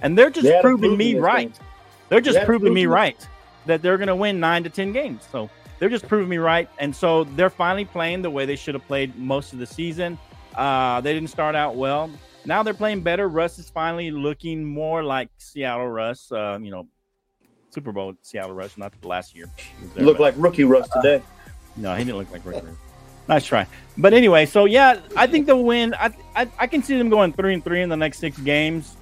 and 0.00 0.16
they're 0.16 0.30
just 0.30 0.46
They 0.46 0.58
proving 0.62 0.96
me 0.96 1.16
right. 1.16 1.52
game. 1.52 1.66
They're 2.08 2.22
just 2.22 2.38
They 2.38 2.46
proving 2.46 2.72
me 2.72 2.86
right 2.86 3.18
that 3.66 3.82
they're 3.82 3.98
going 3.98 4.08
to 4.08 4.16
win 4.16 4.40
nine 4.40 4.64
to 4.64 4.70
ten 4.70 4.92
games. 4.92 5.28
So 5.30 5.50
they're 5.78 5.90
just 5.90 6.08
proving 6.08 6.30
me 6.30 6.38
right, 6.38 6.70
and 6.78 6.96
so 6.96 7.24
they're 7.24 7.50
finally 7.50 7.84
playing 7.84 8.22
the 8.22 8.30
way 8.30 8.46
they 8.46 8.56
should 8.56 8.74
have 8.74 8.86
played 8.86 9.14
most 9.18 9.52
of 9.52 9.58
the 9.58 9.66
season. 9.66 10.16
Uh, 10.54 11.02
they 11.02 11.12
didn't 11.12 11.28
start 11.28 11.54
out 11.54 11.76
well. 11.76 12.08
Now 12.46 12.62
they're 12.62 12.72
playing 12.72 13.02
better. 13.02 13.28
Russ 13.28 13.58
is 13.58 13.68
finally 13.68 14.10
looking 14.10 14.64
more 14.64 15.02
like 15.04 15.28
Seattle 15.36 15.88
Russ. 15.88 16.32
Uh, 16.32 16.58
you 16.62 16.70
know, 16.70 16.86
Super 17.76 17.92
Bowl 17.92 18.14
Seattle 18.22 18.54
Russ, 18.54 18.78
not 18.78 18.98
the 19.02 19.06
last 19.06 19.36
year. 19.36 19.50
There, 19.94 20.02
Look 20.02 20.16
but- 20.16 20.22
like 20.22 20.34
rookie 20.38 20.64
Russ 20.64 20.88
today. 20.88 21.22
no, 21.76 21.94
he 21.94 22.04
didn't 22.04 22.16
look 22.16 22.32
like 22.32 22.42
rookie 22.46 22.64
Rude. 22.64 22.76
Nice 23.28 23.44
try. 23.44 23.66
But 23.98 24.14
anyway, 24.14 24.46
so 24.46 24.64
yeah, 24.64 24.98
I 25.14 25.26
think 25.26 25.46
the 25.46 25.56
win. 25.56 25.92
I, 25.94 26.14
I 26.34 26.48
I 26.60 26.66
can 26.68 26.82
see 26.82 26.96
them 26.96 27.10
going 27.10 27.34
three 27.34 27.52
and 27.52 27.62
three 27.62 27.82
in 27.82 27.90
the 27.90 27.96
next 27.96 28.18
six 28.18 28.38
games. 28.38 28.96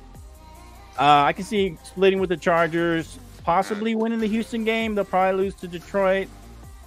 Uh, 0.98 1.22
I 1.22 1.32
can 1.32 1.44
see 1.44 1.76
splitting 1.84 2.18
with 2.18 2.30
the 2.30 2.36
Chargers, 2.36 3.16
possibly 3.44 3.94
winning 3.94 4.18
the 4.18 4.26
Houston 4.26 4.64
game. 4.64 4.96
They'll 4.96 5.04
probably 5.04 5.40
lose 5.44 5.54
to 5.56 5.68
Detroit, 5.68 6.26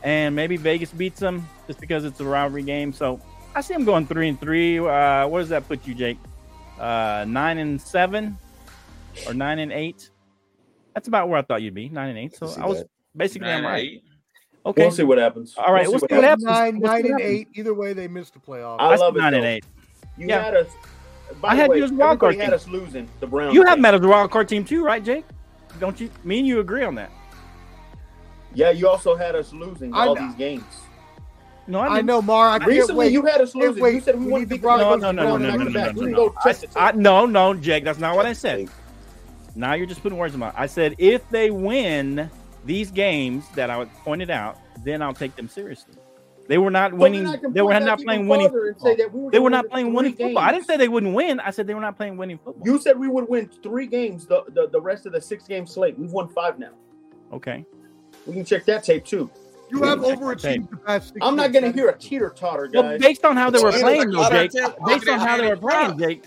and 0.03 0.35
maybe 0.35 0.57
Vegas 0.57 0.91
beats 0.91 1.21
them 1.21 1.47
just 1.67 1.79
because 1.79 2.03
it's 2.03 2.19
a 2.19 2.25
rivalry 2.25 2.63
game. 2.63 2.91
So 2.91 3.21
I 3.55 3.61
see 3.61 3.73
them 3.75 3.85
going 3.85 4.07
three 4.07 4.27
and 4.27 4.41
three. 4.41 4.79
Uh, 4.79 5.27
where 5.29 5.41
does 5.41 5.49
that 5.49 5.65
put 5.69 5.87
you, 5.87 5.93
Jake? 5.95 6.17
Uh, 6.79 7.23
nine 7.27 7.59
and 7.59 7.79
seven, 7.79 8.37
or 9.25 9.33
nine 9.33 9.59
and 9.59 9.71
eight? 9.71 10.09
That's 10.97 11.07
about 11.07 11.29
where 11.29 11.37
I 11.37 11.43
thought 11.43 11.61
you'd 11.61 11.75
be. 11.75 11.89
Nine 11.89 12.09
and 12.09 12.17
eight. 12.17 12.35
So 12.35 12.47
see 12.47 12.59
I 12.59 12.65
was 12.65 12.79
that. 12.79 12.89
basically 13.15 13.47
nine 13.49 13.59
I'm 13.59 13.65
right. 13.71 13.83
eight. 13.87 14.03
Okay. 14.65 14.81
We'll 14.81 14.89
see 14.91 15.03
what 15.03 15.19
happens. 15.19 15.53
All 15.55 15.71
right, 15.71 15.87
we'll 15.87 15.99
see 15.99 16.07
what 16.09 16.23
happens. 16.23 16.43
Nine, 16.45 16.79
We'll 16.79 16.89
see 16.89 17.03
nine, 17.03 17.03
what 17.03 17.11
and 17.11 17.21
happens. 17.21 17.39
eight. 17.39 17.47
Either 17.53 17.73
way, 17.75 17.93
they 17.93 18.07
missed 18.07 18.33
the 18.33 18.39
playoffs. 18.39 18.77
I 18.79 18.85
I 18.85 18.95
love 18.95 19.13
said 19.13 19.17
it, 19.17 19.21
nine 19.21 19.33
and 19.35 19.45
eight. 19.45 19.65
You 20.17 20.27
Yeah. 20.27 20.41
had 20.43 20.55
us. 20.55 20.67
By 21.39 21.49
I 21.49 21.55
had 21.55 21.69
way, 21.69 21.77
you 21.77 21.83
as 21.83 21.91
wild 21.91 22.19
card 22.19 22.33
everybody 22.33 22.51
had 22.51 22.59
team. 22.65 22.73
us 22.75 22.81
losing 22.81 23.09
the 23.19 23.27
Browns. 23.27 23.53
You 23.53 23.63
have 23.65 23.77
met 23.77 23.93
as 23.93 24.01
a 24.01 24.07
wild 24.07 24.31
card 24.31 24.49
team 24.49 24.65
too, 24.65 24.83
right, 24.83 25.03
Jake? 25.03 25.23
Don't 25.79 25.99
you? 26.01 26.09
Me 26.23 26.39
and 26.39 26.47
you 26.47 26.61
agree 26.61 26.83
on 26.83 26.95
that. 26.95 27.11
Yeah, 28.55 28.71
you 28.71 28.89
also 28.89 29.15
had 29.15 29.35
us 29.35 29.53
losing 29.53 29.93
I 29.93 30.07
all 30.07 30.15
know. 30.15 30.25
these 30.25 30.33
games. 30.33 30.63
No, 31.67 31.79
I, 31.79 31.97
I 31.97 32.01
know, 32.01 32.23
Mar. 32.23 32.49
I 32.49 32.57
can't 32.57 32.71
Recently, 32.71 32.95
wait. 33.05 33.11
you 33.11 33.23
had 33.23 33.39
us 33.39 33.53
losing. 33.53 33.83
wait. 33.83 33.93
You 33.93 34.01
said 34.01 34.17
we, 34.17 34.25
We 34.25 34.31
want 34.31 34.41
need 34.41 34.45
to 34.45 34.49
the 34.49 34.55
beat 34.55 34.61
the 34.61 34.67
Broncos. 34.67 35.01
No, 35.01 35.11
no, 35.11 35.23
no, 35.23 35.37
no, 35.37 35.57
no, 35.57 35.57
no, 35.57 35.63
no, 35.69 35.69
no, 35.69 35.91
We 35.91 35.99
can 36.05 36.11
no. 36.13 36.29
go 36.29 36.35
I, 36.43 36.51
check 36.53 36.63
it. 36.63 36.69
I, 36.75 36.91
no, 36.93 37.27
no, 37.27 37.53
Jake. 37.53 37.83
That's 37.83 37.99
not 37.99 38.15
what 38.15 38.25
I 38.25 38.33
said. 38.33 38.67
Now 39.57 39.73
you're 39.73 39.87
just 39.87 40.03
putting 40.03 40.17
words 40.17 40.33
in 40.33 40.39
my. 40.39 40.47
mouth. 40.47 40.55
I 40.57 40.67
said 40.67 40.95
if 40.99 41.27
they 41.29 41.49
win 41.51 42.29
these 42.65 42.91
games 42.91 43.49
that 43.55 43.69
I 43.69 43.83
pointed 43.85 44.29
out, 44.29 44.57
then 44.83 45.01
I'll 45.01 45.13
take 45.13 45.35
them 45.35 45.49
seriously. 45.49 45.95
They 46.47 46.57
were 46.57 46.71
not 46.71 46.93
winning. 46.93 47.23
then 47.23 47.41
They 47.51 47.61
were 47.61 47.77
not 47.79 47.99
playing 47.99 48.27
winning. 48.27 48.47
farther 48.49 48.67
and 48.69 48.79
say 48.79 48.95
that 48.95 49.11
we 49.11 49.29
They 49.31 49.39
were 49.39 49.49
not 49.49 49.67
playing 49.67 49.87
three 49.87 49.95
winning 49.95 50.15
football. 50.15 50.43
I 50.43 50.51
didn't 50.51 50.65
say 50.65 50.77
they 50.77 50.87
wouldn't 50.87 51.13
win. 51.13 51.39
I 51.41 51.49
said 51.51 51.67
they 51.67 51.73
were 51.73 51.81
not 51.81 51.97
playing 51.97 52.15
winning 52.17 52.37
football. 52.37 52.65
You 52.65 52.79
said 52.79 52.97
we 52.97 53.07
would 53.09 53.27
win 53.27 53.49
three 53.63 53.87
games 53.87 54.25
the, 54.27 54.43
the, 54.49 54.67
the 54.69 54.79
rest 54.79 55.05
of 55.05 55.11
the 55.11 55.19
six 55.19 55.45
game 55.45 55.65
slate. 55.65 55.97
We've 55.99 56.11
won 56.11 56.29
five 56.29 56.57
now. 56.59 56.71
Okay. 57.33 57.65
We 58.25 58.33
can 58.33 58.45
check 58.45 58.63
that 58.65 58.83
tape 58.83 59.05
too. 59.05 59.29
You 59.69 59.83
have 59.83 59.99
overachieved 59.99 60.69
the 60.69 60.77
past. 60.77 61.13
six 61.13 61.19
I'm 61.21 61.35
not 61.35 61.51
going 61.51 61.65
to 61.65 61.71
hear 61.73 61.89
a 61.89 61.97
teeter 61.97 62.29
totter, 62.29 62.69
Well, 62.73 62.83
guys. 62.83 63.01
based 63.01 63.25
on 63.25 63.35
how 63.35 63.49
they 63.49 63.59
were 63.61 63.73
playing, 63.73 64.11
though, 64.11 64.29
Jake. 64.29 64.51
Based 64.85 65.09
on 65.09 65.19
how 65.19 65.35
they 65.37 65.47
were 65.49 65.57
playing, 65.57 65.97
Jake. 65.99 66.23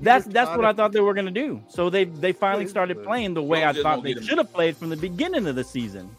That's 0.00 0.26
that's 0.26 0.50
what 0.50 0.64
I 0.64 0.72
thought 0.72 0.92
they 0.92 1.00
were 1.00 1.14
going 1.14 1.26
to 1.26 1.30
do. 1.32 1.62
So 1.68 1.88
they 1.90 2.04
they 2.04 2.32
finally 2.32 2.66
started 2.66 3.02
playing 3.04 3.34
the 3.34 3.42
way 3.42 3.64
I 3.64 3.72
thought 3.72 4.02
they 4.02 4.14
should 4.14 4.38
have 4.38 4.52
played 4.52 4.76
from 4.76 4.88
the 4.90 4.96
beginning 4.96 5.46
of 5.46 5.54
the 5.56 5.64
season. 5.64 6.10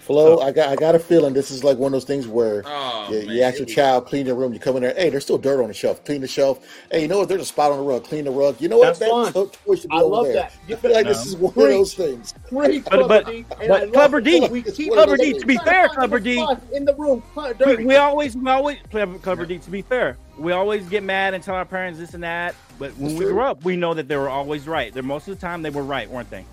Flo, 0.00 0.40
I 0.40 0.50
got 0.50 0.68
I 0.68 0.74
got 0.74 0.96
a 0.96 0.98
feeling 0.98 1.32
this 1.32 1.52
is 1.52 1.62
like 1.62 1.78
one 1.78 1.88
of 1.88 1.92
those 1.92 2.04
things 2.04 2.26
where 2.26 2.64
Oh, 2.66 3.06
you, 3.08 3.18
man. 3.24 3.36
you 3.36 3.42
ask 3.42 3.58
your 3.58 3.66
child, 3.66 4.04
clean 4.06 4.26
your 4.26 4.34
room, 4.34 4.52
you 4.52 4.58
come 4.58 4.74
in 4.74 4.82
there, 4.82 4.92
hey, 4.94 5.10
there's 5.10 5.22
still 5.22 5.38
dirt 5.38 5.62
on 5.62 5.68
the 5.68 5.74
shelf. 5.74 6.04
Clean 6.04 6.20
the 6.20 6.26
shelf. 6.26 6.66
Hey, 6.90 7.02
you 7.02 7.08
know 7.08 7.18
what? 7.18 7.28
There's 7.28 7.42
a 7.42 7.44
spot 7.46 7.70
on 7.70 7.78
the 7.78 7.84
rug. 7.84 8.02
Clean 8.02 8.24
the 8.24 8.32
rug. 8.32 8.60
You 8.60 8.68
know 8.68 8.78
what? 8.78 8.98
That's 8.98 9.10
fine. 9.10 9.32
to- 9.32 9.50
toy 9.64 9.76
should 9.76 9.90
be 9.90 9.96
I 9.96 10.00
over 10.00 10.08
love 10.12 10.24
there. 10.26 10.34
that. 10.34 10.52
I 10.68 10.74
feel 10.74 10.92
like 10.92 11.06
this 11.06 11.24
is 11.24 11.36
one 11.36 11.52
Preach. 11.52 11.64
of 11.66 11.70
those 11.70 11.94
things. 11.94 12.34
Great, 12.48 12.82
But- 12.84 12.90
Clever 12.90 13.08
but- 13.08 13.26
D, 13.26 13.36
and 13.60 13.68
but 13.68 13.82
I 13.82 13.86
Clever. 13.90 14.20
D, 14.20 14.48
we 14.48 14.62
keep 14.62 14.88
one 14.88 14.96
Clubber 14.98 15.16
D, 15.16 15.38
to 15.38 15.46
be 15.46 15.56
fair, 15.58 15.86
find 15.86 15.98
Clubber 15.98 16.18
D, 16.18 16.46
in 16.72 16.84
the 16.84 16.94
room. 16.96 17.22
We, 17.64 17.84
we 17.84 17.94
always 17.96 18.36
we 18.36 18.50
always 18.50 18.78
clever, 18.90 19.16
clever 19.20 19.46
D. 19.46 19.58
To 19.58 19.70
be 19.70 19.82
fair, 19.82 20.16
we 20.38 20.52
always 20.52 20.88
get 20.88 21.02
mad 21.02 21.34
and 21.34 21.42
tell 21.42 21.54
our 21.54 21.64
parents 21.64 21.98
this 21.98 22.14
and 22.14 22.22
that. 22.22 22.54
But 22.78 22.92
when 22.96 23.10
It's 23.10 23.18
we 23.18 23.24
true. 23.26 23.34
grew 23.34 23.42
up, 23.42 23.64
we 23.64 23.76
know 23.76 23.94
that 23.94 24.08
they 24.08 24.16
were 24.16 24.28
always 24.28 24.66
right. 24.66 24.92
They're 24.92 25.02
most 25.02 25.28
of 25.28 25.38
the 25.38 25.40
time 25.40 25.62
they 25.62 25.70
were 25.70 25.82
right, 25.84 26.08
weren't 26.10 26.30
they? 26.30 26.44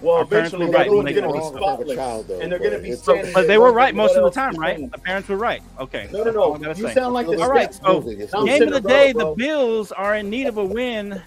well, 0.00 0.16
our 0.16 0.22
eventually 0.22 0.66
were 0.66 0.70
they're 0.70 0.80
right 0.82 0.88
going 0.88 1.04
when 1.04 1.06
to 1.06 1.12
they 1.14 1.20
be 1.20 1.26
were 1.26 1.32
wrong 1.34 1.52
in 1.52 1.58
front 1.58 1.64
of 1.64 1.80
a 1.80 1.82
spotless, 1.90 1.96
child, 1.96 2.28
though, 2.28 2.40
and 2.40 2.52
they're 2.52 2.58
going 2.60 2.70
to 2.72 2.78
be 2.78 2.84
it's- 2.90 3.02
standing. 3.02 3.32
But 3.34 3.48
they 3.48 3.58
were 3.58 3.72
right 3.72 3.94
most 3.94 4.14
of 4.16 4.22
the 4.24 4.30
time, 4.30 4.54
right? 4.54 4.90
The 4.90 4.98
parents 4.98 5.28
were 5.28 5.36
right. 5.36 5.60
Okay. 5.80 6.08
No, 6.12 6.18
no, 6.18 6.24
That's 6.24 6.36
all 6.36 6.54
I 6.54 6.58
no. 6.58 6.68
You 6.68 6.74
say. 6.88 6.94
sound 6.94 7.14
like 7.14 7.26
this. 7.26 7.40
All 7.40 7.50
right, 7.50 7.74
so 7.74 7.94
moving. 7.94 8.20
It's 8.20 8.32
I'm. 8.34 8.44
Game 8.46 8.62
of 8.62 8.68
the 8.70 8.74
Cinderella, 8.76 8.88
day, 9.06 9.12
the. 9.12 9.34
Bills 9.36 9.90
are 9.92 10.14
in 10.16 10.30
need 10.30 10.46
of 10.46 10.56
a 10.58 10.64
win. 10.64 11.20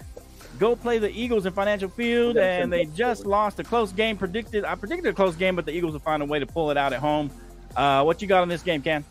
Go 0.58 0.74
play 0.76 0.98
the 0.98 1.10
Eagles 1.10 1.44
in 1.44 1.52
Financial 1.52 1.88
Field, 1.88 2.36
and 2.38 2.72
they 2.72 2.84
just 2.86 3.26
lost 3.26 3.58
a 3.60 3.64
close 3.64 3.90
game. 3.92 4.16
Predicted, 4.16 4.64
I 4.64 4.74
predicted 4.74 5.06
a 5.10 5.12
close 5.14 5.34
game, 5.34 5.54
but 5.56 5.66
the 5.66 5.72
Eagles 5.72 5.92
will 5.92 6.00
find 6.00 6.22
a 6.22 6.26
way 6.26 6.38
to 6.38 6.46
pull 6.46 6.70
it 6.70 6.76
out 6.76 6.92
at 6.92 7.00
home. 7.00 7.30
Uh, 7.76 8.02
what 8.04 8.22
you 8.22 8.28
got 8.28 8.42
on 8.42 8.48
this 8.48 8.62
game, 8.62 8.80
Ken? 8.80 9.04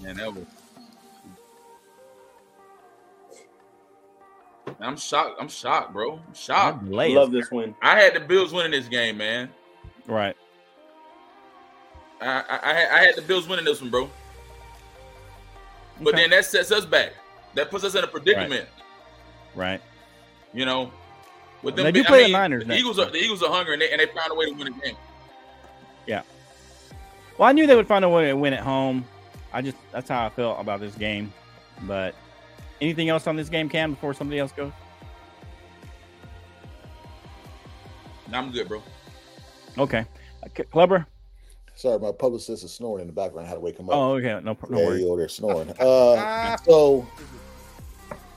Man, 0.00 0.16
that 0.16 0.32
was. 0.34 0.44
I'm 4.80 4.96
shocked. 4.96 5.36
I'm 5.40 5.48
shocked, 5.48 5.92
bro. 5.92 6.14
I'm 6.14 6.34
shocked. 6.34 6.84
I 6.88 7.08
love 7.08 7.32
this 7.32 7.50
win. 7.50 7.74
I 7.82 7.98
had 7.98 8.14
the 8.14 8.20
Bills 8.20 8.52
winning 8.52 8.72
this 8.72 8.88
game, 8.88 9.16
man. 9.18 9.50
Right. 10.06 10.36
I 12.20 12.26
I, 12.26 12.98
I, 12.98 13.04
had, 13.04 13.16
the 13.16 13.22
Bills 13.22 13.48
winning 13.48 13.64
this 13.64 13.80
one, 13.80 13.90
bro. 13.90 14.10
But 16.00 16.14
Okay. 16.14 16.22
then 16.22 16.30
that 16.30 16.44
sets 16.44 16.72
us 16.72 16.84
back. 16.84 17.12
That 17.54 17.70
puts 17.70 17.84
us 17.84 17.94
in 17.94 18.02
a 18.04 18.06
predicament. 18.06 18.68
Right. 19.54 19.80
You 20.52 20.64
know, 20.66 20.90
with 21.62 21.78
And 21.78 21.86
they 21.86 21.92
do 21.92 22.04
play 22.04 22.24
the 22.26 22.32
Niners 22.32 22.64
The. 22.66 22.76
Eagles 22.76 22.98
are 22.98 23.10
the 23.10 23.18
Eagles 23.18 23.42
are 23.42 23.50
hungry, 23.50 23.74
and 23.74 23.82
they, 23.82 23.90
and 23.90 24.00
they 24.00 24.06
found 24.06 24.30
a 24.30 24.34
way 24.34 24.46
to 24.46 24.52
win 24.52 24.72
the 24.72 24.80
game. 24.80 24.96
Yeah. 26.06 26.22
Well, 27.38 27.48
I 27.48 27.52
knew 27.52 27.66
they 27.66 27.76
would 27.76 27.88
find 27.88 28.04
a 28.04 28.08
way 28.08 28.26
to 28.26 28.34
win 28.34 28.52
at 28.52 28.60
home. 28.60 29.04
I 29.52 29.62
just 29.62 29.76
that's 29.92 30.08
how 30.08 30.26
I 30.26 30.30
felt 30.30 30.60
about 30.60 30.80
this 30.80 30.94
game. 30.94 31.32
But 31.82 32.14
anything 32.80 33.08
else 33.08 33.26
on 33.26 33.36
this 33.36 33.48
game, 33.48 33.68
Cam, 33.68 33.94
before 33.94 34.14
somebody 34.14 34.38
else 34.38 34.52
goes? 34.52 34.72
Now 38.30 38.40
I'm 38.40 38.50
good, 38.50 38.68
bro. 38.68 38.82
Okay. 39.78 40.04
Okay, 40.46 40.64
Clubber. 40.64 41.06
Sorry, 41.76 41.98
my 41.98 42.12
publicist 42.12 42.64
is 42.64 42.72
snoring 42.72 43.02
in 43.02 43.06
the 43.08 43.12
background. 43.12 43.46
I 43.46 43.48
had 43.48 43.56
to 43.56 43.60
wake 43.60 43.78
him 43.78 43.88
up. 43.90 43.96
Oh, 43.96 44.12
okay. 44.14 44.40
No, 44.44 44.56
no 44.68 44.78
yeah, 44.78 44.86
worries. 44.86 45.00
he 45.00 45.06
over 45.08 45.20
there 45.20 45.28
snoring. 45.28 45.70
Uh, 45.80 46.56
so, 46.64 47.06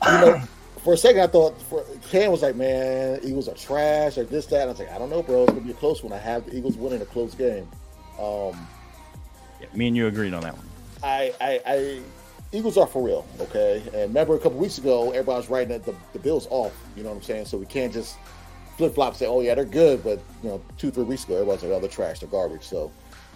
you 0.05 0.11
know, 0.11 0.41
for 0.83 0.93
a 0.93 0.97
second 0.97 1.21
I 1.21 1.27
thought 1.27 1.61
for 1.63 1.83
Cam 2.09 2.31
was 2.31 2.41
like, 2.41 2.55
"Man, 2.55 3.19
Eagles 3.23 3.47
are 3.47 3.53
trash 3.53 4.17
or 4.17 4.23
this 4.23 4.47
that." 4.47 4.61
And 4.61 4.69
I 4.69 4.71
was 4.71 4.79
like, 4.79 4.91
"I 4.91 4.97
don't 4.97 5.09
know, 5.09 5.21
bro. 5.21 5.43
It's 5.43 5.51
gonna 5.51 5.63
be 5.63 5.71
a 5.71 5.75
close 5.75 6.01
one. 6.03 6.13
I 6.13 6.17
have 6.17 6.45
the 6.45 6.55
Eagles 6.57 6.77
winning 6.77 7.01
a 7.01 7.05
close 7.05 7.35
game." 7.35 7.67
Um, 8.19 8.67
Yeah, 9.61 9.67
me 9.73 9.87
and 9.87 9.95
you 9.95 10.07
agreed 10.07 10.33
on 10.33 10.41
that 10.41 10.55
one. 10.55 10.65
I, 11.03 11.33
I, 11.39 11.61
I, 11.65 12.01
Eagles 12.51 12.77
are 12.77 12.87
for 12.87 13.03
real, 13.03 13.25
okay. 13.41 13.81
And 13.87 14.09
remember, 14.13 14.35
a 14.35 14.39
couple 14.39 14.57
weeks 14.57 14.77
ago, 14.77 15.09
everybody 15.11 15.37
was 15.37 15.49
writing 15.49 15.69
that 15.69 15.83
the, 15.85 15.93
the 16.13 16.19
Bills 16.19 16.47
off. 16.49 16.73
You 16.95 17.03
know 17.03 17.09
what 17.09 17.17
I'm 17.17 17.21
saying? 17.21 17.45
So 17.45 17.57
we 17.57 17.65
can't 17.65 17.91
just 17.91 18.17
flip 18.77 18.95
flop 18.95 19.15
say, 19.15 19.25
"Oh 19.25 19.41
yeah, 19.41 19.55
they're 19.55 19.65
good," 19.65 20.03
but 20.03 20.19
you 20.43 20.49
know, 20.49 20.61
two 20.77 20.89
three 20.91 21.03
weeks 21.03 21.25
ago, 21.25 21.33
everybody's 21.35 21.63
like, 21.63 21.71
"Oh, 21.73 21.79
they're 21.79 21.89
trash, 21.89 22.19
they're 22.19 22.29
garbage." 22.29 22.63
So, 22.63 22.91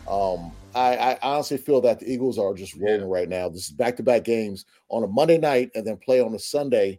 um, 0.07 0.51
I, 0.73 0.95
I 0.95 1.19
honestly 1.21 1.57
feel 1.57 1.81
that 1.81 1.99
the 1.99 2.09
Eagles 2.11 2.39
are 2.39 2.53
just 2.53 2.75
rolling 2.75 3.09
right 3.09 3.27
now. 3.27 3.49
This 3.49 3.65
is 3.65 3.71
back 3.71 3.97
to 3.97 4.03
back 4.03 4.23
games 4.23 4.65
on 4.89 5.03
a 5.03 5.07
Monday 5.07 5.37
night 5.37 5.71
and 5.75 5.85
then 5.85 5.97
play 5.97 6.21
on 6.21 6.33
a 6.33 6.39
Sunday, 6.39 6.97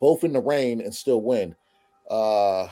both 0.00 0.22
in 0.22 0.32
the 0.34 0.40
rain 0.40 0.80
and 0.82 0.94
still 0.94 1.22
win. 1.22 1.54
Uh, 2.10 2.68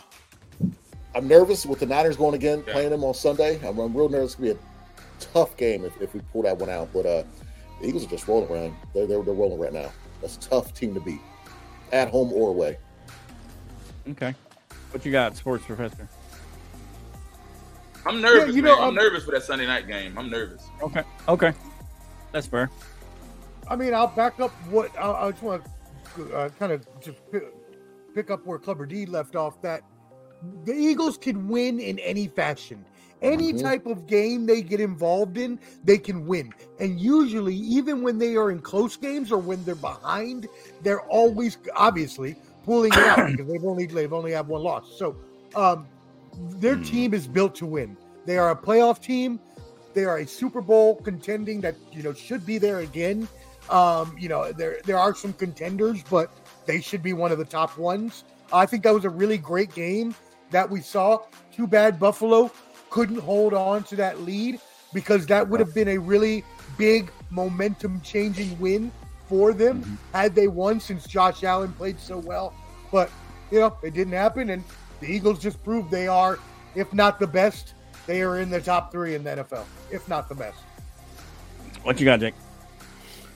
I'm 1.14 1.26
nervous 1.28 1.64
with 1.64 1.80
the 1.80 1.86
Niners 1.86 2.16
going 2.16 2.34
again, 2.34 2.62
Yeah. 2.66 2.72
playing 2.72 2.90
them 2.90 3.04
on 3.04 3.14
Sunday. 3.14 3.58
I'm, 3.66 3.78
I'm 3.78 3.96
real 3.96 4.08
nervous. 4.10 4.32
It's 4.32 4.40
gonna 4.40 4.54
be 4.54 4.58
a 4.60 5.20
tough 5.32 5.56
game 5.56 5.84
if, 5.84 5.98
if 6.00 6.14
we 6.14 6.20
pull 6.32 6.42
that 6.42 6.58
one 6.58 6.68
out. 6.70 6.90
But 6.92 7.06
uh, 7.06 7.22
the 7.82 7.88
Eagles 7.88 8.04
are 8.04 8.08
just 8.08 8.26
rolling 8.28 8.50
around. 8.50 8.74
They're, 8.94 9.06
they're 9.06 9.22
they're 9.22 9.34
rolling 9.34 9.58
right 9.60 9.72
now. 9.72 9.92
That's 10.20 10.36
a 10.36 10.40
tough 10.40 10.72
team 10.72 10.94
to 10.94 11.00
beat, 11.00 11.20
at 11.92 12.08
home 12.08 12.32
or 12.32 12.48
away. 12.50 12.78
Okay. 14.08 14.34
What 14.92 15.04
you 15.04 15.12
got, 15.12 15.36
sports 15.36 15.64
professor? 15.64 16.08
I'm 18.06 18.20
nervous. 18.20 18.48
Yeah, 18.48 18.56
you 18.56 18.62
man. 18.62 18.72
know, 18.72 18.82
I'm 18.82 18.88
um, 18.90 18.94
nervous 18.94 19.24
for 19.24 19.32
that 19.32 19.42
Sunday 19.42 19.66
night 19.66 19.86
game. 19.86 20.16
I'm 20.16 20.30
nervous. 20.30 20.62
Okay. 20.80 21.02
Okay. 21.28 21.52
That's 22.30 22.46
fair. 22.46 22.70
I 23.68 23.76
mean, 23.76 23.94
I'll 23.94 24.08
back 24.08 24.40
up 24.40 24.50
what 24.68 24.96
I, 24.98 25.26
I 25.26 25.30
just 25.30 25.42
want 25.42 25.64
to 26.16 26.34
uh, 26.34 26.48
kind 26.50 26.72
of 26.72 26.86
just 27.00 27.18
pick, 27.30 27.42
pick 28.14 28.30
up 28.30 28.46
where 28.46 28.58
Clubber 28.58 28.86
D 28.86 29.06
left 29.06 29.34
off. 29.34 29.60
That 29.62 29.82
the 30.64 30.72
Eagles 30.72 31.16
can 31.18 31.48
win 31.48 31.80
in 31.80 31.98
any 31.98 32.28
fashion, 32.28 32.84
any 33.22 33.52
Mhm. 33.52 33.58
type 33.62 33.86
of 33.86 34.06
game 34.06 34.46
they 34.46 34.62
get 34.62 34.80
involved 34.80 35.38
in, 35.38 35.58
they 35.84 35.98
can 35.98 36.26
win. 36.26 36.52
And 36.80 37.00
usually, 37.00 37.54
even 37.54 38.02
when 38.02 38.18
they 38.18 38.36
are 38.36 38.50
in 38.50 38.60
close 38.60 38.96
games 38.96 39.32
or 39.32 39.38
when 39.38 39.64
they're 39.64 39.74
behind, 39.74 40.48
they're 40.82 41.02
always 41.02 41.58
obviously 41.76 42.36
pulling 42.64 42.96
it 42.96 43.04
out 43.04 43.24
because 43.26 43.46
they've 43.46 43.64
only 43.64 43.86
they've 43.86 44.12
only 44.12 44.32
have 44.32 44.48
one 44.48 44.62
loss. 44.62 44.92
So, 44.98 45.16
um, 45.54 45.86
their 46.60 46.76
Hmm. 46.76 46.82
team 46.82 47.14
is 47.14 47.26
built 47.26 47.54
to 47.56 47.66
win. 47.66 47.96
They 48.26 48.38
are 48.38 48.50
a 48.50 48.56
playoff 48.56 49.00
team. 49.00 49.40
They 49.94 50.04
are 50.04 50.18
a 50.18 50.26
Super 50.26 50.60
Bowl 50.60 50.96
contending 50.96 51.60
that 51.62 51.76
you 51.92 52.02
know 52.02 52.12
should 52.12 52.44
be 52.46 52.58
there 52.58 52.80
again. 52.80 53.28
Um, 53.70 54.16
you 54.18 54.28
know, 54.28 54.52
there 54.52 54.78
there 54.84 54.98
are 54.98 55.14
some 55.14 55.32
contenders, 55.34 56.02
but 56.10 56.30
they 56.66 56.80
should 56.80 57.02
be 57.02 57.12
one 57.12 57.32
of 57.32 57.38
the 57.38 57.44
top 57.44 57.76
ones. 57.78 58.24
I 58.52 58.66
think 58.66 58.82
that 58.84 58.92
was 58.94 59.04
a 59.04 59.10
really 59.10 59.38
great 59.38 59.72
game 59.74 60.14
that 60.50 60.68
we 60.68 60.80
saw. 60.80 61.20
Too 61.54 61.66
bad 61.66 61.98
Buffalo 61.98 62.50
couldn't 62.92 63.18
hold 63.18 63.54
on 63.54 63.82
to 63.84 63.96
that 63.96 64.20
lead 64.20 64.60
because 64.92 65.26
that 65.26 65.48
would 65.48 65.58
have 65.58 65.74
been 65.74 65.88
a 65.88 65.98
really 65.98 66.44
big 66.76 67.10
momentum 67.30 68.00
changing 68.02 68.56
win 68.60 68.92
for 69.28 69.54
them 69.54 69.80
mm-hmm. 69.80 69.94
had 70.12 70.34
they 70.34 70.46
won 70.46 70.78
since 70.78 71.06
Josh 71.06 71.42
Allen 71.42 71.72
played 71.72 71.98
so 71.98 72.18
well. 72.18 72.54
But 72.92 73.10
you 73.50 73.60
know, 73.60 73.76
it 73.82 73.94
didn't 73.94 74.12
happen, 74.12 74.50
and 74.50 74.62
the 75.00 75.06
Eagles 75.06 75.38
just 75.38 75.62
proved 75.64 75.90
they 75.90 76.06
are, 76.06 76.38
if 76.74 76.92
not 76.92 77.18
the 77.18 77.26
best, 77.26 77.74
they 78.06 78.22
are 78.22 78.38
in 78.40 78.50
the 78.50 78.60
top 78.60 78.92
three 78.92 79.14
in 79.14 79.24
the 79.24 79.30
NFL, 79.30 79.64
if 79.90 80.06
not 80.08 80.28
the 80.28 80.34
best. 80.34 80.58
What 81.82 81.98
you 81.98 82.04
got, 82.04 82.20
Jake? 82.20 82.34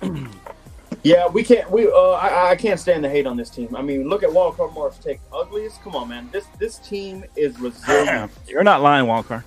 Yeah, 1.02 1.28
we 1.28 1.42
can't. 1.44 1.70
We 1.70 1.86
uh, 1.86 1.92
I, 2.12 2.50
I 2.50 2.56
can't 2.56 2.80
stand 2.80 3.04
the 3.04 3.08
hate 3.08 3.26
on 3.26 3.36
this 3.36 3.50
team. 3.50 3.74
I 3.76 3.82
mean, 3.82 4.08
look 4.08 4.22
at 4.22 4.30
Wildcard 4.30 4.74
Marsh 4.74 4.96
take 4.98 5.20
ugliest. 5.32 5.80
Come 5.82 5.94
on, 5.94 6.08
man. 6.08 6.28
This 6.32 6.46
this 6.58 6.78
team 6.78 7.24
is 7.36 7.58
resilient. 7.60 8.30
You're 8.48 8.64
not 8.64 8.82
lying, 8.82 9.06
Walker. 9.06 9.44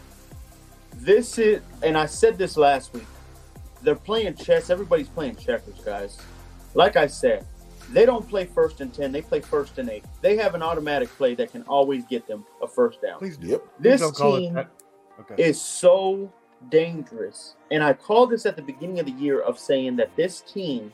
this 0.96 1.38
is, 1.38 1.62
and 1.84 1.98
I 1.98 2.06
said 2.06 2.38
this 2.38 2.58
last 2.58 2.94
week. 2.94 3.06
They're 3.82 3.96
playing 3.96 4.36
chess. 4.36 4.70
Everybody's 4.70 5.08
playing 5.08 5.36
checkers, 5.38 5.80
guys. 5.86 6.18
Like 6.74 6.96
I 6.98 7.08
said, 7.08 7.46
they 7.92 8.06
don't 8.06 8.28
play 8.28 8.46
first 8.46 8.82
and 8.82 8.94
ten. 8.94 9.12
They 9.12 9.22
play 9.22 9.40
first 9.42 9.78
and 9.80 9.90
eight. 9.90 10.04
They 10.22 10.36
have 10.38 10.54
an 10.56 10.62
automatic 10.62 11.10
play 11.10 11.34
that 11.36 11.52
can 11.52 11.64
always 11.64 12.04
get 12.06 12.28
them 12.28 12.46
a 12.62 12.68
first 12.68 13.02
down. 13.02 13.20
Please, 13.20 13.38
Yep. 13.42 13.64
This 13.80 14.02
don't 14.02 14.16
call 14.16 14.36
it 14.36 14.40
team. 14.42 14.58
Okay. 15.22 15.44
is 15.44 15.60
so 15.60 16.32
dangerous. 16.70 17.56
And 17.72 17.84
I 17.84 17.94
called 17.94 18.30
this 18.32 18.46
at 18.46 18.56
the 18.56 18.62
beginning 18.62 19.00
of 19.00 19.06
the 19.06 19.14
year 19.14 19.42
of 19.42 19.58
saying 19.58 19.96
that 19.98 20.16
this 20.16 20.42
team, 20.42 20.92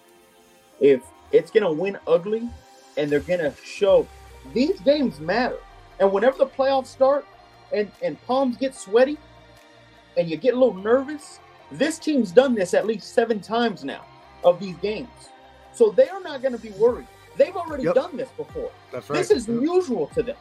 if 0.79 1.01
it's 1.31 1.51
going 1.51 1.63
to 1.63 1.71
win 1.71 1.97
ugly 2.07 2.49
and 2.97 3.09
they're 3.09 3.19
going 3.21 3.39
to 3.39 3.53
show 3.63 4.07
these 4.53 4.79
games 4.81 5.19
matter. 5.19 5.57
And 5.99 6.11
whenever 6.11 6.37
the 6.37 6.45
playoffs 6.47 6.87
start 6.87 7.25
and, 7.73 7.91
and 8.01 8.21
palms 8.25 8.57
get 8.57 8.75
sweaty 8.75 9.17
and 10.17 10.29
you 10.29 10.37
get 10.37 10.53
a 10.53 10.57
little 10.59 10.73
nervous, 10.75 11.39
this 11.71 11.97
team's 11.99 12.31
done 12.31 12.53
this 12.53 12.73
at 12.73 12.85
least 12.85 13.13
seven 13.13 13.39
times 13.39 13.83
now 13.83 14.05
of 14.43 14.59
these 14.59 14.75
games. 14.77 15.09
So 15.73 15.89
they 15.91 16.07
are 16.09 16.21
not 16.21 16.41
going 16.41 16.53
to 16.53 16.61
be 16.61 16.71
worried. 16.71 17.07
They've 17.37 17.55
already 17.55 17.83
Yep. 17.83 17.95
done 17.95 18.17
this 18.17 18.29
before. 18.37 18.71
That's 18.91 19.09
right. 19.09 19.17
This 19.17 19.31
is 19.31 19.47
usual 19.47 20.07
to 20.07 20.23
them. 20.23 20.37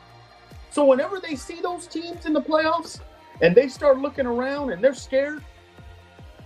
So 0.70 0.84
whenever 0.84 1.18
they 1.20 1.34
see 1.36 1.60
those 1.60 1.86
teams 1.86 2.26
in 2.26 2.32
the 2.32 2.40
playoffs 2.42 3.00
and 3.40 3.54
they 3.54 3.68
start 3.68 3.98
looking 3.98 4.26
around 4.26 4.70
and 4.70 4.82
they're 4.82 4.94
scared, 4.94 5.42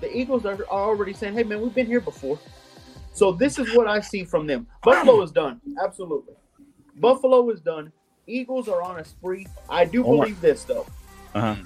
the 0.01 0.17
Eagles 0.17 0.47
are 0.47 0.59
already 0.71 1.13
saying, 1.13 1.35
"Hey 1.35 1.43
man, 1.43 1.61
we've 1.61 1.75
been 1.75 1.87
here 1.87 2.01
before." 2.01 2.39
So 3.19 3.33
this 3.33 3.59
is 3.59 3.75
what 3.75 3.89
I 3.89 4.01
see 4.01 4.25
from 4.25 4.47
them. 4.47 4.69
Buffalo 4.85 5.21
is 5.23 5.33
done. 5.33 5.61
Absolutely. 5.85 6.35
Buffalo 6.97 7.51
is 7.51 7.61
done. 7.61 7.91
Eagles 8.29 8.69
are 8.69 8.81
on 8.81 9.01
a 9.01 9.05
spree. 9.05 9.45
I 9.69 9.85
do 9.85 10.05
Omar. 10.05 10.27
believe 10.27 10.41
this 10.41 10.63
though. 10.63 10.87
Uh-huh. 11.35 11.57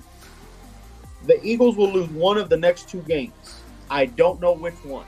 The 1.27 1.39
Eagles 1.45 1.77
will 1.77 1.91
lose 1.93 2.09
one 2.09 2.39
of 2.39 2.49
the 2.49 2.57
next 2.57 2.89
two 2.89 3.03
games. 3.03 3.61
I 3.91 4.07
don't 4.07 4.41
know 4.41 4.53
which 4.55 4.75
one. 4.85 5.05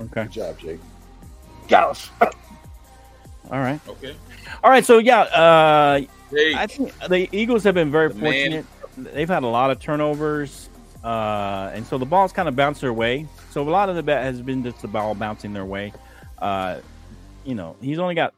Okay. 0.00 0.24
Good 0.24 0.32
job, 0.32 0.58
Jake. 0.58 0.80
Dallas. 1.68 2.10
All 2.20 3.60
right. 3.60 3.80
Okay. 3.88 4.16
All 4.64 4.70
right. 4.70 4.84
So 4.84 4.98
yeah, 4.98 5.20
uh, 5.20 6.00
Hey, 6.30 6.54
I 6.54 6.66
think 6.66 6.92
the 7.08 7.28
Eagles 7.30 7.62
have 7.62 7.74
been 7.74 7.92
very 7.92 8.08
The 8.08 8.14
man- 8.16 8.32
fortunate. 8.32 8.66
They've 9.14 9.28
had 9.28 9.44
a 9.44 9.46
lot 9.46 9.70
of 9.70 9.78
turnovers, 9.78 10.68
uh, 11.04 11.70
and 11.74 11.84
so 11.86 11.98
the 11.98 12.06
ball's 12.06 12.32
kind 12.32 12.48
of 12.48 12.56
bounced 12.56 12.80
their 12.80 12.92
way. 12.92 13.26
So 13.50 13.62
a 13.62 13.70
lot 13.70 13.88
of 13.88 13.96
the 13.96 14.02
bet 14.02 14.22
has 14.22 14.40
been 14.40 14.62
just 14.62 14.80
the 14.82 14.88
ball 14.88 15.14
bouncing 15.14 15.52
their 15.52 15.64
way. 15.64 15.92
Uh, 16.38 16.80
you 17.44 17.54
know, 17.54 17.76
he's 17.80 17.98
only 17.98 18.14
got 18.14 18.34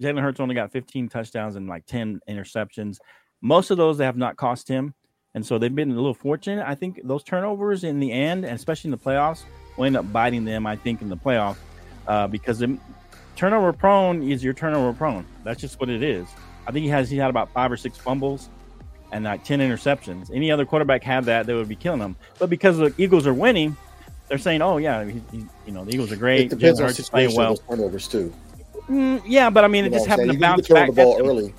Jalen 0.00 0.20
Hurts 0.20 0.40
only 0.40 0.54
got 0.54 0.72
15 0.72 1.08
touchdowns 1.08 1.56
and 1.56 1.68
like 1.68 1.86
10 1.86 2.20
interceptions. 2.28 2.98
Most 3.40 3.70
of 3.70 3.76
those 3.76 3.98
they 3.98 4.04
have 4.04 4.16
not 4.16 4.36
cost 4.36 4.68
him, 4.68 4.94
and 5.34 5.44
so 5.44 5.58
they've 5.58 5.74
been 5.74 5.90
a 5.90 5.94
little 5.94 6.14
fortunate. 6.14 6.64
I 6.66 6.74
think 6.74 7.00
those 7.04 7.22
turnovers 7.22 7.84
in 7.84 7.98
the 8.00 8.12
end, 8.12 8.44
and 8.44 8.54
especially 8.54 8.88
in 8.88 8.92
the 8.92 8.98
playoffs, 8.98 9.44
will 9.76 9.84
end 9.84 9.96
up 9.96 10.10
biting 10.12 10.44
them. 10.44 10.66
I 10.66 10.76
think 10.76 11.02
in 11.02 11.08
the 11.08 11.16
playoff 11.16 11.56
uh, 12.06 12.26
because 12.26 12.58
the 12.58 12.78
turnover 13.36 13.72
prone 13.72 14.22
is 14.22 14.44
your 14.44 14.52
turnover 14.52 14.92
prone. 14.92 15.26
That's 15.44 15.60
just 15.60 15.80
what 15.80 15.88
it 15.88 16.02
is. 16.02 16.26
I 16.66 16.72
think 16.72 16.84
he 16.84 16.90
has 16.90 17.10
he 17.10 17.16
had 17.16 17.30
about 17.30 17.50
five 17.52 17.72
or 17.72 17.76
six 17.76 17.96
fumbles 17.96 18.48
and 19.12 19.24
like 19.24 19.44
ten 19.44 19.60
interceptions. 19.60 20.34
Any 20.34 20.50
other 20.50 20.64
quarterback 20.64 21.04
had 21.04 21.24
that, 21.26 21.46
they 21.46 21.54
would 21.54 21.68
be 21.68 21.76
killing 21.76 22.00
them. 22.00 22.16
But 22.38 22.50
because 22.50 22.78
the 22.78 22.92
Eagles 22.98 23.26
are 23.26 23.34
winning, 23.34 23.76
they're 24.28 24.38
saying, 24.38 24.62
"Oh 24.62 24.78
yeah, 24.78 25.04
he, 25.04 25.22
he, 25.30 25.46
you 25.66 25.72
know 25.72 25.84
the 25.84 25.92
Eagles 25.92 26.10
are 26.10 26.16
great. 26.16 26.52
It 26.52 26.58
depends 26.58 26.80
Jalen 26.80 26.82
on 26.82 26.88
Hurts 26.88 26.96
the 26.96 27.02
is 27.02 27.10
playing 27.10 27.30
situation 27.30 27.56
well." 27.68 27.76
turnovers 27.76 28.08
too. 28.08 28.34
Mm, 28.88 29.22
yeah, 29.26 29.50
but 29.50 29.64
I 29.64 29.68
mean, 29.68 29.84
it 29.84 29.92
just 29.92 30.06
happened 30.06 30.32
to? 30.32 30.38
Bounce 30.38 30.66
back. 30.68 30.88
the 30.88 30.94
ball 30.94 31.20
early. 31.20 31.54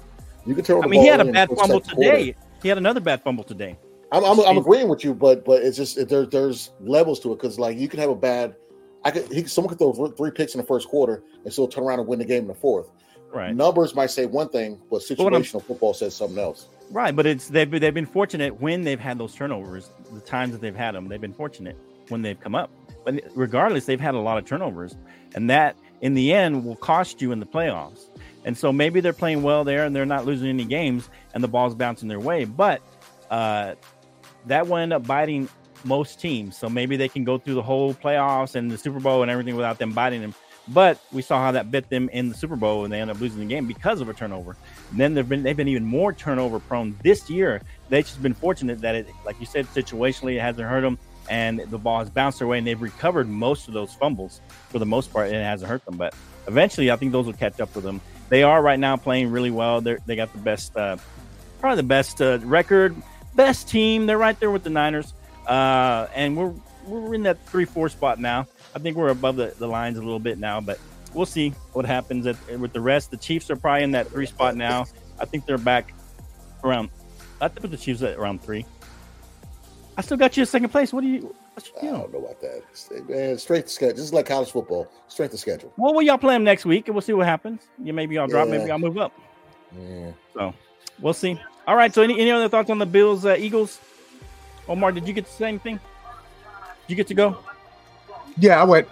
You 0.45 0.55
can 0.55 0.65
turn 0.65 0.79
the 0.81 0.87
I 0.87 0.89
mean, 0.89 1.01
he 1.01 1.07
had 1.07 1.21
a 1.21 1.31
bad 1.31 1.49
fumble 1.49 1.81
second 1.81 1.95
quarter. 1.95 2.17
today. 2.17 2.35
He 2.61 2.67
had 2.67 2.77
another 2.77 2.99
bad 2.99 3.21
fumble 3.21 3.43
today. 3.43 3.77
I'm, 4.11 4.23
I'm, 4.23 4.39
I'm 4.41 4.57
agreeing 4.57 4.89
with 4.89 5.03
you, 5.03 5.13
but 5.13 5.45
but 5.45 5.63
it's 5.63 5.77
just 5.77 6.07
there, 6.07 6.25
there's 6.25 6.71
levels 6.79 7.19
to 7.21 7.31
it 7.31 7.37
because 7.37 7.57
like 7.57 7.77
you 7.77 7.87
can 7.87 7.99
have 7.99 8.09
a 8.09 8.15
bad. 8.15 8.55
I 9.05 9.11
could 9.11 9.31
he, 9.31 9.45
someone 9.45 9.69
could 9.69 9.79
throw 9.79 10.07
three 10.09 10.31
picks 10.31 10.53
in 10.53 10.61
the 10.61 10.67
first 10.67 10.87
quarter 10.87 11.23
and 11.43 11.51
still 11.51 11.67
turn 11.67 11.83
around 11.83 11.99
and 11.99 12.07
win 12.07 12.19
the 12.19 12.25
game 12.25 12.43
in 12.43 12.47
the 12.47 12.53
fourth. 12.53 12.89
Right, 13.33 13.55
Numbers 13.55 13.95
might 13.95 14.11
say 14.11 14.27
one 14.27 14.49
thing, 14.49 14.79
but 14.91 15.01
situational 15.01 15.63
football 15.63 15.95
says 15.95 16.15
something 16.15 16.37
else. 16.37 16.67
Right. 16.91 17.15
But 17.15 17.25
it's 17.25 17.47
they've 17.47 17.69
they've 17.69 17.93
been 17.93 18.05
fortunate 18.05 18.61
when 18.61 18.83
they've 18.83 18.99
had 18.99 19.17
those 19.17 19.35
turnovers. 19.35 19.91
The 20.11 20.21
times 20.21 20.53
that 20.53 20.61
they've 20.61 20.75
had 20.75 20.95
them, 20.95 21.07
they've 21.07 21.21
been 21.21 21.33
fortunate 21.33 21.77
when 22.09 22.21
they've 22.21 22.39
come 22.39 22.55
up. 22.55 22.69
But 23.05 23.21
regardless, 23.35 23.85
they've 23.85 23.99
had 23.99 24.15
a 24.15 24.19
lot 24.19 24.37
of 24.37 24.45
turnovers, 24.45 24.95
and 25.35 25.49
that 25.49 25.75
in 26.01 26.13
the 26.13 26.33
end 26.33 26.65
will 26.65 26.75
cost 26.75 27.21
you 27.21 27.31
in 27.31 27.39
the 27.39 27.45
playoffs. 27.45 28.05
And 28.45 28.57
so 28.57 28.73
maybe 28.73 28.99
they're 28.99 29.13
playing 29.13 29.41
well 29.41 29.63
there 29.63 29.85
and 29.85 29.95
they're 29.95 30.05
not 30.05 30.25
losing 30.25 30.49
any 30.49 30.65
games 30.65 31.09
and 31.33 31.41
the 31.41 31.47
ball's 31.47 31.75
bouncing 31.75 32.09
their 32.09 32.19
way. 32.19 32.43
But 32.43 32.81
uh, 33.31 33.75
that 34.47 34.67
will 34.67 34.77
end 34.77 34.91
up 34.91 35.07
biting 35.07 35.47
most 35.85 36.19
teams. 36.19 36.57
So 36.57 36.69
maybe 36.69 36.97
they 36.97 37.07
can 37.07 37.23
go 37.23 37.37
through 37.37 37.55
the 37.55 37.61
whole 37.61 37.93
playoffs 37.93 38.55
and 38.55 38.69
the 38.69 38.77
Super 38.77 38.99
Bowl 38.99 39.21
and 39.21 39.31
everything 39.31 39.55
without 39.55 39.79
them 39.79 39.91
biting 39.91 40.21
them. 40.21 40.35
But 40.67 40.99
we 41.11 41.21
saw 41.21 41.43
how 41.43 41.51
that 41.51 41.71
bit 41.71 41.89
them 41.89 42.09
in 42.09 42.29
the 42.29 42.35
Super 42.35 42.55
Bowl 42.55 42.85
and 42.85 42.93
they 42.93 43.01
end 43.01 43.11
up 43.11 43.19
losing 43.19 43.39
the 43.39 43.45
game 43.45 43.67
because 43.67 43.99
of 43.99 44.07
a 44.07 44.13
turnover. 44.13 44.55
And 44.91 44.99
then 44.99 45.13
they've 45.13 45.27
been 45.27 45.43
they've 45.43 45.57
been 45.57 45.67
even 45.67 45.85
more 45.85 46.13
turnover 46.13 46.59
prone 46.59 46.97
this 47.03 47.29
year. 47.29 47.61
They've 47.89 48.05
just 48.05 48.21
been 48.21 48.33
fortunate 48.33 48.79
that 48.81 48.95
it, 48.95 49.07
like 49.25 49.39
you 49.39 49.45
said, 49.45 49.65
situationally 49.67 50.35
it 50.35 50.41
hasn't 50.41 50.67
hurt 50.67 50.81
them 50.81 50.97
and 51.29 51.59
the 51.69 51.77
ball 51.77 51.99
has 51.99 52.09
bounced 52.09 52.39
their 52.39 52.47
way 52.47 52.57
and 52.57 52.67
they've 52.67 52.81
recovered 52.81 53.29
most 53.29 53.67
of 53.67 53.73
those 53.73 53.93
fumbles 53.93 54.41
for 54.69 54.79
the 54.79 54.85
most 54.85 55.11
part 55.11 55.27
and 55.27 55.35
it 55.35 55.43
hasn't 55.43 55.69
hurt 55.69 55.83
them. 55.85 55.97
But 55.97 56.15
eventually 56.47 56.91
I 56.91 56.95
think 56.95 57.11
those 57.11 57.25
will 57.25 57.33
catch 57.33 57.59
up 57.59 57.73
with 57.75 57.83
them. 57.83 58.01
They 58.29 58.43
are 58.43 58.61
right 58.61 58.79
now 58.79 58.97
playing 58.97 59.31
really 59.31 59.51
well. 59.51 59.81
They 59.81 59.97
they 60.05 60.15
got 60.15 60.31
the 60.31 60.39
best, 60.39 60.75
uh, 60.77 60.97
probably 61.59 61.77
the 61.77 61.87
best 61.87 62.21
uh, 62.21 62.39
record, 62.41 62.95
best 63.35 63.69
team. 63.69 64.05
They're 64.05 64.17
right 64.17 64.39
there 64.39 64.49
with 64.49 64.63
the 64.63 64.69
Niners, 64.69 65.13
uh, 65.45 66.07
and 66.15 66.35
we're 66.35 66.53
we're 66.87 67.13
in 67.13 67.23
that 67.23 67.45
three 67.47 67.65
four 67.65 67.89
spot 67.89 68.19
now. 68.19 68.47
I 68.75 68.79
think 68.79 68.97
we're 68.97 69.09
above 69.09 69.35
the, 69.35 69.53
the 69.57 69.67
lines 69.67 69.97
a 69.97 70.01
little 70.01 70.19
bit 70.19 70.37
now, 70.39 70.59
but 70.61 70.79
we'll 71.13 71.25
see 71.25 71.49
what 71.73 71.85
happens 71.85 72.25
at, 72.25 72.35
with 72.59 72.73
the 72.73 72.81
rest. 72.81 73.11
The 73.11 73.17
Chiefs 73.17 73.49
are 73.51 73.55
probably 73.55 73.83
in 73.83 73.91
that 73.91 74.07
three 74.07 74.25
spot 74.25 74.55
now. 74.55 74.85
I 75.19 75.25
think 75.25 75.45
they're 75.45 75.57
back 75.57 75.93
around. 76.63 76.89
I 77.39 77.47
think 77.47 77.69
the 77.69 77.77
Chiefs 77.77 78.01
at 78.01 78.17
around 78.17 78.41
three. 78.41 78.65
I 79.97 80.01
still 80.01 80.17
got 80.17 80.35
you 80.35 80.41
in 80.41 80.47
second 80.47 80.69
place. 80.69 80.91
What 80.91 81.01
do 81.01 81.07
you? 81.07 81.35
I 81.55 81.85
don't 81.85 82.11
know 82.11 82.19
about 82.19 82.41
that. 82.41 82.63
Man, 83.07 83.37
straight 83.37 83.67
to 83.67 83.71
schedule. 83.71 83.95
This 83.95 84.05
is 84.05 84.13
like 84.13 84.25
college 84.25 84.49
football. 84.49 84.87
Straight 85.07 85.29
to 85.31 85.37
schedule. 85.37 85.71
Well, 85.77 85.93
will 85.93 86.01
y'all 86.01 86.17
play 86.17 86.33
them 86.33 86.43
next 86.43 86.65
week, 86.65 86.87
and 86.87 86.95
we'll 86.95 87.03
see 87.03 87.13
what 87.13 87.27
happens. 87.27 87.61
You 87.77 87.93
maybe 87.93 88.17
I'll 88.17 88.27
drop, 88.27 88.47
Yeah. 88.47 88.57
maybe 88.57 88.71
I'll 88.71 88.79
move 88.79 88.97
up. 88.97 89.11
Yeah. 89.79 90.11
So, 90.33 90.53
we'll 90.99 91.13
see. 91.13 91.39
All 91.67 91.75
right. 91.75 91.93
So, 91.93 92.01
any, 92.01 92.19
any 92.19 92.31
other 92.31 92.49
thoughts 92.49 92.71
on 92.71 92.79
the 92.79 92.87
Bills 92.87 93.23
uh, 93.23 93.35
Eagles? 93.37 93.79
Omar, 94.67 94.91
did 94.93 95.07
you 95.07 95.13
get 95.13 95.25
to 95.25 95.31
say 95.31 95.47
anything? 95.47 95.75
Did 95.75 95.81
you 96.87 96.95
get 96.95 97.07
to 97.07 97.13
go? 97.13 97.37
Yeah, 98.37 98.61
I 98.61 98.63
went. 98.63 98.87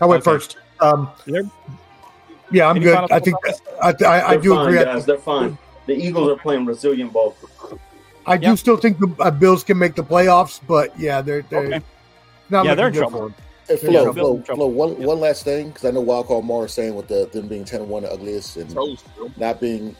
I 0.00 0.06
went 0.06 0.22
Okay. 0.26 0.30
first. 0.32 0.56
Um, 0.80 1.10
yeah, 2.50 2.68
I'm 2.68 2.76
Any 2.76 2.84
good. 2.84 2.96
I 3.10 3.20
think 3.20 3.36
thoughts? 3.44 3.60
I, 3.82 3.94
I, 4.04 4.28
I 4.30 4.36
do 4.36 4.54
fine, 4.54 4.68
agree. 4.68 4.84
guys. 4.84 5.06
They're 5.06 5.18
fine. 5.18 5.58
The 5.86 5.94
Eagles 5.94 6.30
are 6.30 6.36
playing 6.36 6.66
resilient 6.66 7.12
ball. 7.12 7.36
I 8.26 8.36
do 8.38 8.48
Yep. 8.48 8.58
still 8.58 8.76
think 8.76 8.98
the 8.98 9.14
uh, 9.20 9.30
Bills 9.30 9.64
can 9.64 9.78
make 9.78 9.94
the 9.94 10.02
playoffs, 10.02 10.60
but 10.66 10.98
yeah, 10.98 11.20
they're 11.20 11.42
they're 11.42 11.66
Okay. 11.66 11.80
not 12.50 12.64
Yeah, 12.64 12.74
they're 12.74 12.88
in 12.88 12.94
trouble. 12.94 13.20
them. 13.20 13.34
Hey, 13.68 13.76
Flo, 13.76 13.92
Bills 13.92 14.16
Flo, 14.16 14.36
in 14.36 14.42
trouble. 14.44 14.70
Flo, 14.70 14.86
one, 14.86 15.02
one 15.02 15.20
last 15.20 15.44
thing, 15.44 15.68
because 15.68 15.84
I 15.84 15.90
know 15.90 16.00
Wild 16.00 16.26
Card 16.26 16.44
Mar 16.44 16.66
is 16.66 16.72
saying 16.72 16.94
with 16.94 17.08
the 17.08 17.28
them 17.32 17.48
being 17.48 17.64
10 17.64 17.82
and 17.82 17.90
1 17.90 18.02
the 18.02 18.12
ugliest 18.12 18.56
and 18.56 18.70
Toast, 18.70 19.04
not 19.36 19.60
being 19.60 19.96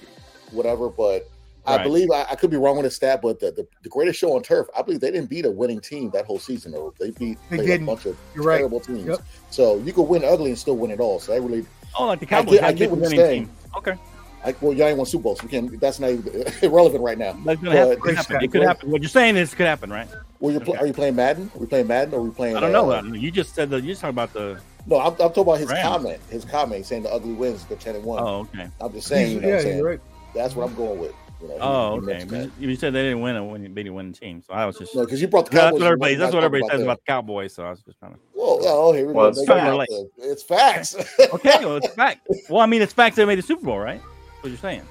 whatever, 0.52 0.88
but 0.88 1.28
I 1.66 1.82
believe 1.82 2.10
I, 2.10 2.26
I 2.30 2.34
could 2.34 2.50
be 2.50 2.56
wrong 2.56 2.76
with 2.76 2.84
the 2.84 2.90
stat, 2.90 3.20
but 3.22 3.40
the, 3.40 3.50
the, 3.52 3.66
the 3.82 3.88
greatest 3.88 4.18
show 4.18 4.34
on 4.36 4.42
turf, 4.42 4.66
I 4.76 4.82
believe 4.82 5.00
they 5.00 5.10
didn't 5.10 5.30
beat 5.30 5.44
a 5.46 5.50
winning 5.50 5.80
team 5.80 6.10
that 6.10 6.26
whole 6.26 6.38
season. 6.38 6.72
Though 6.72 6.92
they 7.00 7.10
beat 7.12 7.38
They 7.50 7.56
played 7.58 7.82
a 7.82 7.84
bunch 7.86 8.06
of 8.06 8.16
You're 8.34 8.44
right. 8.44 8.58
terrible 8.58 8.80
teams. 8.80 9.06
Yep. 9.06 9.20
So 9.50 9.78
you 9.78 9.92
could 9.92 10.02
win 10.02 10.24
ugly 10.24 10.50
and 10.50 10.58
still 10.58 10.76
win 10.76 10.90
it 10.90 11.00
all. 11.00 11.20
So 11.20 11.32
that 11.32 11.40
really, 11.40 11.66
Oh, 11.98 12.06
like 12.06 12.20
the 12.20 12.26
I 12.26 12.28
Cowboys. 12.28 12.54
get- 12.56 12.62
I 12.64 12.66
had 12.66 12.76
get 12.76 12.90
a 12.90 12.94
what 12.94 13.00
you're 13.00 13.10
saying. 13.10 13.48
Okay, 13.78 13.96
like, 14.44 14.60
well, 14.60 14.72
y'all 14.72 14.88
ain't 14.88 14.98
won 14.98 15.06
Super 15.06 15.22
Bowls. 15.22 15.42
We 15.42 15.48
can 15.48 15.78
that's 15.78 15.98
not 16.00 16.10
even 16.10 16.44
irrelevant 16.62 17.02
right 17.02 17.16
now. 17.18 17.32
that's 17.44 17.60
gonna 17.62 17.76
happen. 17.76 17.92
It 17.92 18.00
could 18.00 18.14
happen. 18.16 18.36
It 18.42 18.52
could 18.52 18.62
happen. 18.62 18.90
What 18.90 19.00
you're 19.02 19.08
saying 19.08 19.36
is 19.36 19.52
it 19.52 19.56
could 19.56 19.66
happen, 19.66 19.90
right? 19.90 20.08
Well, 20.40 20.52
you're 20.52 20.60
pl- 20.60 20.74
Okay. 20.74 20.82
are 20.82 20.86
you 20.86 20.92
playing 20.92 21.16
Madden? 21.16 21.50
Are 21.54 21.58
we 21.58 21.66
playing 21.66 21.86
Madden 21.86 22.12
or 22.14 22.18
are 22.18 22.22
we 22.22 22.30
playing? 22.30 22.56
I 22.56 22.60
don't 22.60 22.72
know. 22.72 22.90
uh, 22.90 23.00
that. 23.00 23.18
You 23.18 23.30
just 23.30 23.54
said 23.54 23.70
that. 23.70 23.82
You 23.82 23.90
just 23.92 24.00
talking 24.02 24.14
about 24.14 24.32
the. 24.34 24.60
No, 24.86 24.98
I'm, 25.00 25.12
I'm 25.12 25.16
talking 25.16 25.42
about 25.44 25.58
his 25.60 25.70
Rams. 25.70 25.82
comment. 25.88 26.20
His 26.28 26.44
comment 26.44 26.84
saying 26.84 27.04
the 27.04 27.10
ugly 27.12 27.32
wins, 27.32 27.64
the 27.64 27.76
10 27.76 27.94
and 27.96 28.04
1. 28.04 28.22
Oh, 28.22 28.26
okay. 28.40 28.68
I'm 28.80 28.92
just 28.92 29.06
saying, 29.08 29.32
you 29.36 29.40
know 29.40 29.46
what 29.46 29.48
yeah, 29.48 29.56
I'm 29.56 29.62
saying? 29.62 29.76
you're 29.78 29.86
right. 29.88 30.00
That's 30.34 30.54
what 30.54 30.68
I'm 30.68 30.74
going 30.74 30.98
with. 30.98 31.14
You 31.44 31.58
know, 31.58 31.58
Oh, 31.60 31.92
he 31.92 31.98
okay. 31.98 32.24
mentioned. 32.24 32.52
You 32.58 32.68
you 32.70 32.76
said 32.76 32.92
they 32.94 33.02
didn't 33.02 33.20
win 33.20 33.36
a 33.36 33.44
winning, 33.44 33.74
beat 33.74 33.86
a 33.86 33.92
winning 33.92 34.12
team, 34.12 34.42
so 34.46 34.54
I 34.54 34.64
was 34.66 34.78
just. 34.78 34.94
No, 34.94 35.04
because 35.04 35.20
you 35.20 35.28
brought 35.28 35.46
the 35.46 35.50
that's 35.52 35.64
Cowboys. 35.66 35.80
what 35.80 35.86
everybody. 35.86 36.14
That's 36.14 36.32
what 36.34 36.40
talk 36.40 36.46
everybody 36.46 36.70
says 36.70 36.82
about 36.82 36.98
the 36.98 37.12
Cowboys. 37.12 37.54
So 37.54 37.64
I 37.64 37.70
was 37.70 37.80
just 37.82 37.98
trying 37.98 38.14
to. 38.14 38.18
Well, 38.34 38.58
oh, 38.62 38.92
here 38.92 39.06
we 39.06 39.12
Well, 39.12 39.24
go. 39.26 39.28
it's 39.30 39.40
They 39.40 39.46
fact. 39.46 39.88
the- 39.88 40.08
It's 40.18 40.42
facts. 40.42 40.96
Okay, 41.34 41.64
well, 41.64 41.76
it's 41.76 41.88
fact. 41.94 42.26
Well, 42.48 42.60
I 42.60 42.66
mean, 42.66 42.82
it's 42.82 42.92
fact 42.92 43.16
they 43.16 43.24
made 43.24 43.38
the 43.38 43.42
Super 43.42 43.64
Bowl, 43.66 43.78
right? 43.78 44.00
That's 44.00 44.42
what 44.42 44.48
you're 44.50 44.58
saying. 44.58 44.82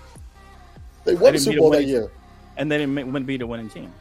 they 1.05 1.13
They 1.15 1.21
won 1.21 1.34
the 1.34 1.39
Super 1.39 1.57
Bowl 1.59 1.69
that 1.71 1.85
year. 1.85 2.11
And 2.57 2.71
they 2.71 2.77
didn't 2.77 2.93
make- 2.93 3.05
wouldn't 3.05 3.25
beat 3.25 3.41
a 3.41 3.47
winning 3.47 3.69
team. 3.69 3.91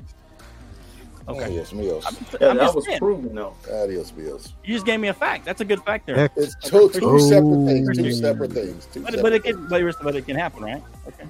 Oh, 1.29 1.35
okay. 1.37 1.45
Adios, 1.45 1.73
míos. 1.73 2.03
I'm 2.05 2.17
Yeah, 2.41 2.49
I'm 2.49 2.57
that 2.57 2.75
was 2.75 2.85
saying. 2.85 2.99
proven 2.99 3.33
though. 3.35 3.55
Adios, 3.73 4.11
míos. 4.13 4.53
You 4.65 4.75
just 4.75 4.85
gave 4.85 4.99
me 4.99 5.07
a 5.09 5.15
fact. 5.15 5.45
That's 5.45 5.61
a 5.61 5.65
good 5.65 5.81
fact 5.85 6.07
there. 6.07 6.17
Heck, 6.17 6.33
It's 6.37 6.57
two, 6.65 6.91
two 6.91 7.01
Oh. 7.11 7.19
separate 7.19 7.65
things. 7.67 7.97
Two 7.97 8.13
separate 8.13 8.53
things. 8.53 8.87
Two 8.93 9.01
But, 9.03 9.15
separate 9.15 9.23
but 9.23 9.33
it 9.33 9.43
things. 9.45 9.57
can, 9.57 9.69
but, 9.69 9.81
you're- 9.81 9.93
but 10.03 10.17
it 10.17 10.27
can 10.27 10.37
happen, 10.37 10.65
right? 10.65 10.83
Okay. 11.07 11.25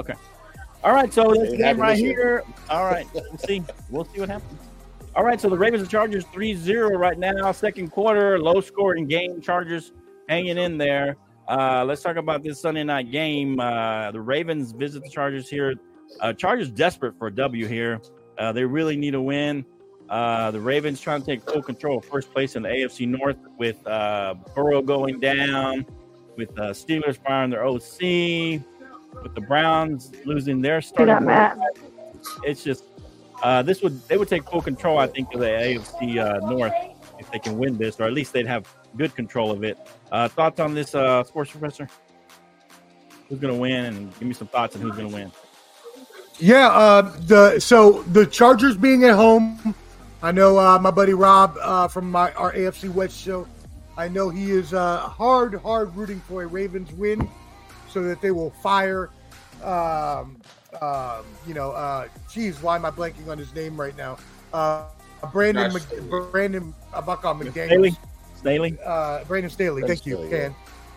Okay. 0.00 0.14
All 0.82 0.92
right. 0.92 1.12
So 1.12 1.34
this 1.34 1.52
game 1.56 1.78
right 1.78 1.98
here. 1.98 2.42
All 2.70 2.84
right. 2.84 3.06
We'll 3.14 3.38
see. 3.38 3.62
We'll 3.90 4.04
see 4.06 4.20
what 4.20 4.30
happens. 4.30 4.58
All 5.14 5.24
right. 5.24 5.38
So 5.38 5.50
the 5.50 5.58
Ravens 5.58 5.82
and 5.82 5.90
Chargers 5.90 6.24
3-0 6.26 6.98
right 6.98 7.18
now. 7.18 7.52
Second 7.52 7.90
quarter, 7.90 8.38
low 8.38 8.60
scoring 8.62 9.06
game. 9.06 9.42
Chargers 9.42 9.92
hanging 10.28 10.56
in 10.56 10.78
there. 10.78 11.16
Uh, 11.48 11.84
let's 11.84 12.00
talk 12.00 12.16
about 12.16 12.42
this 12.42 12.60
Sunday 12.60 12.84
night 12.84 13.10
game. 13.10 13.60
Uh, 13.60 14.10
the 14.12 14.20
Ravens 14.20 14.72
visit 14.72 15.02
the 15.02 15.10
Chargers 15.10 15.50
here. 15.50 15.74
Uh, 16.20 16.32
Chargers 16.32 16.70
desperate 16.70 17.18
for 17.18 17.26
a 17.26 17.34
W 17.34 17.66
here. 17.66 18.00
Uh, 18.38 18.52
they 18.52 18.64
really 18.64 18.96
need 18.96 19.14
a 19.14 19.20
win. 19.20 19.64
Uh, 20.08 20.50
the 20.50 20.60
Ravens 20.60 21.00
trying 21.00 21.20
to 21.20 21.26
take 21.26 21.42
full 21.48 21.62
control 21.62 21.98
of 21.98 22.04
first 22.04 22.32
place 22.32 22.56
in 22.56 22.62
the 22.62 22.68
AFC 22.68 23.06
North 23.06 23.36
with 23.58 23.84
uh, 23.86 24.34
Burrow 24.56 24.80
going 24.82 25.20
down, 25.20 25.86
with 26.36 26.50
uh, 26.58 26.70
Steelers 26.70 27.18
firing 27.24 27.50
their 27.50 27.64
OC, 27.64 28.60
with 29.22 29.34
the 29.34 29.40
Browns 29.40 30.12
losing 30.24 30.60
their 30.60 30.76
I 30.76 30.80
starting. 30.80 31.14
got 31.14 31.22
Matt. 31.22 31.58
It's 32.44 32.62
just 32.62 32.84
uh, 33.42 33.62
this 33.62 33.82
would 33.82 34.00
they 34.08 34.16
would 34.16 34.28
take 34.28 34.48
full 34.48 34.60
control, 34.62 34.98
I 34.98 35.06
think, 35.06 35.32
of 35.34 35.40
the 35.40 35.46
AFC 35.46 36.18
uh, 36.18 36.46
North 36.48 36.72
if 37.18 37.30
they 37.30 37.38
can 37.38 37.58
win 37.58 37.76
this, 37.76 38.00
or 38.00 38.04
at 38.04 38.12
least 38.12 38.32
they'd 38.32 38.46
have 38.46 38.66
good 38.96 39.14
control 39.14 39.50
of 39.50 39.64
it. 39.64 39.78
Uh, 40.10 40.28
thoughts 40.28 40.60
on 40.60 40.74
this, 40.74 40.94
uh, 40.94 41.22
sports 41.24 41.50
professor? 41.50 41.88
Who's 43.28 43.38
gonna 43.38 43.56
win? 43.56 43.84
And 43.86 44.18
give 44.18 44.28
me 44.28 44.34
some 44.34 44.48
thoughts 44.48 44.74
on 44.74 44.82
who's 44.82 44.96
gonna 44.96 45.08
win. 45.08 45.30
Yeah, 46.38 46.68
uh, 46.68 47.02
the 47.20 47.60
so 47.60 48.02
the 48.04 48.26
Chargers 48.26 48.76
being 48.76 49.04
at 49.04 49.14
home, 49.14 49.74
I 50.22 50.32
know 50.32 50.58
uh, 50.58 50.78
my 50.78 50.90
buddy 50.90 51.14
Rob 51.14 51.56
uh, 51.60 51.88
from 51.88 52.10
my 52.10 52.32
our 52.32 52.52
AFC 52.52 52.92
West 52.92 53.18
show. 53.18 53.46
I 53.96 54.08
know 54.08 54.30
he 54.30 54.50
is 54.50 54.72
uh, 54.72 55.00
hard, 55.00 55.54
hard 55.54 55.94
rooting 55.94 56.20
for 56.20 56.42
a 56.42 56.46
Ravens 56.46 56.90
win, 56.92 57.28
so 57.92 58.02
that 58.02 58.20
they 58.20 58.30
will 58.30 58.50
fire. 58.50 59.10
Um, 59.62 60.40
um, 60.80 61.24
you 61.46 61.54
know, 61.54 61.72
uh, 61.72 62.08
geez, 62.32 62.62
why 62.62 62.76
am 62.76 62.84
I 62.84 62.90
blanking 62.90 63.28
on 63.28 63.38
his 63.38 63.54
name 63.54 63.78
right 63.78 63.96
now? 63.96 64.18
Uh, 64.52 64.84
Brandon, 65.32 65.70
Josh 65.70 65.82
Mc, 65.90 66.32
Brandon 66.32 66.74
Abaca 66.92 67.34
Staley, 67.52 67.90
McDaniels 67.90 67.96
Staley. 68.36 68.78
uh, 68.84 69.24
Brandon 69.24 69.50
Staley. 69.50 69.82
Brandon 69.82 69.96
Thank 69.96 70.06
you, 70.06 70.16
Staley, 70.16 70.30
Ken. 70.30 70.54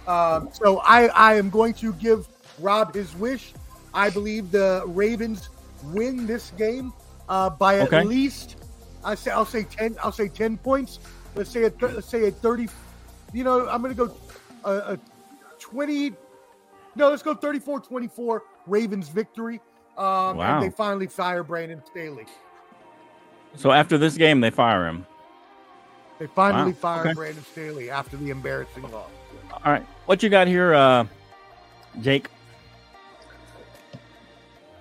Um, 0.07 0.49
so 0.53 0.79
I, 0.79 1.07
I 1.07 1.33
am 1.35 1.49
going 1.49 1.73
to 1.75 1.93
give 1.93 2.27
Rob 2.59 2.93
his 2.93 3.15
wish. 3.15 3.53
I 3.93 4.09
believe 4.09 4.51
the 4.51 4.83
Ravens 4.87 5.49
win 5.85 6.25
this 6.25 6.51
game 6.51 6.93
uh, 7.29 7.49
by 7.49 7.79
at 7.79 7.91
least. 7.91 8.57
I 9.03 9.15
say 9.15 9.31
I'll 9.31 9.45
say 9.45 9.63
ten. 9.63 9.95
I'll 10.01 10.11
say 10.11 10.29
ten 10.29 10.57
points. 10.57 10.99
Let's 11.35 11.49
say 11.49 11.63
a 11.63 11.69
th- 11.69 11.93
let's 11.93 12.07
say 12.07 12.27
a 12.27 12.31
thirty. 12.31 12.69
You 13.33 13.43
know, 13.43 13.67
I'm 13.67 13.81
going 13.81 13.95
to 13.95 14.07
go 14.07 14.15
a, 14.63 14.93
a 14.93 14.99
twenty. 15.59 16.13
No, 16.95 17.09
let's 17.09 17.23
go 17.23 17.33
34-24 17.35 18.41
Ravens 18.67 19.09
victory. 19.09 19.59
Um, 19.97 20.37
Wow. 20.37 20.55
And 20.55 20.63
they 20.63 20.69
finally 20.75 21.07
fire 21.07 21.43
Brandon 21.43 21.81
Staley. 21.85 22.25
So 23.55 23.71
after 23.71 23.97
this 23.97 24.17
game, 24.17 24.41
they 24.41 24.49
fire 24.49 24.87
him. 24.87 25.05
They 26.19 26.27
finally 26.27 26.71
Wow. 26.71 26.77
fire 26.79 27.01
Okay. 27.01 27.13
Brandon 27.13 27.43
Staley 27.43 27.89
after 27.89 28.17
the 28.17 28.29
embarrassing 28.29 28.83
loss. 28.91 29.09
All 29.65 29.71
right, 29.71 29.85
what 30.07 30.23
you 30.23 30.29
got 30.29 30.47
here, 30.47 30.73
uh, 30.73 31.05
Jake? 32.01 32.27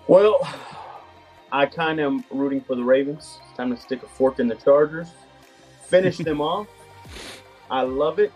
Well, 0.08 0.38
I 1.52 1.66
kind 1.66 2.00
of 2.00 2.06
am 2.12 2.24
rooting 2.30 2.60
for 2.62 2.74
the 2.74 2.82
Ravens. 2.82 3.38
It's 3.48 3.56
time 3.56 3.74
to 3.74 3.80
stick 3.80 4.02
a 4.02 4.06
fork 4.06 4.40
in 4.40 4.48
the 4.48 4.54
Chargers. 4.56 5.08
Finish 5.84 6.16
them 6.18 6.40
off. 6.40 6.66
I 7.70 7.82
love 7.82 8.18
it. 8.18 8.32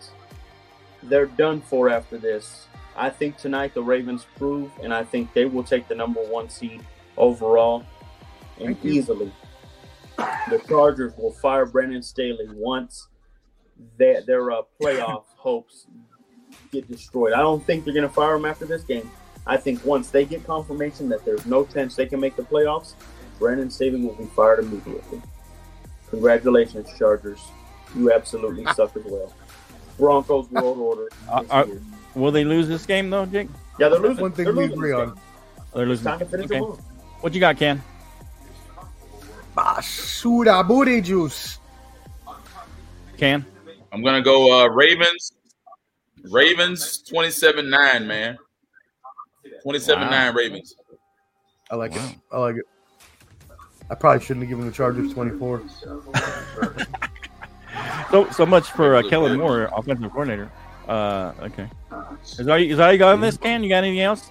They're 1.02 1.26
done 1.26 1.60
for 1.60 1.88
after 1.88 2.18
this. 2.18 2.66
I 2.96 3.10
think 3.10 3.36
tonight 3.36 3.74
the 3.74 3.82
Ravens 3.82 4.26
prove, 4.36 4.70
and 4.82 4.92
I 4.92 5.04
think 5.04 5.32
they 5.34 5.44
will 5.44 5.64
take 5.64 5.88
the 5.88 5.94
number 5.94 6.20
one 6.20 6.48
seed 6.48 6.80
overall 7.16 7.84
and 8.58 8.74
Thank 8.74 8.84
you. 8.84 8.92
easily. 8.92 9.32
The 10.16 10.62
Chargers 10.66 11.12
will 11.16 11.32
fire 11.32 11.66
Brandon 11.66 12.02
Staley 12.02 12.48
once 12.54 13.08
their, 13.98 14.22
their 14.22 14.50
uh, 14.50 14.62
playoff 14.80 15.24
hopes 15.36 15.86
get 16.72 16.88
destroyed. 16.88 17.34
I 17.34 17.38
don't 17.38 17.62
think 17.64 17.84
they're 17.84 17.94
going 17.94 18.08
to 18.08 18.14
fire 18.14 18.36
him 18.36 18.46
after 18.46 18.64
this 18.64 18.82
game. 18.82 19.10
I 19.46 19.56
think 19.56 19.84
once 19.84 20.10
they 20.10 20.24
get 20.24 20.44
confirmation 20.44 21.08
that 21.10 21.24
there's 21.24 21.46
no 21.46 21.64
chance 21.64 21.94
they 21.94 22.06
can 22.06 22.18
make 22.18 22.34
the 22.34 22.42
playoffs, 22.42 22.94
Brandon 23.38 23.70
Staley 23.70 24.00
will 24.00 24.14
be 24.14 24.24
fired 24.24 24.60
immediately. 24.60 25.20
Congratulations, 26.10 26.88
Chargers. 26.98 27.40
You 27.94 28.12
absolutely 28.12 28.64
suck 28.74 28.96
as 28.96 29.04
well. 29.04 29.32
Broncos 29.98 30.50
world 30.50 30.78
order. 30.78 31.08
Uh, 31.30 31.42
this 31.42 31.50
uh. 31.50 31.66
Will 32.14 32.30
they 32.30 32.44
lose 32.44 32.68
this 32.68 32.86
game 32.86 33.10
though, 33.10 33.26
Jake? 33.26 33.48
yeah, 33.78 33.88
they're 33.88 33.98
losing. 33.98 34.22
One 34.22 34.32
thing 34.32 34.44
They're 34.46 34.54
we 34.54 34.60
losing 34.62 34.72
agree 34.78 34.92
on. 34.92 35.06
game. 35.08 35.20
They're 35.74 35.86
losing. 35.86 36.04
time 36.06 36.18
to 36.20 36.24
finish 36.26 36.46
Okay. 36.50 36.58
What 37.20 37.34
you 37.34 37.40
got, 37.40 37.56
Ken? 37.56 37.82
Basura 39.56 40.66
booty 40.66 41.00
juice. 41.00 41.58
Ken? 43.16 43.44
I'm 43.92 44.02
gonna 44.02 44.22
go 44.22 44.64
uh 44.64 44.68
Ravens. 44.68 45.32
Ravens 46.30 47.02
27-9, 47.10 48.04
man. 48.06 48.36
27-9 49.64 50.34
Ravens. 50.34 50.74
I 51.70 51.76
like 51.76 51.92
Wow. 51.92 52.06
it. 52.08 52.16
I 52.32 52.38
like 52.38 52.56
it. 52.56 52.64
I 53.88 53.94
probably 53.94 54.24
shouldn't 54.24 54.42
have 54.44 54.48
given 54.50 54.66
the 54.66 54.72
Chargers 54.72 55.12
24. 55.14 55.62
So 58.10 58.30
so 58.30 58.46
much 58.46 58.70
for 58.70 58.96
uh, 58.96 59.02
Kellen 59.08 59.38
Moore, 59.38 59.68
offensive 59.76 60.10
coordinator. 60.10 60.50
Uh, 60.88 61.32
okay. 61.42 61.68
Is 62.22 62.36
that 62.38 62.60
is 62.60 62.76
that 62.78 62.90
you 62.90 62.98
got 62.98 63.14
on 63.14 63.20
this, 63.20 63.36
can? 63.36 63.62
You 63.62 63.68
got 63.68 63.84
anything 63.84 64.00
else? 64.00 64.30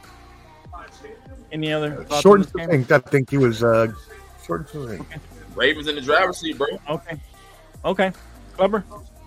Any 1.51 1.71
other 1.71 2.03
thoughts 2.05 2.21
Short 2.21 2.39
and 2.39 2.45
this 2.45 2.51
succinct. 2.51 2.91
I 2.91 2.99
think 2.99 3.29
he 3.29 3.37
was 3.37 3.63
uh, 3.63 3.87
short 4.45 4.73
and 4.73 4.89
succinct. 4.89 5.17
Ravens 5.55 5.87
in 5.87 5.95
the 5.95 6.01
driver's 6.01 6.37
seat, 6.37 6.57
bro. 6.57 6.67
Okay. 6.89 7.17
Okay. 7.83 8.11
Clubber. 8.53 8.83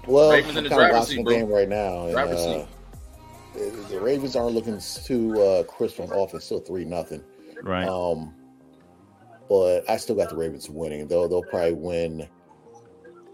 Well, 0.06 0.30
Ravens 0.30 0.52
in 0.56 0.58
I'm 0.58 0.64
the 0.64 0.70
kind 0.70 0.82
of 0.82 0.88
driver's 0.90 1.08
seat, 1.08 1.16
the 1.16 1.22
bro. 1.22 1.32
game 1.34 1.48
right 1.48 1.68
now. 1.68 2.04
And, 2.04 2.12
Driver's 2.12 2.38
uh, 2.38 2.66
the- 3.54 3.86
the 3.90 4.00
Ravens 4.00 4.36
aren't 4.36 4.54
looking 4.54 4.80
too 5.04 5.40
uh, 5.40 5.62
crisp 5.64 6.00
on 6.00 6.12
offense. 6.12 6.44
Still 6.44 6.60
three 6.60 6.84
nothing. 6.84 7.22
Right. 7.62 7.88
Um, 7.88 8.34
but 9.48 9.88
I 9.88 9.96
still 9.96 10.14
got 10.14 10.28
the 10.30 10.36
Ravens 10.36 10.68
winning. 10.70 11.08
Though 11.08 11.26
they'll 11.28 11.42
probably 11.42 11.72
win. 11.74 12.28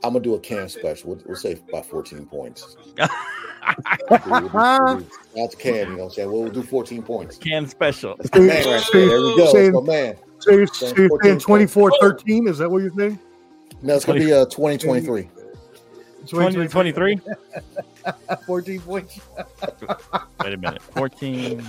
I'm 0.05 0.12
gonna 0.12 0.20
do 0.20 0.35
a 0.35 0.40
cam 0.40 0.68
special. 0.68 1.10
We'll, 1.10 1.22
we'll 1.24 1.36
say 1.36 1.59
by 1.72 1.81
14 1.81 2.26
points. 2.26 2.76
That's 2.97 3.14
Cam. 5.56 5.89
You 5.93 5.97
know 5.97 6.05
what 6.05 6.05
I'm 6.05 6.10
saying? 6.10 6.31
We'll, 6.31 6.43
we'll 6.43 6.52
do 6.52 6.62
14 6.62 7.02
points. 7.02 7.39
Ken 7.39 7.66
special. 7.66 8.14
Man 8.35 8.48
right 8.66 8.85
there. 8.93 9.09
There 9.09 9.22
we 9.22 9.36
go. 9.36 9.51
Saying, 9.51 9.72
my 9.72 9.81
man. 9.81 10.16
so 10.40 10.51
you're, 10.52 10.66
so 10.66 10.93
you're 10.94 11.09
saying 11.22 11.39
24 11.39 11.93
13? 12.01 12.48
Is 12.48 12.59
that 12.59 12.70
what 12.70 12.82
you're 12.82 12.93
saying? 12.93 13.18
No, 13.81 13.94
it's 13.94 14.05
gonna 14.05 14.20
be 14.20 14.31
uh 14.32 14.44
2023. 14.44 15.31
20, 16.28 16.68
23? 16.68 17.20
14 18.47 18.81
points. 18.82 19.20
Wait 20.43 20.52
a 20.52 20.56
minute. 20.59 20.82
14. 20.82 21.66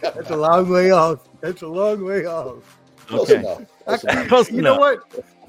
That's 0.00 0.30
a 0.30 0.36
long 0.36 0.68
way 0.68 0.90
off. 0.90 1.20
That's 1.40 1.62
a 1.62 1.68
long 1.68 2.04
way 2.04 2.26
off. 2.26 2.78
Close 3.06 3.30
Okay. 3.30 3.40
enough. 3.40 3.62
Close 3.84 4.04
enough. 4.04 4.50
You 4.50 4.62
know 4.62 4.76
what? 4.76 4.98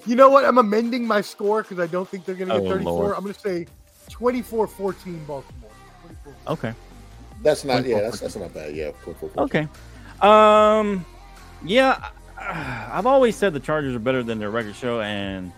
You 0.06 0.16
know 0.16 0.30
what? 0.30 0.46
I'm 0.46 0.58
amending 0.58 1.06
my 1.06 1.22
score 1.22 1.62
because 1.64 1.80
I 1.80 1.88
don't 1.88 2.08
think 2.08 2.26
they're 2.26 2.36
going 2.36 2.50
to 2.50 2.56
get 2.60 2.66
Oh, 2.66 2.70
34. 2.70 2.92
Lord. 2.94 3.16
I'm 3.16 3.24
going 3.24 3.34
to 3.34 3.40
say 3.40 3.68
24-14 4.10 5.28
Baltimore. 5.28 5.72
24. 6.02 6.34
Okay. 6.48 6.74
That's 7.44 7.64
not. 7.66 7.86
Yeah, 7.86 8.02
that's 8.02 8.20
that's 8.20 8.36
not 8.36 8.54
bad. 8.54 8.76
Yeah. 8.76 8.92
24. 9.04 9.32
Okay. 9.44 9.68
Um, 10.22 11.06
yeah, 11.64 12.10
I've 12.40 13.06
always 13.06 13.36
said 13.36 13.54
the 13.54 13.60
Chargers 13.60 13.96
are 13.96 14.00
better 14.00 14.24
than 14.24 14.40
their 14.40 14.50
record 14.50 14.76
show, 14.76 15.02
and 15.02 15.52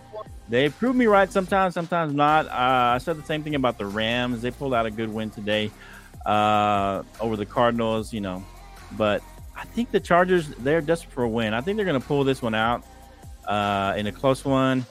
they 0.48 0.68
prove 0.68 0.94
me 0.94 1.06
right 1.06 1.30
sometimes, 1.32 1.72
sometimes 1.74 2.12
not. 2.12 2.46
Uh, 2.46 2.94
I 2.94 2.98
said 2.98 3.16
the 3.16 3.24
same 3.24 3.42
thing 3.42 3.54
about 3.54 3.78
the 3.78 3.86
Rams. 3.86 4.42
They 4.42 4.50
pulled 4.50 4.74
out 4.74 4.84
a 4.84 4.90
good 4.90 5.12
win 5.12 5.30
today 5.30 5.70
uh, 6.26 7.02
over 7.20 7.36
the 7.36 7.46
Cardinals, 7.46 8.12
you 8.12 8.20
know, 8.20 8.44
but 8.98 9.22
I 9.56 9.64
think 9.64 9.90
the 9.90 10.00
Chargers 10.00 10.48
they're 10.58 10.82
desperate 10.82 11.12
for 11.12 11.22
a 11.22 11.28
win. 11.28 11.54
I 11.54 11.60
think 11.62 11.76
they're 11.76 11.86
going 11.86 12.00
to 12.00 12.06
pull 12.06 12.24
this 12.24 12.42
one 12.42 12.54
out 12.54 12.84
uh, 13.46 13.94
in 13.96 14.06
a 14.06 14.12
close 14.12 14.44
one. 14.44 14.84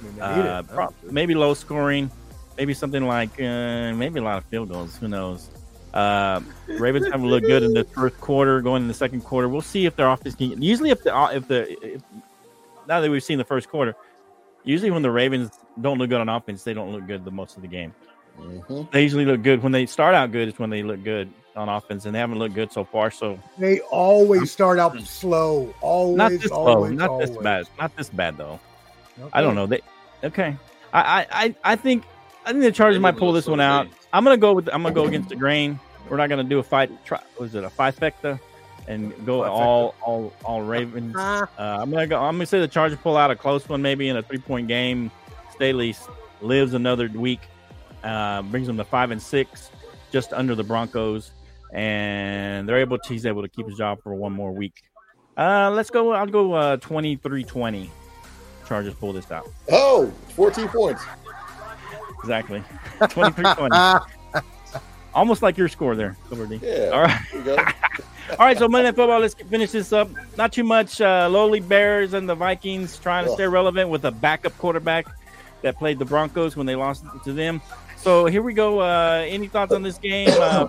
I 0.00 0.04
mean, 0.04 0.16
they 0.16 0.36
need 0.36 0.46
Uh, 0.48 0.62
it. 0.68 0.68
pro- 0.74 0.94
maybe 1.10 1.34
low 1.34 1.54
scoring, 1.54 2.10
maybe 2.58 2.74
something 2.74 3.06
like 3.06 3.30
uh, 3.40 3.92
maybe 3.94 4.18
a 4.20 4.22
lot 4.22 4.38
of 4.38 4.44
field 4.46 4.68
goals. 4.70 4.96
Who 4.96 5.08
knows? 5.08 5.48
Uh, 5.94 6.40
Ravens 6.68 7.06
haven't 7.06 7.26
looked 7.28 7.46
good 7.46 7.62
in 7.62 7.74
the 7.74 7.84
first 7.84 8.18
quarter. 8.20 8.60
Going 8.62 8.82
in 8.82 8.88
the 8.88 8.94
second 8.94 9.20
quarter, 9.22 9.48
we'll 9.48 9.60
see 9.60 9.84
if 9.86 9.94
their 9.96 10.08
offense 10.08 10.34
can. 10.34 10.60
Usually, 10.62 10.90
if 10.90 11.02
the 11.02 11.12
if 11.34 11.46
the 11.48 11.94
if, 11.94 12.02
now 12.88 13.00
that 13.00 13.10
we've 13.10 13.22
seen 13.22 13.38
the 13.38 13.44
first 13.44 13.68
quarter, 13.68 13.94
usually 14.64 14.90
when 14.90 15.02
the 15.02 15.10
Ravens 15.10 15.50
don't 15.80 15.98
look 15.98 16.08
good 16.08 16.20
on 16.20 16.28
offense, 16.28 16.64
they 16.64 16.72
don't 16.74 16.92
look 16.92 17.06
good 17.06 17.24
the 17.24 17.30
most 17.30 17.56
of 17.56 17.62
the 17.62 17.68
game. 17.68 17.94
Mhm. 18.40 18.90
They 18.90 19.02
usually 19.02 19.26
look 19.26 19.42
good 19.42 19.62
when 19.62 19.72
they 19.72 19.84
start 19.84 20.14
out 20.14 20.32
good. 20.32 20.48
Is 20.48 20.58
when 20.58 20.70
they 20.70 20.82
look 20.82 21.04
good 21.04 21.30
on 21.56 21.68
offense, 21.68 22.04
and 22.06 22.14
they 22.14 22.18
haven't 22.18 22.38
looked 22.38 22.54
good 22.54 22.72
so 22.72 22.84
far. 22.84 23.10
So 23.10 23.38
They 23.58 23.80
always 23.90 24.50
start 24.50 24.78
out 24.78 24.98
slow. 25.02 25.74
Always, 25.80 26.16
not 26.16 26.30
this 26.30 26.50
always, 26.50 26.88
slow, 26.90 26.96
not 26.96 27.10
always. 27.10 27.28
this 27.30 27.38
bad, 27.38 27.66
not 27.78 27.96
this 27.96 28.08
bad 28.10 28.36
though. 28.36 28.58
Okay. 29.20 29.30
I 29.32 29.40
don't 29.42 29.54
know. 29.54 29.66
They 29.66 29.80
okay. 30.24 30.56
I 30.92 31.00
I 31.00 31.26
I, 31.32 31.54
I 31.64 31.76
think 31.76 32.04
I 32.46 32.52
think 32.52 32.62
the 32.62 32.72
Chargers 32.72 32.96
They 32.96 33.00
might 33.02 33.16
pull 33.16 33.32
this 33.32 33.46
little 33.46 33.52
one 33.58 33.60
out. 33.60 33.86
slow 33.86 33.96
I'm 34.14 34.24
gonna 34.24 34.36
go 34.36 34.52
with 34.54 34.68
I'm 34.72 34.82
gonna 34.82 34.94
go 34.94 35.04
against 35.06 35.28
the 35.28 35.36
grain. 35.36 35.78
We're 36.08 36.16
not 36.16 36.28
gonna 36.28 36.44
do 36.44 36.58
a 36.58 36.62
fight. 36.62 36.90
Try, 37.04 37.20
was 37.38 37.54
it 37.54 37.64
a 37.64 37.68
trifecta? 37.68 38.38
And 38.88 39.12
go 39.24 39.40
Trifecta. 39.42 39.50
all 39.50 39.94
all 40.02 40.32
all 40.44 40.62
Ravens. 40.62 41.14
Uh, 41.14 41.46
Ah, 41.58 41.80
I'm 41.80 41.90
gonna 41.90 42.06
go. 42.06 42.18
I'm 42.18 42.34
gonna 42.34 42.46
say 42.46 42.58
the 42.60 42.66
Chargers 42.68 42.98
pull 42.98 43.16
out 43.16 43.30
a 43.30 43.36
close 43.36 43.68
one, 43.68 43.80
maybe 43.82 44.08
in 44.08 44.16
a 44.16 44.22
three 44.22 44.38
point 44.38 44.66
game. 44.68 45.10
Staley 45.54 45.94
lives 46.40 46.74
another 46.74 47.08
week, 47.14 47.40
uh, 48.02 48.42
brings 48.42 48.66
them 48.66 48.76
to 48.78 48.84
five 48.84 49.10
and 49.12 49.22
six, 49.22 49.70
just 50.10 50.32
under 50.32 50.54
the 50.56 50.64
Broncos, 50.64 51.30
and 51.72 52.68
they're 52.68 52.78
able. 52.78 52.98
To, 52.98 53.08
he's 53.08 53.26
able 53.26 53.42
to 53.42 53.48
keep 53.48 53.66
his 53.66 53.76
job 53.76 54.02
for 54.02 54.14
one 54.14 54.32
more 54.32 54.52
week. 54.52 54.82
Uh, 55.36 55.70
let's 55.70 55.90
go. 55.90 56.12
I'll 56.12 56.26
go 56.26 56.52
uh, 56.52 56.76
23-20. 56.76 57.88
Chargers 58.68 58.94
pull 58.94 59.12
this 59.12 59.30
out. 59.30 59.48
Oh, 59.70 60.12
14 60.34 60.68
points. 60.68 61.02
Exactly. 62.20 62.62
23-20. 63.00 63.68
ah, 63.72 64.06
Almost 65.14 65.42
like 65.42 65.58
your 65.58 65.68
score 65.68 65.94
there, 65.94 66.16
Silver 66.28 66.54
Yeah. 66.54 66.90
All 66.92 67.02
right. 67.02 67.20
There 67.32 67.40
you 67.40 67.44
go. 67.44 67.56
All 68.30 68.46
right, 68.46 68.56
so 68.56 68.66
Monday 68.68 68.88
Night 68.88 68.96
Football, 68.96 69.20
let's 69.20 69.34
finish 69.34 69.72
this 69.72 69.92
up. 69.92 70.08
Not 70.38 70.52
too 70.52 70.64
much. 70.64 71.00
Uh, 71.00 71.28
lowly 71.30 71.60
Bears 71.60 72.14
and 72.14 72.26
the 72.28 72.34
Vikings 72.34 72.96
trying 72.98 73.26
to 73.26 73.32
stay 73.32 73.46
relevant 73.46 73.90
with 73.90 74.04
a 74.04 74.10
backup 74.10 74.56
quarterback 74.56 75.06
that 75.62 75.76
played 75.76 75.98
the 75.98 76.04
Broncos 76.04 76.56
when 76.56 76.66
they 76.66 76.74
lost 76.74 77.04
to 77.24 77.32
them. 77.32 77.60
So 77.96 78.26
here 78.26 78.40
we 78.42 78.54
go. 78.54 78.80
Uh, 78.80 79.24
any 79.26 79.48
thoughts 79.48 79.72
on 79.72 79.82
this 79.82 79.98
game? 79.98 80.30
Uh, 80.32 80.68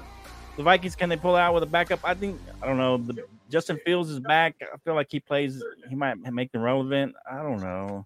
the 0.57 0.63
Vikings, 0.63 0.95
can 0.95 1.09
they 1.09 1.17
pull 1.17 1.35
out 1.35 1.53
with 1.53 1.63
a 1.63 1.67
backup? 1.67 1.99
I 2.03 2.13
think, 2.13 2.39
I 2.61 2.67
don't 2.67 2.77
know. 2.77 2.97
The, 2.97 3.23
Justin 3.49 3.79
Fields 3.85 4.09
is 4.09 4.19
back. 4.19 4.55
I 4.61 4.77
feel 4.83 4.95
like 4.95 5.07
he 5.09 5.19
plays, 5.19 5.63
he 5.89 5.95
might 5.95 6.15
make 6.31 6.51
them 6.51 6.61
relevant. 6.61 7.13
I 7.29 7.37
don't 7.37 7.61
know. 7.61 8.05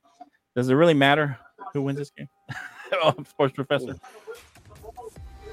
Does 0.56 0.70
it 0.70 0.74
really 0.76 0.94
matter 0.94 1.38
who 1.74 1.84
wins 1.84 2.00
this 2.00 2.12
game? 2.12 2.28
oh, 3.04 3.14
sports 3.28 3.54
professor. 3.54 3.96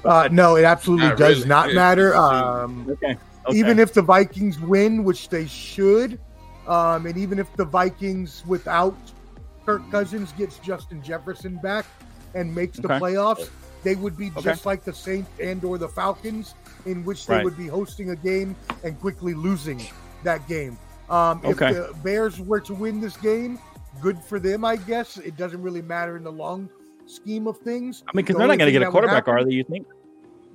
uh, 0.03 0.29
no, 0.31 0.55
it 0.55 0.63
absolutely 0.63 1.07
Not 1.09 1.17
does 1.17 1.37
really. 1.37 1.49
not 1.49 1.67
Yeah, 1.69 1.75
matter. 1.75 2.09
it's 2.13 2.17
Um, 2.17 2.87
Okay. 2.91 3.17
okay. 3.47 3.57
Even 3.57 3.79
if 3.79 3.93
the 3.93 4.01
Vikings 4.01 4.59
win, 4.59 5.03
which 5.03 5.29
they 5.29 5.45
should, 5.45 6.19
um, 6.67 7.05
and 7.05 7.17
even 7.17 7.39
if 7.39 7.53
the 7.55 7.65
Vikings 7.65 8.43
without 8.47 8.97
Kirk 9.65 9.89
Cousins 9.91 10.31
gets 10.33 10.57
Justin 10.59 11.01
Jefferson 11.01 11.57
back 11.57 11.85
and 12.33 12.53
makes 12.53 12.79
the 12.79 12.87
Okay. 12.89 12.99
playoffs, 12.99 13.49
they 13.83 13.95
would 13.95 14.17
be 14.17 14.31
Okay. 14.37 14.41
just 14.41 14.65
like 14.65 14.83
the 14.83 14.93
Saints 14.93 15.29
and 15.39 15.63
or 15.63 15.77
the 15.77 15.89
Falcons, 15.89 16.55
in 16.85 17.03
which 17.03 17.25
they 17.27 17.35
Right. 17.35 17.43
would 17.45 17.57
be 17.57 17.67
hosting 17.67 18.11
a 18.11 18.15
game 18.15 18.55
and 18.83 18.99
quickly 18.99 19.33
losing 19.33 19.81
that 20.23 20.47
game. 20.47 20.77
Um, 21.09 21.41
if 21.43 21.57
the 21.57 21.93
Bears 22.03 22.39
were 22.39 22.59
to 22.61 22.73
win 22.73 22.99
this 22.99 23.15
game, 23.17 23.59
good 24.01 24.17
for 24.19 24.39
them, 24.39 24.65
I 24.65 24.75
guess. 24.75 25.17
It 25.17 25.37
doesn't 25.37 25.61
really 25.61 25.81
matter 25.81 26.17
in 26.17 26.23
the 26.23 26.31
long 26.31 26.69
scheme 27.05 27.47
of 27.47 27.57
things. 27.59 28.03
I 28.07 28.11
mean, 28.15 28.25
because 28.25 28.33
The 28.35 28.39
they're 28.39 28.47
not 28.47 28.57
going 28.57 28.67
to 28.73 28.79
get 28.79 28.81
a 28.87 28.91
quarterback, 28.91 29.27
happen- 29.27 29.33
are 29.35 29.45
they? 29.45 29.51
You 29.51 29.63
think? 29.63 29.87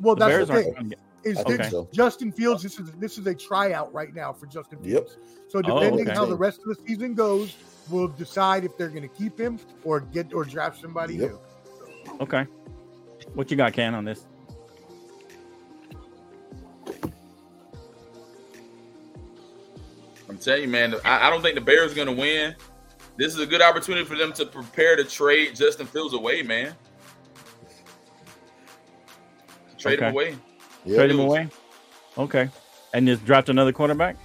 Well, 0.01 0.15
The 0.17 0.21
that's 0.27 0.31
Bears 0.31 0.49
the 0.49 0.55
aren't 0.55 0.77
thing. 0.77 0.89
get. 0.91 0.99
Is 1.23 1.37
I 1.39 1.43
this 1.43 1.57
think 1.59 1.71
so. 1.71 1.89
Justin 1.93 2.33
Fields? 2.33 2.63
This 2.63 2.81
is 2.81 2.91
this 2.93 3.19
is 3.19 3.27
a 3.27 3.35
tryout 3.35 3.93
right 3.93 4.15
now 4.15 4.33
for 4.33 4.47
Justin 4.47 4.79
Yep. 4.83 4.87
Fields. 4.87 5.17
So 5.49 5.61
depending 5.61 6.07
okay. 6.09 6.17
how 6.17 6.25
the 6.25 6.35
rest 6.37 6.61
of 6.61 6.65
the 6.69 6.77
season 6.87 7.13
goes, 7.15 7.57
we'll 7.91 8.09
decide 8.09 8.65
if 8.65 8.75
they're 8.79 8.89
going 8.89 9.03
to 9.03 9.09
keep 9.09 9.39
him 9.39 9.59
or 9.85 10.01
get 10.01 10.33
or 10.33 10.45
draft 10.45 10.81
somebody 10.81 11.17
Yep. 11.17 11.31
new. 11.31 11.39
Okay. 12.23 12.47
What 13.35 13.51
you 13.51 13.57
got, 13.59 13.75
Ken, 13.75 13.95
on 13.95 14.07
this? 14.07 14.27
I'm 20.29 20.39
telling 20.39 20.63
you, 20.63 20.69
man. 20.69 20.95
I, 21.05 21.27
I 21.27 21.31
don't 21.31 21.43
think 21.43 21.55
the 21.57 21.61
Bears 21.61 21.93
are 21.93 21.95
going 21.97 22.07
to 22.09 22.15
win. 22.15 22.55
This 23.17 23.35
is 23.35 23.41
a 23.41 23.47
good 23.47 23.61
opportunity 23.63 24.05
for 24.05 24.17
them 24.17 24.33
to 24.35 24.47
prepare 24.47 24.97
to 24.97 25.05
trade 25.05 25.55
Justin 25.57 25.87
Fields 25.87 26.15
away, 26.15 26.43
man. 26.43 26.75
Trade 29.79 29.99
him 30.01 30.13
away. 30.13 30.37
Yeah. 30.85 30.97
Trade 30.97 31.11
him 31.11 31.21
away. 31.21 31.49
Okay. 32.17 32.49
And 32.95 33.07
just 33.07 33.25
draft 33.25 33.49
another 33.49 33.73
quarterback. 33.73 34.17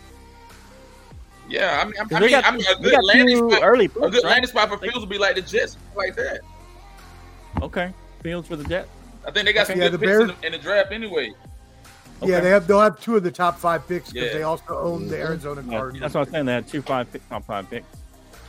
Yeah, 1.48 1.82
I 1.82 1.86
mean, 1.86 1.94
I, 2.00 2.02
I 2.02 2.06
'Cause 2.06 2.10
they 2.10 2.20
mean, 2.22 2.30
got, 2.32 2.46
I 2.46 2.52
mean, 2.56 2.66
a 2.68 2.82
good 2.82 3.04
landing 3.04 3.50
spot. 3.52 3.62
early. 3.64 3.86
A 3.86 3.90
good 3.90 4.14
right? 4.16 4.24
landing 4.24 4.50
spot 4.50 4.70
for 4.70 4.78
Fields 4.78 5.00
would 5.00 5.10
be 5.10 5.18
like 5.20 5.36
the 5.36 5.42
Jets, 5.44 5.78
like 5.96 6.16
that. 6.16 6.40
Okay. 7.62 7.94
Fields 8.24 8.48
for 8.48 8.56
the 8.56 8.64
Jets. 8.64 8.90
I 9.28 9.32
think 9.32 9.46
they 9.46 9.54
got 9.54 9.68
some 9.68 9.78
Yeah, 9.80 9.90
good 9.90 9.94
the 9.94 10.00
picks 10.00 10.12
in 10.12 10.28
Bears- 10.28 10.40
the, 10.42 10.46
in 10.48 10.52
the 10.54 10.58
draft 10.58 10.92
anyway. 10.92 11.34
Yeah, 12.24 12.40
they 12.40 12.50
have 12.50 12.68
they'll 12.68 12.80
have 12.82 13.00
two 13.00 13.16
of 13.18 13.24
the 13.24 13.32
top 13.32 13.60
five 13.60 13.88
picks 13.88 14.12
because 14.12 14.28
Yeah. 14.30 14.34
they 14.38 14.44
also 14.44 14.78
own 14.78 15.08
the 15.08 15.16
Mhm. 15.16 15.20
Arizona 15.20 15.64
Yeah, 15.68 15.78
Cardinals. 15.78 16.02
that's 16.02 16.14
what 16.16 16.28
I'm 16.28 16.34
saying. 16.34 16.46
They 16.46 16.54
had 16.54 16.68
two 16.68 16.82
five 16.82 17.12
pick, 17.12 17.28
top 17.30 17.46
five 17.46 17.70
picks. 17.70 17.86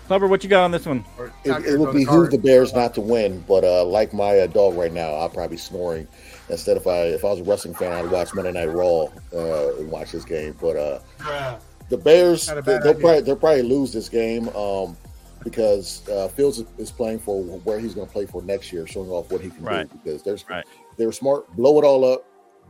Clubber, 0.06 0.28
what 0.28 0.44
you 0.44 0.48
got 0.50 0.62
on 0.62 0.70
this 0.70 0.86
one? 0.86 1.04
It, 1.18 1.48
not 1.48 1.64
it 1.64 1.78
would 1.78 1.88
Arizona 1.88 1.92
behoove 1.92 2.30
the 2.30 2.38
Bears 2.38 2.72
not 2.72 2.94
to 2.94 3.00
win, 3.00 3.42
but 3.48 3.64
uh, 3.64 3.84
like 3.84 4.12
my 4.14 4.38
uh, 4.38 4.46
dog 4.46 4.76
right 4.76 4.92
now, 4.92 5.10
I'll 5.14 5.28
probably 5.28 5.56
be 5.56 5.60
snoring. 5.60 6.06
Instead, 6.48 6.76
if 6.76 6.86
I 6.86 6.98
if 7.06 7.24
I 7.24 7.30
was 7.30 7.40
a 7.40 7.44
wrestling 7.44 7.74
fan, 7.74 7.92
I'd 7.92 8.08
watch 8.10 8.32
Monday 8.32 8.52
Night 8.52 8.72
Raw 8.72 9.06
uh, 9.34 9.74
and 9.78 9.90
watch 9.90 10.12
this 10.12 10.24
game. 10.24 10.56
But 10.60 10.76
uh, 10.76 11.58
the 11.88 11.96
Bears, 11.98 12.46
Not 12.46 12.64
they, 12.64 12.74
will 12.78 12.94
probably 12.94 13.20
they'll 13.22 13.34
probably 13.36 13.62
lose 13.62 13.92
this 13.92 14.08
game 14.08 14.48
um, 14.50 14.96
because 15.42 16.08
uh, 16.08 16.28
Fields 16.28 16.60
is, 16.60 16.66
is 16.78 16.92
playing 16.92 17.18
for 17.18 17.42
where 17.42 17.80
he's 17.80 17.94
going 17.94 18.06
to 18.06 18.12
play 18.12 18.26
for 18.26 18.42
next 18.42 18.72
year, 18.72 18.86
showing 18.86 19.10
off 19.10 19.30
what 19.32 19.40
he 19.40 19.50
can 19.50 19.64
Right. 19.64 19.90
do. 19.90 19.98
Because 20.04 20.22
there's 20.22 20.44
Right. 20.48 20.64
they 20.96 21.06
were 21.06 21.12
smart, 21.12 21.52
blow 21.56 21.80
it 21.80 21.84
all 21.84 22.04
up, 22.04 22.24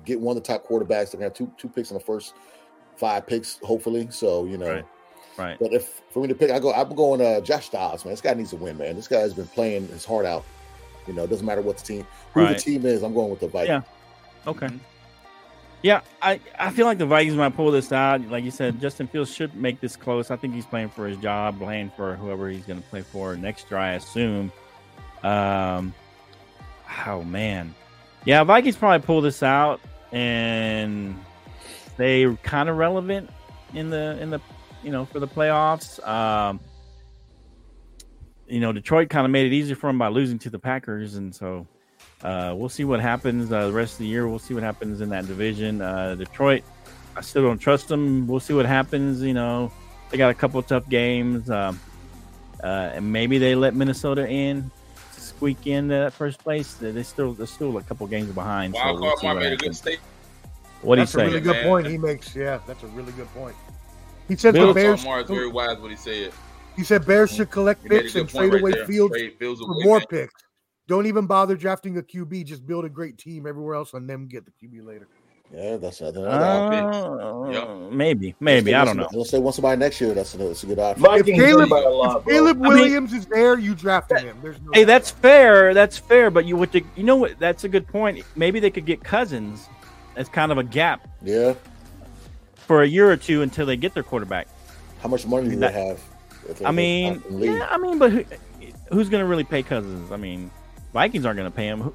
get 0.07 0.21
one 0.21 0.37
of 0.37 0.43
the 0.43 0.47
top 0.47 0.67
quarterbacks. 0.67 1.11
They're 1.11 1.19
to 1.19 1.25
have 1.25 1.35
two 1.35 1.53
two 1.59 1.69
picks 1.69 1.91
in 1.91 1.95
the 1.95 2.03
first 2.03 2.35
five 2.97 3.27
picks, 3.27 3.59
hopefully. 3.59 4.09
So 4.11 4.47
you 4.47 4.57
know. 4.57 4.71
Right. 4.71 4.85
Right. 5.39 5.59
But 5.61 5.75
if 5.75 6.01
for 6.09 6.23
me 6.23 6.29
to 6.29 6.35
pick, 6.35 6.51
I 6.51 6.59
go. 6.59 6.73
I'm 6.73 6.95
going 6.95 7.21
uh, 7.21 7.43
Josh 7.43 7.69
Dobbs, 7.69 8.07
man. 8.07 8.15
This 8.15 8.23
guy 8.23 8.33
needs 8.33 8.51
to 8.51 8.57
win, 8.57 8.79
man. 8.79 8.97
This 8.97 9.07
guy 9.07 9.19
has 9.19 9.35
been 9.35 9.47
playing 9.49 9.87
his 9.89 10.03
heart 10.03 10.25
out. 10.25 10.47
You 11.07 11.13
know, 11.13 11.25
it 11.25 11.31
doesn't 11.31 11.45
matter 11.45 11.61
what 11.61 11.77
the 11.77 11.85
team, 11.85 12.07
who 12.33 12.41
Right. 12.41 12.57
the 12.57 12.63
team 12.63 12.87
is. 12.87 13.03
I'm 13.03 13.13
going 13.13 13.29
with 13.29 13.41
the 13.41 13.49
Vikings. 13.49 13.85
Yeah. 14.47 14.51
Okay. 14.51 14.71
Yeah, 15.83 16.01
I, 16.23 16.41
I 16.59 16.71
feel 16.71 16.87
like 16.87 16.99
the 16.99 17.07
Vikings 17.07 17.37
might 17.37 17.55
pull 17.55 17.71
this 17.71 17.93
out. 17.93 18.27
Like 18.29 18.45
you 18.45 18.51
said, 18.51 18.81
Justin 18.81 19.07
Fields 19.07 19.33
should 19.33 19.55
make 19.55 19.81
this 19.81 19.95
close. 19.95 20.31
I 20.31 20.37
think 20.37 20.55
he's 20.55 20.67
playing 20.67 20.89
for 20.89 21.07
his 21.07 21.19
job, 21.19 21.59
playing 21.59 21.93
for 21.95 22.17
whoever 22.17 22.49
he's 22.49 22.65
going 22.65 22.83
to 22.83 22.89
play 22.89 23.03
for 23.03 23.37
next 23.37 23.71
year, 23.71 23.79
I 23.79 23.93
assume. 23.93 24.51
Um, 25.23 25.95
oh 27.07 27.23
man, 27.23 27.75
yeah, 28.25 28.43
Vikings 28.43 28.77
probably 28.77 29.05
pull 29.05 29.21
this 29.21 29.43
out, 29.43 29.81
and 30.13 31.17
they 31.97 32.35
kind 32.43 32.69
of 32.69 32.77
relevant 32.77 33.31
in 33.75 33.91
the 33.91 34.21
in 34.21 34.31
the 34.31 34.41
you 34.83 34.91
know 34.91 35.05
for 35.05 35.21
the 35.21 35.29
playoffs. 35.29 36.07
Um, 36.07 36.61
you 38.49 38.61
know, 38.61 38.73
Detroit 38.73 39.09
kind 39.09 39.25
of 39.25 39.31
made 39.31 39.47
it 39.47 39.53
easier 39.53 39.77
for 39.77 39.89
them 39.89 39.99
by 39.99 40.09
losing 40.09 40.39
to 40.41 40.51
the 40.51 40.59
Packers, 40.59 41.17
and 41.17 41.35
so 41.35 41.67
uh, 42.23 42.55
we'll 42.57 42.69
see 42.69 42.85
what 42.85 43.01
happens 43.01 43.51
uh, 43.51 43.67
the 43.67 43.73
rest 43.73 43.95
of 43.95 43.99
the 44.01 44.07
year. 44.07 44.29
We'll 44.29 44.39
see 44.39 44.55
what 44.55 44.63
happens 44.63 45.01
in 45.01 45.09
that 45.11 45.27
division. 45.27 45.83
Uh, 45.83 46.15
Detroit, 46.15 46.63
I 47.17 47.21
still 47.23 47.43
don't 47.43 47.59
trust 47.59 47.89
them. 47.89 48.27
We'll 48.27 48.41
see 48.41 48.55
what 48.55 48.67
happens. 48.67 49.23
You 49.23 49.35
know, 49.35 49.73
they 50.11 50.17
got 50.17 50.31
a 50.31 50.35
couple 50.35 50.63
tough 50.63 50.89
games, 50.89 51.51
um, 51.51 51.81
uh, 52.63 52.93
and 52.95 53.13
maybe 53.13 53.39
they 53.39 53.55
let 53.55 53.75
Minnesota 53.75 54.29
in, 54.29 54.71
squeak 55.29 55.67
in 55.67 55.89
that 55.89 56.13
first 56.13 56.39
place. 56.39 56.75
They 56.75 56.91
they 56.91 57.03
still 57.03 57.33
they're 57.35 57.47
still 57.47 57.77
a 57.79 57.83
couple 57.83 58.07
games 58.07 58.31
behind. 58.33 58.75
so 58.75 58.95
we'll 58.95 59.17
card 59.17 59.37
what 59.37 59.43
made 59.43 59.53
a 59.53 59.57
good 59.57 59.75
statement. 59.77 60.03
What 60.83 60.97
do 60.97 61.01
you 61.01 61.07
That's 61.07 61.15
a 61.15 61.19
say? 61.19 61.27
really 61.27 61.41
good 61.41 61.57
man? 61.57 61.65
point 61.65 61.87
he 61.87 61.99
makes. 61.99 62.35
Yeah, 62.37 62.61
that's 62.67 62.83
a 62.83 62.87
really 62.89 63.13
good 63.13 63.29
point. 63.35 63.57
He 64.29 64.37
said 64.37 64.55
the 64.55 64.73
Bears. 64.73 65.03
Lamar 65.05 65.21
is 65.21 65.29
very 65.29 65.49
wise 65.49 65.79
what 65.79 65.91
he 65.91 65.97
said. 65.97 66.33
He 66.77 66.85
said 66.85 67.07
Bears 67.07 67.35
should 67.35 67.51
collect 67.51 67.83
He 67.83 67.89
picks 67.89 68.15
and 68.15 68.29
trade 68.29 68.53
right 68.53 68.61
away 68.61 68.73
there. 68.73 68.87
Fields 68.87 69.13
Trade 69.17 69.37
Fields 69.39 69.61
for 69.61 69.73
away, 69.73 69.85
more 69.85 69.99
man. 69.99 70.07
picks. 70.11 70.35
Don't 70.89 71.07
even 71.07 71.27
bother 71.27 71.57
drafting 71.57 71.97
a 71.99 72.03
QB. 72.03 72.45
Just 72.45 72.67
build 72.67 72.85
a 72.85 72.89
great 72.89 73.19
team 73.19 73.47
everywhere 73.47 73.75
else, 73.75 73.95
and 73.95 74.09
then 74.09 74.27
get 74.27 74.45
the 74.45 74.53
QB 74.53 74.85
later. 74.87 75.09
Yeah, 75.53 75.77
that's 75.77 76.01
another 76.01 76.29
option. 76.29 77.21
Uh, 77.21 77.37
Yep. 77.47 77.93
Maybe, 77.93 78.35
maybe. 78.41 78.75
I 78.75 78.85
don't 78.85 78.97
know. 78.97 79.09
Let's 79.13 79.31
say 79.31 79.39
once 79.39 79.57
somebody 79.57 79.79
next 79.79 80.01
year. 80.01 80.13
That's 80.13 80.35
a, 80.35 80.39
that's 80.39 80.65
a 80.65 80.67
good 80.67 80.79
option. 80.81 81.03
Vikings 81.05 81.39
Caleb- 81.41 81.71
a 81.73 81.75
lot, 81.75 82.25
bro. 82.25 82.33
Caleb 82.35 82.57
I 82.57 82.61
mean- 82.61 82.73
Williams 82.73 83.13
is 83.13 83.27
there. 83.27 83.57
You 83.59 83.75
drafted 83.77 84.19
him. 84.23 84.37
There's 84.43 84.61
no 84.61 84.71
Hey, 84.75 84.81
doubt 84.81 84.87
that's 84.89 85.11
about 85.11 85.23
fair. 85.23 85.75
That's 85.75 85.97
fair. 85.99 86.31
But 86.31 86.45
you, 86.47 86.57
what 86.57 86.75
you, 86.75 86.85
you 86.97 87.05
know 87.05 87.17
what? 87.17 87.39
That's 87.39 87.63
a 87.65 87.69
good 87.69 87.87
point. 87.87 88.25
Maybe 88.35 88.59
they 88.59 88.71
could 88.71 88.85
get 88.87 89.05
Cousins 89.05 89.69
as 90.17 90.29
kind 90.29 90.51
of 90.51 90.59
a 90.59 90.65
gap 90.65 91.07
Yeah. 91.23 91.55
for 92.57 92.83
a 92.83 92.87
year 92.87 93.09
or 93.11 93.17
two 93.17 93.43
until 93.43 93.65
they 93.67 93.77
get 93.77 93.95
their 93.95 94.03
quarterback. 94.03 94.49
How 95.01 95.09
much 95.09 95.25
money 95.27 95.51
do 95.51 95.57
That- 95.57 95.73
they 95.73 95.87
have? 95.87 96.01
I 96.65 96.71
mean, 96.73 97.23
yeah, 97.31 97.67
I 97.71 97.77
mean, 97.79 97.99
but 97.99 98.11
who, 98.13 98.25
who's 98.91 99.09
going 99.09 99.21
to 99.23 99.27
really 99.27 99.43
pay 99.45 99.63
Cousins? 99.65 100.11
I 100.13 100.17
mean, 100.17 100.51
Vikings 100.93 101.25
aren't 101.27 101.37
going 101.39 101.51
to 101.51 101.57
pay 101.57 101.67
him. 101.67 101.93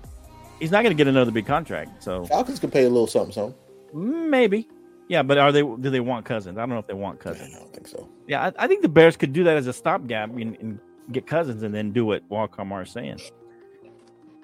Who- 0.62 0.64
He's 0.64 0.72
not 0.72 0.84
going 0.84 0.96
to 0.96 0.98
get 0.98 1.08
another 1.08 1.32
big 1.32 1.46
contract. 1.46 2.04
So 2.04 2.26
Falcons 2.26 2.60
can 2.60 2.72
pay 2.72 2.84
a 2.86 2.90
little 2.90 3.08
something, 3.08 3.34
something. 3.34 4.30
maybe, 4.30 4.68
yeah. 5.08 5.24
But 5.24 5.38
are 5.38 5.52
they? 5.52 5.62
Do 5.62 5.90
they 5.90 6.00
want 6.00 6.26
Cousins? 6.26 6.58
I 6.58 6.62
don't 6.62 6.70
know 6.70 6.78
if 6.80 6.88
they 6.88 6.94
want 6.94 7.20
Cousins. 7.20 7.54
I 7.56 7.60
don't 7.60 7.74
think 7.74 7.88
so. 7.88 8.08
Yeah, 8.28 8.46
I, 8.58 8.64
I 8.64 8.68
think 8.68 8.82
the 8.82 8.90
Bears 8.90 9.18
could 9.18 9.34
do 9.34 9.44
that 9.46 9.58
as 9.58 9.68
a 9.68 9.74
stopgap 9.74 10.30
and, 10.30 10.56
and 10.60 10.80
get 11.12 11.26
Cousins, 11.28 11.64
and 11.64 11.74
then 11.74 11.92
do 11.92 12.06
what 12.06 12.24
Walt 12.30 12.52
Kamar 12.52 12.84
is 12.84 12.92
saying. 12.92 13.20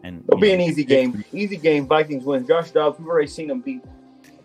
And 0.04 0.24
It'll 0.28 0.40
be 0.40 0.50
know, 0.50 0.56
an 0.56 0.62
easy 0.62 0.84
game. 0.84 1.24
Easy 1.34 1.58
game. 1.58 1.88
Vikings 1.88 2.24
win. 2.24 2.46
Josh 2.48 2.72
Dobbs, 2.72 3.00
we've 3.00 3.08
already 3.08 3.28
seen 3.28 3.50
him 3.50 3.62
beat 3.62 3.82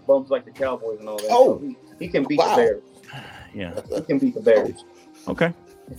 bums 0.06 0.30
like 0.30 0.44
the 0.44 0.50
Cowboys 0.50 0.98
and 1.00 1.08
all 1.08 1.18
that. 1.18 1.26
Oh. 1.30 1.58
So 1.58 1.66
he, 1.66 1.76
he 1.98 2.08
can 2.08 2.24
beat 2.24 2.38
Wow. 2.38 2.56
the 2.56 2.62
Bears. 2.62 2.82
Yeah. 3.54 3.78
He 3.94 4.00
can 4.00 4.18
beat 4.18 4.32
the 4.34 4.40
Bears. 4.40 4.84
Okay. 5.28 5.52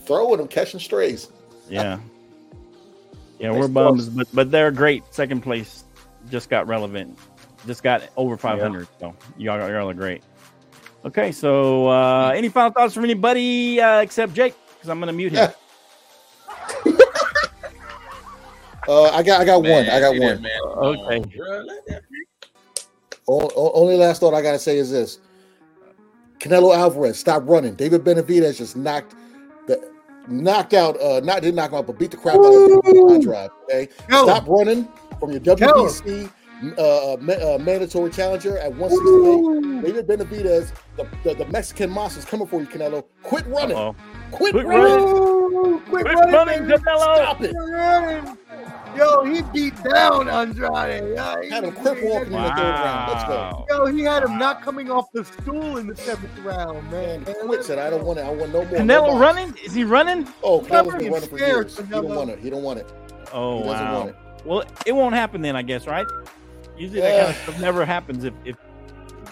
Throwing 0.06 0.38
them, 0.40 0.48
catching 0.48 0.80
strays. 0.80 1.30
Yeah. 1.70 2.00
Yeah, 3.44 3.50
Nice 3.52 3.60
we're 3.60 3.68
bums, 3.68 4.08
but 4.08 4.28
but 4.34 4.52
they're 4.52 4.72
great. 4.72 5.04
Second 5.14 5.42
place 5.42 5.84
just 6.32 6.50
got 6.50 6.66
relevant. 6.66 7.20
Just 7.68 7.84
got 7.84 8.02
over 8.16 8.38
500. 8.38 8.88
So 9.02 9.14
y'all, 9.38 9.60
y'all 9.60 9.90
are 9.90 9.94
great. 9.94 10.24
Okay, 11.04 11.34
so 11.34 11.90
uh, 11.90 12.32
any 12.34 12.48
final 12.48 12.72
thoughts 12.72 12.94
from 12.94 13.04
anybody 13.04 13.82
uh, 13.82 14.00
except 14.00 14.34
Jake? 14.34 14.56
Because 14.76 14.90
I'm 14.90 15.00
going 15.00 15.08
to 15.08 15.14
mute 15.14 15.34
him. 15.34 15.52
Uh, 18.86 19.04
I 19.12 19.24
got, 19.24 19.40
I 19.40 19.46
got 19.46 19.62
Man, 19.64 19.72
one. 19.86 19.90
I 19.96 20.00
got 20.02 20.12
one. 20.12 20.42
man. 20.42 20.52
Okay. 20.66 21.20
Oh, 21.20 21.22
bruh, 21.22 21.66
let 21.66 21.86
that- 21.88 22.02
O- 23.30 23.50
o- 23.56 23.72
only 23.76 23.96
last 23.96 24.20
thought 24.20 24.34
I 24.34 24.42
gotta 24.42 24.60
say 24.60 24.78
is 24.78 24.92
this: 24.92 25.20
Canelo 26.40 26.76
Alvarez, 26.76 27.18
stop 27.18 27.44
running. 27.46 27.76
David 27.76 28.04
Benavidez 28.04 28.58
just 28.58 28.76
knocked 28.76 29.12
the 29.12 29.16
knocked 30.28 30.74
out. 30.74 31.00
Uh, 31.02 31.20
not 31.24 31.42
didn't 31.42 31.56
knock 31.56 31.72
him 31.72 31.78
out, 31.78 31.88
but 31.88 32.00
beat 32.00 32.12
the 32.12 32.18
crap 32.18 32.36
out 32.36 32.46
of 32.46 32.86
him 33.12 33.22
drive. 33.22 33.52
Okay, 33.64 33.90
Tell 34.10 34.26
stop 34.26 34.48
running 34.48 34.88
from 35.20 35.32
your 35.32 35.42
WBC 35.42 36.32
uh, 36.78 37.18
ma- 37.20 37.34
uh, 37.34 37.58
mandatory 37.60 38.10
challenger 38.10 38.58
at 38.58 38.74
168. 38.76 39.84
David 39.84 40.08
Benavidez, 40.08 40.72
the, 40.96 41.08
the, 41.24 41.36
the 41.36 41.46
Mexican 41.52 41.90
monster's 41.90 42.26
coming 42.26 42.48
for 42.48 42.62
you, 42.62 42.68
Canelo. 42.68 43.04
Quit 43.24 43.46
running. 43.48 43.96
Quit, 44.32 44.54
Quit 44.54 44.66
running. 44.66 45.06
Ooh, 45.06 45.82
quit 45.90 46.06
Quit 46.06 46.16
running, 46.16 46.34
running. 46.34 46.80
Canelo. 46.80 47.16
Stop 47.16 47.42
it. 47.42 48.40
Quit 48.94 49.06
running. 49.08 49.36
Yo, 49.36 49.36
he 49.36 49.42
beat 49.72 49.84
down 49.84 50.30
Andrade. 50.30 51.14
Yeah, 51.16 51.42
he- 51.42 51.50
Had 51.50 51.64
him 51.64 51.72
crip 51.74 52.04
walking 52.04 52.34
in 52.34 52.42
the 52.42 52.50
third 52.50 52.58
round. 52.58 53.12
Let's 53.12 53.24
go. 53.26 53.66
Yo, 53.70 53.86
he 53.88 54.02
had 54.02 54.24
him 54.24 54.38
not 54.38 54.62
coming 54.62 54.90
off 54.92 55.12
the 55.12 55.24
stool 55.26 55.78
in 55.78 55.88
the 55.88 55.96
seventh 55.96 56.38
round, 56.40 56.90
man. 56.92 57.24
Man, 57.24 57.36
quit 57.46 57.64
said 57.64 57.80
I 57.80 57.90
don't 57.90 58.04
want 58.04 58.20
it. 58.20 58.24
I 58.24 58.30
want 58.30 58.52
no 58.54 58.64
more. 58.66 58.80
no 58.84 59.02
Canelo 59.02 59.12
more." 59.12 59.20
running? 59.20 59.56
Is 59.66 59.74
he 59.74 59.84
running? 59.84 60.28
Oh, 60.44 60.60
Canelo's 60.62 60.68
Stop 60.68 60.86
been 61.00 61.12
running 61.12 61.30
for 61.30 61.36
being 61.38 61.48
years. 61.50 61.74
scared, 61.74 61.88
He 61.88 61.94
don't 61.94 62.10
want 62.16 62.30
it. 62.30 62.40
He 62.40 62.50
don't 62.50 62.64
want 62.64 62.80
it. 62.80 62.92
Oh, 63.34 63.58
He 63.60 63.64
doesn't 63.66 63.86
wow. 63.88 63.98
want 64.00 64.10
it. 64.10 64.16
Well, 64.46 64.64
it 64.86 64.92
won't 64.92 65.16
happen 65.16 65.42
then, 65.42 65.56
I 65.56 65.62
guess, 65.62 65.88
right? 65.88 66.06
Usually 66.78 67.02
that 67.02 67.20
kind 67.26 67.30
of 67.38 67.44
stuff 67.44 67.62
never 67.62 67.86
happens 67.86 68.24
if 68.24 68.34
if 68.46 68.56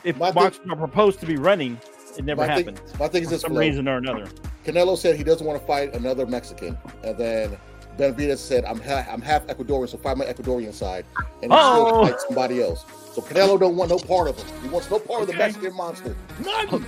if 0.04 0.18
My 0.18 0.28
thing- 0.32 0.44
boxers 0.44 0.66
are 0.70 0.76
proposed 0.76 1.20
to 1.20 1.26
be 1.26 1.36
running, 1.36 1.78
it 2.18 2.24
never 2.26 2.42
My 2.46 2.56
thing, 2.56 2.68
happens 2.76 3.00
my 3.00 3.08
thing 3.08 3.24
is 3.24 3.30
for 3.30 3.38
some 3.38 3.52
Flo. 3.52 3.60
reason 3.60 3.88
or 3.88 3.98
another. 3.98 4.26
Canelo 4.66 4.98
said 4.98 5.16
he 5.16 5.24
doesn't 5.24 5.46
want 5.46 5.60
to 5.60 5.66
fight 5.68 5.96
another 5.96 6.26
Mexican, 6.26 6.78
and 7.04 7.18
then 7.18 7.58
Benavidez 7.98 8.38
said, 8.38 8.66
"I'm 8.66 8.80
half, 8.80 9.08
I'm 9.12 9.22
half 9.22 9.46
Ecuadorian, 9.48 9.90
so 9.90 9.98
fight 9.98 10.18
my 10.18 10.26
Ecuadorian 10.26 10.74
side." 10.74 11.06
And 11.44 11.52
he's 11.52 11.62
still 11.62 11.88
Oh. 11.88 12.06
fight 12.06 12.20
somebody 12.28 12.62
else. 12.62 12.86
So 13.14 13.22
Canelo 13.22 13.60
don't 13.60 13.76
want 13.76 13.90
no 13.90 13.98
part 13.98 14.30
of 14.30 14.38
him. 14.42 14.48
He 14.64 14.70
wants 14.70 14.90
no 14.90 15.00
part 15.00 15.22
of 15.22 15.28
the 15.28 15.34
Mexican 15.34 15.76
monster. 15.76 16.16
None. 16.44 16.86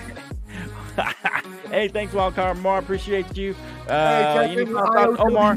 hey, 1.69 1.87
thanks, 1.87 2.13
Wildcard 2.13 2.57
Omar. 2.57 2.79
Appreciate 2.79 3.35
you. 3.35 3.53
Hey, 3.87 3.93
Uh, 3.93 4.33
check 4.47 4.57
any 4.57 4.65
thoughts, 4.65 5.19
Omar? 5.19 5.55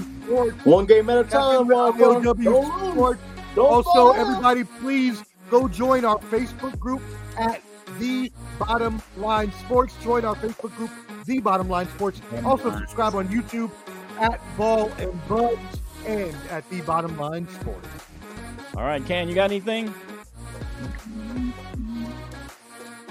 One 0.64 0.86
game 0.86 1.08
at 1.10 1.18
a 1.18 1.24
time, 1.24 1.62
in 1.62 1.68
Walker. 1.68 1.98
IOW 1.98 2.34
Don't. 2.44 2.92
Sports. 2.92 3.20
Don't 3.54 3.66
Also, 3.66 3.90
fall. 3.92 4.14
everybody, 4.14 4.64
please 4.64 5.22
go 5.50 5.68
join 5.68 6.04
our 6.04 6.18
Facebook 6.18 6.78
group 6.78 7.00
at 7.38 7.60
The 8.00 8.32
Bottom 8.58 9.00
Line 9.18 9.52
Sports. 9.64 9.94
Join 10.02 10.24
our 10.24 10.34
Facebook 10.34 10.74
group, 10.76 10.90
The 11.26 11.38
Bottom 11.38 11.68
Line 11.68 11.88
Sports. 11.90 12.20
Also, 12.44 12.70
subscribe 12.72 13.14
on 13.14 13.28
YouTube 13.28 13.70
at 14.18 14.40
Ball 14.56 14.90
and 14.98 15.28
Buds 15.28 15.58
and 16.06 16.34
at 16.50 16.68
The 16.70 16.80
Bottom 16.82 17.16
Line 17.18 17.48
Sports. 17.48 17.88
All 18.76 18.82
right, 18.84 19.04
Can, 19.04 19.28
you 19.28 19.34
got 19.34 19.50
anything? 19.50 19.92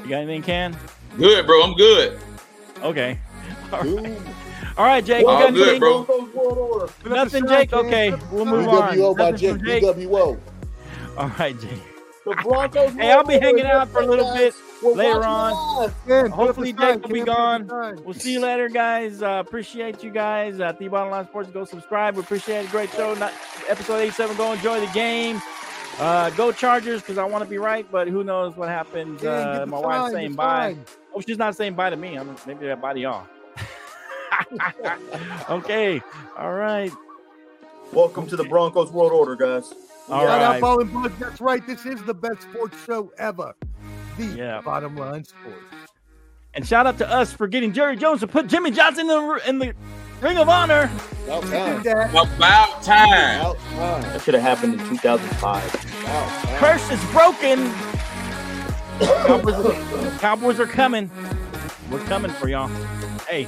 You 0.04 0.10
got 0.10 0.18
anything, 0.18 0.44
Can? 0.44 0.78
Good, 1.18 1.46
bro. 1.48 1.64
I'm 1.64 1.74
good. 1.74 2.20
Okay. 2.84 3.20
All 3.72 3.80
right, 3.80 3.84
Dude, 3.84 4.18
All 4.78 4.86
right 4.86 5.06
Jake. 5.06 5.22
You 5.22 5.28
All 5.30 5.40
got 5.40 5.54
good, 5.54 5.62
anything? 5.70 5.80
bro. 5.80 6.04
Broncos 6.04 6.34
world 6.36 6.58
order. 6.58 6.94
Nothing, 7.10 7.48
Jake. 7.48 7.74
Okay, 7.74 8.14
we'll 8.32 8.46
move 8.46 8.68
on. 8.68 8.94
BWO 8.94 9.18
by 9.18 9.32
Nothing 9.32 9.58
Jake. 9.60 9.66
Jake. 9.66 9.84
BWO. 9.84 10.40
All 11.18 11.30
right, 11.40 11.60
Jake. 11.60 11.82
The 12.26 12.36
Broncos. 12.42 12.94
Hey, 12.94 13.12
I'll 13.12 13.24
be 13.24 13.36
hanging 13.38 13.66
out 13.66 13.90
for 13.90 14.00
a 14.02 14.06
little 14.06 14.34
bit 14.34 14.56
We're 14.82 14.94
later 14.96 15.24
on. 15.24 15.78
live. 15.78 15.94
Man, 16.08 16.32
Hopefully 16.32 16.72
the. 16.72 16.82
Jake 16.82 17.02
will 17.04 17.10
be 17.10 17.24
Can't 17.24 17.68
put 17.68 17.76
up 17.76 17.96
gone. 17.98 18.04
We'll 18.04 18.14
see 18.16 18.34
you 18.34 18.40
later, 18.40 18.68
guys. 18.68 19.22
Uh, 19.22 19.44
appreciate 19.46 20.04
you 20.04 20.10
guys. 20.10 20.60
Uh, 20.60 20.72
the 20.72 20.88
Bottom 20.88 21.12
Line 21.12 21.28
Sports. 21.28 21.50
Go 21.52 21.66
subscribe. 21.66 22.16
We 22.16 22.22
appreciate 22.22 22.66
it. 22.66 22.72
Great 22.72 22.90
show. 22.92 23.14
Not, 23.14 23.32
episode 23.68 23.98
87. 23.98 24.38
Go 24.38 24.54
enjoy 24.54 24.80
the 24.80 24.92
game. 24.92 25.40
Uh, 26.00 26.32
go 26.32 26.52
Chargers 26.52 27.02
because 27.02 27.20
I 27.20 27.26
want 27.26 27.44
to 27.44 27.50
be 27.50 27.58
right, 27.60 27.90
but 27.92 28.08
who 28.08 28.24
knows 28.24 28.56
what 28.58 28.70
happens. 28.70 29.22
Yeah, 29.22 29.30
Uh, 29.30 29.54
get 29.54 29.60
the 29.60 29.66
my 29.68 29.80
wife's 29.80 30.14
saying 30.14 30.34
bye. 30.34 30.74
sign. 30.74 30.86
Oh, 31.16 31.22
she's 31.22 31.38
not 31.38 31.56
saying 31.56 31.76
bye 31.76 31.92
to 31.92 31.96
me. 31.96 32.16
I'm 32.18 32.36
maybe 32.48 32.74
bye 32.76 32.94
to 32.94 33.00
y'all. 33.00 33.28
okay. 35.50 36.02
All 36.38 36.54
right. 36.54 36.92
Welcome 37.94 38.28
to 38.28 38.36
the 38.36 38.44
Broncos 38.44 38.92
world 38.92 39.12
order, 39.14 39.36
guys. 39.36 39.74
All 40.10 40.22
Shout 40.26 40.42
out 40.42 40.52
right. 40.52 40.62
Ball 40.62 40.82
and 40.82 40.94
Buds. 40.94 41.18
That's 41.20 41.42
right. 41.42 41.66
This 41.66 41.86
is 41.86 42.02
the 42.04 42.14
best 42.14 42.42
sports 42.44 42.78
show 42.86 43.12
ever. 43.18 43.54
The 44.18 44.26
Yeah. 44.26 44.62
Bottom 44.62 44.96
Line 44.96 45.24
Sports. 45.24 45.58
And 46.54 46.66
shout 46.66 46.86
out 46.88 46.98
to 47.00 47.10
us 47.12 47.34
for 47.34 47.48
getting 47.48 47.74
Jerry 47.74 47.98
Jones 47.98 48.22
to 48.22 48.28
put 48.28 48.48
Jimmy 48.48 48.72
Johnson 48.72 49.10
in 49.10 49.28
the 49.28 49.42
in 49.50 49.60
the 49.60 49.74
Ring 50.22 50.38
of 50.38 50.48
Honor. 50.48 50.90
About 51.26 51.44
time. 51.44 51.84
that. 51.84 52.10
About 52.12 52.82
time. 52.84 53.40
About 53.42 53.58
time. 53.60 54.02
That 54.04 54.22
should 54.22 54.36
have 54.36 54.44
happened 54.44 54.80
in 54.80 54.88
2005. 54.88 55.76
About. 56.04 56.60
Curse 56.60 56.92
is 56.92 57.04
broken. 57.12 57.74
Cowboys 59.26 59.56
are, 59.56 60.20
Cowboys 60.20 60.60
are 60.60 60.68
coming. 60.68 61.12
We're 61.92 62.00
coming 62.06 62.32
for 62.32 62.48
y'all. 62.48 62.70
Hey. 63.28 63.48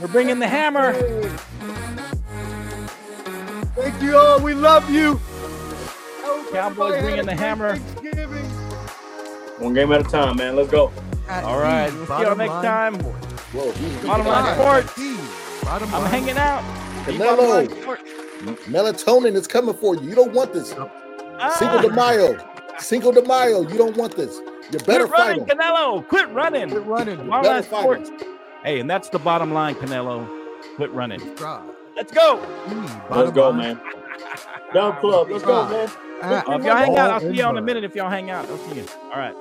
We're 0.00 0.08
bringing 0.08 0.38
the 0.38 0.48
hammer. 0.48 0.92
Hey. 3.76 3.90
Thank 3.90 4.02
you 4.02 4.16
all. 4.16 4.40
We 4.40 4.54
love 4.54 4.90
you. 4.90 5.20
Cowboys 6.52 7.00
bringing 7.02 7.26
the 7.26 7.34
hammer. 7.34 7.76
One 9.58 9.74
game 9.74 9.92
at 9.92 10.00
a 10.00 10.04
time, 10.04 10.36
man. 10.36 10.56
Let's 10.56 10.70
go. 10.70 10.92
At 11.28 11.44
All 11.44 11.58
right. 11.58 11.92
We'll 11.92 12.06
see 12.06 12.12
y'all 12.22 12.36
next 12.36 12.52
time. 12.52 13.00
Sports. 13.00 13.26
Whoa, 13.52 13.72
he's 13.72 13.96
Bottom 14.04 14.26
line 14.26 14.44
guy. 14.44 14.54
sports. 14.54 14.94
The 14.94 15.64
Bottom 15.64 15.94
I'm 15.94 16.02
Line 16.02 16.10
hanging 16.10 16.38
out. 16.38 16.62
Canelo. 17.04 17.68
Melatonin 18.66 19.34
is 19.34 19.46
coming 19.46 19.74
for 19.74 19.96
you. 19.96 20.08
You 20.08 20.14
don't 20.14 20.32
want 20.32 20.52
this. 20.52 20.68
Cinco 20.70 21.80
de 21.82 21.90
Ah, 21.90 21.94
Mayo. 21.94 22.38
Cinco 22.78 23.12
de 23.12 23.22
Mayo. 23.22 23.62
You 23.68 23.78
don't 23.78 23.96
want 23.96 24.16
this. 24.16 24.40
You 24.72 24.78
better 24.80 25.06
quit 25.06 25.18
fight 25.18 25.38
running, 25.38 25.46
him. 25.46 25.58
Canelo. 25.58 26.08
Quit 26.08 26.28
running. 26.30 26.70
Quit 26.70 26.84
running. 26.86 27.16
Bottom 27.28 27.52
line 27.52 27.62
fight 27.62 27.80
sports. 27.80 28.10
Hey, 28.64 28.80
and 28.80 28.90
that's 28.90 29.08
the 29.10 29.18
bottom 29.18 29.52
line, 29.52 29.74
Canelo. 29.76 30.28
Quit 30.76 30.90
running. 30.92 31.20
Subscribe. 31.20 31.73
Let's 31.96 32.12
go. 32.12 32.40
The 33.08 33.16
Let's 33.16 33.32
go, 33.32 33.50
Line 33.50 33.56
man. 33.58 33.80
Down 34.72 34.98
club. 35.00 35.28
Let's 35.30 35.44
go, 35.44 35.68
man. 35.68 35.88
Uh, 36.20 36.42
if 36.48 36.64
y'all 36.64 36.76
hang 36.76 36.96
out, 36.96 37.10
I'll 37.10 37.20
see 37.20 37.36
you 37.36 37.44
all 37.44 37.50
in 37.50 37.58
a 37.58 37.62
minute. 37.62 37.84
If 37.84 37.94
y'all 37.94 38.10
hang 38.10 38.30
out, 38.30 38.48
I'll 38.48 38.58
see 38.58 38.76
you. 38.76 38.86
All 39.04 39.18
right. 39.18 39.34